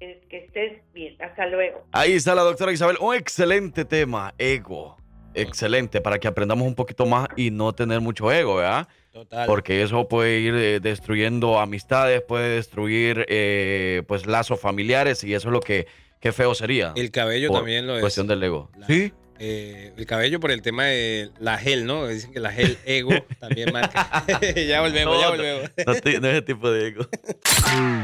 Que 0.00 0.20
estés 0.30 0.82
bien. 0.92 1.16
Hasta 1.22 1.46
luego. 1.46 1.84
Ahí 1.92 2.14
está 2.14 2.34
la 2.34 2.42
doctora 2.42 2.72
Isabel. 2.72 2.96
Un 3.00 3.14
excelente 3.14 3.84
tema, 3.84 4.34
ego 4.36 4.96
excelente 5.34 6.00
para 6.00 6.18
que 6.18 6.28
aprendamos 6.28 6.66
un 6.66 6.74
poquito 6.74 7.06
más 7.06 7.28
y 7.36 7.50
no 7.50 7.72
tener 7.72 8.00
mucho 8.00 8.30
ego, 8.32 8.56
¿verdad? 8.56 8.88
Total. 9.12 9.46
Porque 9.46 9.82
eso 9.82 10.06
puede 10.08 10.40
ir 10.40 10.54
eh, 10.54 10.80
destruyendo 10.80 11.58
amistades, 11.58 12.22
puede 12.22 12.56
destruir 12.56 13.24
eh, 13.28 14.02
pues 14.06 14.26
lazos 14.26 14.60
familiares 14.60 15.24
y 15.24 15.34
eso 15.34 15.48
es 15.48 15.52
lo 15.52 15.60
que 15.60 15.86
qué 16.20 16.32
feo 16.32 16.54
sería. 16.54 16.92
El 16.96 17.10
cabello 17.10 17.50
también 17.50 17.86
lo 17.86 17.96
es. 17.96 18.00
Cuestión 18.00 18.26
del 18.26 18.42
ego. 18.42 18.70
sí. 18.86 19.12
Eh, 19.40 19.92
el 19.96 20.06
cabello 20.06 20.40
por 20.40 20.50
el 20.50 20.62
tema 20.62 20.86
de 20.86 21.30
la 21.38 21.58
gel, 21.58 21.86
¿no? 21.86 22.08
Dicen 22.08 22.32
que 22.32 22.40
la 22.40 22.50
gel 22.50 22.76
ego 22.84 23.12
también 23.38 23.72
marca. 23.72 24.24
ya 24.56 24.80
volvemos, 24.80 25.20
ya 25.20 25.28
volvemos. 25.28 25.70
No, 25.86 25.92
es 25.92 26.02
ese 26.04 26.42
tipo 26.42 26.70
de 26.70 26.88
ego. 26.88 27.08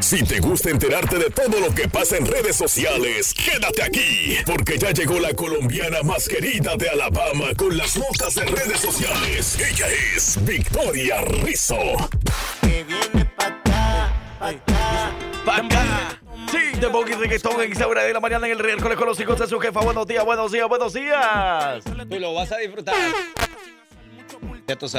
Si 0.00 0.22
te 0.22 0.40
gusta 0.40 0.70
enterarte 0.70 1.18
de 1.18 1.30
todo 1.30 1.58
lo 1.60 1.74
que 1.74 1.88
pasa 1.88 2.16
en 2.16 2.26
redes 2.26 2.56
sociales, 2.56 3.34
quédate 3.34 3.82
aquí, 3.82 4.36
porque 4.46 4.78
ya 4.78 4.92
llegó 4.92 5.18
la 5.18 5.32
colombiana 5.34 6.02
más 6.02 6.28
querida 6.28 6.76
de 6.76 6.88
Alabama 6.88 7.46
con 7.56 7.76
las 7.76 7.96
notas 7.96 8.34
de 8.34 8.44
redes 8.44 8.80
sociales. 8.80 9.58
Ella 9.58 9.86
es 10.14 10.38
Victoria 10.44 11.20
Rizzo. 11.22 11.78
Que 12.60 12.84
viene 12.84 13.24
pa' 13.36 13.46
acá, 13.46 14.12
pa' 14.38 14.48
acá, 14.48 15.12
pa' 15.44 15.56
acá. 15.56 16.23
De 16.84 16.90
Boggy 16.90 17.14
Reggaeton 17.14 17.62
en 17.62 17.72
esa 17.72 17.88
hora 17.88 18.04
de 18.04 18.12
la 18.12 18.20
mañana 18.20 18.46
en 18.46 18.52
el 18.52 18.62
miércoles 18.62 18.98
con 18.98 19.06
los 19.06 19.18
hijos 19.18 19.38
de 19.38 19.46
su 19.46 19.58
jefa. 19.58 19.80
Buenos 19.80 20.06
días, 20.06 20.22
buenos 20.22 20.52
días, 20.52 20.68
buenos 20.68 20.92
días. 20.92 21.82
Tú 21.82 22.20
lo 22.20 22.34
vas 22.34 22.52
a 22.52 22.58
disfrutar. 22.58 22.94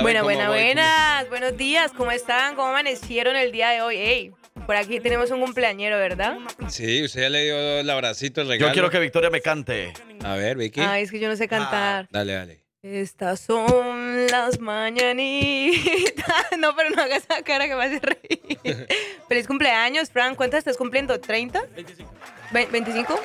Bueno, 0.02 0.24
buenas, 0.24 0.48
buenas. 0.48 1.30
Buenos 1.30 1.56
días, 1.58 1.92
¿cómo 1.96 2.10
están? 2.10 2.56
¿Cómo 2.56 2.70
amanecieron 2.70 3.36
el 3.36 3.52
día 3.52 3.70
de 3.70 3.84
hoy? 3.84 3.98
Ey, 3.98 4.32
Por 4.66 4.76
aquí 4.76 5.00
tenemos 5.00 5.30
un 5.30 5.42
cumpleañero, 5.42 5.98
¿verdad? 5.98 6.40
Sí, 6.70 7.04
usted 7.04 7.22
ya 7.22 7.30
le 7.30 7.44
dio 7.44 7.56
el 7.82 7.88
abracito, 7.88 8.42
el 8.42 8.48
regalo. 8.48 8.70
Yo 8.70 8.74
quiero 8.74 8.90
que 8.90 9.00
Victoria 9.00 9.30
me 9.30 9.42
cante. 9.42 9.94
A 10.24 10.34
ver, 10.34 10.58
Vicky. 10.58 10.82
Ay, 10.82 11.04
es 11.04 11.12
que 11.12 11.20
yo 11.20 11.28
no 11.28 11.36
sé 11.36 11.48
cantar. 11.48 12.08
Dale, 12.10 12.34
dale. 12.34 12.65
Estas 12.86 13.40
son 13.40 14.28
las 14.28 14.60
mañanitas. 14.60 16.26
No, 16.60 16.76
pero 16.76 16.92
no 16.92 17.02
hagas 17.02 17.24
esa 17.24 17.42
cara 17.42 17.68
que 17.68 17.76
me 17.76 17.86
hace 17.86 18.00
reír. 18.00 18.88
Feliz 19.28 19.48
cumpleaños, 19.48 20.12
Fran. 20.12 20.36
¿Cuántas 20.36 20.60
estás 20.60 20.78
cumpliendo? 20.78 21.20
¿30? 21.20 21.52
¿25? 21.52 22.06
¿25? 22.52 22.72
25 22.72 23.20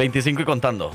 y 0.00 0.44
contando. 0.44 0.92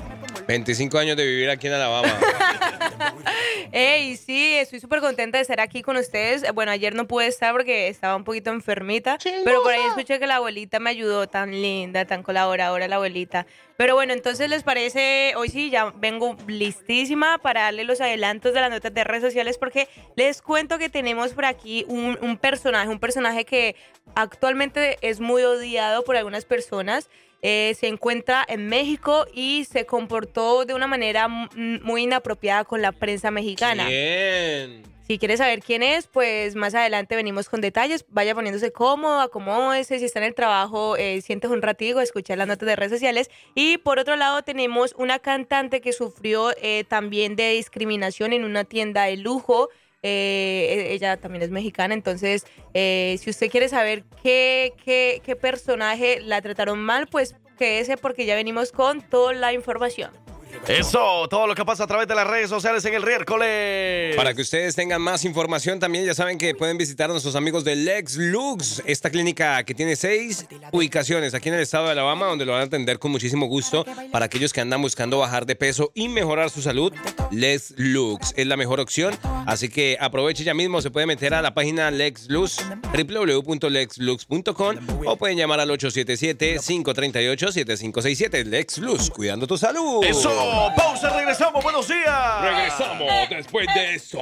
25 0.48 0.98
años 0.98 1.18
de 1.18 1.26
vivir 1.26 1.50
aquí 1.50 1.68
en 1.68 1.74
Alabama. 1.74 2.08
Ey, 3.74 4.16
sí, 4.16 4.54
estoy 4.54 4.80
súper 4.80 5.02
contenta 5.02 5.38
de 5.38 5.42
estar 5.42 5.60
aquí 5.60 5.82
con 5.82 5.98
ustedes. 5.98 6.46
Bueno, 6.54 6.72
ayer 6.72 6.96
no 6.96 7.06
pude 7.06 7.28
estar 7.28 7.52
porque 7.52 7.90
estaba 7.90 8.16
un 8.16 8.24
poquito 8.24 8.52
enfermita, 8.52 9.18
pero 9.44 9.62
por 9.62 9.74
ahí 9.74 9.82
escuché 9.90 10.20
que 10.20 10.28
la 10.28 10.38
abuelita 10.38 10.80
me 10.80 10.90
ayudó, 10.90 11.28
tan 11.28 11.52
linda, 11.52 12.06
tan 12.06 12.24
colaboradora 12.24 12.88
la 12.88 12.96
abuelita. 12.96 13.46
Pero 13.76 13.96
bueno, 13.96 14.14
entonces 14.14 14.50
les 14.50 14.64
parece, 14.64 15.34
hoy 15.36 15.50
sí, 15.50 15.70
ya 15.70 15.92
vengo 15.98 16.38
listísima 16.48 17.40
para 17.40 17.64
darle 17.64 17.84
los 17.84 18.00
adelantos 18.00 18.54
de 18.54 18.62
las 18.62 18.70
notas 18.70 18.94
de 18.94 19.04
redes 19.04 19.24
sociales 19.24 19.58
porque 19.58 19.90
les 20.16 20.42
cuento 20.42 20.78
que 20.78 20.90
tenemos 20.90 21.34
por 21.34 21.46
aquí 21.46 21.84
un, 21.90 22.18
un 22.22 22.38
personaje, 22.38 22.88
un 22.88 23.00
personaje 23.00 23.44
que 23.44 23.76
actualmente 24.16 24.98
es 25.02 25.20
muy 25.20 25.44
odiado 25.44 26.04
por 26.04 26.16
algunas 26.16 26.46
personas. 26.46 27.10
Eh, 27.46 27.76
se 27.78 27.88
encuentra 27.88 28.46
en 28.48 28.70
México 28.70 29.26
y 29.34 29.66
se 29.66 29.86
comportó 29.86 30.64
de 30.64 30.74
una 30.74 30.88
manera 30.88 31.28
muy 31.28 32.04
inapropiada 32.04 32.64
con 32.64 32.82
la 32.82 32.94
prensa 32.94 33.32
mexicana. 33.32 33.86
Bien. 33.86 34.84
Si 35.06 35.20
quieres 35.20 35.40
saber 35.40 35.60
quién 35.60 35.84
es, 35.84 36.08
pues 36.08 36.56
más 36.56 36.74
adelante 36.74 37.18
venimos 37.18 37.50
con 37.50 37.60
detalles. 37.60 38.06
Vaya 38.08 38.34
poniéndose 38.34 38.72
cómodo, 38.72 39.20
acomódese. 39.20 40.00
Si 40.00 40.06
está 40.06 40.20
en 40.20 40.26
el 40.26 40.34
trabajo, 40.34 40.96
eh, 40.96 41.22
sientes 41.22 41.52
un 41.52 41.62
ratito, 41.62 42.00
escuchar 42.00 42.38
las 42.38 42.48
notas 42.48 42.66
de 42.66 42.78
redes 42.78 42.94
sociales. 42.94 43.30
Y 43.54 43.78
por 43.80 44.00
otro 44.00 44.16
lado, 44.16 44.44
tenemos 44.44 44.96
una 44.98 45.20
cantante 45.20 45.82
que 45.82 45.92
sufrió 45.92 46.52
eh, 46.62 46.86
también 46.88 47.36
de 47.36 47.52
discriminación 47.52 48.32
en 48.32 48.46
una 48.46 48.64
tienda 48.64 49.04
de 49.04 49.18
lujo. 49.18 49.70
Eh, 50.04 50.88
ella 50.92 51.16
también 51.16 51.44
es 51.44 51.50
mexicana, 51.50 51.94
entonces 51.94 52.46
eh, 52.74 53.18
si 53.22 53.30
usted 53.30 53.50
quiere 53.50 53.70
saber 53.70 54.04
qué, 54.22 54.74
qué, 54.84 55.22
qué 55.24 55.36
personaje 55.38 56.20
la 56.20 56.42
trataron 56.42 56.80
mal, 56.80 57.08
pues 57.08 57.36
quédese 57.58 57.96
porque 57.96 58.26
ya 58.26 58.36
venimos 58.36 58.74
con 58.74 59.02
toda 59.02 59.34
la 59.34 59.54
información. 59.54 60.23
Eso, 60.68 61.28
todo 61.30 61.48
lo 61.48 61.56
que 61.56 61.66
pasa 61.66 61.84
a 61.84 61.88
través 61.88 62.08
de 62.08 62.16
las 62.16 62.28
redes 62.28 62.50
sociales 62.50 62.84
en 62.86 62.94
el 62.94 63.06
miércoles. 63.06 64.16
Para 64.16 64.34
que 64.34 64.42
ustedes 64.42 64.76
tengan 64.76 65.02
más 65.02 65.26
información 65.26 65.80
también, 65.80 66.06
ya 66.06 66.14
saben 66.14 66.38
que 66.38 66.56
pueden 66.56 66.78
visitar 66.78 67.10
a 67.10 67.14
nuestros 67.14 67.36
amigos 67.36 67.64
de 67.64 67.76
Lex 67.76 68.18
Lux, 68.18 68.82
esta 68.86 69.10
clínica 69.10 69.64
que 69.64 69.74
tiene 69.74 69.96
seis 69.96 70.46
ubicaciones 70.72 71.34
aquí 71.34 71.50
en 71.50 71.56
el 71.56 71.62
estado 71.62 71.86
de 71.86 71.92
Alabama, 71.92 72.28
donde 72.28 72.46
lo 72.46 72.54
van 72.54 72.62
a 72.62 72.66
atender 72.66 73.00
con 73.00 73.12
muchísimo 73.12 73.48
gusto 73.48 73.86
para 74.12 74.26
aquellos 74.26 74.54
que 74.54 74.62
andan 74.62 74.82
buscando 74.82 75.20
bajar 75.20 75.46
de 75.46 75.56
peso 75.56 75.92
y 75.94 76.10
mejorar 76.10 76.50
su 76.50 76.62
salud. 76.62 76.94
Lex 77.32 77.74
Lux 77.78 78.34
es 78.36 78.48
la 78.48 78.58
mejor 78.58 78.80
opción, 78.80 79.18
así 79.46 79.70
que 79.70 79.98
aproveche 80.00 80.44
ya 80.44 80.54
mismo, 80.54 80.82
se 80.82 80.92
puede 80.92 81.06
meter 81.06 81.34
a 81.34 81.42
la 81.42 81.54
página 81.54 81.92
Lex 81.92 82.30
Lux, 82.30 82.58
www.lexlux.com 82.94 84.76
o 85.06 85.18
pueden 85.18 85.38
llamar 85.38 85.60
al 85.60 85.70
877-538-7567. 85.70 88.46
Lex 88.46 88.78
Lux, 88.80 89.10
cuidando 89.10 89.48
tu 89.48 89.58
salud. 89.58 90.04
Eso, 90.04 90.30
pausa, 90.76 91.10
regresamos, 91.10 91.64
buenos 91.64 91.88
días. 91.88 92.42
Regresamos 92.42 93.30
después 93.30 93.68
de 93.74 93.96
esto. 93.96 94.20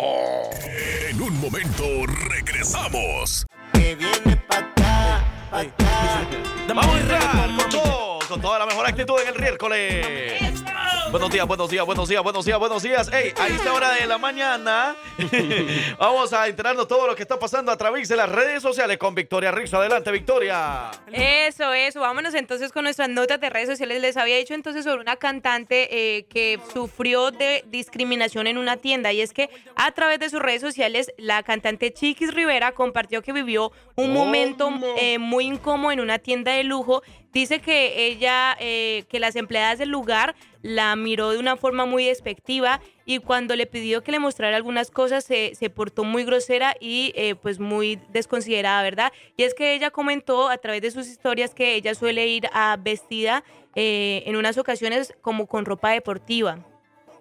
En 1.10 1.22
un 1.22 1.39
momento 1.39 1.84
regresamos. 2.30 3.45
Vamos 6.68 6.95
a 6.95 6.99
entrar 6.99 7.56
con 7.57 7.69
todo, 7.69 8.19
con 8.27 8.41
toda 8.41 8.60
la 8.60 8.65
mejor 8.65 8.88
actitud 8.88 9.19
en 9.22 9.34
el 9.34 9.39
miércoles. 9.39 10.51
Buenos 11.11 11.29
días, 11.29 11.45
buenos 11.45 11.69
días, 11.69 11.85
buenos 11.85 12.07
días, 12.07 12.23
buenos 12.23 12.45
días, 12.45 12.57
buenos 12.57 12.83
días. 12.83 13.11
Ey, 13.11 13.33
a 13.38 13.47
esta 13.49 13.73
hora 13.73 13.91
de 13.95 14.07
la 14.07 14.17
mañana 14.17 14.95
vamos 15.99 16.31
a 16.31 16.47
enterarnos 16.47 16.88
todo 16.88 17.05
lo 17.05 17.15
que 17.15 17.23
está 17.23 17.38
pasando 17.38 17.69
a 17.69 17.77
través 17.77 18.07
de 18.07 18.15
las 18.15 18.29
redes 18.29 18.63
sociales 18.63 18.97
con 18.97 19.13
Victoria 19.13 19.51
Rizzo. 19.51 19.77
Adelante, 19.77 20.09
Victoria. 20.09 20.89
Eso, 21.11 21.73
eso. 21.73 21.99
Vámonos 21.99 22.33
entonces 22.33 22.71
con 22.71 22.85
nuestras 22.85 23.09
notas 23.09 23.41
de 23.41 23.49
redes 23.49 23.67
sociales. 23.67 24.01
Les 24.01 24.15
había 24.15 24.38
dicho 24.38 24.53
entonces 24.53 24.85
sobre 24.85 25.01
una 25.01 25.17
cantante 25.17 25.89
eh, 25.91 26.23
que 26.29 26.61
sufrió 26.71 27.31
de 27.31 27.65
discriminación 27.67 28.47
en 28.47 28.57
una 28.57 28.77
tienda 28.77 29.11
y 29.11 29.19
es 29.19 29.33
que 29.33 29.49
a 29.75 29.91
través 29.91 30.17
de 30.19 30.29
sus 30.29 30.41
redes 30.41 30.61
sociales 30.61 31.11
la 31.17 31.43
cantante 31.43 31.91
Chiquis 31.91 32.33
Rivera 32.33 32.71
compartió 32.71 33.21
que 33.21 33.33
vivió 33.33 33.73
un 33.95 34.13
momento 34.13 34.71
eh, 34.97 35.17
muy 35.17 35.45
incómodo 35.45 35.91
en 35.91 35.99
una 35.99 36.19
tienda 36.19 36.53
de 36.53 36.63
lujo. 36.63 37.03
Dice 37.33 37.59
que 37.59 38.07
ella, 38.07 38.57
eh, 38.59 39.05
que 39.09 39.19
las 39.19 39.35
empleadas 39.37 39.79
del 39.79 39.89
lugar 39.89 40.35
la 40.61 40.95
miró 40.97 41.29
de 41.31 41.39
una 41.39 41.55
forma 41.55 41.85
muy 41.85 42.05
despectiva 42.05 42.81
y 43.05 43.19
cuando 43.19 43.55
le 43.55 43.65
pidió 43.67 44.03
que 44.03 44.11
le 44.11 44.19
mostrara 44.19 44.57
algunas 44.57 44.91
cosas 44.91 45.23
se, 45.23 45.55
se 45.55 45.69
portó 45.69 46.03
muy 46.03 46.25
grosera 46.25 46.75
y 46.79 47.13
eh, 47.15 47.35
pues 47.35 47.59
muy 47.59 47.99
desconsiderada, 48.11 48.83
¿verdad? 48.83 49.13
Y 49.37 49.43
es 49.43 49.53
que 49.53 49.73
ella 49.73 49.91
comentó 49.91 50.49
a 50.49 50.57
través 50.57 50.81
de 50.81 50.91
sus 50.91 51.07
historias 51.07 51.53
que 51.53 51.75
ella 51.75 51.95
suele 51.95 52.27
ir 52.27 52.47
a 52.51 52.77
vestida 52.77 53.43
eh, 53.75 54.23
en 54.25 54.35
unas 54.35 54.57
ocasiones 54.57 55.13
como 55.21 55.47
con 55.47 55.63
ropa 55.65 55.91
deportiva. 55.91 56.59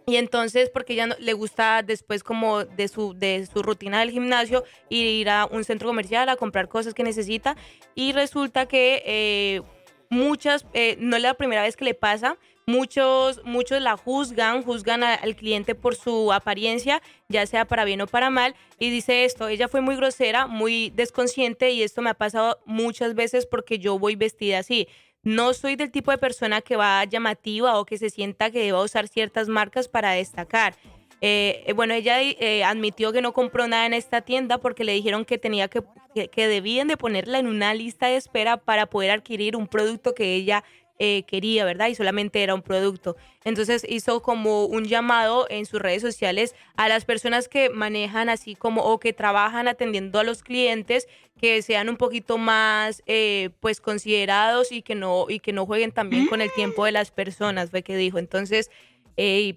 Y 0.06 0.16
entonces, 0.16 0.70
porque 0.70 0.94
ella 0.94 1.06
no- 1.06 1.14
le 1.20 1.34
gusta 1.34 1.82
después 1.82 2.24
como 2.24 2.64
de 2.64 2.88
su, 2.88 3.14
de 3.14 3.46
su 3.46 3.62
rutina 3.62 4.00
del 4.00 4.10
gimnasio, 4.10 4.64
ir 4.88 5.30
a 5.30 5.46
un 5.46 5.62
centro 5.62 5.86
comercial 5.88 6.28
a 6.28 6.34
comprar 6.36 6.68
cosas 6.68 6.94
que 6.94 7.04
necesita. 7.04 7.54
Y 7.94 8.12
resulta 8.12 8.66
que 8.66 9.02
eh, 9.06 9.62
muchas, 10.10 10.66
eh, 10.74 10.96
no 10.98 11.16
es 11.16 11.22
la 11.22 11.34
primera 11.34 11.62
vez 11.62 11.76
que 11.76 11.84
le 11.86 11.94
pasa, 11.94 12.36
muchos, 12.66 13.42
muchos 13.44 13.80
la 13.80 13.96
juzgan, 13.96 14.62
juzgan 14.62 15.02
al 15.02 15.34
cliente 15.36 15.74
por 15.74 15.94
su 15.94 16.32
apariencia, 16.32 17.00
ya 17.28 17.46
sea 17.46 17.64
para 17.64 17.84
bien 17.84 18.00
o 18.02 18.06
para 18.06 18.30
mal. 18.30 18.54
Y 18.78 18.90
dice 18.90 19.24
esto, 19.24 19.48
ella 19.48 19.68
fue 19.68 19.80
muy 19.80 19.96
grosera, 19.96 20.46
muy 20.46 20.90
desconsciente 20.90 21.70
y 21.70 21.82
esto 21.82 22.02
me 22.02 22.10
ha 22.10 22.14
pasado 22.14 22.60
muchas 22.66 23.14
veces 23.14 23.46
porque 23.46 23.78
yo 23.78 23.98
voy 23.98 24.16
vestida 24.16 24.58
así. 24.58 24.88
No 25.22 25.52
soy 25.52 25.76
del 25.76 25.90
tipo 25.90 26.10
de 26.10 26.18
persona 26.18 26.62
que 26.62 26.76
va 26.76 27.04
llamativa 27.04 27.78
o 27.78 27.84
que 27.84 27.98
se 27.98 28.10
sienta 28.10 28.50
que 28.50 28.60
deba 28.60 28.82
usar 28.82 29.08
ciertas 29.08 29.48
marcas 29.48 29.88
para 29.88 30.12
destacar. 30.12 30.74
Eh, 31.20 31.64
eh, 31.66 31.72
bueno, 31.74 31.92
ella 31.92 32.22
eh, 32.22 32.64
admitió 32.64 33.12
que 33.12 33.20
no 33.20 33.32
compró 33.32 33.68
nada 33.68 33.84
en 33.84 33.92
esta 33.92 34.22
tienda 34.22 34.58
porque 34.58 34.84
le 34.84 34.92
dijeron 34.92 35.26
que 35.26 35.36
tenía 35.36 35.68
que, 35.68 35.82
que, 36.14 36.48
debían 36.48 36.88
de 36.88 36.96
ponerla 36.96 37.38
en 37.38 37.46
una 37.46 37.74
lista 37.74 38.06
de 38.06 38.16
espera 38.16 38.56
para 38.56 38.86
poder 38.86 39.10
adquirir 39.10 39.56
un 39.56 39.66
producto 39.66 40.14
que 40.14 40.34
ella 40.34 40.64
eh, 40.98 41.22
quería, 41.22 41.64
¿verdad? 41.64 41.88
Y 41.88 41.94
solamente 41.94 42.42
era 42.42 42.54
un 42.54 42.62
producto. 42.62 43.16
Entonces 43.44 43.86
hizo 43.88 44.20
como 44.20 44.66
un 44.66 44.84
llamado 44.84 45.46
en 45.48 45.64
sus 45.64 45.80
redes 45.80 46.02
sociales 46.02 46.54
a 46.76 46.88
las 46.88 47.04
personas 47.06 47.48
que 47.48 47.70
manejan 47.70 48.28
así 48.28 48.54
como 48.54 48.82
o 48.82 49.00
que 49.00 49.12
trabajan 49.12 49.66
atendiendo 49.66 50.18
a 50.18 50.24
los 50.24 50.42
clientes 50.42 51.08
que 51.40 51.62
sean 51.62 51.88
un 51.88 51.96
poquito 51.96 52.36
más 52.36 53.02
eh, 53.06 53.48
pues 53.60 53.80
considerados 53.80 54.72
y 54.72 54.82
que 54.82 54.94
no 54.94 55.24
y 55.28 55.40
que 55.40 55.54
no 55.54 55.64
jueguen 55.64 55.90
también 55.90 56.26
con 56.26 56.42
el 56.42 56.52
tiempo 56.52 56.84
de 56.84 56.92
las 56.92 57.10
personas, 57.10 57.70
fue 57.70 57.82
que 57.82 57.96
dijo. 57.96 58.18
Entonces 58.18 58.70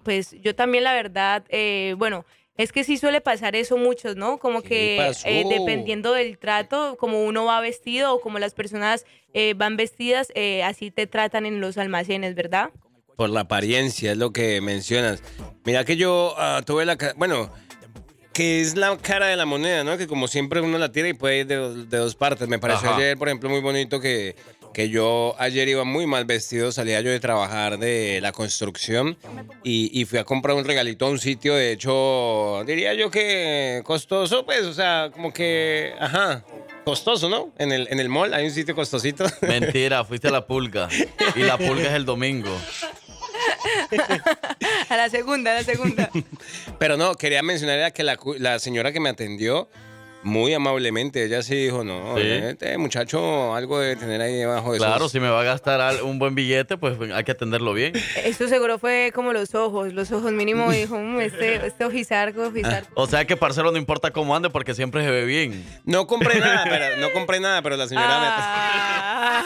pues 0.02 0.32
yo 0.42 0.54
también 0.54 0.84
la 0.84 0.92
verdad, 0.92 1.44
eh, 1.48 1.94
bueno, 1.96 2.26
es 2.56 2.70
que 2.72 2.84
sí 2.84 2.96
suele 2.96 3.20
pasar 3.20 3.56
eso 3.56 3.76
muchos, 3.76 4.16
¿no? 4.16 4.38
Como 4.38 4.62
que 4.62 5.12
eh, 5.24 5.44
dependiendo 5.48 6.12
del 6.12 6.38
trato, 6.38 6.96
como 6.98 7.24
uno 7.24 7.44
va 7.44 7.60
vestido 7.60 8.14
o 8.14 8.20
como 8.20 8.38
las 8.38 8.54
personas 8.54 9.04
eh, 9.32 9.54
van 9.56 9.76
vestidas, 9.76 10.28
eh, 10.34 10.62
así 10.62 10.90
te 10.90 11.06
tratan 11.06 11.46
en 11.46 11.60
los 11.60 11.78
almacenes, 11.78 12.34
¿verdad? 12.34 12.70
Por 13.16 13.30
la 13.30 13.40
apariencia, 13.40 14.12
es 14.12 14.18
lo 14.18 14.32
que 14.32 14.60
mencionas. 14.60 15.22
Mira 15.64 15.84
que 15.84 15.96
yo 15.96 16.34
ah, 16.38 16.62
tuve 16.64 16.84
la... 16.84 16.96
Bueno, 17.16 17.50
que 18.32 18.60
es 18.60 18.76
la 18.76 18.96
cara 18.98 19.26
de 19.26 19.36
la 19.36 19.46
moneda, 19.46 19.84
¿no? 19.84 19.96
Que 19.96 20.08
como 20.08 20.26
siempre 20.26 20.60
uno 20.60 20.76
la 20.78 20.90
tira 20.90 21.08
y 21.08 21.12
puede 21.12 21.38
ir 21.40 21.46
de, 21.46 21.54
dos- 21.54 21.88
de 21.88 21.98
dos 21.98 22.16
partes. 22.16 22.48
Me 22.48 22.58
pareció 22.58 22.88
Ajá. 22.88 22.98
ayer, 22.98 23.16
por 23.16 23.28
ejemplo, 23.28 23.48
muy 23.48 23.60
bonito 23.60 24.00
que, 24.00 24.34
que 24.74 24.90
yo 24.90 25.34
ayer 25.38 25.68
iba 25.68 25.84
muy 25.84 26.06
mal 26.06 26.26
vestido, 26.26 26.72
salía 26.72 27.00
yo 27.00 27.10
de 27.10 27.20
trabajar 27.20 27.78
de 27.78 28.20
la 28.20 28.32
construcción 28.32 29.16
y, 29.62 29.98
y 29.98 30.04
fui 30.04 30.18
a 30.18 30.24
comprar 30.24 30.56
un 30.56 30.64
regalito 30.64 31.06
a 31.06 31.10
un 31.10 31.18
sitio, 31.18 31.54
de 31.54 31.72
hecho, 31.72 32.62
diría 32.66 32.92
yo 32.92 33.10
que 33.10 33.80
costoso, 33.84 34.44
pues, 34.44 34.62
o 34.64 34.74
sea, 34.74 35.10
como 35.12 35.32
que, 35.32 35.94
ajá, 35.98 36.44
costoso, 36.84 37.28
¿no? 37.28 37.52
En 37.56 37.72
el, 37.72 37.88
en 37.90 38.00
el 38.00 38.08
mall 38.08 38.34
hay 38.34 38.44
un 38.44 38.50
sitio 38.50 38.74
costosito. 38.74 39.24
Mentira, 39.42 40.04
fuiste 40.04 40.28
a 40.28 40.32
la 40.32 40.46
pulga. 40.46 40.88
Y 41.36 41.40
la 41.40 41.56
pulga 41.56 41.84
es 41.84 41.94
el 41.94 42.04
domingo. 42.04 42.50
a 44.88 44.96
la 44.96 45.08
segunda, 45.08 45.52
a 45.52 45.54
la 45.54 45.64
segunda. 45.64 46.10
Pero 46.78 46.96
no, 46.96 47.14
quería 47.14 47.42
mencionar 47.42 47.92
que 47.92 48.02
la, 48.02 48.18
la 48.38 48.58
señora 48.58 48.92
que 48.92 49.00
me 49.00 49.08
atendió 49.08 49.68
Muy 50.24 50.54
amablemente, 50.54 51.22
ella 51.24 51.42
sí 51.42 51.54
dijo, 51.54 51.84
no, 51.84 52.16
Sí. 52.16 52.22
este 52.26 52.76
muchacho 52.78 53.54
algo 53.54 53.78
debe 53.78 53.94
tener 53.96 54.20
ahí 54.20 54.34
debajo 54.34 54.72
de 54.72 54.78
Claro, 54.78 54.96
esos- 54.96 55.12
si 55.12 55.20
me 55.20 55.28
va 55.28 55.42
a 55.42 55.44
gastar 55.44 56.02
un 56.02 56.18
buen 56.18 56.34
billete, 56.34 56.76
pues 56.78 56.96
hay 57.12 57.24
que 57.24 57.32
atenderlo 57.32 57.72
bien. 57.74 57.92
Esto 58.24 58.48
seguro 58.48 58.78
fue 58.78 59.12
como 59.14 59.32
los 59.32 59.54
ojos, 59.54 59.92
los 59.92 60.10
ojos 60.12 60.32
mínimo 60.32 60.70
dijo, 60.72 60.98
"Mm, 60.98 61.20
este, 61.20 61.66
este 61.66 61.84
ojizarco, 61.84 62.42
ojizarco. 62.48 62.88
O 62.96 63.06
sea 63.06 63.24
que 63.26 63.36
parcero 63.36 63.70
no 63.70 63.76
importa 63.78 64.10
cómo 64.12 64.34
ande 64.34 64.48
porque 64.50 64.74
siempre 64.74 65.04
se 65.04 65.10
ve 65.10 65.24
bien. 65.26 65.64
No 65.84 66.06
compré 66.06 66.40
nada, 66.40 66.64
pero 66.70 66.96
no 66.96 67.12
compré 67.12 67.38
nada, 67.40 67.60
pero 67.62 67.76
la 67.76 67.86
señora 67.86 68.08
Ah, 68.10 69.44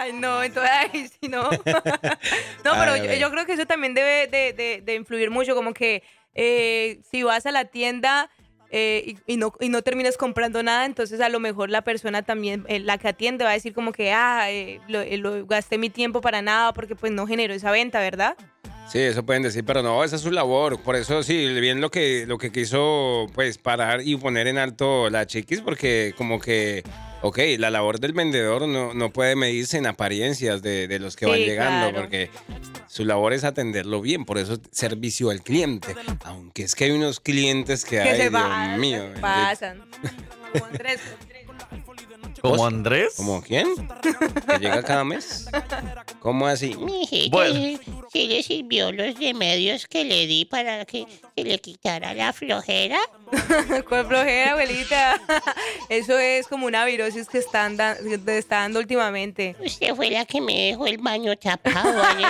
Ay, 0.00 0.12
no, 0.14 0.42
entonces, 0.42 0.70
ay, 0.92 1.10
no. 1.28 1.42
no, 1.50 1.50
pero 1.64 2.92
Ay, 2.92 3.02
yo, 3.04 3.10
ay. 3.10 3.18
yo 3.20 3.30
creo 3.30 3.46
que 3.46 3.52
eso 3.52 3.66
también 3.66 3.94
debe 3.94 4.26
de, 4.28 4.52
de- 4.52 4.80
de 4.82 4.94
influir 4.94 5.30
mucho, 5.30 5.54
como 5.54 5.74
que 5.74 6.02
eh, 6.34 7.00
si 7.10 7.22
vas 7.22 7.46
a 7.46 7.50
la 7.52 7.66
tienda 7.66 8.30
eh, 8.70 9.16
y, 9.26 9.36
no, 9.36 9.52
y 9.60 9.68
no 9.68 9.82
terminas 9.82 10.16
comprando 10.16 10.62
nada, 10.62 10.84
entonces 10.84 11.20
a 11.20 11.28
lo 11.28 11.40
mejor 11.40 11.70
la 11.70 11.82
persona 11.82 12.22
también, 12.22 12.64
eh, 12.68 12.78
la 12.80 12.98
que 12.98 13.08
atiende, 13.08 13.44
va 13.44 13.50
a 13.50 13.54
decir 13.54 13.72
como 13.74 13.92
que, 13.92 14.12
ah, 14.12 14.50
eh, 14.50 14.80
eh, 14.88 15.16
lo- 15.18 15.46
gasté 15.46 15.78
mi 15.78 15.90
tiempo 15.90 16.20
para 16.20 16.42
nada 16.42 16.72
porque 16.72 16.96
pues 16.96 17.12
no 17.12 17.26
generó 17.26 17.54
esa 17.54 17.70
venta, 17.70 18.00
¿verdad? 18.00 18.36
Sí, 18.90 19.00
eso 19.00 19.24
pueden 19.24 19.42
decir, 19.42 19.64
pero 19.64 19.82
no, 19.82 20.04
esa 20.04 20.16
es 20.16 20.22
su 20.22 20.30
labor. 20.30 20.80
Por 20.80 20.96
eso 20.96 21.22
sí, 21.22 21.46
bien 21.60 21.80
lo 21.80 21.90
que, 21.90 22.24
lo 22.26 22.38
que 22.38 22.52
quiso, 22.52 23.26
pues, 23.34 23.58
parar 23.58 24.00
y 24.02 24.16
poner 24.16 24.46
en 24.46 24.58
alto 24.58 25.10
la 25.10 25.26
chiquis, 25.26 25.60
porque 25.60 26.14
como 26.16 26.40
que, 26.40 26.84
ok, 27.22 27.38
la 27.58 27.70
labor 27.70 27.98
del 27.98 28.12
vendedor 28.12 28.68
no, 28.68 28.94
no 28.94 29.12
puede 29.12 29.34
medirse 29.34 29.78
en 29.78 29.86
apariencias 29.86 30.62
de, 30.62 30.86
de 30.86 30.98
los 31.00 31.16
que 31.16 31.26
van 31.26 31.38
llegando, 31.38 31.90
claro. 31.90 32.02
porque 32.02 32.30
su 32.86 33.04
labor 33.04 33.32
es 33.32 33.42
atenderlo 33.42 34.00
bien, 34.00 34.24
por 34.24 34.38
eso 34.38 34.58
servicio 34.70 35.30
al 35.30 35.42
cliente. 35.42 35.94
Aunque 36.24 36.62
es 36.62 36.74
que 36.74 36.84
hay 36.84 36.92
unos 36.92 37.18
clientes 37.18 37.84
que, 37.84 37.96
que 37.96 38.02
ay, 38.02 38.16
se 38.16 38.30
Dios 38.30 38.32
pasan, 38.32 38.80
mío. 38.80 39.04
pasan. 39.20 39.82
Como 42.42 42.66
Andrés. 42.66 43.14
¿Como 43.16 43.42
quién? 43.42 43.66
¿Que 44.48 44.58
llega 44.58 44.82
cada 44.82 45.04
mes? 45.04 45.46
¿Cómo 46.20 46.46
así? 46.46 46.74
Mijito, 46.76 47.30
Bueno. 47.36 47.78
¿sí 48.12 48.26
le 48.26 48.42
sirvió 48.42 48.90
los 48.92 49.18
remedios 49.18 49.86
que 49.86 50.04
le 50.04 50.26
di 50.26 50.44
para 50.44 50.84
que 50.84 51.06
se 51.36 51.44
le 51.44 51.58
quitara 51.60 52.14
la 52.14 52.32
flojera? 52.32 52.98
¿Cuál 53.88 54.06
flojera, 54.06 54.52
abuelita? 54.52 55.20
Eso 55.88 56.18
es 56.18 56.46
como 56.48 56.66
una 56.66 56.84
virosis 56.84 57.28
que 57.28 57.36
que 57.36 58.38
está 58.38 58.56
dando 58.60 58.80
últimamente. 58.80 59.56
Usted 59.62 59.94
fue 59.94 60.10
la 60.10 60.24
que 60.24 60.40
me 60.40 60.68
dejó 60.68 60.86
el 60.86 60.98
baño 60.98 61.36
tapado 61.36 62.02
ayer. 62.02 62.26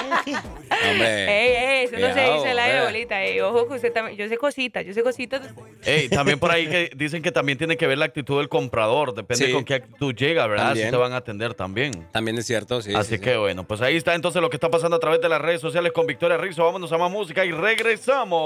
Hombre. 0.91 1.25
Ey, 1.29 1.79
ey, 1.81 1.85
eso 1.85 1.93
no 1.97 2.15
se 2.15 2.21
dice 2.21 2.49
aire, 2.61 2.77
eh. 2.77 2.79
abuelita. 2.79 3.23
Ey, 3.23 3.41
ojo 3.41 3.69
que 3.69 3.75
usted 3.75 3.93
también. 3.93 4.17
Yo 4.19 4.29
sé 4.29 4.37
cositas, 4.37 4.85
yo 4.85 4.93
sé 4.93 5.03
cositas. 5.03 5.43
Ey, 5.85 6.09
también 6.09 6.39
por 6.39 6.51
ahí 6.51 6.67
que 6.67 6.91
dicen 6.97 7.23
que 7.23 7.31
también 7.31 7.57
tiene 7.57 7.77
que 7.77 7.87
ver 7.87 7.99
la 7.99 8.07
actitud 8.07 8.39
del 8.39 8.49
comprador. 8.49 9.15
Depende 9.15 9.47
Sí. 9.47 9.53
con 9.53 9.65
qué 9.65 9.75
actitud 9.97 10.15
llega, 10.15 10.47
¿verdad? 10.47 10.67
También. 10.69 10.87
Si 10.89 10.91
te 10.91 10.97
van 10.97 11.13
a 11.13 11.17
atender 11.17 11.55
también. 11.55 12.07
También 12.13 12.37
es 12.39 12.47
cierto, 12.47 12.81
sí. 12.83 12.95
Así 12.95 13.17
sí, 13.17 13.21
que 13.21 13.37
bueno, 13.37 13.67
pues 13.67 13.81
ahí 13.81 13.97
está 13.97 14.15
entonces 14.15 14.41
lo 14.43 14.51
que 14.51 14.57
está 14.57 14.71
pasando 14.71 14.97
a 14.97 15.01
través 15.01 15.21
de 15.21 15.29
las 15.29 15.41
redes 15.41 15.61
sociales 15.61 15.93
con 15.93 16.07
Victoria 16.07 16.37
Rizzo. 16.37 16.65
Vámonos 16.65 16.93
a 16.93 16.99
más 16.99 17.11
música 17.11 17.45
y 17.45 17.51
regresamos. 17.53 18.37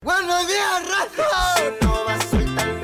Buenos 0.00 0.46
días, 0.48 0.82
raza. 0.88 1.30
No 1.80 2.04
va 2.06 2.14
a 2.14 2.20
soltar 2.20 2.83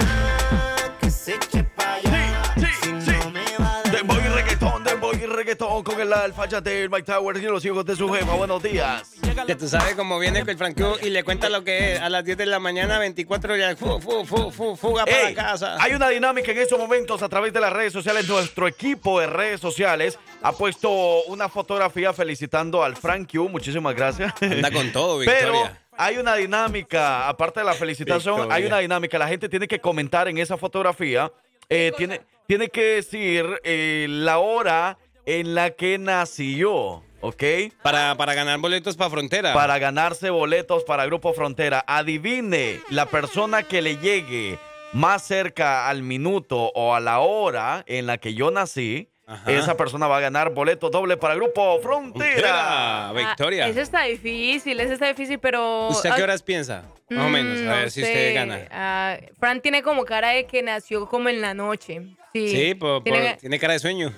reggaetón 5.40 5.82
con 5.82 5.98
el 5.98 6.12
alfa 6.12 6.46
del 6.46 6.90
Mike 6.90 7.04
Towers 7.04 7.40
y 7.40 7.44
los 7.44 7.64
hijos 7.64 7.82
de 7.86 7.96
su 7.96 8.12
jefa. 8.12 8.34
Buenos 8.34 8.62
días. 8.62 9.10
Que 9.46 9.54
tú 9.54 9.66
sabes 9.68 9.94
cómo 9.94 10.18
viene 10.18 10.40
con 10.40 10.50
el 10.50 10.58
Franco 10.58 10.98
y 11.02 11.08
le 11.08 11.24
cuenta 11.24 11.48
lo 11.48 11.64
que 11.64 11.94
es 11.94 12.00
a 12.00 12.10
las 12.10 12.24
10 12.26 12.36
de 12.36 12.44
la 12.46 12.58
mañana, 12.58 12.98
24 12.98 13.56
ya, 13.56 13.74
fu, 13.74 13.98
fu, 14.00 14.26
fu, 14.26 14.50
fu, 14.50 14.76
fuga 14.76 15.06
para 15.06 15.28
Ey, 15.28 15.34
casa. 15.34 15.76
Hay 15.80 15.94
una 15.94 16.10
dinámica 16.10 16.52
en 16.52 16.58
estos 16.58 16.78
momentos 16.78 17.22
a 17.22 17.28
través 17.30 17.54
de 17.54 17.60
las 17.60 17.72
redes 17.72 17.92
sociales. 17.92 18.28
Nuestro 18.28 18.68
equipo 18.68 19.18
de 19.18 19.28
redes 19.28 19.60
sociales 19.60 20.18
ha 20.42 20.52
puesto 20.52 20.90
una 21.24 21.48
fotografía 21.48 22.12
felicitando 22.12 22.84
al 22.84 22.96
Frank 22.96 23.30
Q. 23.32 23.48
Muchísimas 23.48 23.94
gracias. 23.94 24.34
Anda 24.42 24.70
con 24.70 24.92
todo, 24.92 25.18
Pero 25.24 25.52
Victoria. 25.52 25.80
hay 25.96 26.18
una 26.18 26.34
dinámica, 26.34 27.28
aparte 27.28 27.60
de 27.60 27.66
la 27.66 27.72
felicitación, 27.74 28.34
Victoria. 28.36 28.54
hay 28.56 28.66
una 28.66 28.78
dinámica. 28.80 29.18
La 29.18 29.28
gente 29.28 29.48
tiene 29.48 29.66
que 29.66 29.80
comentar 29.80 30.28
en 30.28 30.36
esa 30.36 30.58
fotografía. 30.58 31.32
eh, 31.70 31.92
tiene, 31.96 32.20
tiene 32.46 32.68
que 32.68 32.82
decir 32.96 33.46
eh, 33.64 34.06
la 34.10 34.38
hora 34.38 34.98
en 35.38 35.54
la 35.54 35.70
que 35.70 35.96
nació. 35.98 37.04
¿Ok? 37.20 37.44
Para, 37.82 38.16
para 38.16 38.34
ganar 38.34 38.58
boletos 38.58 38.96
para 38.96 39.10
frontera. 39.10 39.52
Para 39.52 39.78
ganarse 39.78 40.30
boletos 40.30 40.84
para 40.84 41.06
Grupo 41.06 41.34
Frontera. 41.34 41.84
Adivine 41.86 42.80
la 42.88 43.06
persona 43.06 43.62
que 43.62 43.82
le 43.82 43.98
llegue 43.98 44.58
más 44.92 45.22
cerca 45.22 45.88
al 45.88 46.02
minuto 46.02 46.72
o 46.74 46.94
a 46.94 47.00
la 47.00 47.20
hora 47.20 47.84
en 47.86 48.06
la 48.06 48.18
que 48.18 48.34
yo 48.34 48.50
nací. 48.50 49.08
Esa 49.46 49.76
persona 49.76 50.08
va 50.08 50.16
a 50.16 50.20
ganar 50.20 50.50
boletos 50.50 50.90
doble 50.90 51.16
para 51.16 51.36
Grupo 51.36 51.78
Frontera. 51.80 53.12
Victoria. 53.14 53.66
Ah, 53.66 53.68
eso 53.68 53.80
está 53.80 54.02
difícil, 54.02 54.80
eso 54.80 54.94
está 54.94 55.06
difícil, 55.06 55.38
pero. 55.38 55.86
¿Usted 55.88 56.10
a 56.10 56.16
qué 56.16 56.22
ah, 56.22 56.24
horas 56.24 56.42
piensa? 56.42 56.82
Más 57.08 57.26
o 57.26 57.28
mm, 57.28 57.32
menos, 57.32 57.60
a 57.60 57.62
no 57.62 57.70
ver 57.70 57.90
si 57.92 58.00
sé. 58.00 58.08
usted 58.08 58.34
gana. 58.34 58.66
Ah, 58.72 59.18
Fran 59.38 59.60
tiene 59.60 59.84
como 59.84 60.04
cara 60.04 60.30
de 60.30 60.46
que 60.46 60.62
nació 60.62 61.06
como 61.06 61.28
en 61.28 61.40
la 61.40 61.54
noche. 61.54 62.16
Sí, 62.32 62.48
Sí, 62.48 62.74
por- 62.74 63.02
por- 63.02 63.36
Tiene, 63.40 63.58
cara 63.58 63.72
de 63.72 63.78
sueño. 63.80 64.12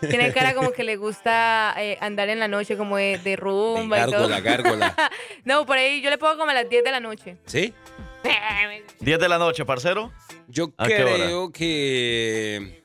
tiene 0.00 0.32
cara 0.32 0.54
como 0.54 0.72
que 0.72 0.84
le 0.84 0.96
gusta 0.96 1.74
eh, 1.78 1.96
andar 2.00 2.28
en 2.28 2.38
la 2.38 2.48
noche, 2.48 2.76
como 2.76 2.96
de, 2.98 3.18
de 3.18 3.36
rumba 3.36 3.98
y 3.98 4.10
todo. 4.10 4.28
Gárgola, 4.28 4.40
gárgola. 4.40 4.94
no, 5.44 5.64
por 5.64 5.78
ahí 5.78 6.02
yo 6.02 6.10
le 6.10 6.18
pongo 6.18 6.36
como 6.36 6.50
a 6.50 6.54
las 6.54 6.68
10 6.68 6.84
de 6.84 6.90
la 6.90 7.00
noche. 7.00 7.36
¿Sí? 7.46 7.72
10 9.00 9.18
de 9.18 9.28
la 9.28 9.38
noche, 9.38 9.64
parcero. 9.64 10.12
Yo 10.48 10.72
creo 10.74 11.50
que... 11.50 12.82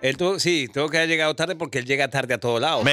Él 0.00 0.16
tuvo, 0.16 0.38
sí, 0.38 0.68
tuvo 0.72 0.88
que 0.88 0.98
haber 0.98 1.08
llegado 1.08 1.34
tarde 1.34 1.56
porque 1.56 1.78
él 1.78 1.84
llega 1.84 2.08
tarde 2.08 2.34
a 2.34 2.38
todos 2.38 2.60
lados. 2.60 2.84
Me, 2.84 2.92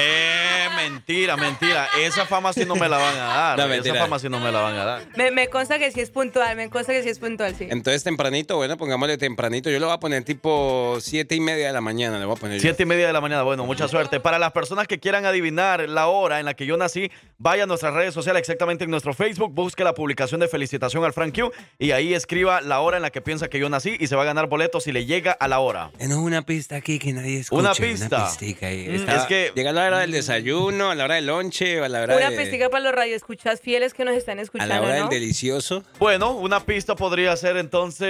mentira, 0.70 1.36
mentira. 1.36 1.88
Esa 2.00 2.26
fama 2.26 2.52
sí 2.52 2.64
no 2.64 2.76
me 2.76 2.88
la 2.88 2.96
van 2.98 3.14
a 3.16 3.24
dar. 3.24 3.58
No, 3.58 3.72
Esa 3.72 3.94
fama 3.94 4.18
sí 4.18 4.28
no 4.28 4.40
me 4.40 4.50
la 4.52 4.60
van 4.60 4.74
a 4.76 4.84
dar. 4.84 5.02
Me, 5.16 5.30
me 5.30 5.48
consta 5.48 5.78
que 5.78 5.90
sí 5.90 6.00
es 6.00 6.10
puntual, 6.10 6.56
me 6.56 6.68
consta 6.70 6.92
que 6.92 7.02
sí 7.02 7.08
es 7.08 7.18
puntual, 7.18 7.54
sí. 7.56 7.66
Entonces 7.70 8.02
tempranito, 8.04 8.56
bueno, 8.56 8.76
pongámosle 8.76 9.18
tempranito. 9.18 9.70
Yo 9.70 9.78
lo 9.78 9.86
voy 9.86 9.94
a 9.94 10.00
poner 10.00 10.24
tipo 10.24 10.98
siete 11.00 11.34
y 11.34 11.40
media 11.40 11.68
de 11.68 11.72
la 11.72 11.80
mañana. 11.80 12.18
Le 12.18 12.24
voy 12.24 12.36
a 12.36 12.40
poner. 12.40 12.56
yo. 12.58 12.62
Siete 12.62 12.82
y 12.82 12.86
media 12.86 13.06
de 13.06 13.12
la 13.12 13.20
mañana. 13.20 13.42
Bueno, 13.42 13.64
mucha 13.66 13.88
suerte. 13.88 14.20
Para 14.20 14.38
las 14.38 14.52
personas 14.52 14.86
que 14.86 14.98
quieran 14.98 15.24
adivinar 15.26 15.88
la 15.88 16.06
hora 16.08 16.40
en 16.40 16.46
la 16.46 16.54
que 16.54 16.66
yo 16.66 16.76
nací, 16.76 17.10
vaya 17.38 17.64
a 17.64 17.66
nuestras 17.66 17.94
redes 17.94 18.14
sociales, 18.14 18.40
exactamente 18.40 18.84
en 18.84 18.90
nuestro 18.90 19.14
Facebook, 19.14 19.52
busque 19.54 19.84
la 19.84 19.94
publicación 19.94 20.40
de 20.40 20.48
felicitación 20.48 21.04
al 21.04 21.12
Frank 21.12 21.34
Q 21.34 21.50
y 21.78 21.90
ahí 21.92 22.14
escriba 22.14 22.60
la 22.60 22.80
hora 22.80 22.96
en 22.96 23.02
la 23.02 23.10
que 23.10 23.20
piensa 23.20 23.48
que 23.48 23.58
yo 23.58 23.68
nací 23.68 23.96
y 23.98 24.06
se 24.06 24.16
va 24.16 24.22
a 24.22 24.26
ganar 24.26 24.46
boletos 24.48 24.84
si 24.84 24.92
le 24.92 25.04
llega 25.06 25.32
a 25.32 25.48
la 25.48 25.58
hora. 25.60 25.90
Tenemos 25.98 26.24
una 26.24 26.42
pista 26.42 26.76
aquí 26.76 26.98
que 26.98 27.12
nadie 27.12 27.40
escucha. 27.40 27.60
Una 27.60 27.74
pista. 27.74 28.26
pistica 28.26 28.66
ahí. 28.68 28.88
Mm, 28.88 28.94
Está- 28.94 29.16
es 29.16 29.24
que- 29.26 29.52
Llega 29.54 29.70
a 29.70 29.72
la 29.72 29.86
hora 29.86 29.98
del 30.00 30.10
desayuno, 30.10 30.55
a 30.56 30.94
la 30.94 31.04
hora 31.04 31.14
del 31.16 31.26
lonche, 31.26 31.80
a 31.84 31.88
la 31.88 32.02
hora, 32.02 32.16
Una 32.16 32.30
de- 32.30 32.36
pistica 32.36 32.70
para 32.70 32.82
los 32.84 32.92
radioescuchas 32.94 33.60
fieles 33.60 33.92
que 33.94 34.04
nos 34.04 34.14
están 34.16 34.38
a 34.38 34.42
escuchando, 34.42 34.74
la 34.74 34.80
hora 34.80 34.94
¿no? 35.00 35.08
del 35.08 35.20
delicioso. 35.20 35.82
Bueno, 35.98 36.32
una 36.32 36.60
pista 36.64 36.96
podría 36.96 37.36
ser 37.36 37.56
entonces 37.56 38.06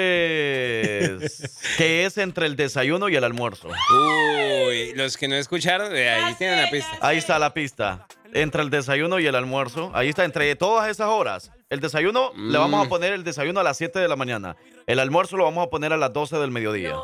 que 1.78 2.04
es 2.04 2.18
entre 2.18 2.46
el 2.46 2.56
desayuno 2.56 3.08
y 3.08 3.16
el 3.16 3.24
almuerzo. 3.24 3.68
Uy, 3.68 4.92
los 4.94 5.16
que 5.16 5.28
no 5.28 5.34
escucharon, 5.36 5.92
de 5.92 6.08
ahí 6.08 6.34
tienen 6.34 6.62
la 6.62 6.70
pista. 6.70 6.90
Ahí 7.00 7.18
está 7.18 7.38
la 7.38 7.52
pista. 7.52 8.06
Entre 8.32 8.60
el 8.62 8.70
desayuno 8.70 9.18
y 9.18 9.26
el 9.26 9.34
almuerzo. 9.34 9.90
Ahí 9.94 10.08
está, 10.08 10.24
entre 10.24 10.54
todas 10.56 10.90
esas 10.90 11.08
horas. 11.08 11.50
El 11.70 11.80
desayuno 11.80 12.32
le 12.36 12.58
vamos 12.58 12.80
Mm. 12.80 12.86
a 12.86 12.88
poner 12.88 13.12
el 13.12 13.24
desayuno 13.24 13.60
a 13.60 13.62
las 13.62 13.76
7 13.78 13.98
de 13.98 14.08
la 14.08 14.16
mañana. 14.16 14.56
El 14.86 14.98
almuerzo 14.98 15.36
lo 15.36 15.44
vamos 15.44 15.66
a 15.66 15.70
poner 15.70 15.92
a 15.92 15.96
las 15.96 16.12
12 16.12 16.36
del 16.38 16.50
mediodía. 16.50 16.94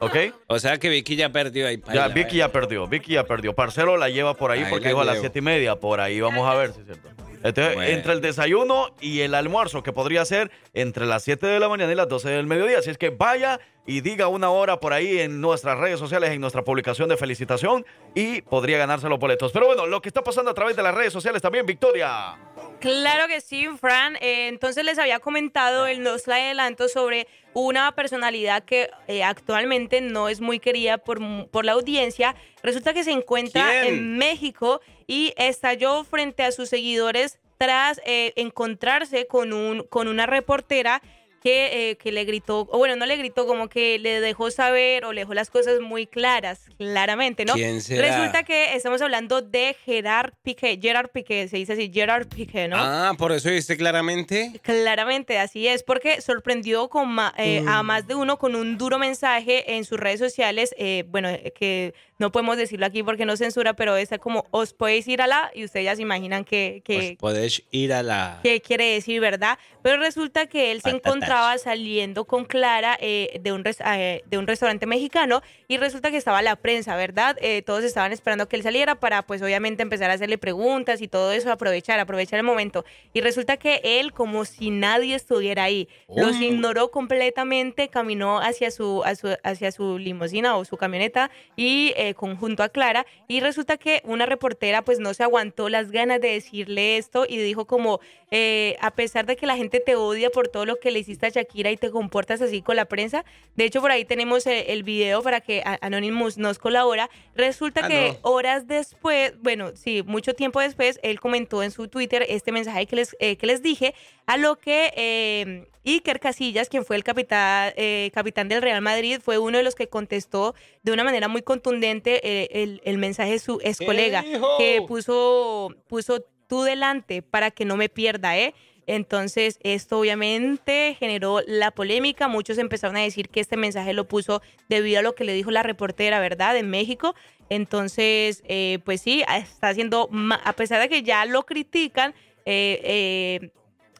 ¿Ok? 0.00 0.16
O 0.46 0.58
sea 0.58 0.78
que 0.78 0.88
Vicky 0.88 1.16
ya 1.16 1.30
perdió 1.30 1.66
ahí. 1.66 1.82
Ya, 1.92 2.08
Vicky 2.08 2.36
ya 2.38 2.52
perdió. 2.52 2.86
Vicky 2.86 3.14
ya 3.14 3.24
perdió. 3.24 3.52
Parcero 3.54 3.96
la 3.96 4.08
lleva 4.08 4.34
por 4.34 4.50
ahí 4.50 4.60
Ahí 4.62 4.70
porque 4.70 4.88
dijo 4.88 5.00
a 5.00 5.04
las. 5.04 5.18
7 5.20 5.38
y 5.38 5.42
media. 5.42 5.76
Por 5.76 6.00
ahí 6.00 6.20
vamos 6.20 6.48
a 6.48 6.54
ver 6.54 6.72
si 6.72 6.80
es 6.80 6.86
cierto. 6.86 7.08
Entonces, 7.42 7.74
Bueno. 7.76 7.90
entre 7.90 8.12
el 8.14 8.20
desayuno 8.20 8.94
y 9.00 9.20
el 9.20 9.34
almuerzo, 9.34 9.82
que 9.84 9.92
podría 9.92 10.24
ser 10.24 10.50
entre 10.74 11.06
las 11.06 11.22
7 11.22 11.46
de 11.46 11.60
la 11.60 11.68
mañana 11.68 11.92
y 11.92 11.94
las 11.94 12.08
12 12.08 12.30
del 12.30 12.46
mediodía. 12.46 12.78
Así 12.78 12.90
es 12.90 12.98
que 12.98 13.10
vaya 13.10 13.60
y 13.88 14.02
diga 14.02 14.28
una 14.28 14.50
hora 14.50 14.80
por 14.80 14.92
ahí 14.92 15.18
en 15.18 15.40
nuestras 15.40 15.78
redes 15.78 15.98
sociales, 15.98 16.28
en 16.30 16.42
nuestra 16.42 16.62
publicación 16.62 17.08
de 17.08 17.16
felicitación 17.16 17.86
y 18.14 18.42
podría 18.42 18.76
ganarse 18.76 19.08
los 19.08 19.18
boletos. 19.18 19.50
Pero 19.50 19.64
bueno, 19.64 19.86
lo 19.86 20.02
que 20.02 20.10
está 20.10 20.22
pasando 20.22 20.50
a 20.50 20.54
través 20.54 20.76
de 20.76 20.82
las 20.82 20.94
redes 20.94 21.10
sociales 21.10 21.40
también, 21.40 21.64
Victoria. 21.64 22.36
Claro 22.80 23.26
que 23.28 23.40
sí, 23.40 23.66
Fran. 23.80 24.16
Eh, 24.16 24.48
entonces 24.48 24.84
les 24.84 24.98
había 24.98 25.20
comentado 25.20 25.86
el 25.86 26.02
no 26.02 26.18
slide 26.18 26.48
adelanto 26.48 26.86
sobre 26.88 27.28
una 27.54 27.92
personalidad 27.92 28.62
que 28.62 28.90
eh, 29.06 29.22
actualmente 29.22 30.02
no 30.02 30.28
es 30.28 30.42
muy 30.42 30.58
querida 30.58 30.98
por, 30.98 31.48
por 31.48 31.64
la 31.64 31.72
audiencia. 31.72 32.36
Resulta 32.62 32.92
que 32.92 33.04
se 33.04 33.12
encuentra 33.12 33.70
¿Quién? 33.70 33.94
en 33.94 34.18
México 34.18 34.82
y 35.06 35.32
estalló 35.38 36.04
frente 36.04 36.42
a 36.42 36.52
sus 36.52 36.68
seguidores 36.68 37.38
tras 37.56 38.00
eh, 38.04 38.32
encontrarse 38.36 39.26
con, 39.26 39.52
un, 39.52 39.82
con 39.82 40.08
una 40.08 40.26
reportera 40.26 41.02
que, 41.42 41.90
eh, 41.90 41.96
que 41.96 42.12
le 42.12 42.24
gritó, 42.24 42.68
o 42.70 42.78
bueno, 42.78 42.96
no 42.96 43.06
le 43.06 43.16
gritó, 43.16 43.46
como 43.46 43.68
que 43.68 43.98
le 43.98 44.20
dejó 44.20 44.50
saber 44.50 45.04
o 45.04 45.12
le 45.12 45.20
dejó 45.22 45.34
las 45.34 45.50
cosas 45.50 45.80
muy 45.80 46.06
claras, 46.06 46.60
claramente, 46.76 47.44
¿no? 47.44 47.54
¿Quién 47.54 47.80
será? 47.80 48.08
Resulta 48.08 48.42
que 48.42 48.74
estamos 48.74 49.00
hablando 49.02 49.40
de 49.42 49.76
Gerard 49.84 50.32
Piqué, 50.42 50.78
Gerard 50.80 51.08
Piqué, 51.10 51.48
se 51.48 51.56
dice 51.58 51.74
así, 51.74 51.90
Gerard 51.92 52.26
Piqué, 52.28 52.68
¿no? 52.68 52.76
Ah, 52.78 53.12
por 53.16 53.32
eso 53.32 53.50
viste 53.50 53.76
claramente. 53.76 54.52
Claramente, 54.62 55.38
así 55.38 55.66
es, 55.68 55.82
porque 55.82 56.20
sorprendió 56.20 56.88
con 56.88 57.08
ma- 57.08 57.34
eh, 57.38 57.62
a 57.66 57.82
Mm. 57.82 57.86
más 57.86 58.06
de 58.06 58.14
uno 58.14 58.38
con 58.38 58.54
un 58.54 58.78
duro 58.78 58.98
mensaje 58.98 59.74
en 59.76 59.84
sus 59.84 59.98
redes 59.98 60.18
sociales, 60.20 60.74
eh, 60.78 61.04
bueno, 61.08 61.28
eh, 61.28 61.52
que 61.54 61.94
no 62.18 62.32
podemos 62.32 62.56
decirlo 62.56 62.84
aquí 62.86 63.02
porque 63.02 63.24
no 63.24 63.36
censura, 63.36 63.74
pero 63.74 63.96
está 63.96 64.18
como, 64.18 64.44
os 64.50 64.72
podéis 64.72 65.06
ir 65.06 65.22
a 65.22 65.26
la, 65.26 65.50
y 65.54 65.64
ustedes 65.64 65.84
ya 65.84 65.94
se 65.96 66.02
imaginan 66.02 66.44
que, 66.44 66.82
que, 66.84 67.16
Podés 67.18 67.62
ir 67.70 67.92
a 67.92 68.02
la. 68.02 68.40
qué 68.42 68.60
quiere 68.60 68.86
decir, 68.94 69.20
¿verdad? 69.20 69.58
Pero 69.82 69.98
resulta 69.98 70.46
que 70.46 70.72
él 70.72 70.78
se 70.82 70.90
Patatas. 70.94 71.12
Encontraba 71.28 71.58
saliendo 71.58 72.24
con 72.24 72.44
Clara 72.44 72.96
eh, 73.00 73.38
de, 73.42 73.52
un 73.52 73.64
res- 73.64 73.82
eh, 73.84 74.22
de 74.26 74.38
un 74.38 74.46
restaurante 74.46 74.86
mexicano 74.86 75.42
y 75.68 75.76
resulta 75.76 76.10
que 76.10 76.16
estaba 76.16 76.42
la 76.42 76.56
prensa, 76.56 76.96
¿verdad? 76.96 77.36
Eh, 77.40 77.62
todos 77.62 77.84
estaban 77.84 78.12
esperando 78.12 78.48
que 78.48 78.56
él 78.56 78.62
saliera 78.62 78.94
para, 78.94 79.22
pues 79.22 79.42
obviamente, 79.42 79.82
empezar 79.82 80.10
a 80.10 80.14
hacerle 80.14 80.38
preguntas 80.38 81.00
y 81.02 81.08
todo 81.08 81.32
eso, 81.32 81.52
aprovechar, 81.52 82.00
aprovechar 82.00 82.38
el 82.38 82.44
momento. 82.44 82.84
Y 83.12 83.20
resulta 83.20 83.56
que 83.56 83.80
él, 83.84 84.12
como 84.12 84.44
si 84.44 84.70
nadie 84.70 85.14
estuviera 85.14 85.64
ahí, 85.64 85.88
los 86.08 86.36
Oh. 86.36 86.42
ignoró 86.42 86.90
completamente, 86.90 87.88
caminó 87.88 88.38
hacia 88.40 88.70
su, 88.70 89.02
a 89.04 89.14
su- 89.14 89.36
hacia 89.42 89.72
su 89.72 89.98
limusina 89.98 90.56
o 90.56 90.64
su 90.64 90.76
camioneta 90.76 91.30
y 91.56 91.92
eh, 91.96 92.14
conjunto 92.14 92.62
a 92.62 92.68
Clara. 92.68 93.04
Y 93.26 93.40
resulta 93.40 93.76
que 93.76 94.00
una 94.04 94.24
reportera 94.26 94.82
pues 94.82 94.98
no 94.98 95.12
se 95.14 95.22
aguantó 95.22 95.68
las 95.68 95.90
ganas 95.90 96.20
de 96.20 96.28
decirle 96.32 96.96
esto 96.96 97.26
y 97.28 97.36
dijo 97.38 97.66
como, 97.66 98.00
eh, 98.30 98.76
a 98.80 98.90
pesar 98.92 99.26
de 99.26 99.36
que 99.36 99.46
la 99.46 99.56
gente 99.56 99.80
te 99.80 99.96
odia 99.96 100.30
por 100.30 100.48
todo 100.48 100.64
lo 100.64 100.76
que 100.78 100.90
le 100.90 101.00
hiciste 101.00 101.17
a 101.26 101.30
Shakira 101.30 101.70
y 101.70 101.76
te 101.76 101.90
comportas 101.90 102.40
así 102.40 102.62
con 102.62 102.76
la 102.76 102.84
prensa, 102.86 103.24
de 103.56 103.64
hecho 103.64 103.80
por 103.80 103.90
ahí 103.90 104.04
tenemos 104.04 104.46
eh, 104.46 104.72
el 104.72 104.82
video 104.82 105.22
para 105.22 105.40
que 105.40 105.62
Anonymous 105.80 106.38
nos 106.38 106.58
colabora, 106.58 107.10
resulta 107.34 107.80
Ah, 107.84 107.88
que 107.88 108.10
no. 108.12 108.18
horas 108.30 108.66
después, 108.66 109.32
bueno, 109.40 109.72
sí, 109.74 110.02
mucho 110.04 110.34
tiempo 110.34 110.60
después, 110.60 110.98
él 111.02 111.20
comentó 111.20 111.62
en 111.62 111.70
su 111.70 111.88
Twitter 111.88 112.24
este 112.28 112.52
mensaje 112.52 112.86
que 112.86 112.96
les, 112.96 113.16
eh, 113.20 113.36
que 113.36 113.46
les 113.46 113.62
dije, 113.62 113.94
a 114.26 114.36
lo 114.36 114.56
que 114.56 114.92
eh, 114.96 115.68
Iker 115.84 116.20
Casillas, 116.20 116.68
quien 116.68 116.84
fue 116.84 116.96
el 116.96 117.04
capitán, 117.04 117.72
eh, 117.76 118.10
capitán 118.12 118.48
del 118.48 118.60
Real 118.62 118.82
Madrid, 118.82 119.20
fue 119.22 119.38
uno 119.38 119.56
de 119.58 119.64
los 119.64 119.74
que 119.74 119.88
contestó 119.88 120.54
de 120.82 120.92
una 120.92 121.02
manera 121.04 121.28
muy 121.28 121.40
contundente 121.42 122.20
eh, 122.22 122.48
el, 122.62 122.82
el 122.84 122.98
mensaje 122.98 123.32
de 123.32 123.38
su 123.38 123.58
ex 123.62 123.78
colega, 123.78 124.22
que 124.58 124.82
puso, 124.86 125.74
puso 125.88 126.24
tú 126.46 126.62
delante 126.62 127.22
para 127.22 127.50
que 127.50 127.64
no 127.64 127.76
me 127.76 127.88
pierda, 127.88 128.36
¿eh? 128.38 128.54
Entonces, 128.88 129.58
esto 129.62 129.98
obviamente 129.98 130.96
generó 130.98 131.42
la 131.46 131.70
polémica. 131.70 132.26
Muchos 132.26 132.56
empezaron 132.56 132.96
a 132.96 133.00
decir 133.00 133.28
que 133.28 133.40
este 133.40 133.58
mensaje 133.58 133.92
lo 133.92 134.08
puso 134.08 134.40
debido 134.70 135.00
a 135.00 135.02
lo 135.02 135.14
que 135.14 135.24
le 135.24 135.34
dijo 135.34 135.50
la 135.50 135.62
reportera, 135.62 136.20
¿verdad? 136.20 136.56
En 136.56 136.70
México. 136.70 137.14
Entonces, 137.50 138.42
eh, 138.48 138.78
pues 138.86 139.02
sí, 139.02 139.22
está 139.28 139.68
haciendo, 139.68 140.08
a 140.42 140.52
pesar 140.54 140.80
de 140.80 140.88
que 140.88 141.02
ya 141.02 141.26
lo 141.26 141.44
critican, 141.44 142.14
eh, 142.46 142.80
eh, 142.82 143.50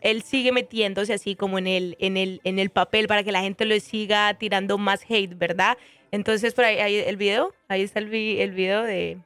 él 0.01 0.23
sigue 0.23 0.53
metiéndose 0.53 1.13
así 1.13 1.37
como 1.37 1.59
en 1.59 1.67
el, 1.67 1.97
en 2.01 2.17
el, 2.17 2.41
en 2.45 2.59
el 2.59 2.71
papel 2.71 3.09
para 3.09 3.23
que 3.23 3.31
la 3.31 3.43
gente 3.43 3.67
lo 3.67 3.79
siga 3.81 4.39
tirando 4.39 4.79
más 4.79 5.03
hate, 5.07 5.37
¿verdad? 5.37 5.77
Entonces, 6.13 6.55
por 6.55 6.65
ahí, 6.65 6.97
el 6.97 7.19
video, 7.19 7.53
ahí 7.69 7.83
está 7.83 7.99
el, 7.99 8.15
el 8.15 8.53
video 8.53 8.85
de, 8.85 9.19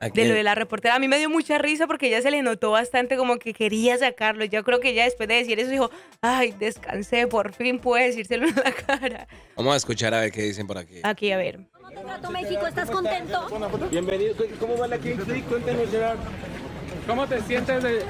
Aquí. 0.00 0.20
de 0.20 0.28
lo 0.28 0.34
de 0.34 0.42
la 0.42 0.54
reportera. 0.54 0.94
A 0.94 0.98
mí 0.98 1.08
me 1.08 1.18
dio 1.18 1.30
mucha 1.30 1.58
risa 1.58 1.86
porque 1.86 2.10
ya 2.10 2.20
se 2.22 2.30
le 2.30 2.42
notó 2.42 2.70
bastante 2.70 3.16
como 3.16 3.38
que 3.38 3.54
quería 3.54 3.96
sacarlo. 3.98 4.44
Yo 4.44 4.62
creo 4.64 4.80
que 4.80 4.94
ya 4.94 5.04
después 5.04 5.28
de 5.28 5.36
decir 5.36 5.58
eso 5.58 5.70
dijo, 5.70 5.90
ay, 6.20 6.54
descansé, 6.58 7.26
por 7.26 7.52
fin 7.52 7.78
pude 7.78 8.04
decírselo 8.04 8.46
en 8.48 8.56
la 8.56 8.72
cara. 8.72 9.28
Vamos 9.56 9.74
a 9.74 9.76
escuchar 9.76 10.14
a 10.14 10.20
ver 10.20 10.32
qué 10.32 10.42
dicen 10.42 10.66
por 10.66 10.78
aquí. 10.78 11.00
Aquí, 11.02 11.32
a 11.32 11.36
ver. 11.36 11.60
Trato 12.04 12.30
México, 12.30 12.66
¿estás 12.66 12.90
contento? 12.90 13.48
Bienvenido. 13.90 14.34
¿Cómo 14.60 14.76
va 14.76 14.86
la 14.86 14.98
Kings 14.98 15.26
League? 15.26 15.44
Cuéntanos, 15.44 15.90
Gerard. 15.90 16.18
¿Cómo 17.06 17.26
te 17.26 17.40
sientes 17.42 17.82
de...? 17.82 18.04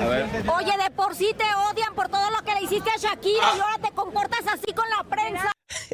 A 0.00 0.06
ver. 0.06 0.26
Oye, 0.48 0.72
de 0.82 0.90
por 0.94 1.14
sí 1.14 1.30
te 1.36 1.44
odian 1.70 1.94
por 1.94 2.08
todo 2.08 2.30
lo 2.30 2.42
que 2.42 2.54
le 2.54 2.62
hiciste 2.62 2.88
a 2.90 2.96
Shakira 2.96 3.52
y 3.56 3.60
ahora 3.60 3.78
te 3.82 3.90
comportas 3.92 4.40
así 4.46 4.72
con 4.72 4.86
la 4.88 5.04
prensa. 5.04 5.52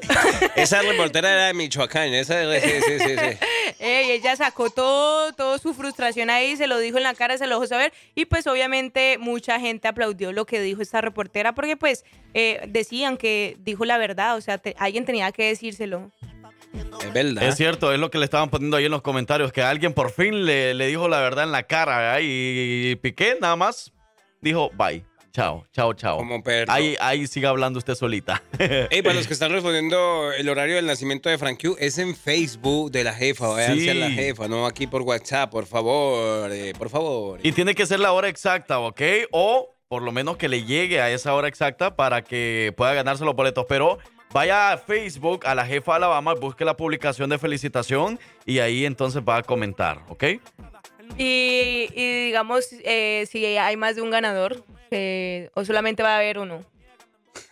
Esa 0.56 0.80
reportera 0.82 1.32
era 1.32 1.46
de 1.46 1.54
Michoacán. 1.54 2.14
Esa 2.14 2.40
sí, 2.60 2.60
sí, 2.60 2.98
sí, 2.98 3.16
sí. 3.16 3.38
Ey, 3.80 4.12
ella 4.12 4.36
sacó 4.36 4.70
todo, 4.70 5.32
toda 5.32 5.58
su 5.58 5.74
frustración 5.74 6.30
ahí, 6.30 6.56
se 6.56 6.66
lo 6.66 6.78
dijo 6.78 6.96
en 6.98 7.02
la 7.02 7.14
cara, 7.14 7.36
se 7.36 7.46
lo 7.46 7.56
dejó 7.56 7.66
saber 7.66 7.92
y 8.14 8.24
pues 8.26 8.46
obviamente 8.46 9.18
mucha 9.18 9.60
gente 9.60 9.88
aplaudió 9.88 10.32
lo 10.32 10.46
que 10.46 10.60
dijo 10.60 10.80
esta 10.82 11.00
reportera 11.00 11.52
porque 11.54 11.76
pues 11.76 12.04
eh, 12.32 12.60
decían 12.68 13.16
que 13.16 13.56
dijo 13.60 13.84
la 13.84 13.98
verdad, 13.98 14.36
o 14.36 14.40
sea, 14.40 14.58
te- 14.58 14.74
alguien 14.78 15.04
tenía 15.04 15.30
que 15.32 15.48
decírselo. 15.48 16.10
Es 17.02 17.12
verdad. 17.12 17.42
Es 17.42 17.56
cierto, 17.56 17.92
es 17.92 17.98
lo 17.98 18.10
que 18.10 18.18
le 18.18 18.24
estaban 18.24 18.50
poniendo 18.50 18.76
ahí 18.76 18.84
en 18.86 18.90
los 18.90 19.02
comentarios, 19.02 19.52
que 19.52 19.62
alguien 19.62 19.92
por 19.92 20.10
fin 20.10 20.44
le, 20.44 20.74
le 20.74 20.86
dijo 20.86 21.08
la 21.08 21.20
verdad 21.20 21.44
en 21.44 21.52
la 21.52 21.62
cara, 21.64 21.98
¿verdad? 21.98 22.18
y 22.22 22.96
Piqué 22.96 23.36
nada 23.40 23.56
más 23.56 23.92
dijo 24.40 24.70
bye, 24.74 25.04
chao, 25.32 25.66
chao, 25.72 25.92
chao. 25.94 26.18
Como 26.18 26.42
perro. 26.42 26.72
Ahí, 26.72 26.96
ahí 27.00 27.26
siga 27.26 27.48
hablando 27.50 27.78
usted 27.78 27.94
solita. 27.94 28.42
Ey, 28.58 29.02
para 29.02 29.14
los 29.14 29.26
que 29.26 29.32
están 29.34 29.50
respondiendo, 29.52 30.32
el 30.32 30.48
horario 30.48 30.76
del 30.76 30.86
nacimiento 30.86 31.28
de 31.28 31.38
Frank 31.38 31.60
Q 31.60 31.76
es 31.78 31.98
en 31.98 32.14
Facebook 32.14 32.90
de 32.90 33.04
la 33.04 33.12
jefa. 33.14 33.48
Vayan 33.48 33.78
Sí. 33.78 33.88
a 33.88 33.94
la 33.94 34.10
jefa, 34.10 34.48
no 34.48 34.66
aquí 34.66 34.86
por 34.86 35.02
WhatsApp, 35.02 35.50
por 35.50 35.66
favor, 35.66 36.50
eh, 36.52 36.72
por 36.78 36.88
favor. 36.90 37.40
Y 37.42 37.52
tiene 37.52 37.74
que 37.74 37.86
ser 37.86 38.00
la 38.00 38.12
hora 38.12 38.28
exacta, 38.28 38.78
¿ok? 38.78 39.00
O 39.32 39.74
por 39.88 40.02
lo 40.02 40.10
menos 40.12 40.36
que 40.36 40.48
le 40.48 40.64
llegue 40.64 41.00
a 41.00 41.10
esa 41.10 41.32
hora 41.34 41.46
exacta 41.48 41.94
para 41.96 42.22
que 42.24 42.72
pueda 42.76 42.92
ganarse 42.94 43.24
los 43.24 43.36
boletos. 43.36 43.66
Pero 43.68 43.98
vaya 44.32 44.72
a 44.72 44.78
Facebook, 44.78 45.46
a 45.46 45.54
la 45.54 45.66
jefa 45.66 45.92
de 45.92 45.96
Alabama, 45.96 46.34
busque 46.34 46.64
la 46.64 46.76
publicación 46.76 47.30
de 47.30 47.38
felicitación 47.38 48.18
y 48.44 48.58
ahí 48.58 48.84
entonces 48.84 49.22
va 49.26 49.38
a 49.38 49.42
comentar, 49.42 50.02
¿ok? 50.08 50.24
Y, 51.18 51.88
y 51.94 52.26
digamos, 52.26 52.68
eh, 52.84 53.26
si 53.30 53.44
hay 53.44 53.76
más 53.76 53.96
de 53.96 54.02
un 54.02 54.10
ganador 54.10 54.64
eh, 54.90 55.50
o 55.54 55.64
solamente 55.64 56.02
va 56.02 56.14
a 56.14 56.16
haber 56.16 56.38
uno. 56.38 56.64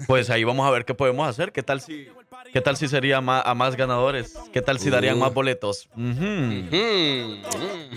Pues 0.07 0.31
ahí 0.31 0.45
vamos 0.45 0.67
a 0.67 0.71
ver 0.71 0.85
qué 0.85 0.95
podemos 0.95 1.29
hacer. 1.29 1.53
¿Qué 1.53 1.63
tal 1.63 1.81
si, 1.81 2.09
qué 2.53 2.61
tal 2.61 2.77
si 2.77 2.89
sería 2.89 3.21
ma- 3.21 3.41
a 3.41 3.55
más 3.55 3.77
ganadores? 3.77 4.35
¿Qué 4.53 4.63
tal 4.63 4.79
si 4.79 4.91
darían 4.91 5.17
Uh. 5.17 5.21
más 5.21 5.35
boletos? 5.35 5.89
Ujú. 5.97 7.41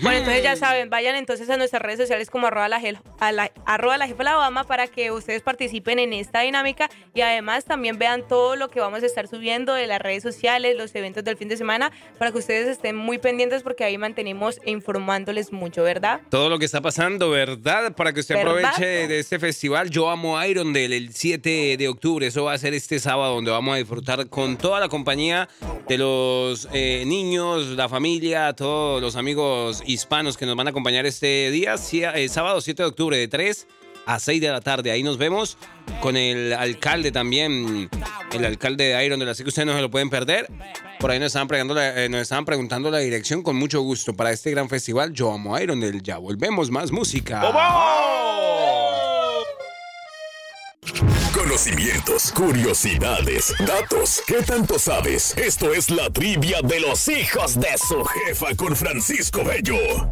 Bueno, 0.02 0.18
entonces 0.18 0.42
ya 0.42 0.56
saben, 0.56 0.90
vayan 0.90 1.16
entonces 1.16 1.48
a 1.50 1.56
nuestras 1.56 1.82
redes 1.82 1.98
sociales 1.98 2.30
como 2.30 2.46
arroba 2.46 2.68
la, 2.68 2.80
gel- 2.80 3.00
a 3.18 3.32
la- 3.32 3.50
arroba 3.66 3.98
la 3.98 4.06
jefa 4.06 4.18
de 4.18 4.24
la 4.24 4.36
Obama 4.36 4.64
para 4.64 4.86
que 4.86 5.10
ustedes 5.10 5.42
participen 5.42 5.98
en 5.98 6.12
esta 6.12 6.40
dinámica 6.40 6.88
y 7.14 7.20
además 7.22 7.64
también 7.64 7.98
vean 7.98 8.26
todo 8.26 8.56
lo 8.56 8.68
que 8.68 8.80
vamos 8.80 9.02
a 9.02 9.06
estar 9.06 9.26
subiendo 9.28 9.74
de 9.74 9.86
las 9.86 10.00
redes 10.00 10.22
sociales, 10.22 10.76
los 10.76 10.94
eventos 10.94 11.24
del 11.24 11.36
fin 11.36 11.48
de 11.48 11.56
semana, 11.56 11.90
para 12.18 12.30
que 12.32 12.38
ustedes 12.38 12.68
estén 12.68 12.96
muy 12.96 13.18
pendientes 13.18 13.62
porque 13.62 13.84
ahí 13.84 13.98
mantenemos 13.98 14.60
informándoles 14.64 15.52
mucho, 15.52 15.82
¿verdad? 15.82 16.20
Todo 16.30 16.48
lo 16.48 16.58
que 16.58 16.64
está 16.64 16.80
pasando, 16.80 17.30
¿verdad? 17.30 17.92
Para 17.94 18.12
que 18.12 18.20
usted 18.20 18.36
¿Verdad? 18.36 18.66
aproveche 18.72 19.08
de 19.08 19.18
este 19.18 19.38
festival 19.38 19.90
Yo 19.90 20.08
Amo 20.10 20.42
Iron 20.44 20.72
del 20.72 20.92
el 20.92 21.12
7 21.12 21.76
de 21.76 21.88
octubre. 21.88 22.26
Eso 22.26 22.44
va 22.44 22.52
a 22.52 22.58
ser 22.58 22.74
este 22.74 22.98
sábado 23.00 23.34
donde 23.34 23.50
vamos 23.50 23.74
a 23.74 23.78
disfrutar 23.78 24.28
con 24.28 24.37
toda 24.58 24.78
la 24.78 24.88
compañía 24.88 25.48
de 25.88 25.98
los 25.98 26.68
eh, 26.72 27.02
niños, 27.06 27.66
la 27.68 27.88
familia, 27.88 28.52
todos 28.52 29.02
los 29.02 29.16
amigos 29.16 29.82
hispanos 29.84 30.36
que 30.36 30.46
nos 30.46 30.54
van 30.54 30.68
a 30.68 30.70
acompañar 30.70 31.06
este 31.06 31.50
día, 31.50 31.74
eh, 31.74 32.28
sábado 32.28 32.60
7 32.60 32.82
de 32.82 32.88
octubre 32.88 33.16
de 33.16 33.26
3 33.26 33.66
a 34.06 34.20
6 34.20 34.40
de 34.40 34.48
la 34.48 34.60
tarde. 34.60 34.92
Ahí 34.92 35.02
nos 35.02 35.18
vemos 35.18 35.58
con 36.00 36.16
el 36.16 36.52
alcalde 36.52 37.10
también, 37.10 37.90
el 38.32 38.44
alcalde 38.44 38.84
de 38.84 39.04
Iron, 39.04 39.20
así 39.28 39.42
que 39.42 39.48
ustedes 39.48 39.66
no 39.66 39.74
se 39.74 39.82
lo 39.82 39.90
pueden 39.90 40.08
perder. 40.08 40.48
Por 41.00 41.10
ahí 41.10 41.18
nos 41.18 41.26
estaban, 41.26 41.48
preguntando 41.48 41.74
la, 41.74 42.04
eh, 42.04 42.08
nos 42.08 42.20
estaban 42.20 42.44
preguntando 42.44 42.90
la 42.90 42.98
dirección 42.98 43.42
con 43.42 43.56
mucho 43.56 43.80
gusto 43.80 44.14
para 44.14 44.30
este 44.30 44.50
gran 44.50 44.68
festival 44.68 45.12
Yo 45.12 45.32
Amo 45.32 45.58
Iron 45.58 45.80
Ya 46.02 46.18
Volvemos, 46.18 46.70
más 46.70 46.92
música. 46.92 47.40
Conocimientos, 51.58 52.30
curiosidades, 52.30 53.52
datos. 53.66 54.22
¿Qué 54.28 54.42
tanto 54.46 54.78
sabes? 54.78 55.36
Esto 55.36 55.74
es 55.74 55.90
la 55.90 56.08
trivia 56.08 56.62
de 56.62 56.78
los 56.78 57.08
hijos 57.08 57.58
de 57.58 57.76
su 57.76 58.04
jefa 58.04 58.54
con 58.54 58.76
Francisco 58.76 59.42
Bello. 59.42 60.08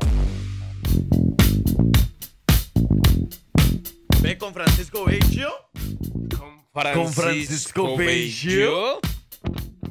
Ve 4.20 4.36
con 4.36 4.52
Francisco 4.52 5.05
Bello. 5.05 5.48
Con 6.93 7.12
Francisco 7.12 7.97
Bello. 7.97 8.98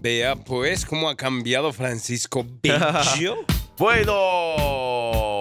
Vea 0.01 0.35
pues 0.35 0.85
cómo 0.85 1.07
ha 1.07 1.15
cambiado 1.15 1.71
Francisco 1.71 2.45
Bello. 2.61 3.45
bueno. 3.77 5.34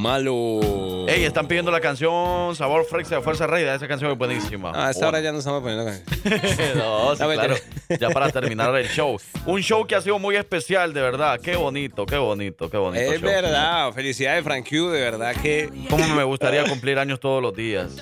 Malo. 0.00 1.06
Ey, 1.06 1.24
están 1.24 1.46
pidiendo 1.46 1.70
la 1.70 1.80
canción 1.80 2.56
Sabor 2.56 2.84
Frex 2.86 3.10
de 3.10 3.20
Fuerza 3.20 3.46
Reida. 3.46 3.74
Esa 3.74 3.86
canción 3.86 4.10
es 4.10 4.18
buenísima. 4.18 4.72
Ah, 4.74 4.88
a 4.88 4.90
esta 4.90 5.06
hora 5.06 5.20
ya 5.20 5.30
no 5.30 5.38
estamos 5.38 5.62
poniendo 5.62 5.84
canciones. 5.84 6.76
no, 6.76 7.14
sí, 7.14 7.22
claro. 7.22 7.54
Ya 7.98 8.10
para 8.10 8.30
terminar 8.30 8.74
el 8.76 8.88
show. 8.88 9.18
Un 9.44 9.60
show 9.60 9.86
que 9.86 9.94
ha 9.94 10.00
sido 10.00 10.18
muy 10.18 10.36
especial, 10.36 10.94
de 10.94 11.02
verdad. 11.02 11.38
Qué 11.40 11.56
bonito, 11.56 12.06
qué 12.06 12.16
bonito, 12.16 12.70
qué 12.70 12.76
bonito. 12.78 13.12
Es 13.12 13.20
show. 13.20 13.28
verdad, 13.28 13.92
felicidades 13.92 14.42
Frank 14.42 14.66
Q, 14.68 14.88
de 14.88 15.00
verdad 15.00 15.36
que... 15.36 15.70
Cómo 15.90 16.06
me 16.14 16.24
gustaría 16.24 16.64
cumplir 16.64 16.98
años 16.98 17.20
todos 17.20 17.42
los 17.42 17.54
días. 17.54 17.96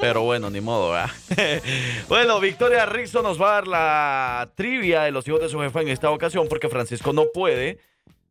Pero 0.00 0.22
bueno, 0.22 0.48
ni 0.50 0.60
modo, 0.60 0.92
¿verdad? 0.92 1.10
bueno, 2.08 2.40
Victoria 2.40 2.86
Rizzo 2.86 3.22
nos 3.22 3.40
va 3.40 3.50
a 3.50 3.54
dar 3.54 3.68
la 3.68 4.50
trivia 4.54 5.02
de 5.02 5.10
los 5.10 5.26
hijos 5.28 5.40
de 5.40 5.48
su 5.48 5.60
jefa 5.60 5.82
en 5.82 5.88
esta 5.88 6.10
ocasión 6.10 6.46
porque 6.48 6.68
Francisco 6.68 7.12
no 7.12 7.26
puede. 7.34 7.78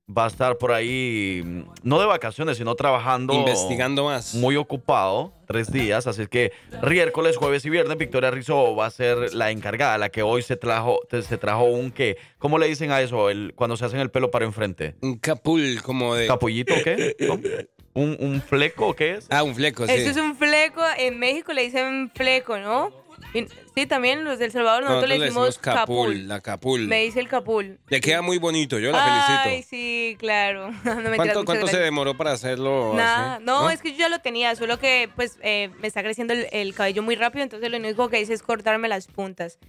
Va 0.09 0.23
a 0.23 0.27
estar 0.27 0.57
por 0.57 0.71
ahí, 0.71 1.41
mm, 1.43 1.63
no 1.83 1.99
de 1.99 2.05
vacaciones, 2.05 2.57
sino 2.57 2.75
trabajando. 2.75 3.33
Investigando 3.33 4.05
más. 4.05 4.33
Muy 4.35 4.55
ocupado, 4.55 5.33
tres 5.47 5.69
días. 5.69 6.07
Así 6.07 6.27
que 6.27 6.53
miércoles, 6.89 7.35
jueves 7.35 7.65
y 7.65 7.69
viernes, 7.69 7.97
Victoria 7.97 8.31
Rizzo 8.31 8.73
va 8.73 8.85
a 8.85 8.89
ser 8.89 9.33
la 9.33 9.51
encargada, 9.51 9.97
la 9.97 10.07
que 10.07 10.23
hoy 10.23 10.43
se 10.43 10.55
trajo, 10.55 11.01
te- 11.09 11.21
se 11.23 11.37
trajo 11.37 11.65
un 11.65 11.91
que, 11.91 12.15
¿cómo 12.39 12.57
le 12.57 12.67
dicen 12.67 12.91
a 12.91 13.01
eso? 13.01 13.29
El, 13.29 13.51
cuando 13.53 13.75
se 13.75 13.83
hacen 13.83 13.99
el 13.99 14.09
pelo 14.09 14.31
para 14.31 14.45
enfrente. 14.45 14.95
Un 15.01 15.17
capul, 15.17 15.81
como 15.83 16.15
de... 16.15 16.25
¿Capullito 16.27 16.73
o 16.75 16.83
qué? 16.83 17.67
¿Un, 17.93 18.15
un 18.19 18.41
fleco 18.41 18.87
o 18.87 18.93
qué 18.95 19.15
es? 19.15 19.27
Ah, 19.29 19.43
un 19.43 19.55
fleco, 19.55 19.85
sí. 19.87 19.91
Eso 19.93 20.11
es 20.11 20.17
un 20.17 20.35
fleco. 20.37 20.81
En 20.97 21.19
México 21.19 21.51
le 21.51 21.63
dicen 21.63 22.11
fleco, 22.15 22.57
¿no? 22.59 22.91
Sí, 23.75 23.85
también 23.85 24.23
los 24.23 24.39
del 24.39 24.51
Salvador 24.51 24.83
nosotros, 24.83 25.09
le 25.09 25.19
decimos 25.19 25.57
capul. 25.59 26.27
La 26.27 26.41
capul. 26.41 26.87
Me 26.87 27.03
dice 27.03 27.19
el 27.19 27.27
capul. 27.27 27.79
Le 27.89 28.01
queda 28.01 28.21
muy 28.21 28.37
bonito, 28.37 28.79
yo 28.79 28.91
la 28.91 29.43
Ay, 29.43 29.43
felicito. 29.43 29.69
sí, 29.69 30.15
claro. 30.19 30.71
No 30.83 30.95
me 31.09 31.15
¿Cuánto, 31.15 31.45
cuánto 31.45 31.67
se 31.67 31.77
demoró 31.77 32.15
para 32.17 32.31
hacerlo 32.31 32.93
Nada, 32.95 33.35
así? 33.35 33.43
no, 33.45 33.69
es 33.69 33.81
que 33.81 33.91
yo 33.91 33.99
ya 33.99 34.09
lo 34.09 34.19
tenía, 34.19 34.55
solo 34.55 34.79
que 34.79 35.09
pues 35.15 35.37
eh, 35.41 35.69
me 35.79 35.87
está 35.87 36.01
creciendo 36.01 36.33
el, 36.33 36.47
el 36.51 36.73
cabello 36.73 37.03
muy 37.03 37.15
rápido, 37.15 37.43
entonces 37.43 37.69
lo 37.69 37.77
único 37.77 38.09
que 38.09 38.19
hice 38.19 38.33
es 38.33 38.41
cortarme 38.41 38.87
las 38.87 39.07
puntas. 39.07 39.59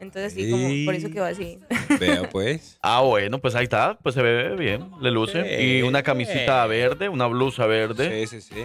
Entonces 0.00 0.32
sí, 0.32 0.48
como 0.50 0.68
por 0.84 0.94
eso 0.94 1.10
quedó 1.10 1.24
así. 1.24 1.58
Vea 1.98 2.28
pues. 2.30 2.78
Ah, 2.82 3.00
bueno, 3.02 3.40
pues 3.40 3.54
ahí 3.56 3.64
está, 3.64 3.98
pues 4.02 4.14
se 4.14 4.22
ve 4.22 4.54
bien, 4.56 4.90
le 5.00 5.10
luce. 5.10 5.42
Sí. 5.58 5.64
Y 5.64 5.82
una 5.82 6.02
camisita 6.02 6.64
verde, 6.66 7.08
una 7.08 7.26
blusa 7.26 7.66
verde. 7.66 8.26
Sí, 8.26 8.40
sí, 8.40 8.54
sí. 8.54 8.62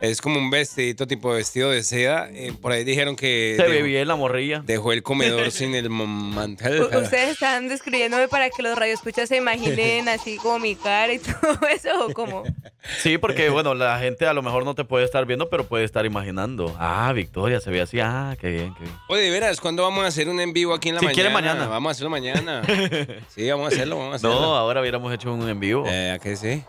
Es 0.00 0.20
como 0.20 0.38
un 0.38 0.48
vestidito 0.50 1.06
tipo 1.08 1.30
vestido 1.30 1.70
de 1.70 1.82
seda. 1.82 2.28
Eh, 2.30 2.52
por 2.60 2.70
ahí 2.70 2.84
dijeron 2.84 3.16
que 3.16 3.54
Se 3.56 3.64
ve 3.64 3.74
dejó, 3.74 3.84
bien 3.86 4.06
la 4.06 4.14
morrilla. 4.14 4.62
dejó 4.64 4.92
el 4.92 5.02
comedor 5.02 5.50
sin 5.50 5.74
el 5.74 5.90
mantel. 5.90 6.82
Ustedes 6.82 7.30
están 7.30 7.68
describiéndome 7.68 8.28
para 8.28 8.48
que 8.50 8.62
los 8.62 8.78
radioescuchas 8.78 9.28
se 9.28 9.36
imaginen 9.36 10.08
así 10.08 10.36
como 10.36 10.60
mi 10.60 10.76
cara 10.76 11.12
y 11.12 11.18
todo 11.18 11.58
eso, 11.74 12.06
o 12.06 12.12
como... 12.12 12.44
Sí, 13.02 13.18
porque 13.18 13.50
bueno, 13.50 13.74
la 13.74 13.98
gente 13.98 14.24
a 14.26 14.32
lo 14.32 14.40
mejor 14.42 14.64
no 14.64 14.74
te 14.74 14.84
puede 14.84 15.04
estar 15.04 15.26
viendo, 15.26 15.50
pero 15.50 15.64
puede 15.66 15.84
estar 15.84 16.06
imaginando. 16.06 16.74
Ah, 16.78 17.12
Victoria, 17.12 17.60
se 17.60 17.70
ve 17.70 17.80
así. 17.80 17.98
Ah, 18.00 18.36
qué 18.40 18.50
bien, 18.50 18.74
qué 18.74 18.84
bien. 18.84 18.94
Oye, 19.08 19.22
de 19.22 19.30
veras, 19.30 19.60
¿cuándo 19.60 19.82
vamos 19.82 20.04
a 20.04 20.06
hacer 20.06 20.28
un 20.28 20.38
en 20.40 20.52
vivo 20.52 20.72
aquí 20.74 20.90
en 20.90 20.94
la 20.94 21.00
Si 21.00 21.06
mañana? 21.06 21.14
quiere, 21.14 21.30
mañana. 21.34 21.66
Vamos 21.66 21.90
a 21.90 21.92
hacerlo 21.92 22.10
mañana. 22.10 22.62
Sí, 23.34 23.50
vamos 23.50 23.64
a 23.72 23.74
hacerlo, 23.74 23.96
vamos 23.98 24.12
a 24.12 24.16
hacerlo. 24.16 24.40
No, 24.40 24.54
ahora 24.56 24.80
hubiéramos 24.80 25.12
hecho 25.12 25.32
un 25.34 25.46
en 25.48 25.58
vivo. 25.60 25.84
Eh, 25.88 26.12
¿a 26.12 26.18
qué 26.20 26.36
sí? 26.36 26.62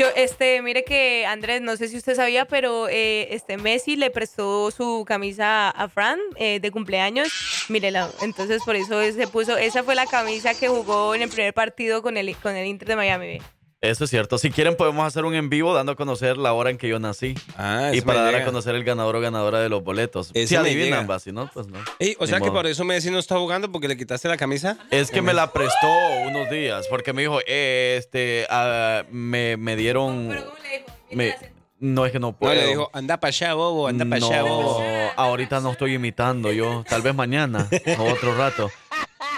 Yo, 0.00 0.06
este, 0.16 0.62
mire 0.62 0.82
que 0.82 1.26
Andrés, 1.26 1.60
no 1.60 1.76
sé 1.76 1.86
si 1.88 1.98
usted 1.98 2.14
sabía, 2.14 2.46
pero 2.46 2.88
eh, 2.88 3.34
este 3.34 3.58
Messi 3.58 3.96
le 3.96 4.10
prestó 4.10 4.70
su 4.70 5.04
camisa 5.06 5.68
a 5.68 5.88
Fran 5.90 6.18
eh, 6.36 6.58
de 6.58 6.70
cumpleaños. 6.70 7.28
Mírela, 7.68 8.08
entonces 8.22 8.62
por 8.64 8.76
eso 8.76 8.98
se 9.12 9.28
puso, 9.28 9.58
esa 9.58 9.82
fue 9.82 9.94
la 9.94 10.06
camisa 10.06 10.54
que 10.54 10.68
jugó 10.68 11.14
en 11.14 11.20
el 11.20 11.28
primer 11.28 11.52
partido 11.52 12.00
con 12.00 12.16
el, 12.16 12.34
con 12.36 12.56
el 12.56 12.66
Inter 12.66 12.88
de 12.88 12.96
Miami. 12.96 13.38
Eso 13.82 14.04
es 14.04 14.10
cierto. 14.10 14.36
Si 14.36 14.50
quieren, 14.50 14.76
podemos 14.76 15.06
hacer 15.06 15.24
un 15.24 15.34
en 15.34 15.48
vivo 15.48 15.72
dando 15.72 15.92
a 15.92 15.96
conocer 15.96 16.36
la 16.36 16.52
hora 16.52 16.68
en 16.68 16.76
que 16.76 16.86
yo 16.86 16.98
nací. 16.98 17.34
Ah, 17.56 17.90
y 17.94 18.02
para 18.02 18.20
dar 18.20 18.34
a 18.34 18.44
conocer 18.44 18.74
el 18.74 18.84
ganador 18.84 19.16
o 19.16 19.20
ganadora 19.20 19.58
de 19.60 19.70
los 19.70 19.82
boletos. 19.82 20.30
Eso 20.34 20.48
si 20.48 20.56
adivinan, 20.56 21.08
va, 21.10 21.18
si 21.18 21.32
no, 21.32 21.50
pues 21.52 21.66
no. 21.66 21.78
Ey, 21.98 22.14
o 22.18 22.24
Ni 22.24 22.30
sea 22.30 22.40
que 22.40 22.50
por 22.50 22.66
eso 22.66 22.84
Messi 22.84 23.10
no 23.10 23.18
está 23.18 23.38
jugando 23.38 23.72
porque 23.72 23.88
le 23.88 23.96
quitaste 23.96 24.28
la 24.28 24.36
camisa. 24.36 24.76
Es 24.90 25.10
que 25.10 25.22
me 25.22 25.32
la 25.32 25.50
prestó 25.52 25.88
unos 26.26 26.50
días, 26.50 26.86
porque 26.90 27.14
me 27.14 27.22
dijo, 27.22 27.38
eh, 27.46 27.96
este, 27.98 28.46
ah, 28.50 29.04
me, 29.10 29.56
me 29.56 29.76
dieron... 29.76 30.28
me- 31.10 31.34
no, 31.82 32.04
es 32.04 32.12
que 32.12 32.18
no 32.18 32.26
No, 32.26 32.36
puedo. 32.36 32.52
le 32.54 32.66
dijo, 32.66 32.90
anda 32.92 33.18
para 33.18 33.30
allá, 33.30 33.54
bobo, 33.54 33.88
anda 33.88 34.04
para 34.04 34.16
allá, 34.16 34.42
bobo. 34.42 34.80
No, 34.80 34.86
ahorita 35.16 35.60
no 35.60 35.72
estoy 35.72 35.94
imitando 35.94 36.52
yo, 36.52 36.84
tal 36.86 37.00
vez 37.00 37.14
mañana 37.14 37.66
o 37.98 38.02
otro 38.04 38.36
rato. 38.36 38.70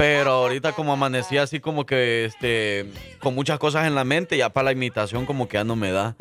Pero 0.03 0.33
ahorita 0.33 0.73
como 0.73 0.93
amanecí 0.93 1.39
así 1.39 1.61
como 1.61 1.87
que 1.87 2.25
este 2.25 2.91
con 3.21 3.37
muchas 3.37 3.61
cosas 3.61 3.87
en 3.87 3.95
la 3.95 4.03
mente, 4.03 4.37
ya 4.37 4.49
para 4.49 4.65
la 4.65 4.73
imitación 4.73 5.27
como 5.27 5.47
que 5.47 5.59
ya 5.59 5.63
no 5.63 5.77
me 5.77 5.93
da. 5.93 6.17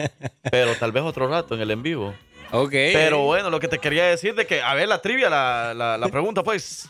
Pero 0.51 0.75
tal 0.75 0.91
vez 0.91 1.01
otro 1.01 1.27
rato 1.27 1.55
en 1.55 1.61
el 1.61 1.71
en 1.71 1.81
vivo. 1.81 2.13
Ok. 2.51 2.71
Pero 2.71 3.23
bueno, 3.25 3.49
lo 3.49 3.59
que 3.59 3.67
te 3.67 3.79
quería 3.79 4.05
decir 4.05 4.35
de 4.35 4.45
que, 4.45 4.61
a 4.61 4.73
ver, 4.73 4.87
la 4.87 5.01
trivia, 5.01 5.29
la, 5.29 5.73
la, 5.73 5.97
la 5.97 6.07
pregunta 6.09 6.43
pues. 6.43 6.89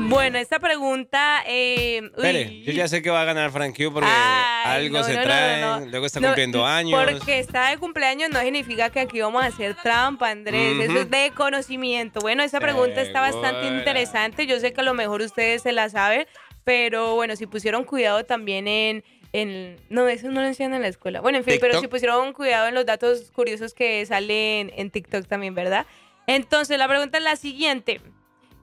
Bueno, 0.00 0.38
esta 0.38 0.60
pregunta... 0.60 1.42
Eh, 1.46 2.00
uy, 2.02 2.08
Espere, 2.16 2.62
yo 2.62 2.72
ya 2.72 2.86
sé 2.86 3.02
que 3.02 3.10
va 3.10 3.22
a 3.22 3.24
ganar 3.24 3.50
Frank 3.50 3.76
Q 3.76 3.92
porque 3.92 4.08
Ay, 4.08 4.86
algo 4.86 4.98
no, 4.98 5.04
se 5.04 5.12
no, 5.12 5.18
no, 5.18 5.24
trae, 5.24 5.60
no, 5.60 5.80
no. 5.80 5.86
luego 5.86 6.06
está 6.06 6.20
No, 6.20 6.28
cumpliendo 6.28 6.64
años. 6.64 7.02
Porque 7.02 7.40
está 7.40 7.70
de 7.70 7.78
cumpleaños 7.78 8.30
no 8.30 8.40
significa 8.40 8.90
que 8.90 9.00
aquí 9.00 9.20
vamos 9.20 9.42
a 9.42 9.46
hacer 9.46 9.74
trampa, 9.82 10.30
Andrés. 10.30 10.78
Eso 10.88 11.00
es 11.00 11.10
de 11.10 11.32
conocimiento. 11.34 12.20
Bueno, 12.20 12.44
esa 12.44 12.60
pregunta 12.60 13.02
está 13.02 13.20
bastante 13.20 13.66
interesante. 13.66 14.46
Yo 14.46 14.60
sé 14.60 14.72
que 14.72 14.80
a 14.80 14.84
lo 14.84 14.94
mejor 14.94 15.20
ustedes 15.20 15.62
se 15.62 15.72
la 15.72 15.88
saben, 15.88 16.26
pero 16.62 17.16
bueno, 17.16 17.34
si 17.34 17.46
pusieron 17.46 17.82
cuidado 17.84 18.24
también 18.24 18.68
en... 18.68 19.04
en 19.32 19.76
no, 19.90 20.08
eso 20.08 20.28
no 20.30 20.40
lo 20.40 20.46
enseñan 20.46 20.74
en 20.74 20.82
la 20.82 20.88
escuela. 20.88 21.20
Bueno, 21.20 21.38
en 21.38 21.44
fin, 21.44 21.58
pero 21.60 21.80
si 21.80 21.88
pusieron 21.88 22.32
cuidado 22.32 22.68
en 22.68 22.74
los 22.74 22.86
datos 22.86 23.30
curiosos 23.30 23.74
que 23.74 24.04
salen 24.06 24.72
en 24.74 24.90
TikTok 24.90 25.26
también, 25.26 25.54
¿verdad? 25.54 25.86
Entonces, 26.26 26.78
la 26.78 26.88
pregunta 26.88 27.18
es 27.18 27.24
la 27.24 27.36
siguiente. 27.36 28.00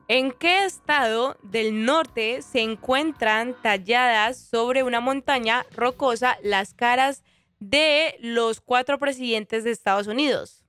¿En 0.08 0.32
qué 0.32 0.66
estado 0.66 1.38
del 1.42 1.84
norte 1.84 2.44
se 2.44 2.62
encuentran 2.62 3.60
talladas 3.62 4.38
sobre 4.38 4.84
una 4.84 5.00
montaña 5.00 5.66
rocosa 5.72 6.38
las 6.44 6.76
caras 6.76 7.24
de 7.60 8.16
los 8.20 8.62
cuatro 8.62 9.00
presidentes 9.00 9.64
de 9.64 9.72
Estados 9.72 10.06
Unidos? 10.06 10.64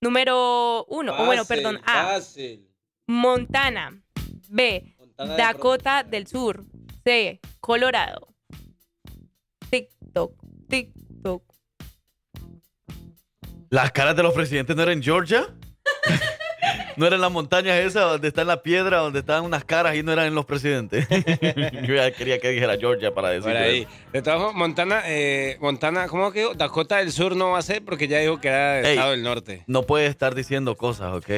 Número 0.00 0.84
uno, 0.88 1.14
o 1.18 1.24
bueno, 1.24 1.44
perdón, 1.46 1.80
A. 1.86 2.04
fácil. 2.04 2.68
Montana. 3.06 4.00
B. 4.50 4.94
Montana 4.98 5.36
Dakota 5.36 6.02
del 6.02 6.26
Sur. 6.26 6.64
C. 7.02 7.40
Colorado. 7.60 8.27
TikTok, 10.08 10.32
TikTok. 10.68 11.42
¿Las 13.70 13.92
caras 13.92 14.16
de 14.16 14.22
los 14.22 14.32
presidentes 14.32 14.74
no 14.74 14.82
eran 14.82 14.98
en 14.98 15.02
Georgia? 15.02 15.46
¿No 16.96 17.06
eran 17.06 17.20
las 17.20 17.30
montañas 17.30 17.78
esas 17.78 18.10
donde 18.10 18.28
está 18.28 18.42
la 18.44 18.62
piedra, 18.62 18.98
donde 18.98 19.20
estaban 19.20 19.44
unas 19.44 19.64
caras 19.64 19.94
y 19.96 20.02
no 20.02 20.12
eran 20.12 20.34
los 20.34 20.46
presidentes? 20.46 21.06
Yo 21.86 21.94
ya 21.94 22.10
quería 22.10 22.40
que 22.40 22.48
dijera 22.50 22.76
Georgia 22.76 23.14
para 23.14 23.28
decir 23.28 23.52
Por 23.52 23.56
ahí. 23.56 23.86
De 24.12 24.22
todas 24.22 24.40
formas, 24.40 24.56
Montana, 24.56 25.02
eh, 25.06 25.58
Montana, 25.60 26.08
¿cómo 26.08 26.32
que 26.32 26.40
dijo? 26.40 26.54
Dakota 26.54 26.96
del 26.96 27.12
Sur 27.12 27.36
no 27.36 27.50
va 27.50 27.58
a 27.58 27.62
ser 27.62 27.84
porque 27.84 28.08
ya 28.08 28.18
dijo 28.18 28.40
que 28.40 28.48
era 28.48 28.74
del 28.76 28.86
Ey. 28.86 28.92
estado 28.94 29.10
del 29.12 29.22
norte. 29.22 29.64
No 29.66 29.82
puede 29.82 30.06
estar 30.06 30.34
diciendo 30.34 30.76
cosas, 30.76 31.12
¿ok? 31.14 31.30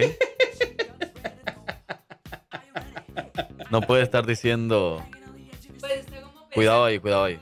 No 3.70 3.80
puede 3.82 4.02
estar 4.02 4.24
diciendo... 4.26 5.04
Cuidado 6.54 6.84
ahí, 6.84 6.98
cuidado 6.98 7.24
ahí. 7.24 7.38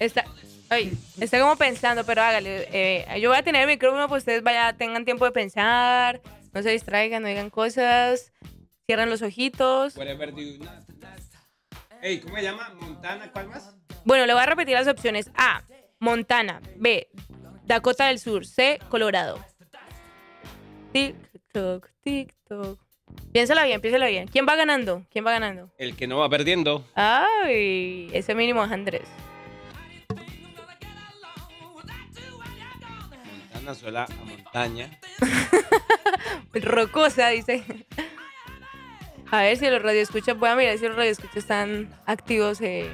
Está, 0.00 0.24
ay, 0.70 0.92
está 1.20 1.38
como 1.40 1.56
pensando, 1.56 2.04
pero 2.04 2.22
hágale. 2.22 2.68
eh, 2.72 3.20
yo 3.20 3.28
voy 3.28 3.38
a 3.38 3.42
tener 3.42 3.62
el 3.62 3.68
micrófono 3.68 4.08
para 4.08 4.18
ustedes 4.18 4.42
vaya, 4.42 4.72
tengan 4.72 5.04
tiempo 5.04 5.24
de 5.26 5.32
pensar, 5.32 6.20
no 6.52 6.62
se 6.62 6.70
distraigan, 6.70 7.22
no 7.22 7.28
digan 7.28 7.50
cosas, 7.50 8.32
cierran 8.86 9.10
los 9.10 9.20
ojitos. 9.22 9.96
Whatever 9.96 10.32
do 10.32 10.40
not. 10.64 10.88
Ey, 12.02 12.20
¿cómo 12.20 12.36
se 12.36 12.42
llama? 12.42 12.74
Montana, 12.80 13.30
¿cuál 13.30 13.48
más? 13.48 13.74
Bueno, 14.04 14.24
le 14.24 14.32
voy 14.32 14.42
a 14.42 14.46
repetir 14.46 14.74
las 14.74 14.88
opciones. 14.88 15.30
A, 15.36 15.62
Montana. 15.98 16.62
B, 16.76 17.08
Dakota 17.66 18.06
del 18.06 18.18
Sur. 18.18 18.46
C, 18.46 18.78
Colorado. 18.88 19.38
TikTok, 20.92 21.88
TikTok. 22.00 22.80
Piénsala 23.32 23.64
bien, 23.64 23.80
piénsala 23.80 24.06
bien. 24.06 24.28
¿Quién 24.28 24.46
va 24.48 24.56
ganando? 24.56 25.04
¿Quién 25.10 25.26
va 25.26 25.32
ganando? 25.32 25.70
El 25.76 25.94
que 25.94 26.06
no 26.06 26.18
va 26.18 26.28
perdiendo. 26.30 26.84
Ay, 26.94 28.08
ese 28.12 28.34
mínimo 28.34 28.64
es 28.64 28.72
Andrés. 28.72 29.08
Montana 33.60 33.74
suela 33.74 34.04
a 34.04 34.24
montaña. 34.24 34.98
Rocosa, 36.54 37.28
dice. 37.28 37.62
A 39.30 39.42
ver 39.42 39.56
si 39.58 39.68
los 39.68 39.82
radioescuchas, 39.82 40.36
voy 40.38 40.48
a 40.48 40.56
mirar 40.56 40.78
si 40.78 40.86
los 40.86 40.96
radioescuchas 40.96 41.36
están 41.36 41.94
activos. 42.06 42.60
eh. 42.62 42.90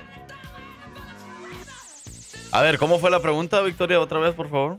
A 2.53 2.63
ver, 2.63 2.79
¿cómo 2.79 2.99
fue 2.99 3.11
la 3.11 3.21
pregunta, 3.21 3.61
Victoria? 3.63 4.01
Otra 4.01 4.19
vez, 4.19 4.35
por 4.35 4.51
favor. 4.51 4.79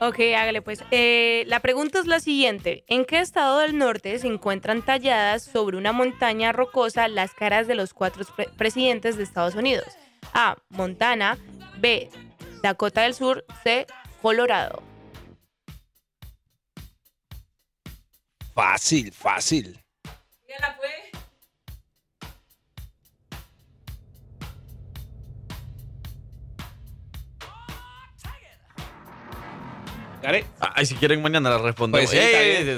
Ok, 0.00 0.18
hágale 0.36 0.62
pues. 0.62 0.82
Eh, 0.90 1.44
la 1.48 1.60
pregunta 1.60 1.98
es 1.98 2.06
la 2.06 2.20
siguiente. 2.20 2.84
¿En 2.86 3.04
qué 3.04 3.18
estado 3.20 3.58
del 3.58 3.76
norte 3.76 4.18
se 4.18 4.26
encuentran 4.28 4.82
talladas 4.82 5.42
sobre 5.42 5.76
una 5.76 5.92
montaña 5.92 6.52
rocosa 6.52 7.08
las 7.08 7.32
caras 7.34 7.66
de 7.66 7.74
los 7.74 7.92
cuatro 7.94 8.24
pre- 8.36 8.48
presidentes 8.56 9.16
de 9.16 9.24
Estados 9.24 9.54
Unidos? 9.54 9.86
A. 10.34 10.56
Montana. 10.70 11.36
B. 11.78 12.10
Dakota 12.62 13.02
del 13.02 13.14
Sur, 13.14 13.44
C, 13.62 13.86
Colorado. 14.22 14.82
Fácil, 18.54 19.12
fácil. 19.12 19.80
¿Gare? 30.20 30.44
Ay, 30.58 30.86
si 30.86 30.96
quieren 30.96 31.22
mañana 31.22 31.50
la 31.50 31.58
respondemos. 31.58 32.00
Pues 32.00 32.10
sí, 32.10 32.18
está 32.18 32.40
bien. 32.40 32.68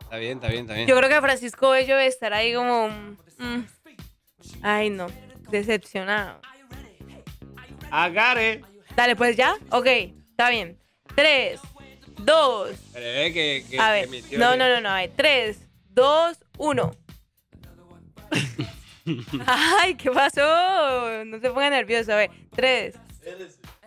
Está 0.00 0.16
bien, 0.16 0.32
está 0.38 0.48
bien, 0.48 0.60
está 0.62 0.74
bien. 0.74 0.88
Yo 0.88 0.96
creo 0.96 1.08
que 1.08 1.20
Francisco 1.20 1.70
Bello 1.70 1.94
debe 1.94 2.08
estar 2.08 2.32
ahí 2.34 2.52
como... 2.52 2.88
mm, 2.88 3.60
ay, 4.62 4.90
no. 4.90 5.06
Decepcionado. 5.50 6.40
Agare. 7.92 8.62
Dale, 8.96 9.16
pues 9.16 9.36
ya. 9.36 9.56
Ok, 9.70 9.86
está 9.86 10.50
bien. 10.50 10.78
Tres, 11.14 11.60
dos. 12.18 12.70
Que, 12.92 13.64
que- 13.68 13.78
A 13.80 13.92
ver. 13.92 14.08
No, 14.32 14.56
no, 14.56 14.68
no, 14.68 14.80
no. 14.80 14.88
A 14.90 14.96
ver. 14.96 15.12
Tres, 15.16 15.58
dos, 15.90 16.38
uno. 16.58 16.94
Ay, 19.46 19.94
¿qué 19.94 20.10
pasó? 20.10 21.24
No 21.24 21.40
se 21.40 21.50
ponga 21.50 21.70
nervioso. 21.70 22.12
A 22.12 22.16
ver. 22.16 22.30
Tres. 22.54 22.94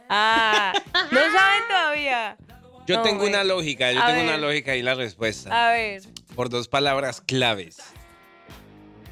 Ah, 0.10 0.74
no 1.12 1.20
saben 1.20 1.64
todavía. 1.68 2.38
Yo 2.86 2.98
No, 2.98 3.02
tengo 3.04 3.20
güey. 3.20 3.30
una 3.30 3.44
lógica, 3.46 3.92
yo 3.94 4.02
A 4.02 4.08
tengo 4.08 4.20
ver. 4.20 4.28
una 4.28 4.38
lógica 4.38 4.76
y 4.76 4.82
la 4.82 4.96
respuesta. 4.96 5.70
A 5.70 5.72
ver. 5.72 6.02
Por 6.36 6.50
dos 6.50 6.68
palabras 6.68 7.22
claves. 7.22 7.78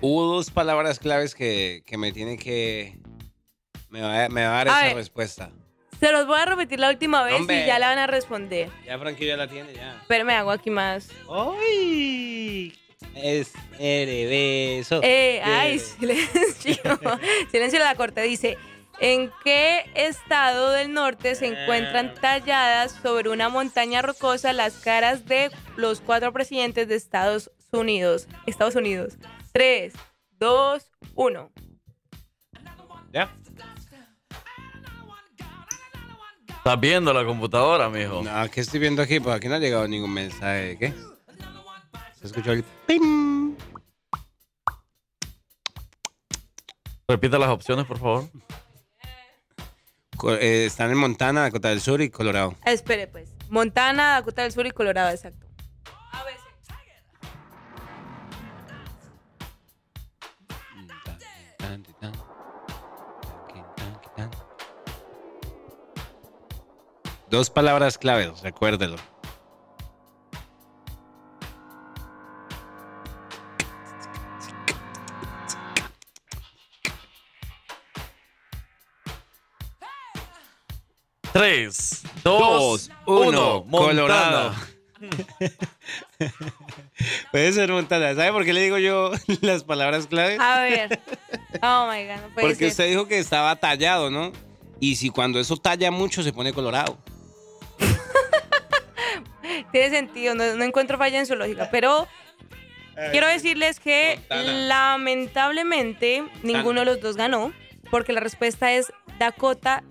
Hubo 0.01 0.25
dos 0.25 0.51
palabras 0.51 0.99
claves 0.99 1.33
que, 1.35 1.83
que 1.85 1.97
me 1.97 2.11
tiene 2.11 2.37
que... 2.37 2.97
Me 3.89 4.01
va, 4.01 4.25
a- 4.25 4.29
me 4.29 4.43
va 4.45 4.53
a 4.59 4.65
dar 4.65 4.69
A 4.69 4.71
esa 4.79 4.85
ver. 4.87 4.95
respuesta. 4.95 5.51
Se 6.01 6.11
los 6.11 6.25
voy 6.25 6.39
a 6.39 6.45
repetir 6.45 6.79
la 6.79 6.89
última 6.89 7.23
vez 7.23 7.35
Hombre. 7.35 7.61
y 7.61 7.67
ya 7.67 7.77
la 7.77 7.89
van 7.89 7.99
a 7.99 8.07
responder. 8.07 8.69
Ya 8.87 8.97
Frankie 8.97 9.27
ya 9.27 9.37
la 9.37 9.47
tiene, 9.47 9.71
ya. 9.71 10.01
Pero 10.07 10.25
me 10.25 10.33
hago 10.33 10.49
aquí 10.49 10.71
más. 10.71 11.09
¡Ay! 11.29 12.75
Es 13.13 13.53
beso. 13.79 14.99
Eh, 15.03 15.41
ay, 15.43 15.77
silencio. 15.99 16.99
silencio 17.51 17.77
la 17.77 17.93
corte. 17.93 18.23
Dice, 18.23 18.57
¿en 18.99 19.31
qué 19.43 19.85
estado 19.93 20.71
del 20.71 20.91
norte 20.91 21.35
se 21.35 21.45
encuentran 21.45 22.15
talladas 22.15 22.93
sobre 23.03 23.29
una 23.29 23.49
montaña 23.49 24.01
rocosa 24.01 24.53
las 24.53 24.77
caras 24.77 25.27
de 25.27 25.51
los 25.75 26.01
cuatro 26.01 26.33
presidentes 26.33 26.87
de 26.87 26.95
Estados 26.95 27.51
Unidos? 27.71 28.27
Estados 28.47 28.75
Unidos. 28.75 29.19
Tres, 29.53 29.93
dos, 30.39 30.89
uno. 31.13 31.51
¿Ya? 33.13 33.31
Estás 36.63 36.79
viendo 36.79 37.11
la 37.11 37.25
computadora, 37.25 37.89
mijo. 37.89 38.21
No, 38.21 38.49
¿qué 38.51 38.61
estoy 38.61 38.79
viendo 38.79 39.01
aquí? 39.01 39.19
Pues 39.19 39.35
aquí 39.35 39.47
no 39.47 39.55
ha 39.55 39.59
llegado 39.59 39.87
ningún 39.87 40.13
mensaje. 40.13 40.77
¿Qué? 40.77 40.93
Se 42.19 42.27
escuchó 42.27 42.51
el... 42.51 42.63
pim. 42.85 43.55
Repita 47.07 47.39
las 47.39 47.49
opciones, 47.49 47.85
por 47.87 47.97
favor. 47.97 48.29
Co- 50.15 50.35
eh, 50.35 50.65
están 50.67 50.91
en 50.91 50.97
Montana, 50.99 51.41
Dakota 51.41 51.69
del 51.69 51.81
Sur 51.81 51.99
y 51.99 52.11
Colorado. 52.11 52.55
Ah, 52.63 52.71
Espere, 52.71 53.07
pues. 53.07 53.33
Montana, 53.49 54.11
Dakota 54.13 54.43
del 54.43 54.51
Sur 54.51 54.67
y 54.67 54.71
Colorado, 54.71 55.09
exacto. 55.09 55.47
Dos 67.31 67.49
palabras 67.49 67.97
claves, 67.97 68.41
recuérdelo. 68.41 68.97
Tres, 81.33 82.03
dos, 82.23 82.89
Dos, 82.89 82.91
uno. 83.05 83.61
uno, 83.61 83.71
Colorado. 83.71 84.53
Puede 87.31 87.53
ser 87.53 87.71
Montana. 87.71 88.13
¿Sabe 88.15 88.31
por 88.33 88.43
qué 88.43 88.51
le 88.53 88.61
digo 88.61 88.77
yo 88.77 89.11
las 89.41 89.63
palabras 89.63 90.07
claves? 90.07 90.39
A 90.39 90.61
ver. 90.61 90.99
Oh 91.63 91.87
my 91.89 92.03
God, 92.05 92.15
no 92.21 92.27
puede 92.33 92.47
Porque 92.47 92.55
ser. 92.55 92.67
usted 92.67 92.89
dijo 92.89 93.07
que 93.07 93.17
estaba 93.19 93.55
tallado, 93.55 94.09
¿no? 94.09 94.31
Y 94.79 94.95
si 94.97 95.09
cuando 95.09 95.39
eso 95.39 95.55
talla 95.57 95.89
mucho 95.91 96.21
se 96.23 96.33
pone 96.33 96.51
colorado. 96.53 96.97
Tiene 99.71 99.89
sentido, 99.89 100.35
no, 100.35 100.55
no 100.55 100.63
encuentro 100.63 100.97
falla 100.97 101.19
en 101.19 101.25
su 101.25 101.35
lógica, 101.35 101.69
pero 101.71 102.07
quiero 103.11 103.27
decirles 103.27 103.79
que 103.79 104.19
lamentablemente 104.67 106.23
ninguno 106.43 106.81
de 106.81 106.85
los 106.85 107.01
dos 107.01 107.15
ganó, 107.17 107.53
porque 107.89 108.13
la 108.13 108.19
respuesta 108.19 108.71
es 108.73 108.91
Dakota 109.19 109.83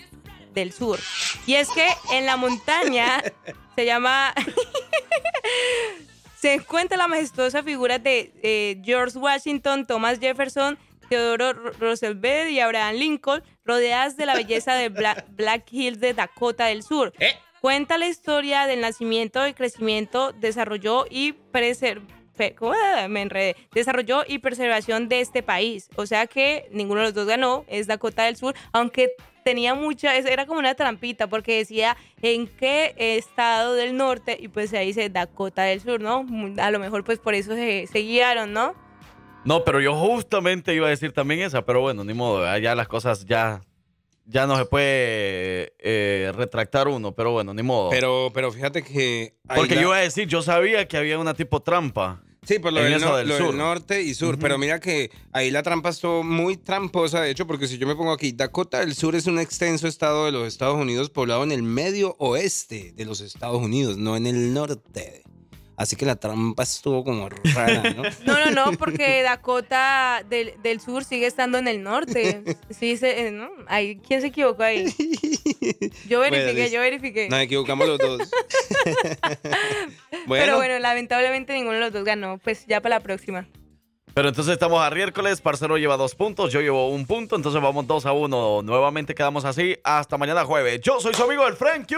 del 0.53 0.73
Sur. 0.73 0.99
Y 1.47 1.55
es 1.55 1.69
que 1.71 1.87
en 2.13 2.27
la 2.27 2.37
montaña 2.37 3.23
se 3.77 3.85
llama... 3.87 4.35
se 6.37 6.55
encuentra 6.55 6.97
la 6.97 7.07
majestuosa 7.09 7.63
figura 7.63 7.99
de 7.99 8.33
eh, 8.43 8.81
George 8.85 9.19
Washington, 9.19 9.87
Thomas 9.87 10.19
Jefferson, 10.19 10.79
Theodore 11.11 11.53
Ro- 11.53 11.73
Roosevelt 11.79 12.51
y 12.51 12.61
Abraham 12.61 12.95
Lincoln, 12.97 13.43
rodeadas 13.65 14.17
de 14.17 14.27
la 14.27 14.35
belleza 14.35 14.75
de 14.75 14.89
Bla- 14.91 15.25
Black 15.29 15.65
Hills 15.71 16.01
de 16.01 16.15
Dakota 16.15 16.67
del 16.67 16.83
Sur. 16.83 17.13
Cuenta 17.61 17.99
la 17.99 18.09
historia 18.09 18.67
del 18.67 18.81
nacimiento, 18.81 19.47
y 19.47 19.53
crecimiento, 19.55 20.33
desarrollo 20.33 21.07
y. 21.11 21.35
Ah, 22.63 23.07
me 23.09 23.21
enredé. 23.21 23.55
Desarrollo 23.75 24.23
y 24.27 24.39
preservación 24.39 25.09
de 25.09 25.21
este 25.21 25.43
país. 25.43 25.91
O 25.97 26.07
sea 26.07 26.27
que 26.27 26.69
ninguno 26.73 27.01
de 27.01 27.07
los 27.09 27.15
dos 27.15 27.27
ganó, 27.27 27.65
es 27.69 27.87
Dakota 27.87 28.25
del 28.25 28.37
Sur, 28.37 28.55
aunque 28.73 29.11
tenía 29.45 29.75
mucha, 29.75 30.17
era 30.17 30.47
como 30.47 30.59
una 30.59 30.75
trampita 30.75 31.27
porque 31.27 31.57
decía 31.57 31.97
en 32.23 32.47
qué 32.47 32.95
estado 32.97 33.75
del 33.75 33.97
norte 33.97 34.39
y 34.41 34.49
pues 34.49 34.73
ahí 34.73 34.89
dice 34.89 35.11
Dakota 35.11 35.63
del 35.63 35.81
Sur, 35.81 36.01
¿no? 36.01 36.27
A 36.59 36.71
lo 36.71 36.79
mejor 36.79 37.05
pues 37.05 37.19
por 37.19 37.35
eso 37.35 37.55
se, 37.55 37.87
se 37.87 37.99
guiaron, 38.01 38.53
¿no? 38.53 38.75
No, 39.45 39.65
pero 39.65 39.81
yo 39.81 39.95
justamente 39.95 40.75
iba 40.75 40.87
a 40.87 40.91
decir 40.91 41.13
también 41.13 41.41
esa, 41.41 41.65
pero 41.65 41.81
bueno, 41.81 42.05
ni 42.05 42.13
modo, 42.13 42.59
ya 42.59 42.75
las 42.75 42.89
cosas 42.89 43.25
ya, 43.25 43.63
ya 44.31 44.47
no 44.47 44.57
se 44.57 44.65
puede 44.65 45.75
eh, 45.79 46.33
retractar 46.35 46.89
uno, 46.89 47.13
pero 47.15 47.33
bueno, 47.33 47.53
ni 47.53 47.63
modo. 47.63 47.91
Pero, 47.91 48.31
pero 48.33 48.53
fíjate 48.53 48.83
que... 48.83 49.35
Porque 49.55 49.75
la- 49.75 49.83
yo 49.83 49.89
iba 49.89 49.97
a 49.97 50.01
decir, 50.01 50.29
yo 50.29 50.41
sabía 50.43 50.87
que 50.89 50.97
había 50.97 51.19
una 51.19 51.35
tipo 51.35 51.61
trampa. 51.61 52.23
Sí, 52.43 52.59
por 52.59 52.73
lo, 52.73 52.81
en 52.81 52.93
del, 52.93 53.01
no- 53.03 53.17
del 53.17 53.29
lo 53.29 53.35
del 53.35 53.45
sur. 53.47 53.55
norte 53.55 54.03
y 54.03 54.15
sur. 54.15 54.39
Pero 54.39 54.57
mira 54.57 54.81
que 54.81 55.11
ahí 55.33 55.51
la 55.51 55.63
trampa 55.63 55.91
estuvo 55.91 56.23
muy 56.23 56.57
tramposa, 56.57 57.21
de 57.21 57.31
hecho, 57.31 57.47
porque 57.47 57.67
si 57.69 57.77
yo 57.77 57.87
me 57.87 57.95
pongo 57.95 58.13
aquí, 58.13 58.33
Dakota 58.33 58.81
del 58.81 58.95
Sur 58.95 59.15
es 59.15 59.27
un 59.27 59.39
extenso 59.39 59.87
estado 59.87 60.25
de 60.25 60.33
los 60.33 60.49
Estados 60.49 60.77
Unidos 60.77 61.11
poblado 61.11 61.43
en 61.45 61.53
el 61.53 61.63
medio 61.63 62.17
oeste 62.19 62.93
de 62.97 63.05
los 63.05 63.21
Estados 63.21 63.61
Unidos, 63.63 63.99
no 63.99 64.17
en 64.17 64.27
el 64.27 64.55
norte. 64.55 65.23
Así 65.81 65.97
que 65.97 66.05
la 66.05 66.17
trampa 66.17 66.63
estuvo 66.63 67.03
como 67.03 67.31
rara, 67.31 67.95
¿no? 67.95 68.03
No, 68.27 68.39
no, 68.45 68.51
no, 68.51 68.77
porque 68.77 69.23
Dakota 69.23 70.23
del, 70.29 70.53
del 70.63 70.79
Sur 70.79 71.05
sigue 71.05 71.27
estando 71.27 71.57
en 71.57 71.69
el 71.69 71.83
norte. 71.83 72.43
Sí, 72.69 72.99
se, 72.99 73.29
eh, 73.29 73.31
¿no? 73.31 73.49
Ahí, 73.67 73.97
¿Quién 74.07 74.21
se 74.21 74.27
equivocó 74.27 74.63
ahí? 74.63 74.85
Yo 76.07 76.21
verifiqué, 76.21 76.71
yo 76.71 76.83
verifiqué. 76.83 77.31
Nos 77.31 77.41
equivocamos 77.41 77.89
los 77.89 77.99
dos. 77.99 78.31
Pero 80.29 80.57
bueno, 80.57 80.79
lamentablemente 80.81 81.55
ninguno 81.55 81.77
de 81.77 81.81
los 81.81 81.93
dos 81.95 82.05
ganó. 82.05 82.37
Pues 82.37 82.67
ya 82.67 82.83
para 82.83 82.97
la 82.97 83.01
próxima. 83.01 83.49
Pero 84.15 84.29
entonces 84.29 84.53
estamos 84.53 84.83
a 84.85 84.91
miércoles, 84.91 85.41
Parcero 85.41 85.79
lleva 85.79 85.97
dos 85.97 86.15
puntos, 86.15 86.53
yo 86.53 86.61
llevo 86.61 86.89
un 86.89 87.07
punto, 87.07 87.37
entonces 87.37 87.63
vamos 87.63 87.87
dos 87.87 88.07
a 88.07 88.13
uno. 88.13 88.61
Nuevamente 88.63 89.15
quedamos 89.15 89.45
así 89.45 89.77
hasta 89.85 90.19
mañana 90.19 90.45
jueves. 90.45 90.81
Yo 90.81 91.01
soy 91.01 91.15
su 91.15 91.23
amigo 91.23 91.47
el 91.47 91.55
Frank 91.55 91.87
Q. 91.89 91.95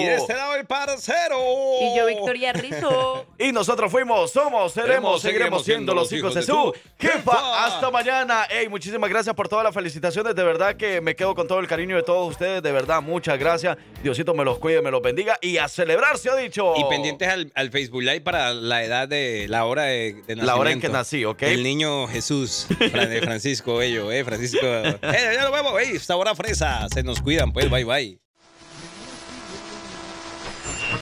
Y 0.00 0.04
de 0.04 0.14
este 0.14 0.34
lado 0.34 0.54
el 0.54 0.66
parcero. 0.66 1.36
Y 1.82 1.96
yo, 1.96 2.06
Victoria 2.06 2.52
Rizzo. 2.52 3.26
Y 3.38 3.52
nosotros 3.52 3.90
fuimos, 3.90 4.32
somos, 4.32 4.72
seremos, 4.72 5.22
seguiremos 5.22 5.64
siendo 5.64 5.94
los 5.94 6.10
hijos 6.12 6.34
de 6.34 6.42
su 6.42 6.72
jefa. 6.98 7.66
Hasta 7.66 7.90
mañana. 7.90 8.46
Ey, 8.50 8.68
muchísimas 8.68 9.08
gracias 9.08 9.34
por 9.34 9.48
todas 9.48 9.64
las 9.64 9.74
felicitaciones. 9.74 10.34
De 10.34 10.42
verdad 10.42 10.76
que 10.76 11.00
me 11.00 11.14
quedo 11.14 11.34
con 11.34 11.46
todo 11.46 11.60
el 11.60 11.68
cariño 11.68 11.96
de 11.96 12.02
todos 12.02 12.28
ustedes. 12.30 12.62
De 12.62 12.72
verdad, 12.72 13.00
muchas 13.00 13.38
gracias. 13.38 13.76
Diosito 14.02 14.34
me 14.34 14.44
los 14.44 14.58
cuide, 14.58 14.82
me 14.82 14.90
los 14.90 15.02
bendiga. 15.02 15.38
Y 15.40 15.58
a 15.58 15.68
celebrar, 15.68 16.18
se 16.18 16.30
ha 16.30 16.36
dicho. 16.36 16.74
Y 16.76 16.84
pendientes 16.84 17.28
al, 17.28 17.52
al 17.54 17.70
Facebook 17.70 18.02
Live 18.02 18.22
para 18.22 18.52
la 18.54 18.82
edad 18.82 19.06
de 19.06 19.46
la 19.48 19.64
hora 19.66 19.84
de, 19.84 19.94
de 19.96 20.12
nacimiento. 20.14 20.46
La 20.46 20.56
hora 20.56 20.72
en 20.72 20.80
que 20.80 20.88
nací, 20.88 21.24
¿ok? 21.24 21.42
El 21.52 21.62
niño 21.62 22.06
Jesús, 22.08 22.66
de 22.78 23.20
Francisco 23.22 23.76
Bello, 23.76 24.10
eh, 24.12 24.24
Francisco. 24.24 24.58
Eh, 24.68 25.32
ya 25.34 25.44
lo 25.44 25.52
vemos, 25.52 25.80
eh, 25.80 25.92
esta 25.94 26.16
hora 26.16 26.34
fresa. 26.34 26.86
Se 26.92 27.02
nos 27.02 27.20
cuidan, 27.20 27.52
pues, 27.52 27.70
bye 27.70 27.84
bye. 27.84 28.27